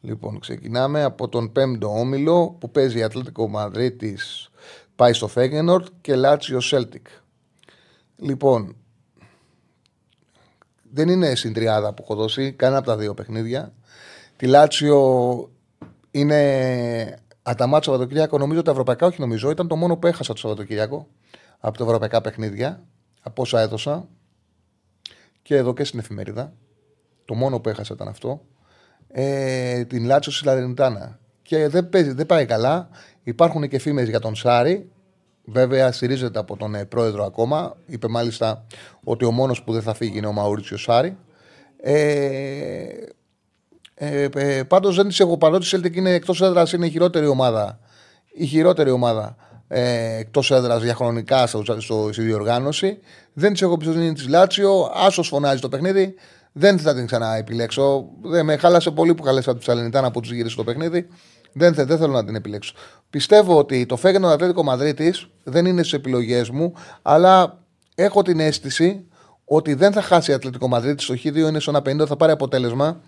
Λοιπόν, 0.00 0.38
ξεκινάμε 0.38 1.02
από 1.02 1.28
τον 1.28 1.52
πέμπτο 1.52 1.98
όμιλο 1.98 2.56
που 2.60 2.70
παίζει 2.70 2.98
η 2.98 3.02
Ατλέτικο 3.02 3.48
Μαδρίτης 3.48 4.50
πάει 4.96 5.12
στο 5.12 5.28
Φέγενορντ 5.28 5.86
και 6.00 6.14
Λάτσιο 6.14 6.60
Σέλτικ. 6.60 7.06
Λοιπόν, 8.16 8.76
δεν 10.92 11.08
είναι 11.08 11.34
στην 11.34 11.52
τριάδα 11.52 11.94
που 11.94 12.02
έχω 12.02 12.14
δώσει, 12.14 12.52
κανένα 12.52 12.78
από 12.78 12.86
τα 12.86 12.96
δύο 12.96 13.14
παιχνίδια. 13.14 13.72
Τη 14.36 14.46
Λάτσιο 14.46 15.50
είναι 16.10 17.18
αταμά 17.42 17.78
το 17.78 17.84
Σαββατοκύριακο. 17.84 18.38
Νομίζω 18.38 18.62
τα 18.62 18.70
ευρωπαϊκά, 18.70 19.06
όχι 19.06 19.20
νομίζω, 19.20 19.50
ήταν 19.50 19.68
το 19.68 19.76
μόνο 19.76 19.96
που 19.96 20.06
έχασα 20.06 20.32
το 20.32 20.38
Σαββατοκύριακο 20.38 21.06
από 21.58 21.78
τα 21.78 21.84
ευρωπαϊκά 21.84 22.20
παιχνίδια, 22.20 22.82
από 23.22 23.42
όσα 23.42 23.60
έδωσα. 23.60 24.08
Και 25.42 25.56
εδώ 25.56 25.74
και 25.74 25.84
στην 25.84 25.98
εφημερίδα. 25.98 26.52
Το 27.24 27.34
μόνο 27.34 27.60
που 27.60 27.68
έχασα 27.68 27.94
ήταν 27.94 28.08
αυτό. 28.08 28.40
Ε, 29.08 29.84
την 29.84 30.04
Λάτσιο 30.04 30.32
στη 30.32 30.44
Λαρεντάνα. 30.44 31.18
Και 31.42 31.68
δεν, 31.68 31.88
παίζει, 31.88 32.12
δεν 32.12 32.26
πάει 32.26 32.46
καλά. 32.46 32.88
Υπάρχουν 33.22 33.68
και 33.68 33.78
φήμες 33.78 34.08
για 34.08 34.20
τον 34.20 34.34
Σάρι 34.34 34.90
Βέβαια, 35.50 35.92
στηρίζεται 35.92 36.38
από 36.38 36.56
τον 36.56 36.74
ε, 36.74 36.84
πρόεδρο 36.84 37.24
ακόμα. 37.24 37.76
Είπε 37.86 38.08
μάλιστα 38.08 38.66
ότι 39.04 39.24
ο 39.24 39.30
μόνος 39.30 39.62
που 39.62 39.72
δεν 39.72 39.82
θα 39.82 39.94
φύγει 39.94 40.18
είναι 40.18 40.26
ο 40.26 40.32
Μαουρίτσιο 40.32 40.76
Σάρι. 40.76 41.16
Ε, 41.80 42.88
ε, 43.94 44.28
ε, 44.34 44.62
Πάντως 44.62 44.96
δεν 44.96 45.08
της 45.08 45.20
έχω 45.20 45.38
παρότι 45.38 45.76
η 45.76 45.80
Celtic 45.80 45.96
είναι 45.96 46.10
εκτός 46.10 46.42
έδρας, 46.42 46.72
είναι 46.72 46.86
η 46.86 46.90
χειρότερη 46.90 47.26
ομάδα. 47.26 47.78
Η 48.32 48.46
χειρότερη 48.46 48.90
ομάδα 48.90 49.36
ε, 49.68 50.16
εκτός 50.18 50.50
έδρας 50.50 50.82
διαχρονικά 50.82 51.46
στο, 51.46 51.62
στο, 51.78 52.08
στη 52.12 52.22
διοργάνωση. 52.22 52.98
Δεν 53.32 53.52
της 53.52 53.62
έχω 53.62 53.72
εμπιστοσύνη 53.72 54.12
της 54.12 54.28
Λάτσιο. 54.28 54.90
Άσος 54.94 55.28
φωνάζει 55.28 55.60
το 55.60 55.68
παιχνίδι. 55.68 56.14
Δεν 56.52 56.78
θα 56.78 56.94
την 56.94 57.06
ξαναεπιλέξω. 57.06 58.08
Δεν 58.22 58.44
με 58.44 58.56
χάλασε 58.56 58.90
πολύ 58.90 59.14
που 59.14 59.22
χαλέσα 59.22 59.54
τους 59.54 59.64
Σαλενιτάνα 59.64 60.10
που 60.10 60.20
τους 60.20 60.32
γύρισες 60.32 60.56
το 60.56 60.64
παιχνίδι. 60.64 61.08
Δεν, 61.52 61.74
δεν 61.74 61.98
θέλω 61.98 62.12
να 62.12 62.24
την 62.24 62.34
επιλέξω. 62.34 62.74
Πιστεύω 63.10 63.58
ότι 63.58 63.86
το 63.86 63.96
Φέγγενο 63.96 64.28
Ατλέτικο 64.28 64.62
Μαδρίτης 64.62 65.28
δεν 65.44 65.66
είναι 65.66 65.82
στις 65.82 65.98
επιλογές 65.98 66.50
μου, 66.50 66.72
αλλά 67.02 67.58
έχω 67.94 68.22
την 68.22 68.40
αίσθηση 68.40 69.08
ότι 69.44 69.74
δεν 69.74 69.92
θα 69.92 70.02
χάσει 70.02 70.30
η 70.30 70.34
Ατλέτικο 70.34 70.68
Μαδρίτη. 70.68 71.02
Στο 71.02 71.14
Χ2 71.14 71.36
είναι 71.36 71.60
στο 71.60 71.72
1,50, 71.84 72.06
θα 72.06 72.16
πάρει 72.16 72.32
αποτέλεσμα. 72.32 73.00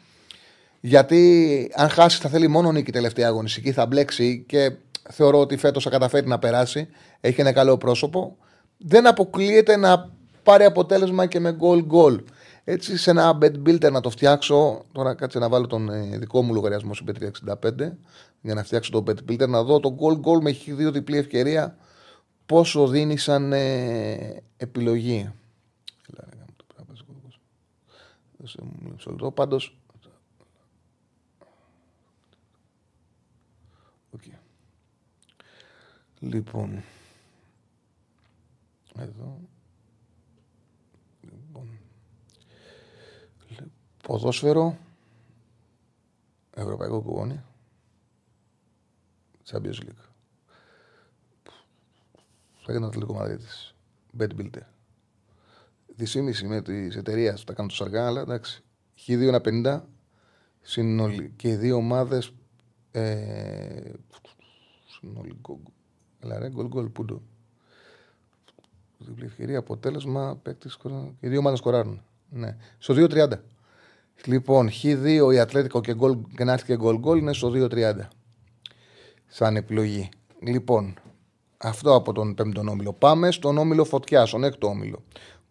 Γιατί 0.81 1.73
αν 1.75 1.89
χάσει 1.89 2.21
θα 2.21 2.29
θέλει 2.29 2.49
μόνο 2.49 2.73
νίκη 2.73 2.93
τελευταία 2.93 3.29
αγωνιστική, 3.29 3.73
θα 3.73 3.87
μπλέξει 3.87 4.45
και 4.49 4.73
θεωρώ 5.11 5.41
ότι 5.41 5.57
φέτος 5.57 5.85
θα 5.85 5.91
καταφέρει 5.91 6.27
να 6.27 6.39
περάσει. 6.39 6.89
Έχει 7.21 7.41
ένα 7.41 7.53
καλό 7.53 7.79
πρόσωπο. 7.79 8.37
Δεν 8.77 9.07
αποκλείεται 9.07 9.77
να 9.77 10.11
πάρει 10.43 10.65
αποτέλεσμα 10.65 11.27
και 11.27 11.41
με 11.41 11.53
γκολ 11.53 11.85
γκολ. 11.85 12.21
Έτσι 12.65 12.97
σε 12.97 13.11
ένα 13.11 13.39
bed 13.43 13.53
builder 13.67 13.91
να 13.93 14.01
το 14.01 14.11
φτιάξω. 14.11 14.85
Τώρα 14.93 15.15
κάτσε 15.15 15.39
να 15.39 15.49
βάλω 15.49 15.67
τον 15.67 15.91
ε, 15.91 16.19
δικό 16.19 16.43
μου 16.43 16.55
λογαριασμό 16.55 16.95
στο 16.95 17.05
365 17.49 17.93
για 18.41 18.55
να 18.55 18.62
φτιάξω 18.62 18.91
το 18.91 19.05
bed 19.07 19.31
builder. 19.31 19.49
Να 19.49 19.62
δω 19.62 19.81
το 19.81 19.97
goal 20.01 20.21
goal 20.21 20.43
με 20.43 20.51
έχει 20.51 20.73
δύο 20.73 20.91
διπλή 20.91 21.17
ευκαιρία 21.17 21.77
πόσο 22.47 22.89
δίνει 22.89 23.17
σαν 23.17 23.53
ε, 23.53 24.43
επιλογή. 24.57 25.33
Πάντως 29.35 29.75
Okay. 34.17 34.39
Λοιπόν. 36.19 36.83
Εδώ. 38.99 39.41
Λοιπόν. 41.21 41.79
Ποδόσφαιρο. 44.03 44.79
Ευρωπαϊκό 46.55 47.01
κουβόνι. 47.01 47.41
Champions 49.51 49.81
League. 49.82 50.05
Θα 52.62 52.72
έκανε 52.72 52.81
το 52.81 52.86
Ατλαντικό 52.86 53.14
Μαδρίτης. 53.14 53.74
Bet 54.18 54.28
Builder. 54.39 54.66
Δυσήμιση 55.86 56.47
με 56.47 56.62
τη 56.62 56.86
εταιρεία 56.86 57.35
που 57.35 57.44
τα 57.44 57.52
κάνουν 57.52 57.70
το 57.70 57.77
Σαργά, 57.77 58.06
αλλά 58.06 58.20
εντάξει. 58.20 58.62
Χ2 59.06 59.40
1,50 59.40 59.81
συνολικά 60.60 61.32
και 61.36 61.48
οι 61.48 61.56
δύο 61.56 61.77
ομάδες 61.77 62.32
ε, 62.90 63.93
συνολικό. 64.86 65.60
Αλλά 66.22 66.39
ρε, 66.39 66.48
γκολ 66.51 66.66
γκολ 66.66 66.89
που 66.89 67.05
το. 67.05 67.22
Διπλή 68.98 69.24
ευκαιρία, 69.24 69.59
αποτέλεσμα, 69.59 70.36
παίκτης 70.43 70.77
Και 71.20 71.28
δύο 71.28 71.39
ομάδες 71.39 71.59
σκοράρουν. 71.59 72.02
Ναι. 72.28 72.56
Στο 72.78 72.94
2-30. 72.97 73.32
Λοιπόν, 74.24 74.68
Χ2 74.82 75.31
η 75.32 75.39
Ατλέτικο 75.39 75.81
και, 75.81 75.94
γκολ, 75.94 76.18
και 76.36 76.44
να 76.44 76.52
έρθει 76.52 76.64
και 76.64 76.77
γκολ 76.77 76.98
γκολ 76.98 77.18
είναι 77.18 77.32
στο 77.32 77.51
2-30. 77.55 78.09
Σαν 79.32 79.57
επιλογή. 79.57 80.09
Λοιπόν, 80.43 80.94
αυτό 81.57 81.94
από 81.94 82.12
τον 82.12 82.35
πέμπτο 82.35 82.62
όμιλο. 82.69 82.93
Πάμε 82.93 83.31
στον 83.31 83.59
όμιλο 83.59 83.85
Φωτιάς, 83.85 84.28
στον 84.28 84.44
έκτο 84.44 84.66
όμιλο. 84.66 85.02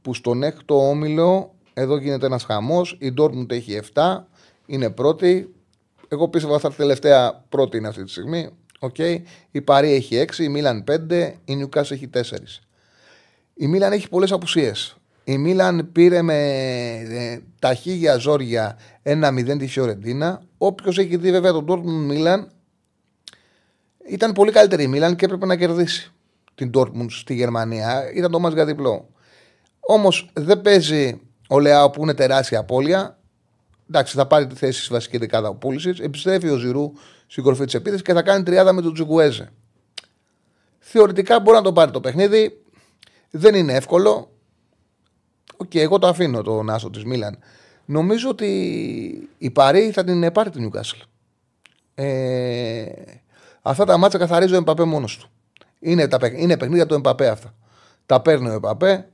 Που 0.02 0.14
στον 0.14 0.44
έκτο 0.44 0.90
όμιλο 0.90 1.54
εδώ 1.74 1.98
γίνεται 1.98 2.26
ένας 2.26 2.44
χαμός. 2.44 2.98
Η 3.00 3.12
Ντόρμουντ 3.12 3.52
έχει 3.52 3.80
7, 3.94 4.28
είναι 4.66 4.90
πρώτη. 4.90 5.54
Εγώ 6.08 6.28
πίστευα 6.28 6.54
ότι 6.54 6.62
θα 6.62 6.72
τελευταία 6.72 7.46
πρώτη 7.50 7.78
είναι 7.78 7.88
αυτή 7.88 8.04
τη 8.04 8.10
στιγμή. 8.10 8.50
Okay. 8.80 9.22
Η 9.52 9.62
Παρή 9.62 9.92
έχει 9.92 10.26
6, 10.38 10.38
η 10.38 10.50
Μίλαν 10.50 10.84
5, 10.88 11.34
η 11.46 11.56
Νιουκάς 11.56 11.92
έχει 11.92 12.10
4. 12.14 12.22
Η 13.54 13.68
Μίλαν 13.68 13.92
έχει 13.92 14.10
πολλές 14.10 14.32
απουσίες. 14.32 14.98
Η 15.24 15.38
Μίλαν 15.38 15.90
πήρε 15.92 16.22
με 16.22 16.36
ε, 17.10 17.40
τα 17.60 17.74
χίλια 17.74 18.18
ζόρια 18.18 18.78
1-0 19.04 19.56
της 19.58 19.72
Φιωρεντίνα. 19.72 20.42
Όποιος 20.58 20.98
έχει 20.98 21.18
δει 21.18 21.32
βέβαια 21.32 21.52
τον 21.52 21.66
Dortmund 21.68 22.06
Μίλαν, 22.08 22.52
ήταν 24.10 24.32
πολύ 24.32 24.52
καλύτερη 24.52 24.84
η 24.84 24.88
Μίλαν 24.88 25.16
και 25.16 25.26
έπρεπε 25.26 25.46
να 25.46 25.56
κερδίσει 25.56 26.12
την 26.56 26.72
Dortmund 26.74 27.06
στη 27.10 27.34
Γερμανία. 27.34 28.12
Ήταν 28.14 28.32
το 28.32 28.40
ματς 28.40 28.50
για 28.50 28.66
διπλό. 28.66 29.10
Όμως 29.80 30.30
δεν 30.34 30.62
παίζει 30.62 31.22
ο 31.50 31.60
Λεάο 31.60 31.90
που 31.90 32.02
είναι 32.02 32.14
τεράστια 32.14 32.60
απώλεια. 32.60 33.20
Εντάξει, 33.90 34.16
θα 34.16 34.28
πάρει 34.28 34.48
τη 34.48 34.56
θέση 34.56 34.84
στη 34.84 34.94
βασική 34.94 35.18
δεκάδα 35.18 35.50
ο 35.50 35.56
Πούλισικ. 35.56 35.94
Επιστρέφει 36.02 36.50
ο 36.50 36.56
Ζηρού 36.56 36.92
στην 37.28 37.44
κορφή 37.44 37.66
της 37.66 37.74
επίθεσης 37.74 38.06
και 38.06 38.14
θα 38.14 38.22
κάνει 38.22 38.44
τριάδα 38.44 38.74
με 38.74 38.82
τον 38.82 38.94
Τσουκουέζε. 38.94 39.50
Θεωρητικά 40.80 41.40
μπορεί 41.40 41.58
να 41.58 41.64
το 41.64 41.74
πάρει 41.74 41.92
το 41.92 42.00
παιχνίδι. 42.00 42.64
Δεν 43.30 43.56
είναι 43.56 43.74
εύκολο. 43.74 44.32
Ok, 45.58 45.70
okay, 45.70 45.80
εγώ 45.80 46.00
το 46.00 46.08
αφήνω 46.08 46.42
τον 46.42 46.70
άσο 46.70 46.90
της 46.90 47.04
Μίλαν. 47.04 47.40
Νομίζω 47.86 48.30
ότι 48.30 49.30
η 49.38 49.52
Παρί 49.52 49.92
θα 49.92 50.04
την 50.04 50.32
πάρει 50.32 50.50
την 50.50 50.62
Νιούκαστλ. 50.62 50.98
Ε, 51.96 52.86
αυτά 53.70 53.86
τα 53.86 53.98
ματς 53.98 54.18
καθαρίζει 54.18 54.54
ο 54.54 54.58
Εμπαπέ 54.58 54.84
μόνος 54.84 55.18
του. 55.18 55.30
Είναι, 55.80 56.08
τα, 56.08 56.20
είναι 56.36 56.58
παιχνίδια 56.58 56.86
του 56.86 56.94
Εμπαπέ 56.94 57.28
αυτά. 57.28 57.54
Τα 58.06 58.22
παίρνει 58.22 58.50
ο 58.50 58.54
Εμπαπέ. 58.54 59.10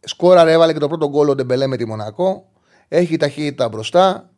Σκόραρε, 0.00 0.52
έβαλε 0.52 0.72
και 0.72 0.78
το 0.78 0.88
πρώτο 0.88 1.08
γκολ 1.08 1.28
ο 1.28 1.34
Ντεμπελέ 1.34 1.66
με 1.66 1.76
τη 1.76 1.86
Μονακό. 1.86 2.50
Έχει 2.88 3.16
ταχύτητα 3.16 3.68
μπροστά. 3.68 4.30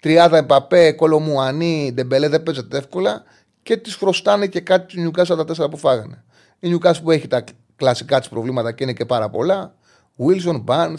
Τριάδα 0.00 0.36
Εμπαπέ, 0.36 0.92
Κολομουανί, 0.92 1.90
Ντεμπελέ 1.94 2.28
δεν 2.28 2.42
παίζεται 2.42 2.78
εύκολα. 2.78 3.22
Και 3.62 3.76
τη 3.76 3.90
χρωστάνε 3.90 4.46
και 4.46 4.60
κάτι 4.60 4.94
της 4.94 5.00
Νιούκαστλ 5.00 5.36
τα 5.36 5.44
τέσσερα 5.44 5.68
που 5.68 5.76
φάγανε. 5.76 6.24
Η 6.58 6.68
Νιούκαστλ 6.68 7.02
που 7.02 7.10
έχει 7.10 7.26
τα 7.26 7.44
κλασικά 7.76 8.18
της 8.18 8.28
προβλήματα 8.28 8.72
και 8.72 8.82
είναι 8.82 8.92
και 8.92 9.04
πάρα 9.04 9.30
πολλά. 9.30 9.74
Βίλσον, 10.16 10.60
Μπαρνς, 10.60 10.98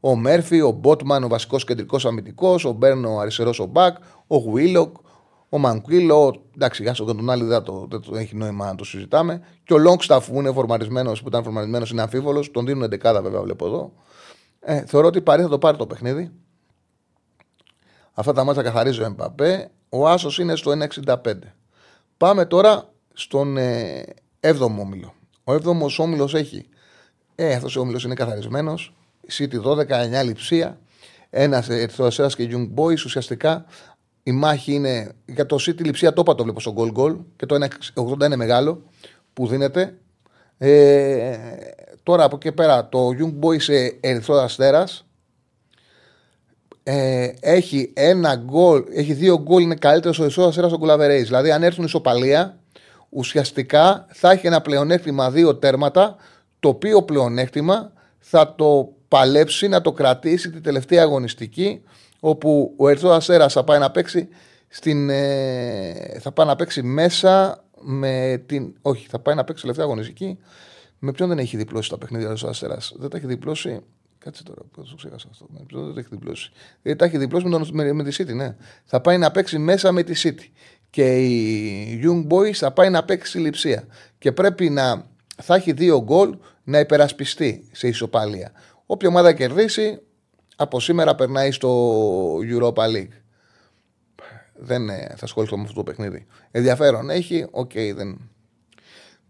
ο 0.00 0.16
Μέρφυ, 0.16 0.60
ο 0.60 0.70
Μπότμαν, 0.70 1.24
ο 1.24 1.28
βασικός 1.28 1.64
κεντρικός 1.64 2.06
αμυντικός, 2.06 2.64
ο 2.64 2.72
Μπέρν, 2.72 3.04
ο 3.04 3.18
αριστερός 3.18 3.60
ο 3.60 3.64
Μπακ, 3.64 3.96
ο 4.26 4.36
Γουίλοκ, 4.36 4.96
ο 5.48 5.58
Μανκουίλο. 5.58 6.42
Εντάξει, 6.54 6.82
για 6.82 6.92
τον 6.92 7.30
άλλο 7.30 7.44
δεν 7.44 7.62
το, 7.62 7.86
δεν 7.90 8.00
το 8.00 8.16
έχει 8.16 8.36
νόημα 8.36 8.66
να 8.66 8.74
το 8.74 8.84
συζητάμε. 8.84 9.40
Και 9.64 9.72
ο 9.72 9.78
Λόγκσταφ 9.78 10.30
που 10.30 10.38
είναι 10.38 10.52
φορμαρισμένο, 10.52 11.12
που 11.12 11.28
ήταν 11.28 11.42
φορμαρισμένο, 11.42 11.86
είναι 11.92 12.02
αμφίβολος. 12.02 12.50
Τον 12.50 12.66
δίνουν 12.66 12.84
11 12.84 13.20
βέβαια, 13.22 13.42
βλέπω 13.42 13.66
εδώ. 13.66 13.92
Ε, 14.60 14.84
θεωρώ 14.86 15.06
ότι 15.06 15.18
η 15.18 15.20
Παρή 15.20 15.42
θα 15.42 15.48
το 15.48 15.58
πάρει 15.58 15.76
το 15.76 15.86
παιχνίδι. 15.86 16.32
Αυτά 18.12 18.32
τα 18.32 18.44
μάτια 18.44 18.62
καθαρίζει 18.62 19.00
ο 19.00 19.04
Εμπαπέ. 19.04 19.70
Ο 19.88 20.08
Άσος 20.08 20.38
είναι 20.38 20.56
στο 20.56 20.72
1,65. 21.04 21.14
Πάμε 22.16 22.46
τώρα 22.46 22.92
στον 23.12 23.56
ε, 23.56 24.04
7ο 24.40 24.60
όμιλο. 24.60 25.14
Ο 25.44 25.52
7ο 25.52 25.98
όμιλος 25.98 26.34
έχει. 26.34 26.68
Ε, 27.34 27.54
αυτός 27.54 27.76
ο 27.76 27.80
όμιλος 27.80 28.04
είναι 28.04 28.14
καθαρισμένος. 28.14 28.94
City 29.30 29.62
12, 29.62 30.20
9 30.20 30.24
λειψία. 30.24 30.78
Ένας 31.30 31.68
Ερθροσέρα 31.68 32.28
και 32.28 32.48
Young 32.52 32.74
Boys. 32.74 33.04
Ουσιαστικά 33.04 33.64
η 34.28 34.32
μάχη 34.32 34.72
είναι 34.72 35.12
για 35.26 35.46
το 35.46 35.56
City 35.60 35.80
λειψία. 35.84 36.12
Το 36.12 36.20
είπα 36.20 36.34
το 36.34 36.42
βλέπω 36.42 36.60
στο 36.60 36.74
goal 36.76 36.98
goal. 36.98 37.16
Και 37.36 37.46
το 37.46 37.68
1,80 37.94 38.24
είναι 38.24 38.36
μεγάλο 38.36 38.82
που 39.32 39.46
δίνεται. 39.46 39.94
Ε, 40.58 41.36
τώρα 42.02 42.24
από 42.24 42.36
εκεί 42.36 42.52
πέρα 42.52 42.88
το 42.88 43.08
Young 43.08 43.44
Boys 43.44 43.68
ε, 43.68 43.88
Ερυθρός 44.00 44.42
Αστέρας 44.42 45.06
ε, 46.82 47.28
έχει 47.40 47.92
ένα 47.94 48.34
γκολ, 48.34 48.84
έχει 48.92 49.12
δύο 49.12 49.38
γκολ, 49.38 49.62
είναι 49.62 49.74
καλύτερος 49.74 50.18
ο 50.18 50.22
Ερυθρός 50.22 50.46
Αστέρας 50.46 50.68
στον 50.68 50.80
Κουλαβερέης. 50.80 51.26
Δηλαδή, 51.26 51.50
αν 51.50 51.62
έρθουν 51.62 51.84
ισοπαλία, 51.84 52.58
ουσιαστικά 53.08 54.06
θα 54.08 54.30
έχει 54.30 54.46
ένα 54.46 54.60
πλεονέκτημα 54.60 55.30
δύο 55.30 55.56
τέρματα, 55.56 56.16
το 56.60 56.68
οποίο 56.68 57.02
πλεονέκτημα 57.02 57.92
θα 58.18 58.54
το 58.54 58.92
παλέψει 59.08 59.68
να 59.68 59.80
το 59.80 59.92
κρατήσει 59.92 60.50
την 60.50 60.62
τελευταία 60.62 61.02
αγωνιστική, 61.02 61.82
όπου 62.20 62.74
ο 62.76 62.88
Ερυθρός 62.88 63.16
Αστέρας 63.16 63.52
θα 63.52 63.64
πάει 63.64 63.78
να 63.78 63.90
παίξει 63.90 64.28
στην, 64.68 65.10
ε, 65.10 66.18
θα 66.20 66.32
πάει 66.32 66.46
να 66.46 66.56
παίξει 66.56 66.82
μέσα 66.82 67.64
με 67.80 68.42
την. 68.46 68.74
Όχι, 68.82 69.06
θα 69.08 69.18
πάει 69.18 69.34
να 69.34 69.44
παίξει 69.44 69.62
τελευταία 69.62 69.84
αγωνιστική. 69.86 70.38
Με 70.98 71.12
ποιον 71.12 71.28
δεν 71.28 71.38
έχει 71.38 71.56
διπλώσει 71.56 71.90
τα 71.90 71.98
παιχνίδια 71.98 72.34
του 72.34 72.48
Αστέρας; 72.48 72.94
Δεν 72.96 73.10
τα 73.10 73.16
έχει 73.16 73.26
διπλώσει. 73.26 73.80
Κάτσε 74.18 74.42
τώρα, 74.42 74.60
πώς 74.72 74.90
το 74.90 74.96
ξέχασα 74.96 75.28
αυτό. 75.30 75.46
Με 75.48 75.60
ποιον 75.66 75.84
δεν 75.84 75.94
τα 75.94 76.00
έχει 76.00 76.08
διπλώσει. 76.10 76.50
Δεν 76.82 76.96
τα 76.96 77.04
έχει 77.04 77.18
διπλώσει 77.18 77.46
με, 77.46 77.50
τον, 77.50 77.68
με, 77.72 77.92
με, 77.92 78.04
τη 78.04 78.16
City, 78.22 78.34
ναι. 78.34 78.56
Θα 78.84 79.00
πάει 79.00 79.18
να 79.18 79.30
παίξει 79.30 79.58
μέσα 79.58 79.92
με 79.92 80.02
τη 80.02 80.20
City. 80.24 80.46
Και 80.90 81.18
η 81.18 82.00
Young 82.04 82.32
Boys 82.32 82.52
θα 82.52 82.72
πάει 82.72 82.90
να 82.90 83.04
παίξει 83.04 83.38
λειψία. 83.38 83.84
Και 84.18 84.32
πρέπει 84.32 84.70
να. 84.70 85.06
Θα 85.42 85.54
έχει 85.54 85.72
δύο 85.72 86.02
γκολ 86.02 86.36
να 86.64 86.78
υπερασπιστεί 86.78 87.68
σε 87.72 87.88
ισοπαλία. 87.88 88.52
Όποια 88.86 89.08
ομάδα 89.08 89.32
κερδίσει, 89.32 90.00
από 90.60 90.80
σήμερα 90.80 91.14
περνάει 91.14 91.50
στο 91.50 92.38
Europa 92.38 92.84
League 92.84 93.18
δεν 94.58 94.88
ε, 94.88 95.14
θα 95.16 95.24
ασχοληθώ 95.24 95.56
με 95.56 95.62
αυτό 95.62 95.74
το 95.74 95.82
παιχνίδι. 95.82 96.26
Ενδιαφέρον 96.50 97.10
έχει, 97.10 97.46
ok, 97.50 97.70
okay, 97.74 97.92
δεν. 97.94 98.30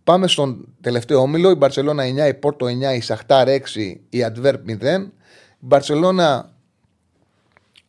Πάμε 0.04 0.28
στον 0.28 0.74
τελευταίο 0.80 1.20
όμιλο. 1.20 1.50
Η 1.50 1.54
Μπαρσελόνα 1.54 2.04
9, 2.26 2.28
η 2.28 2.34
Πόρτο 2.34 2.66
9, 2.66 2.96
η 2.96 3.00
Σαχτάρ 3.00 3.48
6, 3.48 3.94
η 4.08 4.22
Αντβέρπ 4.24 4.64
0. 4.68 4.70
Η 4.70 5.10
Μπαρσελόνα 5.58 6.52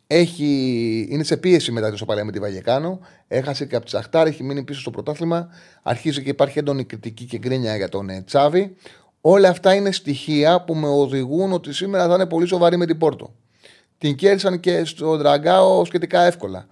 έχει, 0.07 1.07
είναι 1.09 1.23
σε 1.23 1.37
πίεση 1.37 1.71
μετά 1.71 1.87
την 1.87 1.97
ισοπαλία 1.97 2.25
με 2.25 2.31
τη 2.31 2.39
Βαγιεκάνο. 2.39 2.99
Έχασε 3.27 3.65
και 3.65 3.75
από 3.75 3.85
τη 3.85 3.91
Σαχτάρ, 3.91 4.27
έχει 4.27 4.43
μείνει 4.43 4.63
πίσω 4.63 4.79
στο 4.79 4.91
πρωτάθλημα. 4.91 5.49
Αρχίζει 5.83 6.23
και 6.23 6.29
υπάρχει 6.29 6.59
έντονη 6.59 6.83
κριτική 6.83 7.25
και 7.25 7.37
γκρίνια 7.37 7.75
για 7.75 7.89
τον 7.89 8.09
ε, 8.09 8.21
Τσάβη. 8.21 8.75
Όλα 9.21 9.49
αυτά 9.49 9.73
είναι 9.73 9.91
στοιχεία 9.91 10.61
που 10.61 10.75
με 10.75 10.87
οδηγούν 10.87 11.51
ότι 11.51 11.73
σήμερα 11.73 12.07
θα 12.07 12.13
είναι 12.13 12.25
πολύ 12.25 12.47
σοβαρή 12.47 12.77
με 12.77 12.85
την 12.85 12.97
Πόρτο. 12.97 13.33
Την 13.97 14.15
κέρδισαν 14.15 14.59
και 14.59 14.85
στο 14.85 15.17
Δραγκάο 15.17 15.85
σχετικά 15.85 16.21
εύκολα. 16.21 16.67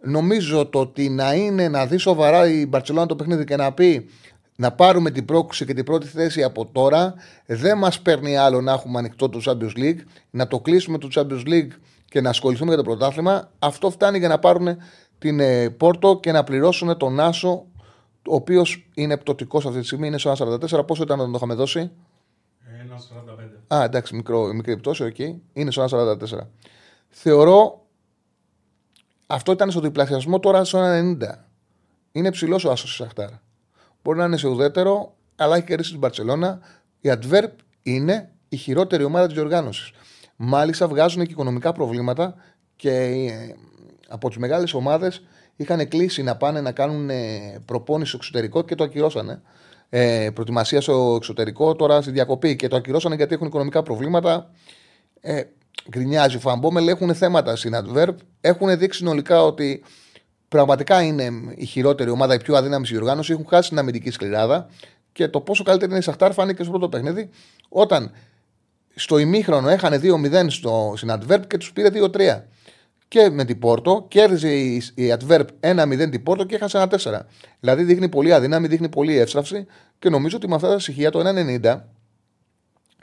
Νομίζω 0.00 0.66
το 0.66 0.80
ότι 0.80 1.08
να 1.08 1.34
είναι 1.34 1.68
να 1.68 1.86
δει 1.86 1.96
σοβαρά 1.96 2.48
η 2.48 2.66
Μπαρσελόνα 2.66 3.06
το 3.06 3.16
παιχνίδι 3.16 3.44
και 3.44 3.56
να 3.56 3.72
πει 3.72 4.08
να 4.56 4.72
πάρουμε 4.72 5.10
την 5.10 5.24
πρόκληση 5.24 5.64
και 5.64 5.74
την 5.74 5.84
πρώτη 5.84 6.06
θέση 6.06 6.42
από 6.42 6.66
τώρα, 6.66 7.14
δεν 7.46 7.78
μας 7.78 8.00
παίρνει 8.00 8.36
άλλο 8.36 8.60
να 8.60 8.72
έχουμε 8.72 8.98
ανοιχτό 8.98 9.28
το 9.28 9.40
Champions 9.44 9.78
League, 9.78 9.98
να 10.30 10.46
το 10.46 10.60
κλείσουμε 10.60 10.98
το 10.98 11.08
Champions 11.14 11.48
League 11.48 11.70
και 12.08 12.20
να 12.20 12.28
ασχοληθούμε 12.28 12.74
για 12.74 12.82
το 12.82 12.82
πρωτάθλημα. 12.82 13.50
Αυτό 13.58 13.90
φτάνει 13.90 14.18
για 14.18 14.28
να 14.28 14.38
πάρουν 14.38 14.76
την 15.18 15.40
ε, 15.40 15.70
Πόρτο 15.70 16.18
και 16.22 16.32
να 16.32 16.44
πληρώσουν 16.44 16.96
τον 16.96 17.20
Άσο, 17.20 17.66
ο 18.26 18.34
οποίος 18.34 18.90
είναι 18.94 19.16
πτωτικός 19.16 19.66
αυτή 19.66 19.80
τη 19.80 19.86
στιγμή, 19.86 20.06
είναι 20.06 20.18
στο 20.18 20.34
1,44. 20.38 20.86
Πόσο 20.86 21.02
ήταν 21.02 21.18
να 21.18 21.24
το 21.24 21.32
είχαμε 21.34 21.54
δώσει, 21.54 21.90
1,45. 23.68 23.74
Α, 23.74 23.84
εντάξει, 23.84 24.14
μικρό, 24.14 24.52
μικρή 24.52 24.76
πτώση, 24.76 25.04
οκ. 25.04 25.18
Είναι 25.52 25.70
στο 25.70 25.86
1,44. 25.90 26.38
Θεωρώ 27.08 27.84
αυτό 29.26 29.52
ήταν 29.52 29.70
στο 29.70 29.80
διπλασιασμό, 29.80 30.40
τώρα 30.40 30.64
στο 30.64 30.78
1,90. 30.78 31.16
Είναι 32.12 32.30
ψηλός 32.30 32.64
ο 32.64 32.70
Άσος 32.70 32.90
της 32.90 32.96
Σαχτάρ. 32.96 33.42
Μπορεί 34.02 34.18
να 34.18 34.24
είναι 34.24 34.36
σε 34.36 34.48
ουδέτερο, 34.48 35.14
αλλά 35.36 35.56
έχει 35.56 35.66
κερδίσει 35.66 35.90
την 35.90 36.00
Μπαρσελόνα. 36.00 36.60
Η 37.00 37.10
Αντβέρπ 37.12 37.50
είναι 37.82 38.30
η 38.48 38.56
χειρότερη 38.56 39.04
ομάδα 39.04 39.26
της 39.26 39.34
διοργάνωσης. 39.34 39.90
Μάλιστα 40.36 40.88
βγάζουν 40.88 41.24
και 41.24 41.32
οικονομικά 41.32 41.72
προβλήματα 41.72 42.34
και 42.76 42.90
ε, 42.90 43.54
από 44.08 44.28
τις 44.28 44.36
μεγάλες 44.36 44.74
ομάδες 44.74 45.22
είχαν 45.56 45.88
κλείσει 45.88 46.22
να 46.22 46.36
πάνε 46.36 46.60
να 46.60 46.72
κάνουν 46.72 47.10
ε, 47.10 47.60
προπόνηση 47.64 48.08
στο 48.08 48.16
εξωτερικό 48.16 48.62
και 48.62 48.74
το 48.74 48.84
ακυρώσανε. 48.84 49.42
Ε, 49.88 50.30
προετοιμασίας 50.34 50.82
στο 50.82 51.14
εξωτερικό, 51.16 51.74
τώρα 51.76 52.02
στη 52.02 52.10
διακοπή 52.10 52.56
και 52.56 52.68
το 52.68 52.76
ακυρώσανε 52.76 53.14
γιατί 53.14 53.34
έχουν 53.34 53.46
οικονομικά 53.46 53.82
προβλήματα. 53.82 54.50
Ε, 55.20 55.42
γκρινιάζει 55.90 56.36
ο 56.36 56.40
Φαμπόμελ, 56.40 56.88
έχουν 56.88 57.14
θέματα 57.14 57.56
στην 57.56 57.72
Adverb. 57.74 58.14
Έχουν 58.40 58.78
δείξει 58.78 58.98
συνολικά 58.98 59.42
ότι 59.42 59.82
πραγματικά 60.48 61.02
είναι 61.02 61.30
η 61.54 61.64
χειρότερη 61.64 62.10
ομάδα, 62.10 62.34
η 62.34 62.38
πιο 62.38 62.56
αδύναμη 62.56 62.86
διοργάνωση. 62.86 63.32
Έχουν 63.32 63.46
χάσει 63.48 63.68
την 63.68 63.78
αμυντική 63.78 64.10
σκληράδα 64.10 64.68
και 65.12 65.28
το 65.28 65.40
πόσο 65.40 65.62
καλύτερη 65.62 65.90
είναι 65.90 66.00
η 66.00 66.02
Σαχτάρ 66.02 66.32
φάνηκε 66.32 66.62
στο 66.62 66.70
πρώτο 66.70 66.88
παιχνίδι 66.88 67.30
όταν 67.68 68.10
στο 68.94 69.18
ημίχρονο 69.18 69.68
έχανε 69.68 70.00
2-0 70.02 70.46
στο, 70.48 70.94
στην 70.96 71.10
Adverb 71.12 71.40
και 71.46 71.56
τους 71.56 71.72
πήρε 71.72 71.88
2-3. 71.92 72.42
Και 73.08 73.30
με 73.30 73.44
την 73.44 73.58
Πόρτο 73.58 74.04
κέρδισε 74.08 74.54
η, 74.56 74.82
η 74.94 75.14
Adverb 75.18 75.44
1-0 75.60 76.08
την 76.10 76.22
Πόρτο 76.22 76.44
και 76.44 76.54
έχασε 76.54 76.76
ένα 76.78 76.88
4. 76.90 77.20
Δηλαδή 77.60 77.82
δείχνει 77.82 78.08
πολύ 78.08 78.32
αδύναμη, 78.32 78.66
δείχνει 78.66 78.88
πολύ 78.88 79.16
εύστραυση 79.18 79.66
και 79.98 80.08
νομίζω 80.08 80.36
ότι 80.36 80.48
με 80.48 80.54
αυτά 80.54 80.68
τα 80.68 80.78
στοιχεία 80.78 81.10
το 81.10 81.20
1-90 81.20 81.80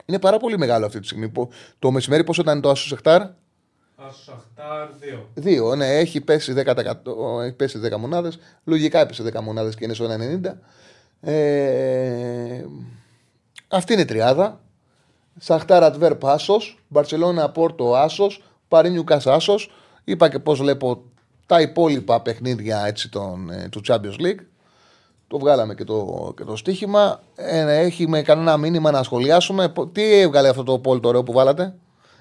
είναι 0.06 0.19
πάρα 0.19 0.38
πολύ 0.38 0.57
μεγάλο 0.57 0.86
αυτή 0.86 0.99
τη 0.99 1.06
στιγμή. 1.06 1.30
Που- 1.30 1.49
Το 1.80 1.91
μεσημέρι 1.91 2.23
πόσο 2.23 2.41
ήταν 2.41 2.61
το 2.61 2.69
Άσο 2.69 2.88
Σεχτάρ, 2.88 3.22
Άσο 4.07 4.23
Σαχτάρ 4.23 4.88
2. 4.99 5.72
2. 5.72 5.76
Ναι, 5.76 5.88
έχει 5.98 6.22
πέσει 6.22 6.53
10%, 6.53 7.41
έχει 7.44 7.53
πέσει 7.56 7.80
10 7.80 7.98
μονάδες. 7.98 8.40
Λογικά 8.64 8.99
έπεσε 8.99 9.23
10 9.23 9.41
μονάδες 9.41 9.76
και 9.76 9.84
είναι 9.84 9.94
στο 9.94 10.06
1,90. 10.06 10.60
Ε, 11.22 12.65
αυτή 13.68 13.94
είναι 13.94 14.02
η 14.02 14.06
τριάδα. 14.06 14.61
Σαχτάρ 15.40 15.84
Ατβέρ 15.84 16.14
Άσος, 16.22 16.84
Μπαρσελόνα 16.88 17.49
Πόρτο 17.52 17.95
Άσος, 17.95 18.44
Παρίνιου 18.68 19.03
Κάσα 19.03 19.34
Άσος. 19.34 19.72
Είπα 20.03 20.30
και 20.30 20.40
πώς 20.40 20.60
βλέπω 20.60 21.03
τα 21.45 21.61
υπόλοιπα 21.61 22.22
παιχνίδια 22.22 22.86
έτσι, 22.86 23.10
των, 23.10 23.49
ε, 23.49 23.68
του 23.72 23.82
Champions 23.88 24.19
League. 24.22 24.40
Το 25.28 25.40
βγάλαμε 25.40 25.76
και 25.76 25.84
το, 25.84 26.34
και 26.38 26.44
το 26.44 26.56
στοίχημα. 26.56 27.23
Ε, 27.36 27.78
έχει 27.80 28.07
με 28.07 28.22
κανένα 28.22 28.57
μήνυμα 28.57 28.91
να 28.91 29.03
σχολιάσουμε. 29.03 29.69
Πο- 29.69 29.88
Τι 29.88 30.14
έβγαλε 30.19 30.49
αυτό 30.49 30.64
το 30.64 30.80
πόλ 30.80 30.99
το 30.99 31.07
ωραίο 31.07 31.23
που 31.23 31.32
βάλατε; 31.34 31.76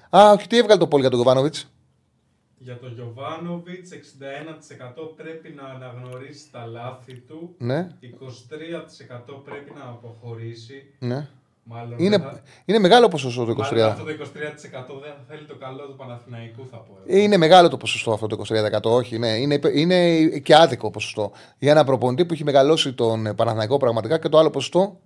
Α, 0.09 0.31
όχι, 0.31 0.47
τι 0.47 0.57
έβγαλε 0.57 0.79
το 0.79 0.87
πόλ 0.87 0.99
για 0.99 1.09
τον 1.09 1.19
Γιωβάνοβιτς; 1.19 1.67
Για 2.57 2.79
τον 2.79 2.93
Γιωβάνοβιτς 2.93 3.91
61% 3.91 5.13
πρέπει 5.15 5.49
να 5.55 5.63
αναγνωρίσει 5.63 6.51
τα 6.51 6.65
λάθη 6.65 7.17
του. 7.17 7.55
Ναι. 7.57 7.87
23% 8.01 9.41
πρέπει 9.43 9.71
να 9.77 9.83
αποχωρήσει. 9.89 10.93
Ναι. 10.99 11.27
Μάλλον 11.63 11.99
Είναι, 11.99 12.17
δεν 12.17 12.27
θα- 12.27 12.41
είναι 12.65 12.79
μεγάλο 12.79 13.07
ποσοστό 13.07 13.45
το 13.45 13.51
23%. 13.51 13.71
Μάλλον 13.71 13.87
αυτό 13.91 14.03
το 14.03 14.09
23% 14.09 14.99
δεν 15.01 15.11
θα 15.13 15.23
θέλει 15.27 15.45
το 15.45 15.55
καλό 15.55 15.85
του 15.87 15.95
Παναθηναϊκού 15.95 16.67
θα 16.71 16.77
πω. 16.77 16.97
εγώ. 17.07 17.17
Είναι 17.19 17.37
μεγάλο 17.37 17.67
το 17.69 17.77
ποσοστό 17.77 18.11
αυτό 18.13 18.27
το 18.27 18.35
23%. 18.35 18.91
Όχι, 18.91 19.17
ναι. 19.19 19.27
Είναι, 19.29 19.59
είναι 19.73 20.27
και 20.39 20.55
άδικο 20.55 20.91
ποσοστό. 20.91 21.31
Για 21.57 21.71
ένα 21.71 21.83
προπονητή 21.83 22.25
που 22.25 22.33
έχει 22.33 22.43
μεγαλώσει 22.43 22.93
τον 22.93 23.25
ε, 23.25 23.33
Παναθηναϊκό 23.33 23.77
πραγματικά 23.77 24.19
και 24.19 24.29
το 24.29 24.37
άλλο 24.37 24.49
ποσοστό; 24.49 24.99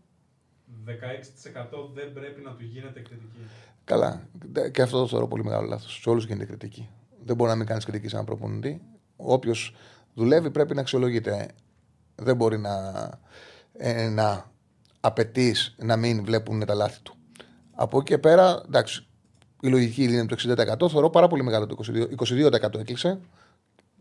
16% 0.85 1.89
δεν 1.93 2.13
πρέπει 2.13 2.41
να 2.41 2.51
του 2.51 2.63
γίνεται 2.63 2.99
κριτική. 2.99 3.39
Καλά. 3.83 4.27
Και 4.71 4.81
αυτό 4.81 4.99
το 4.99 5.07
θεωρώ 5.07 5.27
πολύ 5.27 5.43
μεγάλο 5.43 5.67
λάθος. 5.67 5.99
Σε 6.01 6.09
όλους 6.09 6.25
γίνεται 6.25 6.45
κριτική. 6.45 6.89
Δεν 7.25 7.35
μπορεί 7.35 7.49
να 7.49 7.55
μην 7.55 7.65
κάνεις 7.65 7.83
κριτική 7.85 8.07
σε 8.07 8.13
έναν 8.15 8.25
προπονητή. 8.27 8.81
Όποιος 9.15 9.75
δουλεύει 10.13 10.51
πρέπει 10.51 10.75
να 10.75 10.81
αξιολογείται. 10.81 11.47
Δεν 12.15 12.35
μπορεί 12.35 12.57
να, 12.57 12.71
ε, 13.77 14.09
να 14.09 14.45
απαιτείς 15.05 15.75
να 15.77 15.95
μην 15.97 16.23
βλέπουν 16.23 16.65
τα 16.65 16.73
λάθη 16.73 16.99
του. 17.01 17.15
Από 17.75 17.97
εκεί 17.97 18.05
και 18.05 18.17
πέρα, 18.17 18.61
εντάξει, 18.65 19.05
η 19.61 19.67
λογική 19.67 20.03
είναι 20.03 20.25
το 20.25 20.35
60%. 20.83 20.89
Θεωρώ 20.89 21.09
πάρα 21.09 21.27
πολύ 21.27 21.43
μεγάλο 21.43 21.65
το 21.65 21.75
22%. 21.75 22.07
22% 22.15 22.79
έκλεισε. 22.79 23.19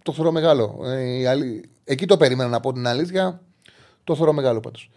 Το 0.03 0.13
θεωρώ 0.13 0.33
μεγάλο. 0.33 0.81
Ε, 0.85 1.19
η 1.19 1.27
άλλη- 1.27 1.71
Εκεί 1.85 2.07
το 2.07 2.17
περίμενα 2.17 2.49
να 2.49 2.61
πω 2.61 2.73
την 2.73 2.87
αλήθεια. 2.87 3.41
Το 4.05 4.15
θεωρώ 4.17 4.33
μεγάλο 4.33 4.61
πάντως. 4.61 4.91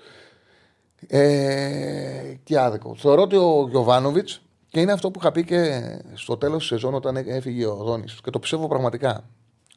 Ε, 1.08 2.36
και 2.44 2.60
άδικο. 2.60 2.96
Θεωρώ 2.96 3.22
ότι 3.22 3.36
ο 3.36 3.68
Γιωβάνοβιτς 3.70 4.42
και 4.70 4.80
είναι 4.80 4.92
αυτό 4.92 5.12
που 5.12 5.20
είχα 5.20 5.32
πει 5.32 5.44
και 5.44 5.82
στο 6.14 6.38
τέλος 6.38 6.58
της 6.58 6.68
σεζόν 6.68 6.94
όταν 6.94 7.16
έφυγε 7.16 7.66
ο 7.66 7.76
Δόνης. 7.76 8.20
Και 8.24 8.30
το 8.30 8.40
πιστεύω 8.40 8.68
πραγματικά. 8.68 9.30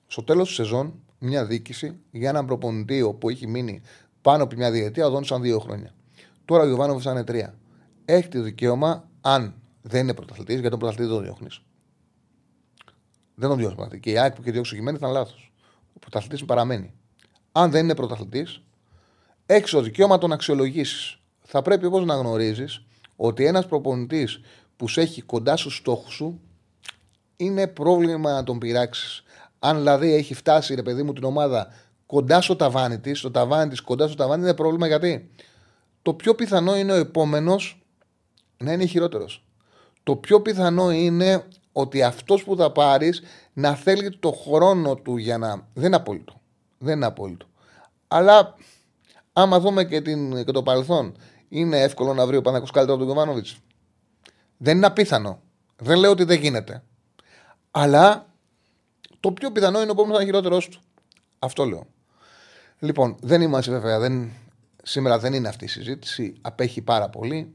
Στο 0.07 0.23
τέλος 0.23 0.47
της 0.47 0.57
σεζόν, 0.57 0.95
μια 1.19 1.45
διοίκηση 1.45 1.99
για 2.11 2.29
έναν 2.29 2.47
προπονητή 2.47 3.15
που 3.19 3.29
έχει 3.29 3.47
μείνει 3.47 3.83
πάνω 4.23 4.43
από 4.43 4.57
μια 4.57 4.71
διετία, 4.71 5.07
ο 5.07 5.11
Δόνης 5.11 5.29
ήταν 5.29 5.43
δύο 5.43 5.59
χρόνια. 5.59 5.95
Τώρα 6.51 6.63
ο 6.63 6.67
Γιωβάνοβιτ 6.67 7.03
θα 7.05 7.11
είναι 7.11 7.25
τρία. 7.25 7.55
Έχει 8.05 8.29
το 8.29 8.43
δικαίωμα, 8.43 9.09
αν 9.21 9.55
δεν 9.83 10.03
είναι 10.03 10.15
πρωταθλητής, 10.15 10.55
γιατί 10.55 10.71
τον 10.71 10.79
πρωταθλητή 10.79 11.09
δεν 11.09 11.17
τον 11.17 11.25
διώχνεις. 11.27 11.63
Δεν 13.35 13.49
τον 13.49 13.59
διώχνεις 13.59 13.77
πρωταθλητή. 13.77 14.03
Και 14.03 14.11
η 14.11 14.19
ΑΕΚ 14.19 14.35
που 14.35 14.41
είχε 14.41 14.51
διώξει 14.51 14.71
συγκεκριμένη 14.71 14.97
ήταν 14.97 15.13
λάθος. 15.13 15.53
Ο 15.93 15.99
πρωταθλητής 15.99 16.45
παραμένει. 16.45 16.95
Αν 17.53 17.71
δεν 17.71 17.85
είναι 17.85 17.95
πρωταθλητής, 17.95 18.63
έχεις 19.47 19.71
το 19.71 19.81
δικαίωμα 19.81 20.15
να 20.15 20.21
τον 20.21 20.33
αξιολογήσεις. 20.33 21.19
Θα 21.41 21.63
πρέπει 21.63 21.87
όμω 21.87 22.01
να 22.01 22.15
γνωρίζεις 22.15 22.85
ότι 23.17 23.45
ένας 23.45 23.67
προπονητής 23.67 24.41
που 24.77 24.89
σε 24.89 25.01
έχει 25.01 25.23
κοντά 25.23 25.57
στους 25.57 25.77
στόχους 25.77 26.15
σου 26.15 26.41
είναι 27.37 27.67
πρόβλημα 27.67 28.33
να 28.33 28.45
τον 28.45 28.59
πειράξεις. 28.59 29.23
Αν 29.59 29.77
δηλαδή 29.77 30.15
έχει 30.15 30.35
φτάσει, 30.35 30.75
ρε 30.75 30.83
παιδί 30.83 31.03
μου, 31.03 31.13
την 31.13 31.25
ομάδα 31.25 31.73
κοντά 32.07 32.41
στο 32.41 32.57
ταβάνι 32.57 32.99
της, 32.99 33.19
στο 33.19 33.31
ταβάνι 33.31 33.71
της, 33.71 33.81
κοντά 33.81 34.07
στο 34.07 34.17
ταβάνι, 34.17 34.43
είναι 34.43 34.55
πρόβλημα 34.55 34.87
γιατί; 34.87 35.31
Το 36.03 36.15
πιο 36.15 36.35
πιθανό 36.35 36.77
είναι 36.77 36.93
ο 36.93 36.97
επόμενος 36.97 37.83
να 38.57 38.73
είναι 38.73 38.85
χειρότερος. 38.85 39.45
Το 40.03 40.17
πιο 40.17 40.41
πιθανό 40.41 40.91
είναι 40.91 41.45
ότι 41.73 42.03
αυτός 42.03 42.45
που 42.45 42.57
θα 42.57 42.73
πάρεις 42.73 43.23
να 43.53 43.75
θέλει 43.75 44.17
το 44.17 44.31
χρόνο 44.31 44.95
του 44.95 45.17
για 45.17 45.39
να. 45.39 45.69
Δεν 45.75 45.85
είναι 45.85 45.97
απόλυτο. 45.97 46.41
Δεν 46.79 46.97
είναι 46.97 47.07
απόλυτο. 47.07 47.47
Αλλά 48.09 48.55
άμα 49.33 49.61
δούμε 49.61 49.85
και, 49.85 50.01
την, 50.01 50.45
και 50.45 50.53
το 50.53 50.63
παρελθόν, 50.63 51.17
είναι 51.49 51.81
εύκολο 51.81 52.15
να 52.15 52.27
βρει 52.27 52.37
ο 52.37 52.43
Παναγό 52.43 52.67
καλύτερο 52.73 52.97
από 52.97 53.07
τον 53.07 53.15
Γιωβάνοβιτς. 53.15 53.59
Δεν 54.57 54.77
είναι 54.77 54.87
απίθανο. 54.87 55.43
Δεν 55.77 55.99
λέω 55.99 56.11
ότι 56.11 56.25
δεν 56.25 56.41
γίνεται. 56.41 56.83
Αλλά 57.71 58.27
το 59.21 59.33
πιο 59.33 59.51
πιθανό 59.51 59.79
είναι 59.79 59.89
ο 59.89 59.93
επόμενος 59.93 60.17
να 60.17 60.23
είναι 60.23 60.33
χειρότερος 60.33 60.69
του. 60.69 60.81
Αυτό 61.39 61.65
λέω. 61.65 61.87
Λοιπόν, 62.79 63.17
δεν 63.21 63.43
είμαστε 63.43 63.71
βέβαια. 63.71 63.99
Δεν, 63.99 64.31
σήμερα 64.83 65.19
δεν 65.19 65.33
είναι 65.33 65.49
αυτή 65.49 65.65
η 65.65 65.69
συζήτηση. 65.69 66.35
Απέχει 66.41 66.83
πάρα 66.83 67.09
πολύ. 67.09 67.55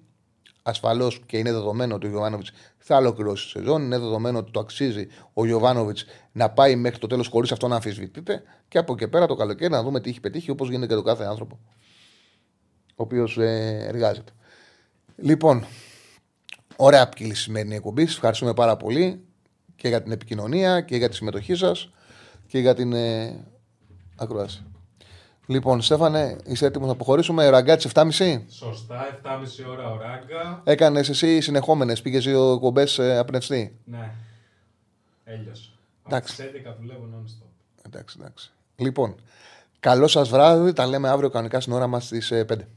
Ασφαλώς 0.64 1.22
και 1.26 1.38
είναι 1.38 1.52
δεδομένο 1.52 1.96
ότι 1.96 2.06
ο 2.06 2.10
Γιωβάνοβιτς 2.10 2.52
θα 2.78 2.98
ολοκληρώσει 2.98 3.44
τη 3.44 3.50
σεζόν. 3.50 3.84
Είναι 3.84 3.98
δεδομένο 3.98 4.38
ότι 4.38 4.52
το 4.52 4.60
αξίζει 4.60 5.08
ο 5.34 5.46
Γιωβάνοβιτς 5.46 6.06
να 6.32 6.50
πάει 6.50 6.76
μέχρι 6.76 7.00
το 7.00 7.08
τέλος 7.08 7.28
χωρίς 7.28 7.52
αυτό 7.52 7.68
να 7.68 7.76
αμφισβητείται. 7.76 8.44
Και 8.68 8.78
από 8.78 8.94
εκεί 8.94 9.08
πέρα 9.08 9.26
το 9.26 9.36
καλοκαίρι 9.36 9.72
να 9.72 9.84
δούμε 9.84 10.00
τι 10.00 10.10
έχει 10.10 10.20
πετύχει 10.20 10.52
όπως 10.52 10.70
γίνεται 10.70 10.88
και 10.88 10.94
το 10.94 11.02
κάθε 11.02 11.24
άνθρωπο 11.24 11.60
ο 12.96 13.04
οποίος 13.04 13.38
ε, 13.38 13.86
εργάζεται. 13.88 14.32
Λοιπόν, 15.16 15.66
ωραία 16.76 17.10
ποικίλη 17.10 17.36
σημερινή 17.36 17.76
εκπομπή. 17.76 18.06
Σας 18.06 18.16
Ευχαριστούμε 18.16 18.54
πάρα 18.54 18.78
πολύ 18.78 19.26
και 19.76 19.88
για 19.88 20.04
την 20.04 20.12
επικοινωνία 20.12 20.82
και 20.82 20.96
για 20.96 21.10
τη 21.10 21.16
συμμετοχή 21.16 21.56
σας 21.56 21.90
και 22.48 22.60
για 22.60 22.76
την 22.76 22.94
ε, 22.94 23.46
ακρόαση. 24.16 24.66
Λοιπόν, 25.46 25.82
Στέφανε, 25.82 26.38
είσαι 26.46 26.66
έτοιμος 26.66 26.88
να 26.88 26.94
αποχωρήσουμε; 26.94 27.50
Ραγκάτσι 27.50 27.90
7.30. 27.94 28.42
Σωστά, 28.50 29.20
7,5 29.24 29.66
ώρα 29.70 29.90
ο 29.92 29.98
Ράγκα. 29.98 30.62
Έκανες 30.64 31.10
εσύ 31.10 31.42
συνεχόμενες. 31.42 32.02
Πήγες 32.02 32.24
δύο 32.24 32.52
εκπομπέ 32.54 32.88
ε, 32.98 33.18
απνευστή; 33.18 33.76
Ναι. 33.86 34.12
Έλειωσε. 35.24 35.70
Εντάξει. 36.06 36.44
Από 36.44 36.52
τις 36.52 36.62
11 36.62 36.76
δουλεύω 36.80 37.08
non-stop. 37.14 37.48
Εντάξει, 37.86 38.18
εντάξει. 38.20 38.52
Λοιπόν, 38.76 39.16
καλό 39.80 40.08
σας 40.08 40.30
βράδυ. 40.30 40.74
Τα 40.74 40.88
λέμε 40.88 41.10
αύριο 41.10 41.30
κανονικά 41.30 41.60
στην 41.60 41.74
ώρα 41.74 41.88
μας 41.88 42.06
στις 42.06 42.32
5. 42.32 42.68